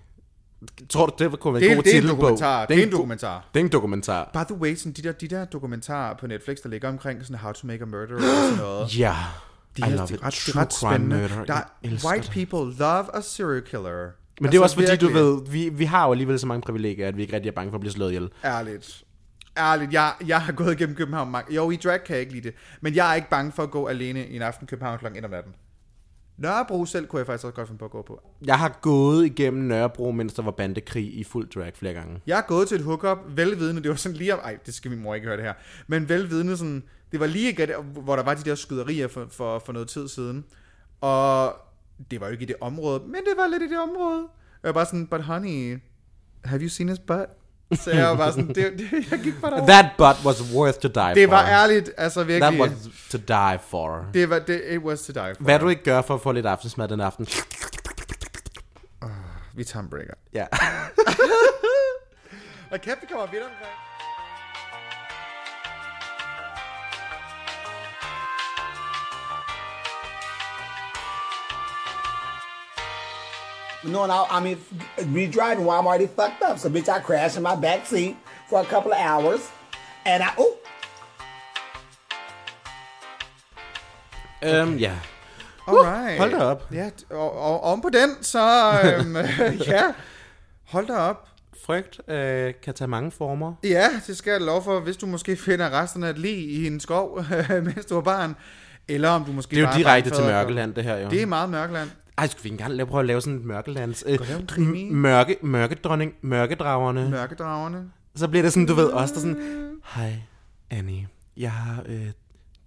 Tror 0.88 1.06
du, 1.06 1.24
det 1.24 1.40
kunne 1.40 1.54
være 1.54 1.60
Det, 1.60 1.66
en 1.66 1.72
er- 1.72 1.76
god 1.76 1.82
det 1.82 1.90
er 1.90 2.00
titel 2.00 2.08
på? 2.10 2.16
dokumentar. 2.16 2.66
Det 2.66 2.78
er 2.78 2.82
en 2.82 2.92
dokumentar. 2.92 3.48
Det 3.54 3.60
er 3.60 3.64
en 3.64 3.72
dokumentar. 3.72 4.30
By 4.32 4.52
the 4.52 4.60
way, 4.60 4.74
sådan 4.74 4.92
de 4.92 5.02
der, 5.02 5.12
de 5.12 5.28
der 5.28 5.44
dokumentarer 5.44 6.14
på 6.16 6.26
Netflix, 6.26 6.56
der 6.62 6.68
ligger 6.68 6.88
omkring 6.88 7.22
sådan 7.22 7.36
How 7.38 7.52
to 7.52 7.66
Make 7.66 7.82
a 7.82 7.86
Murderer 7.86 8.16
og 8.16 8.22
sådan 8.22 8.56
noget. 8.58 8.98
Ja. 8.98 9.14
Er, 9.82 9.90
love 9.96 10.06
de 10.06 10.14
it. 10.14 10.20
er 10.20 10.26
ret, 10.26 10.48
er 10.48 10.52
True 10.52 10.62
ret 10.62 10.72
crime 10.72 10.92
spændende. 10.94 11.16
murder. 11.16 11.44
Der, 11.44 11.60
elsker 11.82 12.08
white 12.10 12.26
det. 12.26 12.48
people 12.48 12.76
love 12.78 13.16
a 13.16 13.20
serial 13.20 13.62
killer. 13.62 14.06
Men 14.40 14.52
det 14.52 14.58
er 14.58 14.62
også 14.62 14.74
fordi, 14.76 14.86
du 14.86 14.90
virkelig. 15.06 15.14
ved, 15.14 15.40
vi, 15.50 15.68
vi 15.68 15.84
har 15.84 16.06
jo 16.06 16.12
alligevel 16.12 16.38
så 16.38 16.46
mange 16.46 16.62
privilegier, 16.62 17.08
at 17.08 17.16
vi 17.16 17.22
ikke 17.22 17.34
rigtig 17.34 17.48
er 17.48 17.52
bange 17.54 17.70
for 17.70 17.76
at 17.76 17.80
blive 17.80 17.92
slået 17.92 18.08
ihjel. 18.10 18.28
Ærligt. 18.44 19.02
Ærligt, 19.58 19.92
jeg, 19.92 20.12
jeg 20.26 20.40
har 20.42 20.52
gået 20.52 20.72
igennem 20.72 20.96
København 20.96 21.30
mange... 21.30 21.54
Jo, 21.54 21.70
i 21.70 21.76
drag 21.76 22.04
kan 22.04 22.14
jeg 22.14 22.20
ikke 22.20 22.32
lide 22.32 22.48
det. 22.48 22.54
Men 22.80 22.94
jeg 22.94 23.10
er 23.10 23.14
ikke 23.14 23.30
bange 23.30 23.52
for 23.52 23.62
at 23.62 23.70
gå 23.70 23.86
alene 23.86 24.26
i 24.26 24.36
en 24.36 24.42
aften 24.42 24.64
i 24.64 24.66
København 24.66 24.98
kl. 24.98 25.06
1 25.06 25.24
om 25.24 25.30
natten. 25.30 25.52
Nørrebro 26.38 26.84
selv 26.84 27.06
kunne 27.06 27.18
jeg 27.18 27.26
faktisk 27.26 27.44
også 27.44 27.54
godt 27.54 27.68
finde 27.68 27.78
på 27.78 27.84
at 27.84 27.90
gå 27.90 28.02
på. 28.02 28.22
Jeg 28.46 28.58
har 28.58 28.78
gået 28.82 29.26
igennem 29.26 29.62
Nørrebro, 29.62 30.10
mens 30.10 30.34
der 30.34 30.42
var 30.42 30.50
bandekrig 30.50 31.18
i 31.18 31.24
fuld 31.24 31.48
drag 31.48 31.72
flere 31.74 31.94
gange. 31.94 32.20
Jeg 32.26 32.38
er 32.38 32.42
gået 32.42 32.68
til 32.68 32.74
et 32.74 32.84
hookup, 32.84 33.18
velvidende, 33.28 33.82
det 33.82 33.88
var 33.88 33.96
sådan 33.96 34.16
lige 34.16 34.34
om... 34.34 34.40
Ej, 34.42 34.58
det 34.66 34.74
skal 34.74 34.90
min 34.90 35.00
mor 35.00 35.14
ikke 35.14 35.26
høre 35.26 35.36
det 35.36 35.44
her. 35.44 35.54
Men 35.86 36.08
velvidende 36.08 36.56
sådan... 36.56 36.82
Det 37.12 37.20
var 37.20 37.26
lige 37.26 37.46
ikke, 37.46 37.74
hvor 37.76 38.16
der 38.16 38.22
var 38.22 38.34
de 38.34 38.42
der 38.44 38.54
skyderier 38.54 39.08
for, 39.08 39.26
for, 39.30 39.58
for 39.58 39.72
noget 39.72 39.88
tid 39.88 40.08
siden. 40.08 40.44
Og 41.00 41.52
det 42.10 42.20
var 42.20 42.26
jo 42.26 42.32
ikke 42.32 42.42
i 42.42 42.46
det 42.46 42.56
område, 42.60 43.02
men 43.06 43.14
det 43.14 43.34
var 43.36 43.46
lidt 43.46 43.62
i 43.62 43.68
det 43.68 43.78
område. 43.78 44.26
Jeg 44.62 44.68
var 44.68 44.72
bare 44.72 44.86
sådan, 44.86 45.06
but 45.06 45.22
honey, 45.22 45.78
have 46.44 46.62
you 46.62 46.68
seen 46.68 46.88
his 46.88 46.98
butt? 46.98 47.30
Så 47.74 47.90
jeg 47.90 48.06
var 48.08 48.16
bare 48.16 48.32
sådan, 48.32 48.48
det, 48.48 48.56
det, 48.56 48.92
jeg 49.10 49.18
gik 49.20 49.40
bare 49.40 49.50
derover. 49.50 49.66
That 49.66 49.86
butt 49.98 50.24
was 50.24 50.54
worth 50.54 50.78
to 50.78 50.88
die 50.88 51.14
Det 51.14 51.28
for. 51.28 51.36
var 51.36 51.46
ærligt, 51.48 51.90
altså 51.96 52.20
That 52.20 52.28
virkelig. 52.28 52.60
was 52.60 52.70
to 53.10 53.18
die 53.18 53.58
for. 53.70 54.04
Det 54.14 54.30
var, 54.30 54.38
det, 54.38 54.62
it 54.70 54.78
was 54.82 55.02
to 55.02 55.12
die 55.12 55.34
for. 55.36 55.44
Hvad 55.44 55.58
du 55.58 55.68
ikke 55.68 55.82
gør 55.84 56.02
for 56.02 56.14
at 56.14 56.20
få 56.20 56.32
lidt 56.32 56.46
aftensmad 56.46 56.88
den 56.88 57.00
aften? 57.00 57.26
Vi 59.54 59.64
tager 59.64 59.82
en 59.82 59.90
breaker. 59.90 60.14
Ja. 60.32 60.46
Og 62.70 62.80
kæft, 62.80 62.96
vi 63.02 63.06
kommer 63.10 63.26
vidt 63.26 63.42
omkring. 63.42 63.85
No, 73.84 74.02
and 74.02 74.12
I, 74.12 74.24
I 74.30 74.40
mean, 74.40 74.58
me 75.06 75.26
driving 75.26 75.64
while 75.64 75.78
I'm 75.80 75.86
already 75.86 76.06
fucked 76.06 76.42
up. 76.42 76.58
So, 76.58 76.68
bitch, 76.68 76.88
I 76.88 76.98
crashed 77.00 77.36
in 77.36 77.42
my 77.42 77.56
back 77.56 77.86
seat 77.86 78.16
for 78.48 78.60
a 78.60 78.64
couple 78.64 78.92
of 78.92 78.98
hours. 78.98 79.40
And 80.04 80.22
I, 80.22 80.28
oh, 80.38 80.52
Øhm, 84.44 84.76
ja. 84.76 84.92
Alright. 85.68 86.18
hold 86.18 86.30
da 86.30 86.38
op. 86.44 86.62
Ja, 86.72 86.90
og, 87.10 87.38
og 87.38 87.64
oven 87.64 87.82
på 87.82 87.88
den, 87.88 88.22
så... 88.22 88.70
Øhm, 88.84 89.16
ja, 89.72 89.82
hold 90.68 90.86
da 90.86 90.96
op. 90.96 91.28
Frygt 91.66 92.00
øh, 92.10 92.54
kan 92.64 92.74
tage 92.74 92.88
mange 92.88 93.10
former. 93.10 93.54
Ja, 93.64 93.88
det 94.06 94.16
skal 94.16 94.30
jeg 94.30 94.40
lov 94.40 94.64
for, 94.64 94.80
hvis 94.80 94.96
du 94.96 95.06
måske 95.06 95.36
finder 95.36 95.82
resten 95.82 96.04
af 96.04 96.10
et 96.10 96.18
lig 96.18 96.38
i 96.38 96.66
en 96.66 96.80
skov, 96.80 97.24
mens 97.64 97.86
du 97.86 97.94
var 97.94 98.00
barn. 98.00 98.36
Eller 98.88 99.10
om 99.10 99.24
du 99.24 99.32
måske 99.32 99.56
Det 99.56 99.64
er 99.64 99.68
jo 99.68 99.76
direkte 99.76 100.10
til 100.10 100.24
Mørkeland, 100.24 100.74
det 100.74 100.84
her 100.84 100.96
jo. 100.96 101.08
Det 101.08 101.22
er 101.22 101.26
meget 101.26 101.50
mørkeland. 101.50 101.90
Ej, 102.18 102.26
skal 102.26 102.44
vi 102.44 102.46
ikke 102.48 102.54
engang 102.54 102.74
lave, 102.74 102.86
prøve 102.86 103.00
at 103.00 103.06
lave 103.06 103.20
sådan 103.20 103.38
et 103.38 103.44
mørkelands... 103.44 104.04
Øh, 104.06 104.18
m- 104.18 104.92
mørke, 104.92 105.36
mørkedronning, 105.42 106.14
mørkedragerne. 106.22 107.10
Mørkedragerne. 107.10 107.90
Så 108.14 108.28
bliver 108.28 108.42
det 108.42 108.52
sådan, 108.52 108.66
du 108.66 108.74
ved, 108.74 108.86
også 108.86 109.14
der 109.14 109.20
sådan... 109.20 109.70
Hej, 109.84 110.12
Annie. 110.70 111.08
Jeg 111.36 111.52
har 111.52 111.82
øh, 111.86 112.06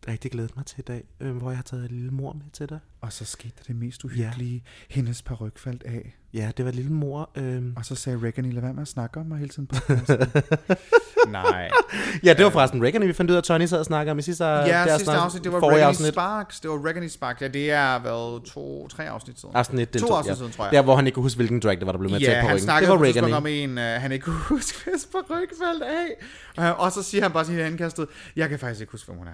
rigtig 0.10 0.32
glædet 0.32 0.56
mig 0.56 0.66
til 0.66 0.80
i 0.80 0.82
dag, 0.82 1.04
øh, 1.20 1.36
hvor 1.38 1.50
jeg 1.50 1.58
har 1.58 1.64
taget 1.64 1.86
et 1.86 1.92
lille 1.92 2.12
mor 2.12 2.34
med 2.34 2.46
til 2.54 2.70
dig. 2.70 2.80
Og 3.02 3.14
så 3.14 3.26
skete 3.26 3.54
der 3.58 3.64
det 3.68 3.76
mest 3.76 4.04
uhyggelige. 4.04 4.64
Hendes 4.90 5.22
paryk 5.22 5.58
faldt 5.60 5.84
af. 5.84 6.16
Ja, 6.34 6.52
det 6.58 6.66
var 6.66 6.70
et 6.70 6.76
lille 6.76 6.92
mor. 6.92 7.30
Øh. 7.36 7.64
Og 7.76 7.86
så 7.86 7.96
sagde 7.96 8.20
Reagan, 8.24 8.46
lad 8.54 8.62
være 8.62 8.74
med 8.74 8.82
at 8.82 8.88
snakke 8.88 9.20
om 9.20 9.26
mig 9.26 9.38
hele 9.38 9.50
tiden 9.50 9.68
på 9.68 9.76
podcasten." 9.88 10.28
Nej. 11.32 11.70
Ja, 12.24 12.34
det 12.34 12.46
var 12.46 12.52
forresten 12.52 12.84
Reagan, 12.84 13.02
vi 13.08 13.14
fandt 13.14 13.32
ud 13.32 13.36
af, 13.36 13.40
at 13.40 13.44
Tony 13.44 13.66
sad 13.66 13.80
og 13.80 13.86
snakkede 13.86 14.12
om 14.12 14.20
i 14.20 14.22
sidste, 14.22 14.46
Ja, 14.46 14.84
sidste 14.98 15.04
snak- 15.12 15.24
afsnit, 15.26 15.44
det 15.44 15.52
var 15.52 15.86
afsnit. 15.86 16.08
Sparks. 16.14 16.60
Det 16.60 16.70
var 16.72 16.86
Reagan 16.86 17.10
Sparks. 17.10 17.42
Ja, 17.42 17.48
det 17.48 17.72
er 17.72 18.00
vel 18.00 18.42
to, 18.50 18.88
tre 18.88 19.10
afsnit 19.10 19.40
siden. 19.40 19.56
Afsnit, 19.56 19.90
to 19.90 20.00
to, 20.08 20.14
afsnit 20.14 20.30
ja. 20.32 20.36
siden, 20.36 20.52
tror 20.52 20.66
jeg. 20.66 20.72
Der, 20.74 20.82
hvor 20.82 20.96
han 20.96 21.06
ikke 21.08 21.16
kunne 21.16 21.24
huske, 21.24 21.38
hvilken 21.38 21.60
drag 21.60 21.78
det 21.80 21.86
var, 21.86 21.92
der 21.92 22.00
blev 22.00 22.12
med 22.12 22.20
til 22.20 22.28
Ja, 22.28 22.34
på 22.42 22.48
han 22.48 22.56
ryggen. 22.56 22.64
snakkede 22.64 22.92
Det 22.92 22.92
var 22.92 22.98
på 22.98 23.04
Reagan, 23.04 23.34
om 23.34 23.48
en, 23.48 23.70
uh, 23.78 23.84
han 23.84 24.12
ikke 24.12 24.24
kunne 24.24 24.40
huske, 24.40 24.90
hvis 24.92 25.08
på 25.12 25.18
ryg 25.34 25.50
faldt 25.64 25.84
af. 25.84 26.72
Uh, 26.74 26.80
og 26.84 26.92
så 26.92 27.04
siger 27.04 27.22
han 27.24 27.32
bare 27.32 27.44
til 27.44 27.52
hende 27.54 27.66
ankastet, 27.66 28.08
jeg 28.36 28.50
kan 28.50 28.60
faktisk 28.60 28.82
ikke 28.82 28.92
huske, 28.92 29.06
hvem 29.08 29.18
hun 29.18 29.28
er. 29.28 29.32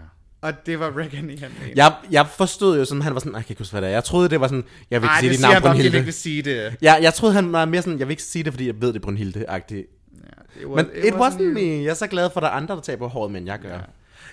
Og 0.48 0.66
det 0.66 0.80
var 0.80 0.98
Reagan 0.98 1.30
i 1.30 1.38
han. 1.38 1.52
Jeg, 1.76 1.94
jeg 2.12 2.28
forstod 2.28 2.78
jo 2.80 2.86
sådan, 2.86 3.02
han 3.02 3.14
var 3.14 3.20
sådan, 3.20 3.32
"Ej, 3.34 3.38
jeg 3.38 3.46
kan 3.46 3.52
ikke 3.54 3.60
huske, 3.62 3.72
hvad 3.74 3.82
det 3.82 3.90
er. 3.90 3.94
Jeg 3.94 4.04
troede, 4.04 4.30
det 4.30 4.40
var 4.40 4.48
sådan, 4.48 4.64
jeg 4.92 5.02
vil 5.02 5.06
ikke 5.06 5.12
Ej, 5.12 5.20
sige 5.20 5.30
det 5.30 5.34
dit 5.34 5.40
siger 5.40 5.48
navn, 5.48 5.54
han 5.54 5.62
bare, 5.62 5.72
fordi 5.76 5.84
han 5.84 5.92
Brunhilde. 5.92 5.98
ikke 5.98 6.06
vil 6.06 6.14
sige 6.14 6.42
det. 6.42 6.76
Ja, 6.82 6.94
jeg 7.02 7.14
troede, 7.14 7.36
han 7.36 7.52
var 7.54 7.66
mere 7.66 7.82
sådan, 7.82 8.00
jeg 8.00 8.08
vil 8.08 8.12
ikke 8.14 8.24
sige 8.24 8.44
det, 8.44 8.54
fordi 8.54 8.68
jeg 8.68 8.82
ved 8.82 8.94
det, 8.94 9.02
Brunhilde-agtigt. 9.02 9.88
Ja, 10.24 10.60
det 10.60 10.70
var- 10.70 10.76
Men 10.76 10.86
it 10.96 11.14
wasn't 11.14 11.18
wasn't 11.18 11.42
you. 11.42 11.54
me. 11.54 11.62
Jeg 11.84 11.86
er 11.90 11.94
så 11.94 12.08
glad 12.08 12.30
for, 12.34 12.40
at 12.40 12.44
der 12.44 12.48
er 12.50 12.54
andre, 12.54 12.76
der 12.76 12.82
taber 12.82 13.08
håret, 13.08 13.32
men 13.32 13.48
jeg 13.48 13.60
gør. 13.60 13.74
Ja. 13.74 13.80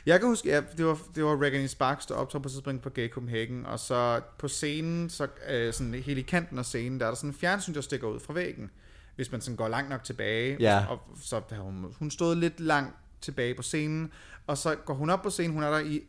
Jeg 0.07 0.21
kan 0.21 0.29
huske, 0.29 0.49
ja, 0.49 0.61
det 0.77 0.87
var, 0.87 0.99
det 1.15 1.25
var 1.25 1.43
Reagan 1.43 1.69
Sparks, 1.69 2.07
der 2.07 2.15
optrådte 2.15 2.43
på 2.43 2.49
et 2.49 2.53
tidspunkt 2.53 2.83
på 2.83 2.91
Gay 2.91 3.09
Copenhagen, 3.09 3.67
og 3.67 3.79
så 3.79 4.21
på 4.39 4.49
scenen, 4.49 5.11
så 5.11 5.27
øh, 5.51 5.73
sådan 5.73 5.95
helt 5.95 6.19
i 6.19 6.23
kanten 6.23 6.59
af 6.59 6.65
scenen, 6.65 7.01
der 7.01 7.07
er 7.07 7.11
der 7.11 7.17
sådan 7.17 7.31
en 7.31 7.35
fjernsyn, 7.41 7.75
der 7.75 7.81
stikker 7.81 8.07
ud 8.09 8.21
fra 8.21 8.33
væggen, 8.33 8.71
hvis 9.17 9.33
man 9.33 9.41
sådan 9.41 9.57
går 9.57 9.69
langt 9.69 9.91
nok 9.91 10.05
tilbage. 10.05 10.57
Ja. 10.61 10.85
Og 10.89 10.99
så 11.23 11.41
har 11.51 11.63
hun, 11.63 11.87
hun 11.99 12.11
stod 12.11 12.37
lidt 12.37 12.61
langt 12.61 12.95
tilbage 13.21 13.55
på 13.55 13.63
scenen, 13.63 14.11
og 14.47 14.59
så 14.59 14.75
går 14.75 14.95
hun 14.95 15.11
op 15.11 15.23
på 15.23 15.31
scenen, 15.31 15.53
hun 15.53 15.63
er 15.63 15.71
der 15.71 15.79
i 15.79 16.01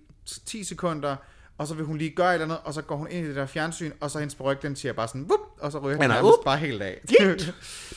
10 0.46 0.64
sekunder, 0.64 1.16
og 1.58 1.68
så 1.68 1.74
vil 1.74 1.86
hun 1.86 1.98
lige 1.98 2.10
gøre 2.10 2.30
et 2.30 2.34
eller 2.34 2.46
andet, 2.46 2.58
og 2.64 2.74
så 2.74 2.82
går 2.82 2.96
hun 2.96 3.08
ind 3.12 3.26
i 3.26 3.28
det 3.28 3.36
der 3.36 3.46
fjernsyn, 3.46 3.92
og 4.02 4.12
så 4.12 4.20
hendes 4.20 4.36
paryk, 4.36 4.62
den 4.62 4.76
siger 4.76 4.94
bare 4.94 5.08
sådan, 5.08 5.22
Wup! 5.22 5.40
og 5.60 5.72
så 5.72 5.80
ryger 5.80 5.98
den 5.98 6.10
nærmest 6.10 6.44
bare 6.46 6.58
helt 6.58 6.82
af. 6.82 7.02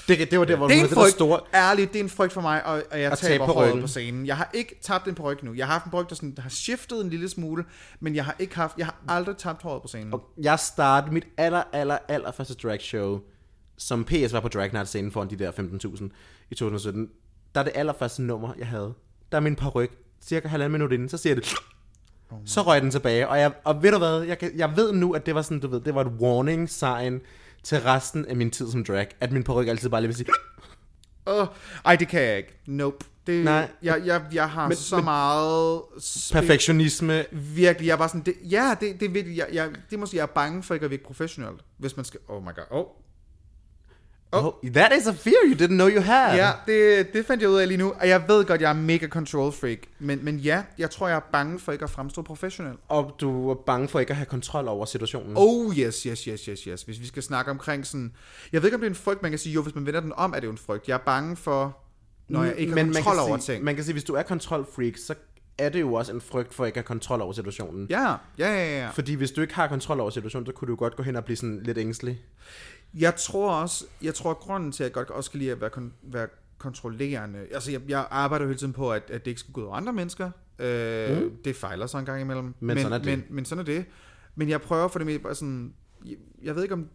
Det, 0.09 0.31
det 0.31 0.39
var 0.39 0.45
der, 0.45 0.57
hvor 0.57 0.69
Det 0.69 0.77
er 0.77 0.81
en 0.81 0.89
det 0.89 0.95
frygt, 0.95 1.13
store... 1.13 1.41
ærligt, 1.55 1.93
det 1.93 1.99
er 1.99 2.05
en 2.05 2.11
frygt 2.11 2.33
for 2.33 2.41
mig, 2.41 2.67
og, 2.67 2.83
og 2.91 3.01
jeg 3.01 3.13
At 3.13 3.19
taber 3.19 3.45
håret 3.45 3.81
på 3.81 3.87
scenen. 3.87 4.27
Jeg 4.27 4.37
har 4.37 4.51
ikke 4.55 4.79
tabt 4.83 5.09
en 5.09 5.15
paryk 5.15 5.43
nu. 5.43 5.55
Jeg 5.55 5.67
har 5.67 5.73
haft 5.73 5.85
en 5.85 5.91
paryk, 5.91 6.09
der, 6.09 6.15
sådan, 6.15 6.35
der 6.35 6.43
har 6.43 6.51
shiftet 6.51 7.01
en 7.01 7.11
lille 7.11 7.29
smule, 7.29 7.65
men 8.01 8.15
jeg 8.15 8.25
har 8.25 8.37
ikke 8.39 8.57
haft, 8.57 8.79
jeg 8.79 8.87
har 8.87 8.97
aldrig 9.09 9.37
tabt 9.37 9.63
håret 9.63 9.83
på 9.83 9.89
scenen. 9.89 10.15
Jeg 10.43 10.59
startede 10.59 11.15
mit 11.15 11.27
aller, 11.37 11.63
aller, 11.73 11.99
aller 12.09 12.33
første 12.33 12.55
drag 12.55 12.81
show 12.81 13.21
som 13.79 14.05
PS 14.05 14.33
var 14.33 14.41
på 14.41 14.49
Drag 14.49 14.73
Night 14.73 14.89
scenen 14.89 15.13
foran 15.13 15.31
de 15.31 15.37
der 15.37 15.53
15.000 15.53 16.09
i 16.51 16.55
2017, 16.55 17.09
der 17.55 17.61
er 17.61 17.65
det 17.65 17.73
allerførste 17.75 18.23
nummer, 18.23 18.53
jeg 18.59 18.67
havde. 18.67 18.95
Der 19.33 19.39
er 19.39 19.43
min 19.43 19.57
paryk, 19.57 19.99
cirka 20.23 20.49
halvanden 20.49 20.73
minut 20.73 20.93
inden, 20.93 21.09
så 21.09 21.17
siger 21.17 21.35
det, 21.35 21.55
så 22.47 22.63
røg 22.63 22.83
den 22.83 22.91
tilbage, 22.91 23.29
og, 23.29 23.39
jeg, 23.39 23.53
og 23.65 23.83
ved 23.83 23.93
du 23.93 23.99
hvad, 23.99 24.21
jeg, 24.23 24.39
kan- 24.39 24.53
jeg 24.57 24.77
ved 24.77 24.93
nu, 24.93 25.13
at 25.15 25.27
det 25.27 25.35
var 25.35 25.43
sådan, 25.43 25.61
du 25.61 25.69
ved, 25.69 25.81
det 25.81 25.95
var 25.95 26.01
et 26.01 26.13
warning 26.21 26.71
sign 26.71 27.21
til 27.63 27.81
resten 27.81 28.25
af 28.27 28.37
min 28.37 28.51
tid 28.51 28.71
som 28.71 28.85
drag, 28.85 29.09
at 29.21 29.33
min 29.33 29.43
paryk 29.45 29.69
altid 29.69 29.89
bare 29.89 30.01
lige 30.01 30.09
vil 30.09 30.17
sige, 30.17 30.29
Åh, 31.27 31.47
ej, 31.85 31.97
det 31.97 32.09
kan 32.09 32.23
jeg 32.23 32.37
ikke. 32.37 32.59
Nope. 32.67 33.05
Det, 33.27 33.45
Nej. 33.45 33.71
Jeg, 33.83 34.03
jeg, 34.07 34.23
jeg 34.33 34.51
har 34.51 34.69
men, 34.69 34.77
så 34.77 34.97
men- 34.97 35.05
meget... 35.05 35.81
spe- 35.99 36.33
perfektionisme, 36.33 37.25
Virkelig, 37.33 37.87
jeg 37.87 37.93
er 37.93 37.97
bare 37.97 38.09
sådan, 38.09 38.21
det, 38.23 38.35
ja, 38.51 38.77
det, 38.81 39.01
det 39.01 39.07
er 39.09 39.11
virkelig, 39.11 39.37
jeg, 39.39 39.47
jeg, 39.53 39.71
det 39.91 39.99
måske, 39.99 40.17
jeg 40.17 40.23
er 40.23 40.27
bange 40.27 40.63
for 40.63 40.75
ikke 40.75 40.85
at 40.85 40.91
virke 40.91 41.05
professionelt, 41.05 41.61
hvis 41.79 41.97
man 41.97 42.05
skal, 42.05 42.21
oh 42.29 42.43
my 42.43 42.47
god, 42.55 42.65
oh. 42.71 42.87
Oh. 44.33 44.53
that 44.73 44.93
is 44.99 45.07
a 45.07 45.13
fear 45.13 45.47
you 45.47 45.55
didn't 45.55 45.77
know 45.77 45.89
you 45.89 46.01
had. 46.01 46.37
Ja, 46.37 46.51
det, 46.67 47.13
det 47.13 47.27
fandt 47.27 47.43
jeg 47.43 47.51
ud 47.51 47.59
af 47.59 47.69
lige 47.69 47.79
nu, 47.79 47.93
og 48.01 48.09
jeg 48.09 48.25
ved 48.29 48.45
godt, 48.45 48.61
jeg 48.61 48.71
er 48.71 48.75
mega 48.75 49.09
control 49.09 49.53
freak, 49.53 49.79
men, 49.99 50.25
men 50.25 50.39
ja, 50.39 50.63
jeg 50.79 50.91
tror, 50.91 51.09
jeg 51.09 51.17
er 51.17 51.21
bange 51.33 51.59
for 51.59 51.73
ikke 51.73 51.85
at 51.85 51.91
fremstå 51.91 52.23
professionel. 52.23 52.75
Og 52.89 53.17
du 53.21 53.51
er 53.51 53.55
bange 53.55 53.89
for 53.89 54.01
ikke 54.01 54.11
at 54.11 54.17
have 54.17 54.27
kontrol 54.27 54.69
over 54.69 54.85
situationen. 54.85 55.33
Oh 55.37 55.79
yes, 55.79 56.03
yes, 56.03 56.25
yes, 56.25 56.45
yes, 56.45 56.61
yes. 56.61 56.83
Hvis 56.83 57.01
vi 57.01 57.07
skal 57.07 57.23
snakke 57.23 57.51
omkring 57.51 57.87
sådan... 57.87 58.13
Jeg 58.53 58.63
ved 58.63 58.69
ikke, 58.69 58.75
om 58.75 58.81
det 58.81 58.87
er 58.87 58.91
en 58.91 58.97
frygt, 58.97 59.23
man 59.23 59.31
kan 59.33 59.39
sige, 59.39 59.53
jo, 59.53 59.63
hvis 59.63 59.75
man 59.75 59.87
vender 59.87 60.01
den 60.01 60.13
om, 60.17 60.33
er 60.33 60.41
det 60.41 60.47
jo 60.47 60.53
en 60.53 60.59
frygt. 60.59 60.89
Jeg 60.89 60.95
er 60.95 61.05
bange 61.07 61.37
for, 61.37 61.79
når 62.29 62.45
jeg 62.45 62.57
ikke 62.57 62.71
har 62.73 62.85
man 62.85 62.93
kontrol 62.93 63.19
over 63.19 63.39
sige, 63.39 63.55
ting. 63.55 63.65
Man 63.65 63.75
kan 63.75 63.85
sige, 63.85 63.93
hvis 63.93 64.05
du 64.05 64.15
er 64.15 64.23
kontrolfreak, 64.23 64.97
så 64.97 65.15
er 65.59 65.69
det 65.69 65.81
jo 65.81 65.93
også 65.95 66.13
en 66.13 66.21
frygt 66.21 66.55
for 66.55 66.67
ikke 66.67 66.79
at 66.79 66.83
have 66.83 66.87
kontrol 66.87 67.21
over 67.21 67.33
situationen. 67.33 67.87
Ja, 67.91 68.07
ja, 68.39 68.55
ja, 68.55 68.79
ja. 68.79 68.89
Fordi 68.89 69.15
hvis 69.15 69.31
du 69.31 69.41
ikke 69.41 69.55
har 69.55 69.69
kontrol 69.69 70.01
over 70.01 70.11
situationen, 70.11 70.47
så 70.47 70.53
kunne 70.53 70.69
du 70.69 70.77
godt 70.77 70.97
gå 70.97 71.03
hen 71.03 71.17
og 71.17 71.25
blive 71.25 71.37
sådan 71.37 71.61
lidt 71.63 71.79
ængstelig. 71.79 72.21
Jeg 72.97 73.17
tror 73.17 73.53
også, 73.53 73.85
jeg 74.03 74.15
tror, 74.15 74.31
at 74.31 74.39
grunden 74.39 74.73
til, 74.73 74.83
at 74.85 74.89
jeg 74.89 74.93
godt 74.95 75.11
også 75.11 75.31
kan 75.31 75.41
lide 75.41 75.53
at 75.53 75.61
være, 75.61 75.71
kon- 75.77 75.93
være 76.03 76.27
kontrollerende, 76.59 77.39
altså 77.55 77.71
jeg, 77.71 77.81
jeg 77.89 78.07
arbejder 78.11 78.45
jo 78.45 78.49
hele 78.49 78.59
tiden 78.59 78.73
på, 78.73 78.93
at, 78.93 79.03
at 79.11 79.25
det 79.25 79.31
ikke 79.31 79.41
skal 79.41 79.53
gå 79.53 79.61
ud 79.61 79.67
over 79.67 79.77
andre 79.77 79.93
mennesker. 79.93 80.31
Øh, 80.59 81.23
mm. 81.23 81.37
Det 81.45 81.57
fejler 81.57 81.87
så 81.87 81.99
en 81.99 82.05
gang 82.05 82.21
imellem. 82.21 82.55
Men 82.61 82.79
sådan 82.79 82.93
er 82.93 82.99
det. 82.99 83.07
Men, 83.07 83.25
men 83.31 83.45
sådan 83.45 83.61
er 83.61 83.65
det. 83.65 83.85
Men 84.35 84.49
jeg 84.49 84.63
prøver 84.63 84.89
for 84.89 84.99
det 84.99 85.07
meste 85.07 85.23
bare 85.23 85.35
sådan, 85.35 85.75
jeg, 86.05 86.17
jeg 86.43 86.57
ved 86.57 86.63
ikke 86.63 86.75
om, 86.75 86.89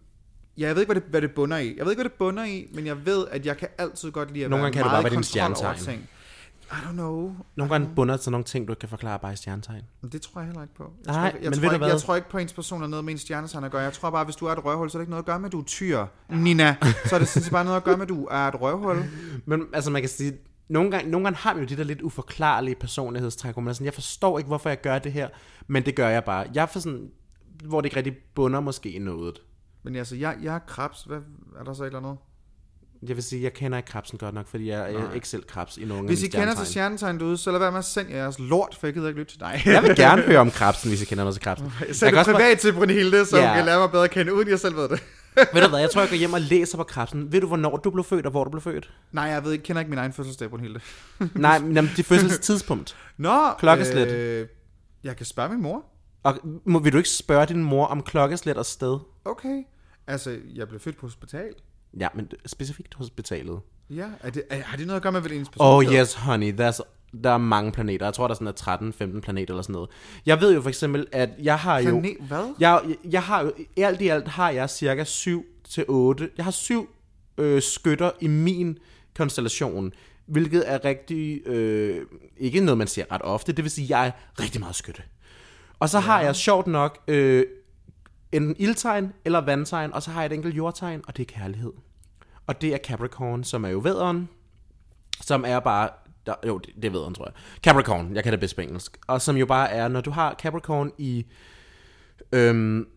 ja, 0.58 0.68
jeg 0.68 0.76
ved 0.76 0.82
ikke, 0.82 0.94
hvad 0.94 1.02
det, 1.02 1.10
hvad 1.10 1.22
det 1.22 1.32
bunder 1.32 1.58
i. 1.58 1.76
Jeg 1.78 1.86
ved 1.86 1.92
ikke, 1.92 2.02
hvad 2.02 2.10
det 2.10 2.18
bunder 2.18 2.46
i, 2.46 2.70
men 2.74 2.86
jeg 2.86 3.06
ved, 3.06 3.28
at 3.32 3.46
jeg 3.46 3.58
kan 3.58 3.68
altid 3.78 4.12
godt 4.12 4.32
lide 4.34 4.44
at 4.44 4.50
Nogle 4.50 4.64
være 4.64 4.72
gange 4.72 4.74
kan 4.74 4.84
det 4.84 4.92
meget 4.92 5.04
bare 5.04 5.12
være 5.12 5.16
din 5.16 5.24
stjernetegn. 5.24 6.08
I 6.72 6.74
don't 6.74 6.92
know. 6.92 7.36
Nogle 7.56 7.74
gange 7.74 7.90
bunder 7.96 8.18
til 8.18 8.32
nogle 8.32 8.44
ting, 8.46 8.68
du 8.68 8.72
ikke 8.72 8.80
kan 8.80 8.90
forklare 8.90 9.20
bare 9.20 9.34
i 9.34 9.36
stjernetegn. 9.36 9.82
Men 10.02 10.12
det 10.12 10.22
tror 10.22 10.42
jeg 10.42 10.46
heller 10.46 10.62
ikke 10.62 10.76
på. 10.76 10.94
Jeg 11.06 11.14
Nej, 11.14 11.32
tror, 11.32 11.40
jeg, 11.40 11.44
men 11.44 11.54
tror 11.54 11.62
ved 11.62 11.70
du 11.70 11.74
ikke, 11.74 11.78
hvad? 11.78 11.94
jeg 11.94 12.02
tror 12.02 12.16
ikke 12.16 12.30
på 12.30 12.38
ens 12.38 12.54
person 12.54 12.84
er 12.84 12.88
noget 12.88 13.06
med 13.06 13.14
en 13.14 13.18
stjernetegn 13.18 13.64
at 13.64 13.72
gøre. 13.72 13.82
Jeg 13.82 13.94
tror 13.94 14.10
bare, 14.10 14.24
hvis 14.24 14.36
du 14.36 14.46
er 14.46 14.52
et 14.52 14.66
røvhul, 14.66 14.90
så 14.90 14.98
er 14.98 15.00
det 15.00 15.04
ikke 15.04 15.10
noget 15.10 15.22
at 15.24 15.26
gøre 15.26 15.40
med, 15.40 15.46
at 15.46 15.52
du 15.52 15.60
er 15.60 15.64
tyr. 15.64 16.06
Nina, 16.30 16.76
så 17.06 17.16
er 17.16 17.20
det 17.20 17.28
sådan 17.34 17.52
bare 17.52 17.66
noget 17.66 17.78
at 17.78 17.84
gøre 17.84 17.98
med, 17.98 18.04
at 18.04 18.10
du 18.10 18.26
er 18.32 18.48
et 18.48 18.62
røvhul. 18.62 19.04
Men 19.46 19.68
altså, 19.74 19.92
man 19.92 20.02
kan 20.02 20.10
sige, 20.10 20.38
nogle 20.70 20.92
gange, 20.92 21.12
nogle 21.12 21.26
gange 21.26 21.38
har 21.38 21.54
vi 21.54 21.60
jo 21.60 21.66
de 21.66 21.78
der 21.78 21.84
lidt 21.84 22.02
uforklarlige 22.02 22.76
personlighedstræk, 22.76 23.54
hvor 23.54 23.62
man 23.62 23.70
er 23.70 23.74
sådan, 23.74 23.86
jeg 23.86 23.94
forstår 23.94 24.38
ikke, 24.38 24.48
hvorfor 24.48 24.70
jeg 24.70 24.82
gør 24.82 25.00
det 25.00 25.12
her, 25.12 25.30
men 25.68 25.86
det 25.86 25.96
gør 25.96 26.08
jeg 26.10 26.24
bare. 26.24 26.48
Jeg 26.54 26.62
er 26.62 26.66
for 26.66 26.80
sådan, 26.80 27.10
hvor 27.66 27.82
det 27.82 27.86
ikke 27.86 27.98
rigtig 27.98 28.16
bunder 28.36 28.60
måske 28.60 28.92
i 28.92 29.00
noget. 29.00 29.40
Men 29.84 29.96
altså, 29.96 30.16
jeg, 30.16 30.38
jeg 30.42 30.56
er 30.56 30.60
krebs. 30.60 31.04
Hvad, 31.04 31.20
er 31.60 31.64
der 31.64 31.74
så 31.74 31.84
et 31.84 31.88
eller 31.88 32.00
andet? 32.00 32.18
Jeg 33.08 33.16
vil 33.16 33.24
sige, 33.24 33.44
jeg 33.44 33.54
kender 33.54 33.78
ikke 33.78 33.90
krabsen 33.90 34.18
godt 34.18 34.36
nok, 34.36 34.48
fordi 34.48 34.70
jeg 34.70 34.94
er 34.94 35.14
ikke 35.14 35.28
selv 35.28 35.44
krabs 35.44 35.78
i 35.78 35.86
nogen 35.86 36.06
Hvis 36.06 36.24
I 36.24 36.28
kender 36.28 36.56
til 36.56 36.66
stjernetegn. 36.68 37.20
derude, 37.20 37.38
så 37.38 37.52
lad 37.52 37.60
være 37.60 37.72
med 37.72 37.80
at 37.80 37.86
sende 37.86 38.12
jeres 38.16 38.40
lort, 38.40 38.78
for 38.80 38.88
jeg 38.88 38.94
gider 38.94 39.08
ikke 39.08 39.20
lytte 39.20 39.32
til 39.34 39.40
dig. 39.40 39.62
Jeg 39.66 39.84
vil 39.84 39.96
gerne 40.06 40.22
høre 40.22 40.38
om 40.40 40.52
krabsen, 40.52 40.90
hvis 40.90 41.02
I 41.02 41.06
kender 41.06 41.24
noget 41.24 41.36
til 41.36 41.44
krabsen. 41.44 41.72
Jeg 41.80 41.88
Jeg 41.88 41.96
sender 41.96 42.24
privat 42.24 42.60
til 42.60 42.74
Brunhilde, 42.74 43.26
så 43.26 43.38
Ja. 43.38 43.48
hun 43.48 43.56
kan 43.58 43.66
lære 43.66 43.80
mig 43.80 43.92
bedre 43.92 44.04
at 44.04 44.12
kende, 44.12 44.34
uden 44.34 44.50
jeg 44.50 44.60
selv 44.60 44.76
ved 44.76 44.90
det. 44.90 45.04
bare, 45.36 45.46
ved 45.54 45.62
du 45.62 45.70
hvad, 45.70 45.80
jeg 45.80 45.90
tror, 45.92 46.02
jeg 46.02 46.10
går 46.10 46.18
hjem 46.18 46.34
og 46.34 46.42
læser 46.42 46.78
på 46.78 46.84
krabsen. 46.84 47.32
Ved 47.32 47.42
du, 47.42 47.48
hvornår 47.48 47.78
du 47.78 47.90
blev 47.92 48.04
født, 48.04 48.26
og 48.26 48.32
hvor 48.32 48.44
du 48.44 48.50
blev 48.50 48.62
født? 48.62 48.92
Nej, 49.12 49.24
jeg 49.24 49.44
ved 49.44 49.52
ikke, 49.52 49.64
kender 49.64 49.80
ikke 49.80 49.90
min 49.90 50.00
egen 50.00 50.14
fødselsdag, 50.14 50.50
Brunhilde. 50.50 50.80
Nej, 51.36 51.60
men 51.60 51.74
jamen, 51.76 51.92
det 51.98 52.06
fødselstidspunkt. 52.06 52.96
Nå, 53.18 53.54
Klokkeslæt. 53.60 54.08
Øh, 54.08 54.48
jeg 55.04 55.18
kan 55.18 55.26
spørge 55.26 55.50
min 55.50 55.62
mor. 55.62 55.86
Og 56.24 56.40
må, 56.66 56.80
vil 56.80 56.94
du 56.94 56.98
ikke 56.98 57.10
spørge 57.10 57.46
din 57.46 57.64
mor 57.64 57.86
om 57.86 58.04
klokkeslæt 58.04 58.58
og 58.58 58.66
sted? 58.66 59.00
Okay. 59.26 59.64
Altså, 60.08 60.38
jeg 60.56 60.68
blev 60.68 60.80
født 60.80 60.98
på 60.98 61.06
hospital. 61.06 61.54
Ja, 62.00 62.08
men 62.16 62.32
specifikt 62.46 62.94
hospitalet. 62.94 63.60
Ja, 63.90 64.08
er 64.20 64.30
det, 64.30 64.44
er, 64.50 64.62
har 64.62 64.78
det 64.78 64.88
noget 64.88 64.98
at 64.98 65.04
gøre 65.04 65.12
med, 65.12 65.22
hvad 65.22 65.32
ens 65.32 65.50
Oh 65.60 65.84
yes, 65.86 66.14
honey, 66.14 66.54
there's, 66.54 66.80
der 67.24 67.30
er 67.30 67.38
mange 67.38 67.72
planeter. 67.72 68.06
Jeg 68.06 68.14
tror, 68.14 68.28
der 68.28 68.36
er 68.36 68.52
sådan 68.54 69.08
er 69.08 69.16
13-15 69.18 69.20
planeter 69.20 69.54
eller 69.54 69.62
sådan 69.62 69.74
noget. 69.74 69.90
Jeg 70.26 70.42
ved 70.42 70.54
jo 70.54 70.62
for 70.62 70.70
eksempel, 70.70 71.08
at 71.12 71.30
jeg 71.42 71.60
har 71.60 71.80
jo... 71.80 71.90
Planet, 71.90 72.18
hvad? 72.28 72.54
Jeg, 72.60 72.82
jeg 73.04 73.24
har 73.24 73.44
jo, 73.44 73.54
alt 73.78 74.02
i 74.02 74.08
alt 74.08 74.28
har 74.28 74.50
jeg 74.50 74.70
cirka 74.70 75.04
7 75.04 75.46
til 75.64 75.86
8. 75.88 76.30
Jeg 76.38 76.46
har 76.46 76.52
syv 76.52 76.90
øh, 77.38 77.62
skytter 77.62 78.12
i 78.22 78.28
min 78.28 78.78
konstellation, 79.16 79.92
hvilket 80.26 80.64
er 80.72 80.86
rigtig, 80.86 81.48
øh, 81.48 82.06
ikke 82.38 82.60
noget, 82.60 82.78
man 82.78 82.88
ser 82.88 83.06
ret 83.12 83.22
ofte. 83.24 83.52
Det 83.52 83.64
vil 83.64 83.72
sige, 83.72 83.86
at 83.86 83.90
jeg 83.90 84.08
er 84.08 84.42
rigtig 84.44 84.62
meget 84.62 84.76
skytte. 84.76 85.02
Og 85.80 85.90
så 85.90 86.00
har 86.00 86.22
jeg 86.22 86.36
sjovt 86.36 86.68
nok 86.68 86.98
øh, 87.08 87.46
enten 88.32 88.56
ildtegn 88.60 89.14
eller 89.26 89.42
vandtegn, 89.42 89.94
og 89.94 90.04
så 90.04 90.12
har 90.12 90.22
jeg 90.22 90.26
et 90.26 90.34
enkelt 90.34 90.56
jordtegn, 90.56 91.02
og 91.08 91.18
det 91.18 91.32
er 91.32 91.40
kærlighed. 91.40 91.72
Og 92.48 92.62
det 92.62 92.74
er 92.74 92.78
Capricorn, 92.78 93.44
som 93.44 93.66
er 93.66 93.70
jo 93.70 93.80
vædderen, 93.80 94.30
som 95.22 95.44
er 95.48 95.60
bare... 95.60 95.90
Der, 96.26 96.34
jo, 96.48 96.58
det, 96.58 96.70
det 96.76 96.86
er 96.86 96.90
vædderen, 96.90 97.14
tror 97.14 97.26
jeg. 97.26 97.34
Capricorn, 97.64 98.16
jeg 98.16 98.24
kan 98.24 98.32
det 98.32 98.40
bedst 98.40 98.56
på 98.56 98.62
engelsk. 98.62 98.98
Og 99.08 99.22
som 99.22 99.38
jo 99.38 99.46
bare 99.46 99.72
er, 99.72 99.88
når 99.88 100.02
du 100.02 100.12
har 100.12 100.36
Capricorn 100.42 100.92
i 100.98 101.26
øhm, 102.32 102.88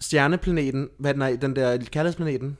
stjerneplaneten, 0.00 0.88
hvad 0.98 1.14
den 1.14 1.22
er, 1.22 1.36
den 1.36 1.56
der 1.56 1.78
kærlighedsplaneten, 1.78 2.56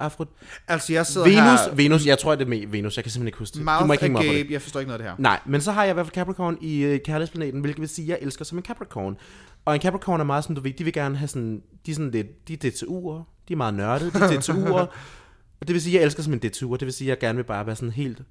Afro... 0.00 0.24
Altså, 0.68 0.92
jeg 0.92 1.06
sidder 1.06 1.26
Venus, 1.26 1.60
her... 1.60 1.74
Venus, 1.74 2.06
jeg 2.06 2.18
tror, 2.18 2.34
det 2.34 2.44
er 2.44 2.48
med 2.48 2.66
Venus, 2.66 2.96
jeg 2.96 3.04
kan 3.04 3.10
simpelthen 3.10 3.28
ikke 3.28 3.38
huske 3.38 3.54
det. 3.54 3.60
Du 3.60 3.64
må 3.64 3.78
Mouth 3.78 3.92
ikke 3.92 4.02
hænge 4.02 4.12
mig 4.12 4.20
op 4.20 4.26
på 4.26 4.38
det. 4.38 4.50
Jeg 4.50 4.62
forstår 4.62 4.80
ikke 4.80 4.88
noget 4.88 5.00
af 5.00 5.04
det 5.04 5.10
her. 5.10 5.22
Nej, 5.22 5.40
men 5.46 5.60
så 5.60 5.72
har 5.72 5.84
jeg 5.84 5.90
i 5.90 5.94
hvert 5.94 6.06
fald 6.06 6.14
Capricorn 6.14 6.58
i 6.60 6.82
øh, 6.82 7.00
kærlighedsplaneten, 7.04 7.60
hvilket 7.60 7.80
vil 7.80 7.88
sige, 7.88 8.04
at 8.04 8.08
jeg 8.08 8.26
elsker 8.26 8.44
som 8.44 8.58
en 8.58 8.64
Capricorn. 8.64 9.16
Og 9.64 9.74
en 9.74 9.80
Capricorn 9.80 10.20
er 10.20 10.24
meget 10.24 10.44
sådan, 10.44 10.56
du 10.56 10.62
ved, 10.62 10.72
de 10.72 10.84
vil 10.84 10.92
gerne 10.92 11.16
have 11.16 11.28
sådan, 11.28 11.62
de 11.86 11.90
er 11.90 11.94
sådan 11.94 12.10
lidt, 12.10 12.48
de 12.48 12.54
er 12.54 12.58
DTU'er, 12.58 13.24
de 13.48 13.52
er 13.52 13.56
meget 13.56 13.74
nørdede, 13.74 14.10
de 14.10 14.18
er 14.18 14.28
DTU'er. 14.28 14.96
og 15.60 15.68
det 15.68 15.74
vil 15.74 15.82
sige, 15.82 15.96
jeg 15.96 16.04
elsker 16.04 16.22
som 16.22 16.32
en 16.32 16.40
DTU'er, 16.44 16.76
det 16.76 16.84
vil 16.84 16.92
sige, 16.92 17.08
jeg 17.08 17.18
gerne 17.18 17.36
vil 17.36 17.44
bare 17.44 17.66
være 17.66 17.76
sådan 17.76 17.92
helt, 17.92 18.22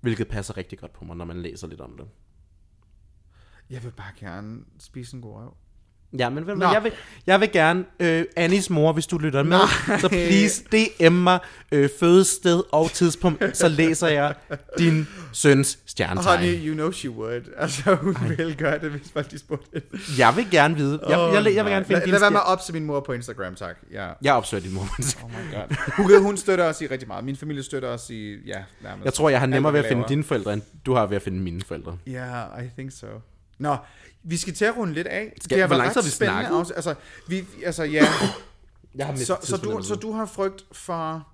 hvilket 0.00 0.28
passer 0.28 0.56
rigtig 0.56 0.78
godt 0.78 0.92
på 0.92 1.04
mig, 1.04 1.16
når 1.16 1.24
man 1.24 1.42
læser 1.42 1.66
lidt 1.66 1.80
om 1.80 1.96
det. 1.96 2.06
Jeg 3.70 3.84
vil 3.84 3.90
bare 3.90 4.12
gerne 4.20 4.64
spise 4.78 5.16
en 5.16 5.22
god 5.22 5.34
røv. 5.34 5.54
Ja, 6.18 6.28
men 6.28 6.46
ved 6.46 6.54
du 6.54 6.60
jeg 6.60 6.84
vil, 6.84 6.92
jeg 7.26 7.40
vil 7.40 7.52
gerne, 7.52 7.84
øh, 8.00 8.24
Annis 8.36 8.70
mor, 8.70 8.92
hvis 8.92 9.06
du 9.06 9.18
lytter 9.18 9.42
med, 9.42 9.58
så 10.00 10.08
please 10.08 10.64
DM 10.72 11.12
mig 11.12 11.38
øh, 11.72 11.88
fødested 12.00 12.62
og 12.72 12.90
tidspunkt, 12.90 13.56
så 13.56 13.68
læser 13.68 14.08
jeg 14.08 14.34
din 14.78 15.08
søns 15.32 15.78
stjernetegn. 15.86 16.38
Honey, 16.38 16.68
you 16.68 16.74
know 16.74 16.90
she 16.90 17.10
would. 17.10 17.42
Altså, 17.56 17.94
hun 17.94 18.16
ville 18.28 18.54
gøre 18.54 18.78
det, 18.78 18.90
hvis 18.90 19.10
folk 19.12 19.30
de 19.30 19.38
spurgte. 19.38 19.82
Jeg 20.18 20.36
vil 20.36 20.50
gerne 20.50 20.76
vide, 20.76 21.00
jeg, 21.02 21.10
jeg, 21.10 21.44
jeg, 21.44 21.54
jeg 21.54 21.64
vil 21.64 21.72
gerne 21.72 21.84
finde 21.84 21.98
lad, 21.98 22.04
din 22.04 22.12
lad 22.12 22.20
være 22.20 22.30
med 22.30 22.40
at 22.40 22.46
opse 22.52 22.72
min 22.72 22.84
mor 22.84 23.00
på 23.00 23.12
Instagram, 23.12 23.54
tak. 23.54 23.76
Ja. 23.92 24.08
Jeg 24.22 24.34
opsøger 24.34 24.62
din 24.62 24.74
mor. 24.74 24.88
Oh 25.24 25.30
my 25.30 25.54
god. 25.54 25.76
Hun, 25.96 26.22
hun 26.22 26.36
støtter 26.36 26.64
os 26.64 26.80
i 26.80 26.86
rigtig 26.86 27.08
meget. 27.08 27.24
Min 27.24 27.36
familie 27.36 27.62
støtter 27.62 27.88
os 27.88 28.10
i, 28.10 28.46
ja, 28.46 28.62
nærmest. 28.82 29.04
Jeg 29.04 29.14
tror, 29.14 29.28
jeg 29.28 29.40
har 29.40 29.46
nemmere 29.46 29.72
ved 29.72 29.80
at 29.80 29.86
finde 29.86 30.04
dine 30.08 30.24
forældre, 30.24 30.52
end 30.52 30.62
du 30.86 30.94
har 30.94 31.06
ved 31.06 31.16
at 31.16 31.22
finde 31.22 31.38
mine 31.38 31.60
forældre. 31.62 31.98
Ja, 32.06 32.12
yeah, 32.12 32.64
I 32.64 32.68
think 32.76 32.92
so. 32.92 33.06
Nå, 33.58 33.76
vi 34.24 34.36
skal 34.36 34.54
til 34.54 34.64
at 34.64 34.76
runde 34.76 34.94
lidt 34.94 35.06
af. 35.06 35.32
Skal- 35.42 35.50
det 35.54 35.60
har 35.60 35.66
hvor 35.66 35.76
været 35.76 35.84
lang 35.86 35.92
tid 35.92 35.96
ret 35.98 36.04
har 36.04 36.08
vi 36.08 36.14
spændende 36.14 36.46
snakket? 36.48 36.70
afs- 36.72 36.76
Altså, 36.76 36.94
vi, 37.28 37.44
altså, 37.64 37.82
ja. 37.84 38.04
Jeg 38.94 39.06
har 39.06 39.16
så, 39.16 39.36
så, 39.42 39.56
du, 39.56 39.82
så 39.82 39.94
du 39.94 40.12
har 40.12 40.26
frygt 40.26 40.64
for 40.72 41.28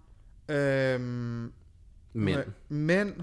øhm, 0.49 1.53
Men. 2.12 2.38
mænd 2.68 3.14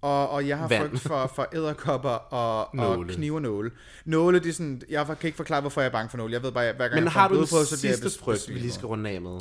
og, 0.00 0.30
og 0.30 0.48
jeg 0.48 0.58
har 0.58 0.68
Vand. 0.68 0.88
frygt 0.90 1.02
for, 1.02 1.26
for 1.34 1.48
æderkopper 1.54 2.08
og, 2.10 2.58
og 2.60 2.70
Nåle. 2.96 3.14
knive 3.14 3.34
og 3.34 3.42
nåle. 3.42 3.70
Nåle, 4.04 4.38
det 4.40 4.48
er 4.48 4.52
sådan, 4.52 4.82
jeg 4.88 5.06
kan 5.06 5.16
ikke 5.22 5.36
forklare, 5.36 5.60
hvorfor 5.60 5.80
jeg 5.80 5.88
er 5.88 5.92
bange 5.92 6.10
for 6.10 6.16
nåle. 6.18 6.32
Jeg 6.32 6.42
ved 6.42 6.52
bare, 6.52 6.72
hver 6.72 6.88
gang 6.88 6.94
Men 6.94 7.04
jeg 7.04 7.12
får 7.12 7.20
har 7.20 7.28
en 7.28 7.34
du 7.34 7.38
den 7.40 7.46
blodprøve, 7.48 7.66
så 7.66 7.76
sidste 7.76 8.10
frygt, 8.20 8.48
vi 8.48 8.54
lige 8.54 8.72
skal 8.72 8.86
runde 8.86 9.10
af 9.10 9.20
med? 9.20 9.40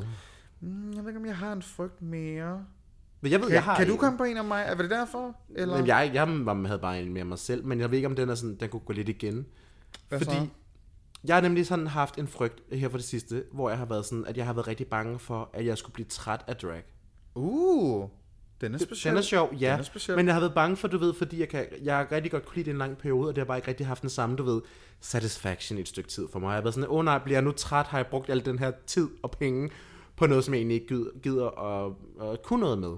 Mm, 0.61 0.93
Jeg 0.93 1.01
ved 1.03 1.09
ikke, 1.09 1.19
om 1.19 1.25
jeg 1.25 1.37
har 1.37 1.53
en 1.53 1.61
frygt 1.61 2.01
mere. 2.01 2.65
Men 3.23 3.31
jeg 3.31 3.39
ved, 3.39 3.47
Kan, 3.47 3.55
jeg 3.55 3.63
har 3.63 3.75
kan 3.75 3.87
du 3.87 3.93
en. 3.93 3.99
komme 3.99 4.17
på 4.17 4.23
en 4.23 4.37
af 4.37 4.43
mig? 4.43 4.63
Er 4.67 4.75
det 4.75 4.89
derfor? 4.89 5.35
Eller? 5.55 5.73
Jamen, 5.75 5.87
jeg, 5.87 6.11
jeg 6.13 6.27
havde 6.67 6.79
bare 6.79 7.01
en 7.01 7.13
mere 7.13 7.23
mig 7.23 7.39
selv, 7.39 7.65
men 7.65 7.79
jeg 7.79 7.91
ved 7.91 7.97
ikke, 7.97 8.07
om 8.07 8.15
den, 8.15 8.29
er 8.29 8.35
sådan, 8.35 8.55
den 8.55 8.69
kunne 8.69 8.79
gå 8.79 8.93
lidt 8.93 9.09
igen. 9.09 9.45
Hvad 10.09 10.19
fordi 10.19 10.35
så? 10.35 10.47
jeg 11.23 11.35
har 11.35 11.41
nemlig 11.41 11.67
sådan 11.67 11.87
haft 11.87 12.17
en 12.17 12.27
frygt 12.27 12.63
her 12.71 12.89
for 12.89 12.97
det 12.97 13.05
sidste, 13.05 13.43
hvor 13.51 13.69
jeg 13.69 13.77
har 13.77 13.85
været 13.85 14.05
sådan, 14.05 14.25
at 14.25 14.37
jeg 14.37 14.45
har 14.45 14.53
været 14.53 14.67
rigtig 14.67 14.87
bange 14.87 15.19
for, 15.19 15.49
at 15.53 15.65
jeg 15.65 15.77
skulle 15.77 15.93
blive 15.93 16.05
træt 16.05 16.41
af 16.47 16.55
drag. 16.55 16.83
Uh, 17.35 18.09
den 18.61 18.73
er 18.73 18.77
speciel. 18.77 19.11
Den 19.11 19.17
er 19.17 19.21
sjov, 19.21 19.53
ja. 19.59 19.71
Den 19.71 19.79
er 19.79 19.83
speciel. 19.83 20.17
Men 20.17 20.25
jeg 20.25 20.35
har 20.35 20.39
været 20.39 20.53
bange 20.53 20.75
for, 20.75 20.87
du 20.87 20.97
ved, 20.97 21.13
fordi 21.13 21.39
jeg, 21.39 21.49
kan, 21.49 21.65
jeg 21.83 21.97
har 21.97 22.11
rigtig 22.11 22.31
godt 22.31 22.45
kunne 22.45 22.55
lide 22.55 22.71
en 22.71 22.77
lang 22.77 22.97
periode, 22.97 23.29
og 23.29 23.35
det 23.35 23.41
har 23.41 23.45
bare 23.45 23.57
ikke 23.57 23.67
rigtig 23.67 23.87
haft 23.87 24.01
den 24.01 24.09
samme, 24.09 24.35
du 24.35 24.43
ved, 24.43 24.61
satisfaction 24.99 25.77
i 25.77 25.81
et 25.81 25.87
stykke 25.87 26.09
tid 26.09 26.27
for 26.31 26.39
mig. 26.39 26.47
Jeg 26.47 26.55
har 26.55 26.61
været 26.61 26.73
sådan, 26.73 26.89
åh 26.89 26.97
oh, 26.97 27.05
nej, 27.05 27.19
bliver 27.19 27.35
jeg 27.35 27.43
nu 27.43 27.51
træt? 27.51 27.85
Har 27.85 27.97
jeg 27.97 28.07
brugt 28.07 28.29
al 28.29 28.45
den 28.45 28.59
her 28.59 28.71
tid 28.87 29.09
og 29.23 29.31
penge 29.31 29.69
på 30.15 30.27
noget, 30.27 30.43
som 30.43 30.53
jeg 30.53 30.59
egentlig 30.59 30.75
ikke 30.75 30.87
gider, 30.87 31.09
gider 31.23 31.59
at, 31.59 31.93
at 32.29 32.43
kunne 32.43 32.59
noget 32.59 32.79
med? 32.79 32.93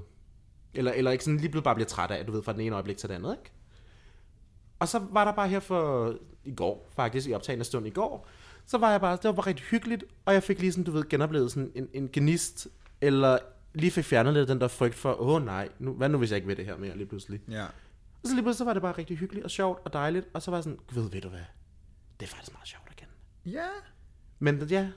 Eller, 0.78 0.92
eller 0.92 1.12
ikke 1.12 1.24
sådan 1.24 1.40
lige 1.40 1.50
blevet 1.50 1.64
bare 1.64 1.76
bliver 1.76 1.88
træt 1.88 2.12
af, 2.12 2.26
du 2.26 2.32
ved, 2.32 2.44
fra 2.44 2.54
den 2.54 2.62
ene 2.62 2.76
øjeblik 2.76 2.98
til 2.98 3.10
det 3.10 3.16
andet, 3.16 3.32
ikke? 3.32 3.52
Og 4.80 4.88
så 4.88 5.00
var 5.12 5.26
der 5.26 5.32
bare 5.32 5.48
her 5.48 5.60
for 5.60 6.14
i 6.44 6.56
går, 6.56 6.90
faktisk 6.96 7.28
i 7.28 7.34
optagende 7.34 7.66
stund 7.66 7.88
i 7.88 7.90
går, 7.90 8.28
så 8.66 8.78
var 8.78 8.92
jeg 8.92 9.02
bare, 9.02 9.16
det 9.16 9.24
var 9.24 9.32
bare 9.32 9.46
rigtig 9.46 9.66
hyggeligt, 9.66 10.04
og 10.26 10.34
jeg 10.34 10.44
fik 10.44 10.60
lige 10.60 10.72
sådan, 10.72 10.84
du 10.84 10.92
ved, 10.92 11.10
genoplevet 11.10 11.52
sådan 11.52 11.72
en, 11.76 11.90
en 11.94 12.10
gnist 12.14 12.68
eller 13.02 13.38
lige 13.74 13.92
fik 13.92 14.06
fjernet 14.06 14.34
lidt 14.34 14.50
den 14.50 14.62
der 14.62 14.68
frygt 14.68 14.96
for, 14.96 15.22
åh 15.22 15.36
oh, 15.36 15.46
nej, 15.46 15.70
nu, 15.80 15.94
hvad 15.94 16.10
nu 16.10 16.18
hvis 16.18 16.32
jeg 16.32 16.36
ikke 16.36 16.48
vil 16.48 16.58
det 16.58 16.66
her 16.66 16.78
mere 16.78 16.98
lige 16.98 17.08
pludselig. 17.08 17.42
Ja. 17.50 17.64
Og 18.24 18.30
så 18.30 18.34
lige 18.34 18.44
pludselig 18.44 18.58
så 18.58 18.66
var 18.66 18.74
det 18.74 18.82
bare 18.82 18.98
rigtig 18.98 19.18
hyggeligt 19.18 19.44
og 19.44 19.52
sjovt 19.52 19.80
og 19.86 19.94
dejligt, 19.94 20.28
og 20.34 20.42
så 20.42 20.52
var 20.52 20.58
jeg 20.58 20.64
sådan, 20.64 20.80
ved, 20.94 21.10
ved 21.10 21.22
du 21.22 21.30
hvad, 21.30 21.40
det 22.20 22.26
er 22.26 22.30
faktisk 22.30 22.54
meget 22.54 22.68
sjovt 22.68 22.92
igen. 22.98 23.08
Ja. 23.54 23.68
Men 24.40 24.64
ja, 24.64 24.88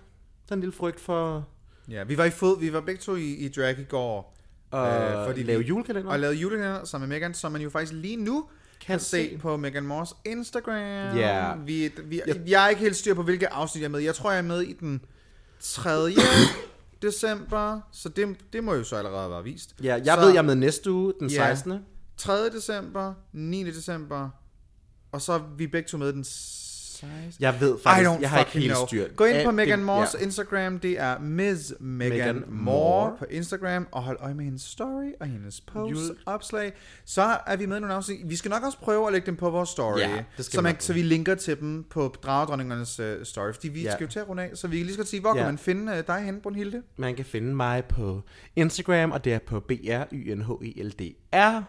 sådan 0.44 0.58
en 0.58 0.60
lille 0.60 0.72
frygt 0.72 1.00
for 1.00 1.48
Ja, 1.88 2.04
vi 2.04 2.18
var 2.18 2.24
i 2.24 2.30
fod, 2.30 2.60
vi 2.60 2.72
var 2.72 2.80
begge 2.80 3.00
to 3.00 3.16
i, 3.16 3.34
i 3.34 3.48
drag 3.48 3.78
i 3.78 3.84
går. 3.84 4.37
At 4.72 5.26
fordi 5.26 5.42
lave 5.42 5.62
julekalender. 5.62 6.10
Og 6.10 6.18
lavede 6.18 6.36
julekalender 6.38 6.84
sammen 6.84 7.08
med 7.08 7.16
Megan, 7.16 7.34
som 7.34 7.52
man 7.52 7.60
jo 7.60 7.70
faktisk 7.70 7.92
lige 7.92 8.16
nu 8.16 8.44
kan, 8.80 8.92
Kan 8.92 9.00
se 9.00 9.06
se. 9.10 9.38
på 9.40 9.56
Megan 9.56 9.86
Moores 9.86 10.14
Instagram. 10.24 11.16
Ja. 11.16 11.54
Vi, 11.56 11.90
vi, 12.04 12.20
jeg 12.46 12.64
er 12.64 12.68
ikke 12.68 12.80
helt 12.82 12.96
styr 12.96 13.14
på, 13.14 13.22
hvilke 13.22 13.52
afsnit 13.52 13.80
jeg 13.82 13.86
er 13.88 13.92
med. 13.92 14.00
Jeg 14.00 14.14
tror, 14.14 14.30
jeg 14.30 14.38
er 14.38 14.42
med 14.42 14.60
i 14.62 14.72
den 14.72 15.00
3. 15.60 16.10
december, 17.02 17.80
så 17.92 18.08
det, 18.08 18.36
det 18.52 18.64
må 18.64 18.74
jo 18.74 18.84
så 18.84 18.96
allerede 18.96 19.30
være 19.30 19.44
vist. 19.44 19.74
Ja, 19.82 19.94
jeg 20.04 20.14
så, 20.14 20.20
ved, 20.20 20.28
jeg 20.28 20.38
er 20.38 20.42
med 20.42 20.54
næste 20.54 20.90
uge, 20.92 21.12
den 21.20 21.28
Ja. 21.30 21.54
16. 21.54 21.78
3. 22.16 22.48
december, 22.50 23.14
9. 23.32 23.64
december, 23.64 24.28
og 25.12 25.22
så 25.22 25.32
er 25.32 25.40
vi 25.56 25.66
begge 25.66 25.88
to 25.88 25.98
med 25.98 26.12
den 26.12 26.24
16. 27.00 27.34
Jeg 27.40 27.60
ved 27.60 27.76
I 27.78 27.82
faktisk, 27.82 28.10
don't 28.10 28.20
jeg 28.20 28.30
har 28.30 28.38
ikke 28.38 28.50
helt 28.50 28.72
know. 28.72 28.86
styr. 28.86 29.08
Gå 29.16 29.24
ind 29.24 29.44
på 29.44 29.50
Megan 29.50 29.84
Moores 29.84 30.16
ja. 30.20 30.24
Instagram. 30.24 30.78
Det 30.78 31.00
er 31.00 31.18
Ms. 31.18 31.72
Megan, 31.80 32.44
Moore 32.48 33.16
på 33.18 33.24
Instagram. 33.30 33.86
Og 33.92 34.02
hold 34.02 34.16
øje 34.20 34.34
med 34.34 34.44
hendes 34.44 34.62
story 34.62 35.12
og 35.20 35.26
hendes 35.26 35.60
posts, 35.60 36.08
Jul- 36.08 36.22
opslag. 36.26 36.72
Så 37.04 37.36
er 37.46 37.56
vi 37.56 37.66
med 37.66 37.76
i 37.76 37.80
nogle 37.80 37.94
afsnit. 37.94 38.18
Vi 38.30 38.36
skal 38.36 38.50
nok 38.50 38.62
også 38.62 38.78
prøve 38.78 39.06
at 39.06 39.12
lægge 39.12 39.26
dem 39.26 39.36
på 39.36 39.50
vores 39.50 39.68
story. 39.68 39.98
Ja, 39.98 40.24
skal 40.34 40.44
så, 40.44 40.60
vi 40.60 40.62
man, 40.62 40.76
så 40.80 40.92
vi 40.92 41.02
linker 41.02 41.34
til 41.34 41.60
dem 41.60 41.84
på 41.90 42.14
Dragedronningernes 42.22 43.00
uh, 43.00 43.06
story. 43.22 43.52
Fordi 43.52 43.68
vi 43.68 43.82
Ja. 43.82 43.92
skal 43.92 44.04
jo 44.04 44.10
til 44.10 44.18
at 44.18 44.28
runde 44.28 44.42
af. 44.42 44.50
Så 44.54 44.68
vi 44.68 44.76
kan 44.76 44.86
lige 44.86 44.96
godt 44.96 45.08
sige, 45.08 45.20
hvor 45.20 45.30
Ja. 45.30 45.42
kan 45.42 45.44
man 45.46 45.58
finde 45.58 45.92
uh, 45.92 45.98
dig 46.06 46.20
henne, 46.24 46.40
Brunhilde? 46.40 46.82
Man 46.96 47.14
kan 47.16 47.24
finde 47.24 47.54
mig 47.54 47.84
på 47.84 48.22
Instagram, 48.56 49.10
og 49.10 49.24
det 49.24 49.32
er 49.34 49.38
på 49.46 49.60
b 49.60 49.70
r 49.70 50.04
y 50.12 50.34
n 50.34 50.42
h 50.42 50.50
e 50.78 50.82
l 50.82 50.90
d 50.90 51.02
r 51.34 51.62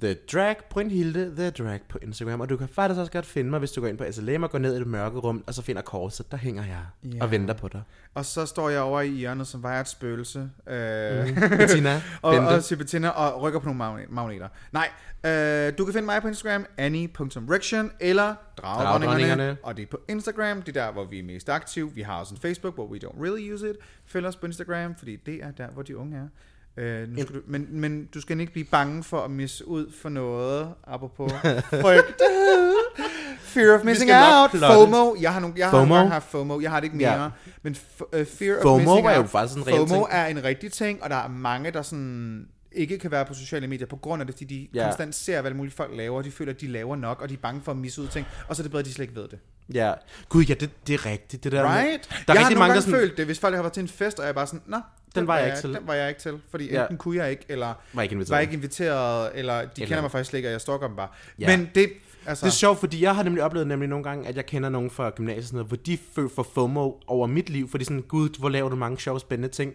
The 0.00 0.14
Drag, 0.32 0.56
Brynhilde 0.70 1.36
The 1.36 1.50
Drag 1.50 1.80
på 1.88 1.98
Instagram. 2.02 2.40
Og 2.40 2.48
du 2.48 2.56
kan 2.56 2.68
faktisk 2.68 3.00
også 3.00 3.12
godt 3.12 3.26
finde 3.26 3.50
mig, 3.50 3.58
hvis 3.58 3.72
du 3.72 3.80
går 3.80 3.88
ind 3.88 3.98
på 3.98 4.04
SLM 4.10 4.42
og 4.42 4.50
går 4.50 4.58
ned 4.58 4.76
i 4.76 4.78
det 4.78 4.86
mørke 4.86 5.18
rum, 5.18 5.44
og 5.46 5.54
så 5.54 5.62
finder 5.62 5.82
korset. 5.82 6.30
Der 6.30 6.36
hænger 6.36 6.64
jeg 6.64 7.12
Ja. 7.14 7.22
og 7.24 7.30
venter 7.30 7.54
på 7.54 7.68
dig. 7.68 7.82
Og 8.14 8.24
så 8.24 8.46
står 8.46 8.68
jeg 8.70 8.80
over 8.80 9.00
i 9.00 9.08
hjørnet, 9.08 9.46
som 9.46 9.62
var 9.62 9.80
et 9.80 9.88
spøgelse. 9.88 10.38
Uh, 10.66 10.74
Bettina, 11.58 12.02
og, 12.22 12.34
Bente. 12.34 12.72
og 12.72 12.78
Bettina 12.78 13.08
og 13.08 13.42
rykker 13.42 13.60
på 13.60 13.64
nogle 13.72 13.78
magne- 13.78 14.06
magneter. 14.14 14.48
Nej, 14.72 14.88
øh, 15.26 15.72
du 15.78 15.84
kan 15.84 15.94
finde 15.94 16.06
mig 16.06 16.22
på 16.22 16.28
Instagram, 16.28 16.66
annie.rection 16.78 17.90
eller. 18.00 18.34
Dragedronningerne. 18.56 19.56
Og 19.62 19.76
det 19.76 19.82
er 19.82 19.86
på 19.86 20.00
Instagram, 20.08 20.62
det 20.62 20.76
er 20.76 20.84
der, 20.86 20.92
hvor 20.92 21.04
vi 21.04 21.18
er 21.18 21.22
mest 21.22 21.48
aktive. 21.48 21.92
Vi 21.94 22.02
har 22.02 22.20
også 22.20 22.34
en 22.34 22.40
Facebook, 22.40 22.74
hvor 22.74 22.86
we 22.86 22.98
don't 23.04 23.22
really 23.24 23.52
use 23.54 23.70
it. 23.70 23.76
Følg 24.06 24.26
os 24.26 24.36
på 24.36 24.46
Instagram, 24.46 24.94
fordi 24.98 25.16
det 25.16 25.34
er 25.44 25.50
der, 25.50 25.66
hvor 25.68 25.82
de 25.82 25.96
unge 25.96 26.16
er. 26.16 26.26
Øh, 26.76 27.08
nu 27.08 27.22
skal 27.22 27.34
du, 27.34 27.40
men, 27.46 27.66
men 27.70 28.08
du 28.14 28.20
skal 28.20 28.40
ikke 28.40 28.52
blive 28.52 28.64
bange 28.64 29.02
for 29.04 29.20
at 29.20 29.30
misse 29.30 29.68
ud 29.68 29.92
for 30.02 30.08
noget, 30.08 30.68
apropos 30.86 31.32
frygt. 31.82 32.22
Fear 33.40 33.78
of 33.78 33.84
missing 33.84 34.10
out. 34.12 34.50
plotte. 34.50 34.66
FOMO. 34.74 35.14
Jeg 35.20 35.32
har, 35.32 35.40
nogle, 35.40 35.54
jeg 35.58 35.66
har 35.66 35.70
FOMO. 35.70 35.94
engang 35.94 36.10
haft 36.12 36.30
FOMO. 36.30 36.60
Jeg 36.60 36.70
har 36.70 36.80
det 36.80 36.84
ikke 36.84 36.96
mere. 36.96 37.22
Ja. 37.22 37.28
Men 37.62 37.74
f- 37.74 38.18
uh, 38.20 38.26
fear 38.26 38.56
of 38.56 38.62
FOMO 38.62 38.76
missing 38.78 39.06
er 39.06 39.14
jo 39.14 39.20
out. 39.20 39.30
faktisk 39.30 39.58
en 39.58 39.64
FOMO 39.64 39.86
ting. 39.86 40.06
er 40.10 40.26
en 40.26 40.44
rigtig 40.44 40.72
ting, 40.72 41.02
og 41.02 41.10
der 41.10 41.16
er 41.16 41.28
mange, 41.28 41.70
der 41.70 41.82
sådan 41.82 42.46
ikke 42.72 42.98
kan 42.98 43.10
være 43.10 43.24
på 43.24 43.34
sociale 43.34 43.66
medier 43.66 43.86
på 43.86 43.96
grund 43.96 44.22
af 44.22 44.26
det, 44.26 44.34
fordi 44.36 44.68
de 44.72 44.78
Ja. 44.78 44.84
konstant 44.84 45.14
ser, 45.14 45.40
hvad 45.40 45.50
mulige 45.54 45.74
folk 45.74 45.90
laver, 45.96 46.16
og 46.18 46.24
de 46.24 46.30
føler, 46.30 46.52
at 46.52 46.60
de 46.60 46.66
laver 46.68 46.96
nok, 46.96 47.20
og 47.20 47.28
de 47.28 47.34
er 47.34 47.38
bange 47.38 47.60
for 47.62 47.72
at 47.72 47.78
misse 47.78 48.02
ud 48.02 48.08
ting, 48.08 48.26
og 48.48 48.56
så 48.56 48.62
er 48.62 48.64
det 48.64 48.70
bedre, 48.70 48.80
at 48.80 48.86
de 48.86 48.92
slet 48.92 49.02
ikke 49.04 49.16
ved 49.20 49.28
det. 49.28 49.38
Ja. 49.74 49.92
Gud, 50.28 50.44
ja, 50.44 50.54
det, 50.54 50.70
det 50.86 50.94
er 50.94 51.06
rigtigt. 51.06 51.44
Det 51.44 51.52
der 51.52 51.62
med- 51.62 51.70
Right? 51.70 52.08
Der 52.08 52.16
er 52.32 52.36
jeg 52.38 52.42
har 52.42 52.50
nogle 52.50 52.58
mange, 52.58 52.72
gange 52.72 52.82
sådan, 52.82 53.00
følt 53.00 53.16
det, 53.16 53.26
hvis 53.26 53.38
folk 53.38 53.54
har 53.54 53.62
været 53.62 53.72
til 53.72 53.80
en 53.80 53.88
fest, 53.88 54.18
og 54.18 54.24
jeg 54.24 54.28
er 54.30 54.34
bare 54.34 54.46
sådan, 54.46 54.62
nå, 54.66 54.76
den, 55.14 55.26
var 55.26 55.38
jeg 55.38 55.46
ikke 55.46 55.58
til." 55.60 55.74
Den 55.74 55.86
var 55.86 55.94
jeg 55.94 56.08
ikke 56.08 56.20
til, 56.20 56.34
fordi 56.50 56.70
Ja. 56.70 56.82
enten 56.82 56.96
kunne 56.98 57.16
jeg 57.16 57.30
ikke, 57.30 57.44
eller 57.48 57.74
var 57.92 58.02
ikke 58.02 58.12
inviteret. 58.12 58.34
var 58.36 58.40
ikke 58.40 58.52
inviteret, 58.52 59.30
eller 59.34 59.54
de 59.54 59.60
Eller- 59.62 59.86
kender 59.86 60.00
mig 60.00 60.10
faktisk 60.10 60.34
ikke, 60.34 60.48
og 60.48 60.52
jeg 60.52 60.60
stalker 60.60 60.86
dem 60.86 60.96
bare. 60.96 61.08
Ja. 61.38 61.56
Men 61.56 61.70
det, 61.74 61.92
altså... 62.26 62.46
Det 62.46 62.50
er 62.52 62.54
sjovt, 62.54 62.80
fordi 62.80 63.02
jeg 63.02 63.14
har 63.14 63.22
nemlig 63.22 63.42
oplevet 63.44 63.66
nemlig 63.66 63.88
nogle 63.88 64.04
gange, 64.04 64.28
at 64.28 64.36
jeg 64.36 64.46
kender 64.46 64.68
nogen 64.68 64.90
fra 64.90 65.10
gymnasiet, 65.10 65.44
sådan 65.44 65.56
noget, 65.56 65.68
hvor 65.68 65.76
de 65.76 65.98
føler 66.14 66.28
for 66.34 66.42
FOMO 66.54 66.92
over 67.06 67.26
mit 67.26 67.50
liv, 67.50 67.70
fordi 67.70 67.84
sådan, 67.84 68.02
gud, 68.02 68.38
hvor 68.38 68.48
laver 68.48 68.68
du 68.68 68.76
mange 68.76 68.98
sjove, 68.98 69.20
spændende 69.20 69.54
ting. 69.54 69.72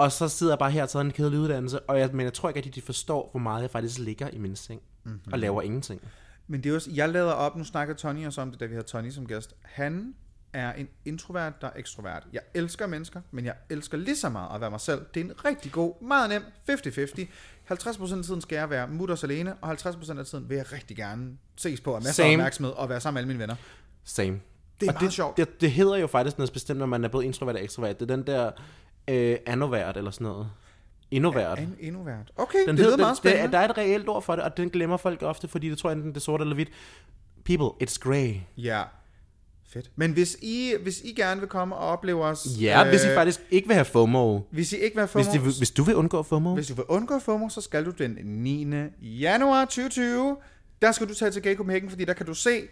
Og 0.00 0.12
så 0.12 0.28
sidder 0.28 0.52
jeg 0.52 0.58
bare 0.58 0.70
her 0.70 0.82
og 0.82 0.88
tager 0.88 1.04
en 1.04 1.10
kedelig 1.10 1.38
uddannelse, 1.38 1.80
og 1.80 1.98
jeg, 1.98 2.10
men 2.12 2.24
jeg 2.24 2.32
tror 2.32 2.48
ikke, 2.48 2.68
at 2.68 2.74
de 2.74 2.82
forstår, 2.82 3.28
hvor 3.30 3.40
meget 3.40 3.62
jeg 3.62 3.70
faktisk 3.70 3.98
ligger 3.98 4.28
i 4.28 4.38
min 4.38 4.56
seng, 4.56 4.80
mm-hmm. 5.04 5.32
og 5.32 5.38
laver 5.38 5.62
ingenting. 5.62 6.00
Men 6.48 6.60
det 6.60 6.66
er 6.66 6.70
jo, 6.70 6.76
også- 6.76 6.90
jeg 6.94 7.08
lader 7.08 7.32
op, 7.32 7.56
nu 7.56 7.64
snakker 7.64 7.94
Tony 7.94 8.26
også 8.26 8.40
om 8.40 8.50
det, 8.50 8.60
da 8.60 8.64
vi 8.66 8.74
havde 8.74 8.86
Tony 8.86 9.10
som 9.10 9.26
gæst. 9.26 9.54
Han 9.62 10.14
er 10.52 10.72
en 10.72 10.88
introvert, 11.04 11.60
der 11.60 11.66
er 11.66 11.72
ekstrovert. 11.76 12.26
Jeg 12.32 12.40
elsker 12.54 12.86
mennesker, 12.86 13.20
men 13.30 13.44
jeg 13.44 13.54
elsker 13.70 13.98
lige 13.98 14.16
så 14.16 14.28
meget 14.28 14.54
at 14.54 14.60
være 14.60 14.70
mig 14.70 14.80
selv. 14.80 15.00
Det 15.14 15.20
er 15.20 15.24
en 15.24 15.44
rigtig 15.44 15.72
god, 15.72 16.02
meget 16.02 16.28
nem, 16.30 16.42
50-50. 16.70 17.28
50% 17.70 18.18
af 18.18 18.24
tiden 18.24 18.40
skal 18.40 18.56
jeg 18.56 18.70
være 18.70 18.88
mutters 18.88 19.24
alene, 19.24 19.54
og 19.54 19.70
50% 19.72 20.18
af 20.18 20.26
tiden 20.26 20.48
vil 20.48 20.56
jeg 20.56 20.72
rigtig 20.72 20.96
gerne 20.96 21.30
ses 21.56 21.80
på, 21.80 21.90
og 21.92 22.02
masser 22.02 22.08
af 22.10 22.14
Same. 22.28 22.34
opmærksomhed, 22.34 22.72
og 22.72 22.88
være 22.88 23.00
sammen 23.00 23.14
med 23.14 23.22
alle 23.22 23.28
mine 23.28 23.38
venner. 23.40 23.56
Same. 24.04 24.40
Det 24.80 24.86
er 24.86 24.90
og 24.90 24.94
meget 24.94 25.00
det, 25.00 25.12
sjovt. 25.12 25.36
Det, 25.36 25.60
det 25.60 25.70
hedder 25.72 25.96
jo 25.96 26.06
faktisk 26.06 26.38
noget 26.38 26.52
bestemt, 26.52 26.78
når 26.78 26.86
man 26.86 27.04
er 27.04 27.08
både 27.08 27.24
introvert 27.24 27.56
og 27.56 27.62
ekstrovert. 27.64 28.00
Det 28.00 28.10
er 28.10 28.16
den 28.16 28.26
der 28.26 28.50
øh, 29.10 29.36
anovært 29.46 29.96
eller 29.96 30.10
sådan 30.10 30.24
noget. 30.26 30.50
Innovert. 31.10 31.58
En 31.58 31.76
innovert. 31.80 32.32
Okay, 32.36 32.58
Den 32.58 32.66
det 32.68 32.74
lyder 32.74 32.84
hedder, 32.84 32.96
meget 32.96 33.16
det, 33.16 33.22
det, 33.22 33.30
spændende. 33.32 33.52
der 33.52 33.58
er 33.58 33.68
et 33.68 33.78
reelt 33.78 34.08
ord 34.08 34.22
for 34.22 34.34
det, 34.36 34.44
og 34.44 34.56
den 34.56 34.70
glemmer 34.70 34.96
folk 34.96 35.22
ofte, 35.22 35.48
fordi 35.48 35.70
det 35.70 35.78
tror 35.78 35.90
jeg 35.90 35.96
enten 35.96 36.10
det 36.10 36.16
er 36.16 36.20
sort 36.20 36.40
eller 36.40 36.54
hvidt. 36.54 36.68
People, 37.44 37.88
it's 37.88 37.98
grey. 38.00 38.34
Ja, 38.56 38.82
fedt. 39.72 39.90
Men 39.96 40.12
hvis 40.12 40.36
I, 40.42 40.74
hvis 40.82 41.00
I 41.04 41.12
gerne 41.12 41.40
vil 41.40 41.48
komme 41.48 41.76
og 41.76 41.88
opleve 41.88 42.24
os... 42.24 42.46
Ja, 42.60 42.82
øh, 42.84 42.88
hvis 42.88 43.04
I 43.04 43.08
faktisk 43.14 43.40
ikke 43.50 43.68
vil 43.68 43.74
have 43.74 43.84
FOMO. 43.84 44.40
Hvis 44.50 44.72
I 44.72 44.76
ikke 44.76 44.94
vil 44.96 45.00
have 45.00 45.08
FOMO, 45.08 45.24
Hvis, 45.24 45.54
de, 45.54 45.58
hvis 45.58 45.70
du 45.70 45.82
vil 45.82 45.94
undgå 45.96 46.22
FOMO. 46.22 46.54
Hvis 46.54 46.66
du 46.66 46.74
vil 46.74 46.84
undgå 46.88 47.18
FOMO, 47.18 47.48
så 47.48 47.60
skal 47.60 47.84
du 47.84 47.90
den 47.90 48.10
9. 48.24 48.66
januar 49.00 49.64
2020. 49.64 50.36
Der 50.82 50.92
skal 50.92 51.08
du 51.08 51.14
tage 51.14 51.30
til 51.30 51.42
Gay 51.42 51.56
Copenhagen, 51.56 51.90
fordi 51.90 52.04
der 52.04 52.12
kan 52.12 52.26
du 52.26 52.34
se 52.34 52.62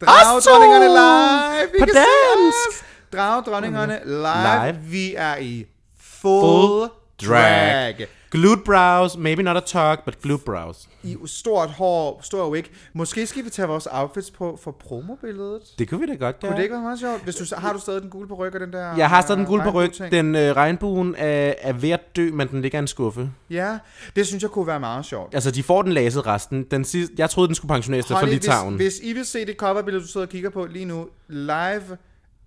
Dragdronningerne 0.00 0.84
live. 0.86 1.72
Vi 1.72 1.78
På 1.78 1.84
dansk. 1.84 2.84
Dragdronningerne 3.12 4.00
live. 4.04 4.72
Live. 4.72 4.78
Vi 4.84 5.14
er 5.14 5.36
i 5.36 5.66
full, 6.00 6.40
Full 6.40 6.90
drag. 7.28 8.06
Glute 8.30 8.62
brows, 8.64 9.16
maybe 9.16 9.42
not 9.42 9.56
a 9.56 9.60
talk, 9.60 10.04
but 10.04 10.22
glute 10.22 10.44
brows. 10.44 10.88
I 11.02 11.16
stort 11.26 11.70
hår, 11.70 12.20
stor 12.22 12.50
wig. 12.50 12.64
Måske 12.92 13.26
skal 13.26 13.44
vi 13.44 13.50
tage 13.50 13.68
vores 13.68 13.88
outfits 13.90 14.30
på 14.30 14.58
for 14.62 14.70
promobilledet. 14.70 15.62
Det 15.78 15.88
kunne 15.88 16.00
vi 16.00 16.06
da 16.06 16.14
godt 16.14 16.40
gøre. 16.40 16.50
Kunne 16.50 16.56
det 16.56 16.62
ikke 16.62 16.72
være 16.72 16.82
meget 16.82 16.98
sjovt? 17.00 17.24
Hvis 17.24 17.36
du, 17.36 17.44
har 17.56 17.72
du 17.72 17.78
stadig 17.78 18.02
den 18.02 18.10
gule 18.10 18.28
på 18.28 18.34
ryg 18.34 18.54
og 18.54 18.60
den 18.60 18.72
der... 18.72 18.96
Jeg 18.96 19.08
har 19.08 19.22
stadig 19.22 19.38
den 19.38 19.46
guld 19.46 19.62
på 19.62 19.70
ryg. 19.70 19.90
Den 20.10 20.34
øh, 20.34 20.56
regnbuen 20.56 21.14
er, 21.18 21.54
er 21.60 21.72
ved 21.72 21.90
at 21.90 22.16
dø, 22.16 22.30
men 22.32 22.48
den 22.48 22.62
ligger 22.62 22.78
i 22.78 22.80
en 22.80 22.86
skuffe. 22.86 23.30
Ja, 23.50 23.78
det 24.16 24.26
synes 24.26 24.42
jeg 24.42 24.50
kunne 24.50 24.66
være 24.66 24.80
meget 24.80 25.04
sjovt. 25.04 25.34
Altså, 25.34 25.50
de 25.50 25.62
får 25.62 25.82
den 25.82 25.92
laset 25.92 26.26
resten. 26.26 26.62
Den 26.70 26.84
sidste, 26.84 27.14
jeg 27.18 27.30
troede, 27.30 27.48
den 27.48 27.54
skulle 27.54 27.74
pensioneres 27.74 28.08
Honey, 28.08 28.32
Litauen. 28.32 28.76
hvis, 28.76 28.98
hvis 28.98 29.10
I 29.10 29.12
vil 29.12 29.24
se 29.24 29.46
det 29.46 29.56
coverbillede, 29.56 30.02
du 30.02 30.08
sidder 30.08 30.26
og 30.26 30.30
kigger 30.30 30.50
på 30.50 30.66
lige 30.66 30.84
nu, 30.84 31.08
live 31.28 31.96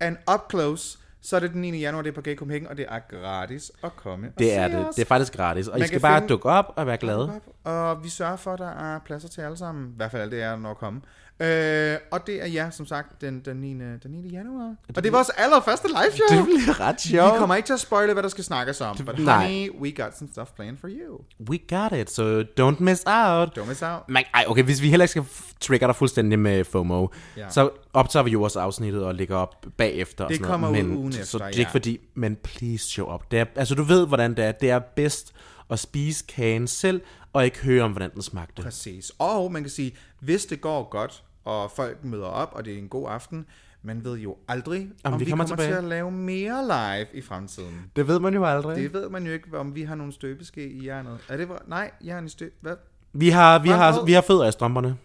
and 0.02 0.16
up 0.34 0.40
close, 0.50 0.98
så 1.22 1.36
er 1.36 1.40
det 1.40 1.52
den 1.52 1.60
9. 1.60 1.78
januar, 1.80 2.02
det 2.02 2.10
er 2.10 2.14
på 2.14 2.20
Gay 2.20 2.36
Copenhagen, 2.36 2.66
og 2.68 2.76
det 2.76 2.86
er 2.88 2.98
gratis 3.10 3.72
at 3.84 3.96
komme 3.96 4.26
og 4.28 4.38
Det 4.38 4.54
er 4.56 4.68
se 4.68 4.76
det. 4.76 4.86
os. 4.88 4.94
Det 4.94 5.02
er 5.02 5.06
faktisk 5.06 5.32
gratis. 5.32 5.68
Og 5.68 5.72
Man 5.78 5.82
I 5.84 5.86
skal 5.86 6.00
kan 6.00 6.02
bare 6.08 6.18
finde- 6.20 6.28
dukke 6.28 6.48
op 6.48 6.72
og 6.76 6.86
være 6.86 6.96
glade. 6.96 7.40
Og 7.64 8.04
vi 8.04 8.08
sørger 8.08 8.36
for, 8.36 8.52
at 8.52 8.58
der 8.58 8.70
er 8.94 8.98
pladser 8.98 9.28
til 9.28 9.40
alle 9.40 9.56
sammen. 9.56 9.88
I 9.92 9.96
hvert 9.96 10.10
fald 10.10 10.22
alt 10.22 10.32
det 10.32 10.42
er, 10.42 10.56
når 10.56 10.70
at 10.70 10.76
komme. 10.78 11.00
Øh, 11.42 11.98
og 12.10 12.26
det 12.26 12.42
er 12.42 12.46
ja, 12.46 12.70
som 12.70 12.86
sagt, 12.86 13.20
den, 13.20 13.40
den, 13.44 13.56
9. 13.56 13.68
den 13.74 13.98
9. 14.10 14.28
januar. 14.28 14.74
Og 14.88 14.94
det 15.02 15.06
er 15.06 15.10
vores 15.10 15.28
allerførste 15.28 15.88
live 15.88 16.12
show. 16.28 16.38
Det 16.38 16.44
bliver 16.46 16.80
ret 16.80 16.96
Vi 17.04 17.08
sjovt. 17.08 17.36
kommer 17.38 17.54
ikke 17.56 17.66
til 17.66 17.72
at 17.72 17.80
spoile, 17.80 18.12
hvad 18.12 18.22
der 18.22 18.28
skal 18.28 18.44
snakkes 18.44 18.80
om. 18.80 18.96
But 18.96 19.18
nej. 19.18 19.44
honey, 19.46 19.70
we 19.70 19.92
got 20.04 20.18
some 20.18 20.30
stuff 20.32 20.50
planned 20.56 20.78
for 20.78 20.88
you. 20.88 21.20
We 21.50 21.58
got 21.58 21.92
it, 22.00 22.10
so 22.10 22.42
don't 22.42 22.76
miss 22.82 23.02
out. 23.06 23.58
Don't 23.58 23.64
miss 23.68 23.82
out. 23.82 24.00
Men, 24.08 24.24
ej, 24.34 24.44
okay, 24.48 24.62
hvis 24.64 24.82
vi 24.82 24.90
heller 24.90 25.04
ikke 25.04 25.10
skal 25.10 25.24
trigger 25.60 25.86
dig 25.86 25.96
fuldstændig 25.96 26.38
med 26.38 26.64
FOMO, 26.64 27.06
Ja. 27.36 27.50
så 27.50 27.70
optager 27.92 28.22
vi 28.24 28.30
jo 28.30 28.42
også 28.42 28.60
afsnittet 28.60 29.04
og 29.04 29.14
lægger 29.14 29.36
op 29.36 29.66
bagefter. 29.76 30.24
og 30.24 30.28
Det 30.30 30.36
sådan 30.36 30.50
kommer 30.50 30.70
noget. 30.70 30.86
men, 30.86 30.96
ugen 30.96 31.12
Så 31.12 31.20
efter, 31.20 31.38
det 31.38 31.44
er 31.44 31.50
ja. 31.54 31.58
ikke 31.58 31.70
fordi, 31.70 31.98
men 32.14 32.36
please 32.36 32.84
show 32.84 33.14
up. 33.14 33.30
Det 33.30 33.38
er, 33.38 33.44
altså, 33.56 33.74
du 33.74 33.82
ved, 33.82 34.06
hvordan 34.06 34.34
det 34.36 34.44
er. 34.44 34.52
Det 34.52 34.70
er 34.70 34.78
bedst 34.78 35.32
at 35.70 35.78
spise 35.78 36.24
kagen 36.28 36.66
selv, 36.66 37.00
og 37.32 37.44
ikke 37.44 37.58
høre 37.58 37.82
om, 37.84 37.90
hvordan 37.90 38.10
den 38.14 38.22
smagte. 38.22 38.62
Præcis. 38.62 39.12
Og 39.18 39.52
man 39.52 39.62
kan 39.62 39.70
sige, 39.70 39.92
hvis 40.20 40.44
det 40.44 40.60
går 40.60 40.88
godt, 40.90 41.22
og 41.44 41.70
folk 41.70 42.04
møder 42.04 42.26
op, 42.26 42.52
og 42.52 42.64
det 42.64 42.74
er 42.74 42.78
en 42.78 42.88
god 42.88 43.08
aften, 43.10 43.46
man 43.82 44.04
ved 44.04 44.18
jo 44.18 44.36
aldrig, 44.48 44.90
om 45.04 45.20
vi 45.20 45.24
kommer 45.24 45.46
tilbage. 45.46 45.68
til 45.68 45.74
at 45.74 45.84
lave 45.84 46.10
mere 46.10 46.64
live 46.66 47.06
i 47.14 47.22
fremtiden. 47.22 47.90
Det 47.96 48.08
ved 48.08 48.20
man 48.20 48.34
jo 48.34 48.44
aldrig. 48.44 48.76
Det 48.76 48.92
ved 48.92 49.08
man 49.08 49.26
jo 49.26 49.32
ikke, 49.32 49.58
om 49.58 49.74
vi 49.74 49.82
har 49.82 49.94
nogle 49.94 50.12
støbeske 50.12 50.68
i 50.68 50.86
jernet. 50.86 51.18
Er 51.28 51.36
det, 51.36 51.48
nej, 51.66 51.90
jern 52.04 52.26
i 52.26 52.28
støb... 52.28 52.54
Hvad? 52.60 52.76
Vi 53.12 53.28
har, 53.28 53.58
vi 53.58 53.68
har, 53.68 53.92
Hvad? 53.92 54.06
vi 54.06 54.12
har 54.12 54.20
fødder 54.20 54.48
i 54.48 54.52
strømperne. 54.52 54.96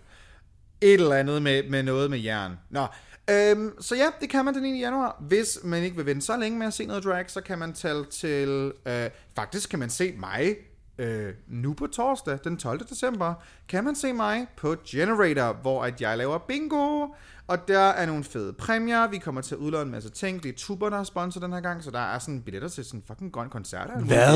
Et 0.81 0.93
eller 0.93 1.15
andet 1.15 1.41
med, 1.41 1.69
med 1.69 1.83
noget 1.83 2.09
med 2.09 2.19
jern. 2.19 2.57
Nå, 2.69 2.87
øhm, 3.29 3.81
så 3.81 3.95
ja, 3.95 4.05
det 4.21 4.29
kan 4.29 4.45
man 4.45 4.53
den 4.53 4.63
9. 4.63 4.79
januar. 4.79 5.17
Hvis 5.19 5.59
man 5.63 5.83
ikke 5.83 5.95
vil 5.95 6.05
vente 6.05 6.25
så 6.25 6.37
længe 6.37 6.59
med 6.59 6.67
at 6.67 6.73
se 6.73 6.85
noget 6.85 7.03
drag, 7.03 7.29
så 7.29 7.41
kan 7.41 7.59
man 7.59 7.73
tale 7.73 8.05
til... 8.05 8.71
Øh, 8.85 9.09
faktisk 9.35 9.69
kan 9.69 9.79
man 9.79 9.89
se 9.89 10.13
mig 10.17 10.55
øh, 10.97 11.33
nu 11.47 11.73
på 11.73 11.87
torsdag, 11.87 12.39
den 12.43 12.57
12. 12.57 12.87
december, 12.89 13.33
kan 13.69 13.83
man 13.83 13.95
se 13.95 14.13
mig 14.13 14.47
på 14.57 14.75
Generator, 14.89 15.53
hvor 15.61 15.83
at 15.83 16.01
jeg 16.01 16.17
laver 16.17 16.37
bingo. 16.37 17.07
Og 17.47 17.67
der 17.67 17.79
er 17.79 18.05
nogle 18.05 18.23
fede 18.23 18.53
præmier. 18.53 19.07
Vi 19.07 19.17
kommer 19.17 19.41
til 19.41 19.55
at 19.55 19.59
udlåne 19.59 19.83
en 19.83 19.91
masse 19.91 20.09
ting. 20.09 20.43
Det 20.43 20.49
er 20.49 20.53
Tuber, 20.57 20.89
der 20.89 20.99
er 20.99 21.03
sponsor 21.03 21.39
den 21.39 21.53
her 21.53 21.61
gang, 21.61 21.83
så 21.83 21.91
der 21.91 21.99
er 21.99 22.19
sådan 22.19 22.41
billetter 22.41 22.69
til 22.69 22.85
sådan 22.85 23.03
fucking 23.07 23.33
grøn 23.33 23.49
koncert. 23.49 23.89
Hvad? 24.05 24.17
Ja, 24.17 24.31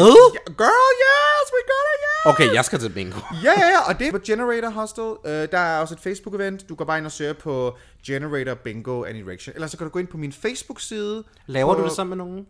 girl, 0.58 0.94
yes, 1.04 1.48
we 1.54 1.62
got 1.72 1.86
it, 1.94 2.02
yes! 2.04 2.26
Okay, 2.26 2.54
jeg 2.54 2.66
skal 2.66 2.80
til 2.80 2.90
bingo. 2.90 3.20
Ja, 3.44 3.52
ja, 3.60 3.68
ja, 3.68 3.90
og 3.90 4.00
det 4.00 4.08
er 4.08 4.12
på 4.12 4.20
Generator 4.26 4.70
Hostel. 4.70 5.04
Uh, 5.04 5.18
der 5.26 5.58
er 5.58 5.80
også 5.80 5.94
et 5.94 6.00
Facebook-event. 6.08 6.68
Du 6.70 6.76
går 6.76 6.86
bare 6.86 6.98
ind 6.98 7.06
og 7.06 7.12
søger 7.12 7.34
på 7.34 7.78
Generator 8.06 8.54
Bingo 8.54 9.04
and 9.04 9.18
Erection. 9.18 9.56
Eller 9.56 9.68
så 9.68 9.78
kan 9.78 9.88
du 9.88 9.92
gå 9.92 10.00
ind 10.00 10.08
på 10.08 10.18
min 10.18 10.34
Facebook-side. 10.34 11.24
Laver 11.46 11.74
på, 11.74 11.82
du 11.82 11.86
det 11.86 11.96
sammen 11.96 12.18
med 12.18 12.26
nogen? 12.26 12.46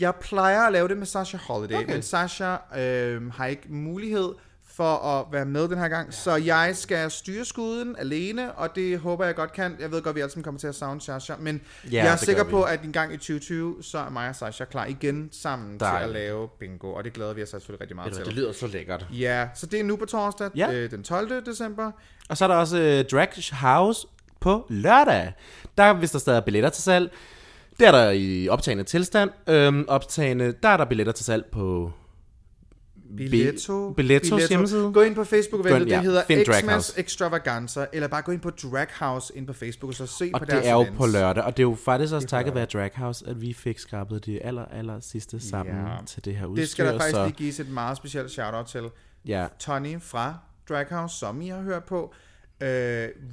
Jeg 0.00 0.14
plejer 0.14 0.60
at 0.60 0.72
lave 0.72 0.88
det 0.88 0.96
med 0.98 1.06
Sasha 1.06 1.38
Holiday, 1.38 1.76
Okay. 1.76 1.92
men 1.92 2.02
Sasha 2.02 2.56
øh, 2.78 3.32
har 3.32 3.46
ikke 3.46 3.62
mulighed 3.68 4.32
for 4.74 4.96
at 4.96 5.26
være 5.32 5.44
med 5.44 5.68
den 5.68 5.78
her 5.78 5.88
gang, 5.88 6.06
ja. 6.08 6.12
så 6.12 6.36
jeg 6.36 6.76
skal 6.76 7.10
styre 7.10 7.44
skuden 7.44 7.96
alene, 7.98 8.52
og 8.52 8.74
det 8.74 8.98
håber 8.98 9.24
jeg 9.24 9.34
godt 9.34 9.52
kan. 9.52 9.76
Jeg 9.80 9.90
ved 9.90 10.02
godt, 10.02 10.16
vi 10.16 10.20
alle 10.20 10.30
sammen 10.32 10.44
kommer 10.44 10.58
til 10.58 10.66
at 10.66 10.74
savne 10.74 11.00
Sasha, 11.00 11.34
men 11.38 11.60
Ja, 11.84 11.96
jeg 11.96 12.06
er 12.06 12.10
det 12.10 12.20
sikker 12.20 12.44
på, 12.44 12.62
at 12.62 12.82
en 12.82 12.92
gang 12.92 13.12
i 13.14 13.16
2020, 13.16 13.76
så 13.82 13.98
er 13.98 14.10
mig 14.10 14.28
og 14.28 14.36
Sasha 14.36 14.64
klar 14.64 14.86
igen 14.86 15.28
sammen 15.32 15.80
Dejligt. 15.80 16.00
til 16.12 16.18
at 16.18 16.22
lave 16.24 16.48
bingo, 16.60 16.92
og 16.92 17.04
det 17.04 17.12
glæder 17.12 17.32
vi 17.32 17.42
os 17.42 17.48
selvfølgelig 17.48 17.80
rigtig 17.80 17.96
meget 17.96 18.10
hvad, 18.12 18.18
til. 18.18 18.26
Det 18.26 18.34
lyder 18.34 18.52
så 18.52 18.66
lækkert. 18.66 19.06
Ja, 19.10 19.48
så 19.54 19.66
det 19.66 19.80
er 19.80 19.84
nu 19.84 19.96
på 19.96 20.04
torsdag, 20.04 20.50
ja. 20.56 20.72
øh, 20.72 20.90
den 20.90 21.02
12. 21.02 21.46
december. 21.46 21.90
Og 22.28 22.36
så 22.36 22.44
er 22.44 22.48
der 22.48 22.54
også 22.54 22.78
øh, 22.78 23.04
Drag 23.04 23.28
House 23.52 24.06
på 24.40 24.66
lørdag. 24.68 25.32
Der, 25.78 25.92
hvis 25.92 26.10
der 26.10 26.18
stadig 26.18 26.36
er 26.36 26.40
billetter 26.40 26.70
til 26.70 26.82
salg, 26.82 27.12
der 27.80 27.86
er 27.88 27.92
der 27.92 28.10
i 28.10 28.48
optagende 28.48 28.84
tilstand. 28.84 29.30
Øhm, 29.48 29.84
optagende, 29.88 30.54
der 30.62 30.68
er 30.68 30.76
der 30.76 30.84
billetter 30.84 31.12
til 31.12 31.24
salg 31.24 31.44
på 31.52 31.92
Billetto. 33.16 33.90
Billettos 33.92 34.48
hjemmeside. 34.48 34.90
Gå 34.92 35.00
ind 35.02 35.14
på 35.14 35.24
facebook 35.24 35.60
ind, 35.66 35.68
eventet 35.68 35.90
ja, 35.90 35.96
det 35.96 36.04
hedder 36.04 36.22
find 36.26 36.44
Xmas. 36.62 36.94
Extravaganza, 36.96 37.86
eller 37.92 38.08
bare 38.08 38.22
gå 38.22 38.32
ind 38.32 38.40
på 38.40 38.50
Drag 38.50 38.86
House 38.98 39.36
ind 39.36 39.46
på 39.46 39.52
Facebook, 39.52 39.88
og 39.88 39.94
så 39.94 40.06
se 40.06 40.30
Og 40.34 40.40
på 40.40 40.44
det 40.44 40.52
deres 40.52 40.66
er 40.66 40.72
jo 40.72 40.80
events. 40.82 40.98
på 40.98 41.06
lørdag, 41.06 41.44
og 41.44 41.56
det 41.56 41.62
er 41.62 41.68
jo 41.68 41.76
faktisk 41.84 42.14
også 42.14 42.24
Det 42.24 42.30
takket 42.30 42.54
være 42.54 42.64
Drag 42.66 42.90
House, 42.94 43.24
at 43.28 43.40
vi 43.40 43.52
fik 43.52 43.78
skrabet 43.78 44.26
det 44.26 44.40
aller, 44.44 44.64
aller 44.64 45.00
sidste 45.00 45.40
sammen 45.48 45.74
Ja. 45.76 45.96
til 46.06 46.24
det 46.24 46.36
her 46.36 46.46
udstyr. 46.46 46.62
Det 46.62 46.68
skal 46.70 46.86
der 46.86 46.92
faktisk 46.92 47.10
så, 47.10 47.24
lige 47.24 47.34
gives 47.36 47.60
et 47.60 47.68
meget 47.70 47.96
specielt 47.96 48.30
shout-out 48.30 48.66
til. 48.66 48.82
Ja, 49.26 49.46
Tony 49.58 49.96
fra 50.00 50.34
Drag 50.68 50.86
House, 50.90 51.16
som 51.18 51.40
I 51.42 51.48
har 51.48 51.62
hørt 51.62 51.84
på, 51.84 52.14
øh, 52.60 52.68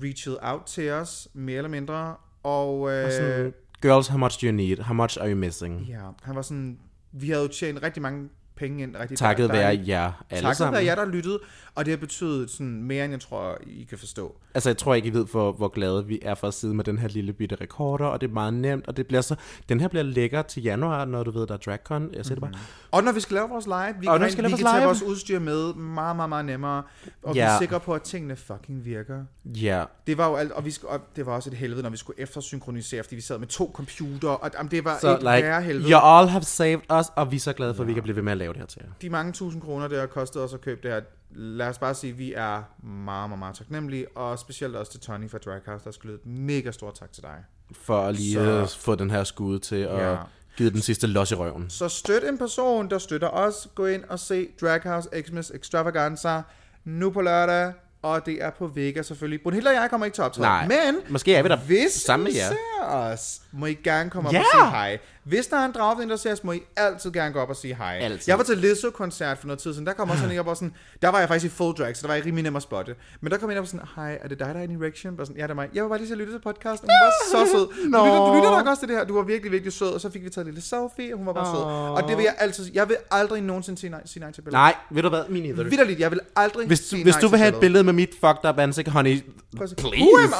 reached 0.03 0.37
out 0.41 0.61
til 0.67 0.91
os, 0.91 1.27
mere 1.33 1.57
eller 1.57 1.69
mindre, 1.69 2.15
og, 2.43 2.91
øh, 2.91 3.05
og 3.05 3.11
sådan, 3.11 3.53
girls, 3.81 4.07
how 4.07 4.17
much 4.17 4.41
do 4.41 4.47
you 4.47 4.51
need? 4.51 4.77
How 4.77 4.93
much 4.93 5.17
are 5.19 5.29
you 5.29 5.35
missing? 5.37 5.85
ja, 5.87 6.01
han 6.23 6.35
var 6.35 6.41
sådan, 6.41 6.77
vi 7.11 7.29
havde 7.29 7.41
jo 7.41 7.47
tjent 7.47 7.83
rigtig 7.83 8.01
mange 8.01 8.29
penge 8.55 8.83
ind. 8.83 8.95
Rigtig 8.95 9.17
Takket 9.17 9.49
være 9.51 9.83
jer 9.87 10.25
alle 10.29 10.41
Takket 10.41 10.57
sammen. 10.57 10.73
være 10.73 10.85
jer, 10.85 10.95
der 10.95 11.05
lyttede, 11.05 11.39
og 11.79 11.85
det 11.85 11.91
har 11.91 11.97
betydet 11.97 12.49
sådan 12.49 12.83
mere, 12.83 13.05
end 13.05 13.13
jeg 13.13 13.21
tror, 13.21 13.57
I 13.67 13.83
kan 13.83 13.97
forstå. 13.97 14.35
Altså, 14.53 14.69
jeg 14.69 14.77
tror 14.77 14.93
ikke, 14.95 15.07
I 15.07 15.13
ved, 15.13 15.25
hvor, 15.25 15.51
hvor 15.51 15.67
glade 15.67 16.05
vi 16.05 16.19
er 16.21 16.35
for 16.35 16.47
at 16.47 16.53
sidde 16.53 16.73
med 16.73 16.83
den 16.83 16.97
her 16.97 17.07
lille 17.07 17.33
bitte 17.33 17.55
rekorder, 17.61 18.05
og 18.05 18.21
det 18.21 18.29
er 18.29 18.33
meget 18.33 18.53
nemt, 18.53 18.87
og 18.87 18.97
det 18.97 19.07
bliver 19.07 19.21
så... 19.21 19.35
Den 19.69 19.79
her 19.79 19.87
bliver 19.87 20.03
lækker 20.03 20.41
til 20.41 20.63
januar, 20.63 21.05
når 21.05 21.23
du 21.23 21.31
ved, 21.31 21.47
der 21.47 21.53
er 21.53 21.57
DragCon. 21.57 22.09
Jeg 22.13 22.25
siger 22.25 22.35
det 22.35 22.41
bare. 22.41 22.51
Og 22.91 23.03
når 23.03 23.11
vi 23.11 23.19
skal 23.19 23.35
lave 23.35 23.49
vores 23.49 23.65
live, 23.65 23.75
vi, 23.99 24.07
Og 24.07 24.13
kan, 24.13 24.19
når 24.19 24.25
vi 24.27 24.31
skal 24.31 24.43
vi 24.43 24.49
lave 24.49 24.57
kan 24.57 24.65
vores 24.65 24.71
tage 24.71 24.79
live. 24.79 24.85
vores 24.85 25.01
udstyr 25.03 25.39
med 25.39 25.73
meget, 25.73 26.15
meget, 26.15 26.29
meget 26.29 26.45
nemmere, 26.45 26.83
og 27.23 27.33
vi 27.35 27.39
Ja. 27.39 27.45
er 27.55 27.59
sikre 27.59 27.79
på, 27.79 27.93
at 27.93 28.01
tingene 28.01 28.35
fucking 28.35 28.85
virker. 28.85 29.23
Ja, 29.45 29.83
Det 30.07 30.17
var 30.17 30.27
jo 30.29 30.35
alt, 30.35 30.51
og, 30.51 30.65
vi 30.65 30.71
skulle, 30.71 30.91
og 30.91 30.99
det 31.15 31.25
var 31.25 31.31
også 31.35 31.49
et 31.49 31.57
helvede, 31.57 31.83
når 31.83 31.89
vi 31.89 31.97
skulle 31.97 32.19
eftersynkronisere, 32.21 33.03
fordi 33.03 33.15
vi 33.15 33.21
sad 33.21 33.37
med 33.39 33.47
to 33.47 33.71
computer, 33.75 34.29
og 34.29 34.51
jamen, 34.57 34.71
det 34.71 34.85
var 34.85 34.97
så 35.01 35.17
et 35.17 35.23
værre 35.23 35.37
like, 35.61 35.61
helvede. 35.67 35.91
you 35.91 35.99
all 36.03 36.29
have 36.29 36.43
saved 36.43 36.81
us, 36.99 37.05
og 37.15 37.31
vi 37.31 37.35
er 37.35 37.39
så 37.39 37.53
glade 37.53 37.73
for, 37.73 37.83
at 37.83 37.87
vi 37.87 37.93
kan 37.93 38.03
blive 38.03 38.15
ved 38.15 38.23
med 38.23 38.31
at 38.31 38.37
lave 38.37 38.53
det 38.53 38.59
her 38.59 38.67
til 38.67 38.81
jer. 38.85 38.91
De 39.01 39.09
mange 39.09 39.31
tusind 39.33 39.61
kroner, 39.61 39.87
det 39.87 39.99
har 39.99 40.05
kostet 40.07 40.41
os 40.41 40.53
at 40.53 40.61
købe 40.61 40.79
det 40.83 40.91
her, 40.91 40.99
lad 41.31 41.67
os 41.67 41.77
bare 41.77 41.95
sige, 41.95 42.11
at 42.11 42.17
vi 42.17 42.33
er 42.33 42.63
meget, 42.85 43.29
meget, 43.29 43.39
meget 43.39 43.55
taknemmelige, 43.55 44.07
og 44.17 44.39
specielt 44.39 44.75
også 44.75 44.91
til 44.91 44.99
Tony 45.01 45.29
fra 45.29 45.37
Draghouse, 45.37 45.85
der 45.85 45.91
skulle 45.91 46.13
et 46.15 46.25
mega 46.25 46.71
stort 46.71 46.93
tak 46.99 47.11
til 47.11 47.23
dig. 47.23 47.35
For 47.81 48.01
at 48.01 48.15
lige 48.15 48.33
Så- 48.67 48.77
få 48.79 48.95
den 48.95 49.11
her 49.11 49.23
skud 49.23 49.59
til 49.59 49.75
at 49.75 50.09
Ja. 50.09 50.15
give 50.57 50.69
den 50.69 50.81
sidste 50.81 51.07
los 51.07 51.31
i 51.31 51.35
røven. 51.35 51.69
Så 51.69 51.89
støt 51.89 52.23
en 52.23 52.37
person, 52.37 52.89
der 52.89 52.97
støtter 52.97 53.27
os. 53.27 53.67
Gå 53.75 53.85
ind 53.85 54.03
og 54.03 54.19
se 54.19 54.47
Draghouse 54.61 55.09
Xmas 55.21 55.51
Extravaganza 55.55 56.41
nu 56.85 57.09
på 57.09 57.21
lørdag. 57.21 57.73
Og 58.01 58.25
det 58.25 58.43
er 58.43 58.49
på 58.49 58.67
Vega 58.67 59.01
selvfølgelig. 59.01 59.41
Brunhilde 59.43 59.69
og 59.69 59.73
jeg 59.73 59.89
kommer 59.89 60.05
ikke 60.05 60.15
til 60.15 60.23
optræde. 60.23 60.67
Men 60.67 60.95
måske 61.09 61.35
er 61.35 61.43
vi 61.43 61.49
der 61.49 61.57
hvis 61.57 61.91
sammen 61.91 62.23
med 62.23 62.33
jer. 62.33 62.49
ser 62.49 62.85
os, 62.85 63.41
må 63.51 63.65
I 63.65 63.73
gerne 63.73 64.09
komme 64.09 64.29
op 64.29 64.33
Ja! 64.33 64.39
og 64.39 64.45
sige 64.53 64.69
hej. 64.69 64.99
Hvis 65.29 65.47
der 65.47 65.57
er 65.57 65.99
en 66.01 66.11
os, 66.11 66.43
må 66.43 66.51
I 66.51 66.61
altid 66.75 67.11
gerne 67.11 67.33
gå 67.33 67.39
op 67.39 67.49
og 67.49 67.55
sige 67.55 67.75
hej. 67.75 67.97
Altid. 68.01 68.23
Jeg 68.27 68.37
var 68.37 68.43
til 68.43 68.57
Lizzo-koncert 68.57 69.37
for 69.37 69.47
noget 69.47 69.59
tid 69.59 69.73
siden. 69.73 69.87
Der 69.87 69.93
kom 69.93 70.09
også 70.09 70.21
sådan 70.21 70.35
en 70.35 70.39
op 70.39 70.47
og 70.47 70.55
sådan, 70.55 70.73
der 71.01 71.09
var 71.09 71.19
jeg 71.19 71.27
faktisk 71.27 71.53
i 71.53 71.55
full 71.57 71.75
drag, 71.75 71.95
så 71.95 72.01
der 72.01 72.07
var 72.07 72.15
jeg 72.15 72.25
rimelig 72.25 72.43
nem 72.43 72.55
at 72.55 72.61
spotte. 72.61 72.95
Men 73.21 73.31
der 73.31 73.37
kom 73.37 73.49
en 73.49 73.57
op 73.57 73.61
og 73.61 73.67
sådan, 73.67 73.85
hej, 73.95 74.19
er 74.21 74.27
det 74.27 74.39
dig, 74.39 74.47
der 74.47 74.59
er 74.59 74.63
en 74.63 74.83
erection? 74.83 75.17
Bare 75.17 75.25
sådan, 75.25 75.37
ja, 75.37 75.43
det 75.43 75.49
er 75.49 75.55
mig. 75.55 75.69
Jeg 75.73 75.83
var 75.83 75.89
bare 75.89 75.99
lige 75.99 76.11
at 76.11 76.17
lytte 76.17 76.33
til 76.33 76.39
podcasten. 76.39 76.89
Hun 76.89 77.05
var 77.05 77.45
så 77.45 77.51
sød. 77.51 77.67
Du, 77.83 77.89
Nå. 77.89 78.05
lytter, 78.05 78.19
du 78.19 78.35
lytter 78.35 78.49
nok 78.49 78.67
også 78.67 78.81
til 78.81 78.89
det 78.89 78.97
her. 78.97 79.03
Du 79.05 79.15
var 79.15 79.23
virkelig, 79.23 79.51
virkelig 79.51 79.73
sød. 79.73 79.87
Og 79.87 80.01
så 80.01 80.11
fik 80.11 80.23
vi 80.23 80.29
taget 80.29 80.47
en 80.47 80.53
lille 80.53 80.61
selfie, 80.61 81.13
og 81.13 81.17
hun 81.17 81.27
var 81.27 81.33
bare 81.33 81.45
sød. 81.45 81.63
Og 82.03 82.09
det 82.09 82.17
vil 82.17 82.23
jeg 82.23 82.35
altid 82.37 82.71
Jeg 82.73 82.89
vil 82.89 82.97
aldrig 83.11 83.41
nogensinde 83.41 83.79
sige 83.79 83.89
nej, 83.89 84.01
sige 84.05 84.21
nej 84.21 84.31
til 84.31 84.41
billeder. 84.41 84.57
Nej, 84.57 84.75
ved 84.91 85.03
du 85.03 85.09
hvad? 85.09 85.23
Min 85.29 85.45
either. 85.45 85.63
Vitterligt, 85.63 85.99
jeg 85.99 86.11
vil 86.11 86.19
aldrig 86.35 86.67
Hvis, 86.67 86.79
sige 86.79 87.03
hvis 87.03 87.15
nej 87.15 87.21
du 87.21 87.27
vil 87.27 87.39
have 87.39 87.53
et 87.53 87.59
billede 87.59 87.83
med 87.83 87.93
mit 87.93 88.15
fucked 88.19 88.49
up 88.49 88.59
ansigt, 88.59 88.87
honey, 88.87 89.23
please. 89.57 89.75
Who 89.83 90.17
am 90.17 90.33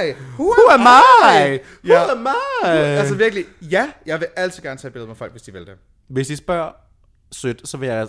I? 0.00 0.12
Who, 0.38 0.44
Who 0.44 0.70
am 0.70 0.80
I? 0.80 1.58
Who 1.84 2.10
am 2.10 2.26
I? 2.26 2.68
Altså 2.68 3.14
virkelig, 3.14 3.44
ja, 3.70 3.88
jeg 4.06 4.20
vil 4.20 4.28
altid 4.36 4.62
gerne 4.62 4.80
tage 4.80 4.90
billeder 4.90 5.08
med 5.08 5.16
folk, 5.16 5.32
hvis 5.32 5.42
de 5.42 5.52
vil 5.52 5.66
det. 5.66 5.74
Hvis 6.08 6.30
I 6.30 6.36
spørger 6.36 6.72
sødt, 7.32 7.68
så 7.68 7.76
vil 7.76 7.86
jeg 7.88 8.08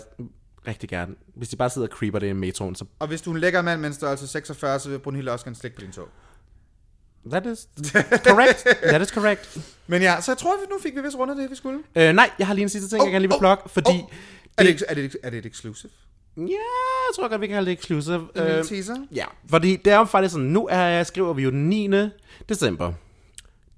rigtig 0.66 0.88
gerne. 0.88 1.14
Hvis 1.34 1.48
de 1.48 1.56
bare 1.56 1.70
sidder 1.70 1.88
og 1.88 1.92
creeper 1.94 2.18
det 2.18 2.26
i 2.28 2.32
metroen, 2.32 2.74
så 2.74 2.84
Og 2.98 3.06
hvis 3.08 3.22
du 3.22 3.30
er 3.30 3.34
en 3.34 3.40
lækker 3.40 3.62
mand 3.62 3.80
med 3.80 3.88
en 3.88 3.94
størrelse 3.94 4.26
46, 4.28 4.78
så 4.80 4.88
vil 4.90 4.98
Brunhilde 4.98 5.32
også 5.32 5.44
gerne 5.44 5.56
slikke 5.56 5.76
på 5.76 5.80
din 5.80 5.92
tog. 5.92 6.08
that 7.30 7.46
is 7.46 7.68
correct. 8.26 8.66
That 8.82 9.02
is 9.02 9.08
correct. 9.08 9.58
Men 9.86 10.02
ja, 10.02 10.20
så 10.20 10.30
jeg 10.32 10.38
tror, 10.38 10.52
at 10.52 10.58
nu 10.70 10.78
fik 10.82 10.96
vi 10.96 11.00
vist 11.00 11.16
rundet 11.16 11.36
det, 11.36 11.50
vi 11.50 11.54
skulle. 11.54 11.78
Øh, 11.96 12.12
nej, 12.14 12.30
jeg 12.38 12.46
har 12.46 12.54
lige 12.54 12.62
en 12.62 12.68
sidste 12.68 12.88
ting, 12.88 13.02
Oh, 13.02 13.06
jeg 13.06 13.12
gerne 13.12 13.22
lige 13.22 13.28
vil 13.28 13.34
oh, 13.34 13.40
plukke, 13.40 13.68
fordi... 13.68 13.90
oh. 13.90 14.10
Er 14.58 14.62
det, 14.62 14.82
er, 14.88 14.94
det, 14.94 15.16
er 15.22 15.30
det 15.30 15.38
et 15.38 15.46
exclusive? 15.46 15.92
Ja, 16.36 16.42
jeg 16.42 17.14
tror 17.16 17.28
godt, 17.28 17.40
vi 17.40 17.46
kan 17.46 17.54
kalde 17.56 17.70
det 17.70 17.78
exclusive. 17.78 18.28
En 18.36 18.42
Øh, 18.42 18.64
teaser? 18.64 18.96
ja, 19.14 19.24
fordi 19.50 19.76
det 19.76 19.92
er 19.92 19.98
jo 19.98 20.04
faktisk 20.04 20.32
sådan, 20.32 20.46
nu 20.46 20.68
er, 20.70 21.02
skriver 21.02 21.32
vi 21.32 21.42
jo 21.42 21.50
den 21.50 21.68
9. 21.68 21.90
december. 22.48 22.92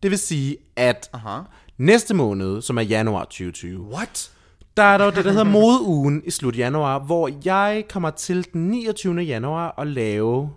Det 0.03 0.11
vil 0.11 0.18
sige, 0.18 0.57
at 0.76 1.11
Aha. 1.12 1.40
Næste 1.79 2.14
måned, 2.14 2.62
som 2.62 2.79
er 2.79 2.83
januar 2.83 3.24
2020, 3.24 3.81
What? 3.81 4.31
der 4.76 4.85
er 4.85 4.99
der 4.99 5.11
det, 5.11 5.24
der 5.24 5.31
hedder 5.31 5.45
modeugen 5.45 6.22
i 6.24 6.31
slut 6.31 6.59
januar, 6.59 6.99
hvor 6.99 7.31
jeg 7.45 7.85
kommer 7.91 8.11
til 8.11 8.47
den 8.53 8.68
29. 8.68 9.20
januar 9.20 9.74
at 9.79 9.87
lave 9.87 10.51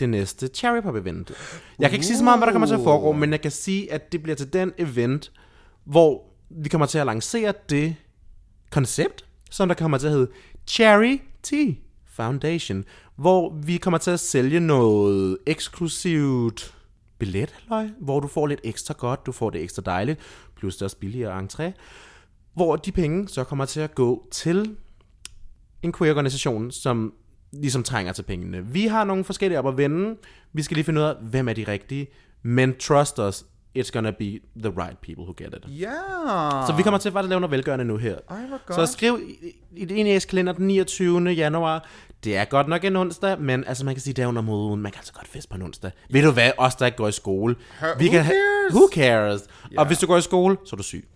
det 0.00 0.08
næste 0.08 0.48
Cherry 0.48 0.82
Pop 0.82 0.96
event. 0.96 1.32
Jeg 1.78 1.90
kan 1.90 1.96
ikke 1.96 2.06
sige 2.06 2.16
så 2.16 2.24
meget 2.24 2.34
om, 2.34 2.38
hvad 2.38 2.46
der 2.46 2.52
kommer 2.52 2.66
til 2.66 2.74
at 2.74 2.84
foregå, 2.84 3.12
men 3.12 3.30
jeg 3.30 3.40
kan 3.40 3.50
sige, 3.50 3.92
at 3.92 4.12
det 4.12 4.22
bliver 4.22 4.36
til 4.36 4.52
den 4.52 4.72
event, 4.78 5.32
hvor 5.84 6.22
vi 6.50 6.68
kommer 6.68 6.86
til 6.86 6.98
at 6.98 7.06
lancere 7.06 7.52
det 7.70 7.96
koncept, 8.70 9.24
som 9.50 9.68
der 9.68 9.74
kommer 9.74 9.98
til 9.98 10.06
at 10.06 10.12
hedde 10.12 10.28
Cherry 10.66 11.20
Tea 11.42 11.72
Foundation, 12.06 12.84
hvor 13.16 13.54
vi 13.64 13.76
kommer 13.76 13.98
til 13.98 14.10
at 14.10 14.20
sælge 14.20 14.60
noget 14.60 15.38
eksklusivt 15.46 16.74
billet, 17.18 17.50
halløj, 17.50 17.88
hvor 18.00 18.20
du 18.20 18.28
får 18.28 18.46
lidt 18.46 18.60
ekstra 18.64 18.94
godt, 18.98 19.26
du 19.26 19.32
får 19.32 19.50
det 19.50 19.62
ekstra 19.62 19.82
dejligt, 19.82 20.20
plus 20.58 20.76
det 20.76 20.82
er 20.82 20.86
også 20.86 20.96
billigere 20.96 21.38
entré, 21.40 21.72
hvor 22.54 22.76
de 22.76 22.92
penge 22.92 23.28
så 23.28 23.44
kommer 23.44 23.64
til 23.64 23.80
at 23.80 23.94
gå 23.94 24.28
til 24.30 24.76
en 25.82 25.92
queer-organisation, 25.92 26.70
som 26.70 27.14
ligesom 27.52 27.82
trænger 27.82 28.12
til 28.12 28.22
pengene. 28.22 28.66
Vi 28.66 28.86
har 28.86 29.04
nogle 29.04 29.24
forskellige 29.24 29.58
op 29.58 29.68
at 29.68 29.76
vende. 29.76 30.16
Vi 30.52 30.62
skal 30.62 30.74
lige 30.74 30.84
finde 30.84 31.00
ud 31.00 31.06
af, 31.06 31.14
hvem 31.22 31.48
er 31.48 31.52
de 31.52 31.64
rigtige. 31.68 32.06
Men 32.42 32.74
trust 32.76 33.18
us, 33.18 33.44
it's 33.78 33.90
gonna 33.92 34.10
be 34.10 34.24
the 34.56 34.70
right 34.76 34.98
people 35.02 35.22
who 35.22 35.34
get 35.36 35.54
it. 35.54 35.80
Ja. 35.80 35.90
Så 36.66 36.74
vi 36.76 36.82
kommer 36.82 36.98
til 36.98 37.08
at 37.16 37.24
lave 37.24 37.40
noget 37.40 37.50
velgørende 37.50 37.84
nu 37.84 37.96
her. 37.96 38.16
Ej, 38.30 38.46
hvor 38.46 38.60
Så 38.70 38.76
godt. 38.76 38.88
skriv 38.88 39.20
i, 39.42 39.48
i 39.76 39.84
det 39.84 40.00
ene 40.00 40.20
kalender 40.20 40.52
den 40.52 40.66
29. 40.66 41.28
januar. 41.30 41.86
Det 42.24 42.36
er 42.36 42.44
godt 42.44 42.68
nok 42.68 42.84
en 42.84 42.96
onsdag, 42.96 43.40
men 43.40 43.64
altså 43.66 43.84
man 43.84 43.94
kan 43.94 44.02
sige, 44.02 44.14
det 44.14 44.22
er 44.22 44.26
under 44.26 44.42
moden. 44.42 44.82
Man 44.82 44.92
kan 44.92 44.98
altså 44.98 45.12
godt 45.12 45.28
feste 45.28 45.48
på 45.50 45.56
en 45.56 45.62
onsdag. 45.62 45.90
Ved 46.10 46.22
du 46.22 46.30
hvad? 46.30 46.50
Os, 46.58 46.74
der 46.74 46.86
ikke 46.86 46.98
går 46.98 47.08
i 47.08 47.12
skole. 47.12 47.56
who 47.82 47.96
kan 47.98 48.24
cares? 48.24 48.72
who 48.72 48.88
cares? 48.94 49.42
Og 49.76 49.86
hvis 49.86 49.98
du 49.98 50.06
går 50.06 50.16
i 50.16 50.22
skole, 50.22 50.56
så 50.64 50.76
er 50.76 50.76
du 50.76 50.82
syg. 50.82 51.08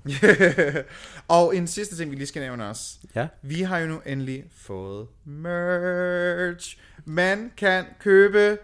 Og 1.28 1.56
en 1.56 1.66
sidste 1.66 1.96
ting, 1.96 2.10
vi 2.10 2.16
lige 2.16 2.26
skal 2.26 2.42
nævne 2.42 2.68
også. 2.68 2.84
Ja. 3.14 3.26
Vi 3.42 3.62
har 3.62 3.78
jo 3.78 3.86
nu 3.86 4.00
endelig 4.06 4.44
fået 4.56 5.06
merch. 5.24 6.78
Man 7.04 7.52
kan 7.56 7.84
købe 8.00 8.58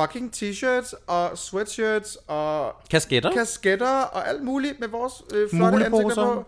fucking 0.00 0.32
t-shirts 0.36 0.92
og 1.06 1.38
sweatshirts 1.38 2.18
og 2.26 2.74
Kasketter? 2.90 3.32
kasketter 3.32 4.00
og 4.02 4.28
alt 4.28 4.42
muligt 4.44 4.80
med 4.80 4.88
vores 4.88 5.12
øh, 5.34 5.50
flotte 5.50 5.84
ansigter 5.86 6.14
på. 6.14 6.46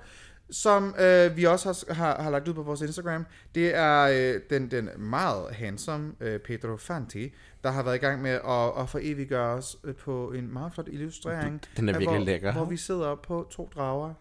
Som 0.50 0.94
øh, 0.98 1.36
vi 1.36 1.44
også 1.44 1.84
har, 1.88 1.94
har, 1.94 2.22
har 2.22 2.30
lagt 2.30 2.48
ud 2.48 2.54
på 2.54 2.62
vores 2.62 2.80
Instagram. 2.80 3.26
Det 3.54 3.74
er 3.74 4.02
øh, 4.02 4.40
den, 4.50 4.70
den 4.70 4.88
meget 4.96 5.54
handsome 5.54 6.12
øh, 6.20 6.40
Pedro 6.40 6.76
Fanti, 6.76 7.32
der 7.64 7.70
har 7.70 7.82
været 7.82 7.94
i 7.94 7.98
gang 7.98 8.22
med 8.22 8.30
at, 8.30 8.82
at 8.82 8.88
foreviggøre 8.88 9.54
os 9.54 9.76
øh, 9.84 9.94
på 9.94 10.32
en 10.32 10.52
meget 10.52 10.72
flot 10.72 10.88
illustrering. 10.88 11.60
Den 11.76 11.88
er 11.88 11.92
virkelig 11.92 12.18
hvor, 12.18 12.24
lækker. 12.24 12.52
Hvor 12.52 12.64
vi 12.64 12.76
sidder 12.76 13.14
på 13.14 13.46
to 13.50 13.70
drager. 13.74 14.14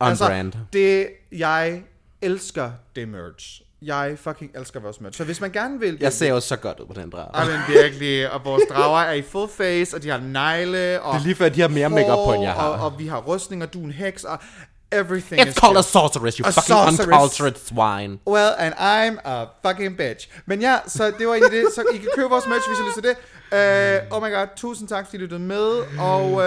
On 0.00 0.16
brand. 0.18 0.52
det, 0.72 1.08
jeg 1.32 1.82
elsker 2.22 2.70
det 2.96 3.08
merch. 3.08 3.62
Jeg 3.82 4.14
fucking 4.18 4.50
elsker 4.56 4.80
vores 4.80 5.00
merch. 5.00 5.18
Så 5.18 5.24
hvis 5.24 5.40
man 5.40 5.50
gerne 5.50 5.80
vil... 5.80 5.98
Jeg 6.00 6.12
ser 6.12 6.28
jo 6.28 6.40
så 6.40 6.56
godt 6.56 6.80
ud 6.80 6.86
på 6.86 6.92
den 6.92 7.10
drage. 7.10 7.30
Ej, 7.34 7.46
men 7.46 7.60
virkelig. 7.68 8.32
Og 8.32 8.44
vores 8.44 8.62
drager 8.70 9.00
er 9.00 9.12
i 9.12 9.22
full 9.22 9.48
face, 9.50 9.96
og 9.96 10.02
de 10.02 10.08
har 10.08 10.18
negle, 10.18 11.02
og 11.02 11.14
Det 11.14 11.20
er 11.20 11.24
lige 11.24 11.34
før, 11.34 11.48
de 11.48 11.60
har 11.60 11.68
mere 11.68 11.90
makeup 11.90 12.26
på, 12.26 12.32
end 12.32 12.42
jeg 12.42 12.52
har. 12.52 12.68
Og, 12.68 12.84
og 12.84 12.98
vi 12.98 13.06
har 13.06 13.20
rustning, 13.20 13.62
og 13.62 13.72
du 13.72 13.80
er 13.80 13.84
en 13.84 13.90
heks, 13.90 14.24
og 14.24 14.38
everything 14.92 15.40
It's 15.40 15.50
is 15.50 15.58
called 15.60 15.76
a 15.76 15.82
good. 15.82 15.84
sorceress, 15.96 16.38
you 16.38 16.44
A 16.46 16.52
fucking 16.52 16.74
sorceress. 16.74 17.00
uncultured 17.00 17.56
swine. 17.68 18.12
Well, 18.26 18.52
and 18.58 18.72
I'm 18.74 19.14
a 19.24 19.36
fucking 19.64 19.96
bitch. 20.00 20.28
Men 20.46 20.60
ja, 20.60 20.76
så 20.86 21.12
det 21.18 21.26
var 21.28 21.34
egentlig 21.34 21.52
det. 21.58 21.72
Så 21.74 21.82
I 21.94 21.96
kan 21.96 22.08
købe 22.16 22.28
vores 22.30 22.46
merch, 22.46 22.68
hvis 22.68 22.78
I 22.78 22.82
lyst 22.82 22.94
til 23.00 23.04
det. 23.10 23.16
Uh, 23.52 24.16
oh 24.16 24.22
my 24.22 24.30
god, 24.34 24.46
tusind 24.56 24.88
tak, 24.88 25.04
fordi 25.04 25.16
I 25.16 25.20
lyttede 25.20 25.40
med. 25.40 25.66
Og 25.98 26.24
uh, 26.32 26.44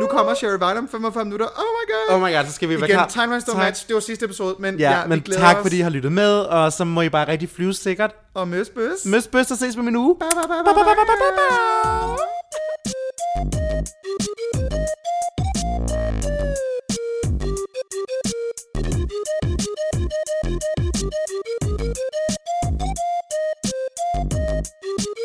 nu 0.00 0.06
kommer 0.06 0.34
Sherry 0.34 0.76
om 0.78 0.88
45 0.88 1.24
minutter. 1.24 1.46
Oh 1.46 1.64
my 1.78 1.84
god. 1.92 2.06
Oh 2.16 2.20
my 2.28 2.34
god, 2.36 2.44
så 2.46 2.52
skal 2.52 2.68
vi 2.68 2.74
være 2.80 2.88
Igen, 2.90 2.96
klar. 2.96 3.08
Time 3.08 3.34
Run 3.34 3.40
Stone 3.40 3.58
Tak. 3.58 3.66
Match. 3.66 3.86
Det 3.86 3.94
var 3.94 4.00
sidste 4.00 4.24
episode, 4.24 4.56
men 4.58 4.78
Ja, 4.78 4.90
ja, 5.00 5.06
men 5.06 5.22
tak 5.22 5.56
os. 5.56 5.62
fordi 5.62 5.78
I 5.78 5.80
har 5.80 5.90
lyttet 5.90 6.12
med, 6.12 6.32
og 6.38 6.72
så 6.72 6.84
må 6.84 7.00
I 7.02 7.08
bare 7.08 7.28
rigtig 7.28 7.50
flyve 7.56 7.74
sikkert. 7.74 8.10
Og 8.34 8.48
møs 8.48 8.68
bøs. 8.68 9.04
Møs 9.04 9.26
bøs 9.26 9.50
og 9.50 9.56
ses 9.58 9.76
med 9.76 9.84
min 9.84 9.96
uge. 9.96 10.16
Bye, 10.20 10.28
bye, 10.34 10.48
bye, 10.48 10.64
bye, 10.64 10.84
bye, 10.84 10.94
bye, 11.06 11.16
bye. 14.58 14.65
Thank 20.46 20.62
you. 25.06 25.15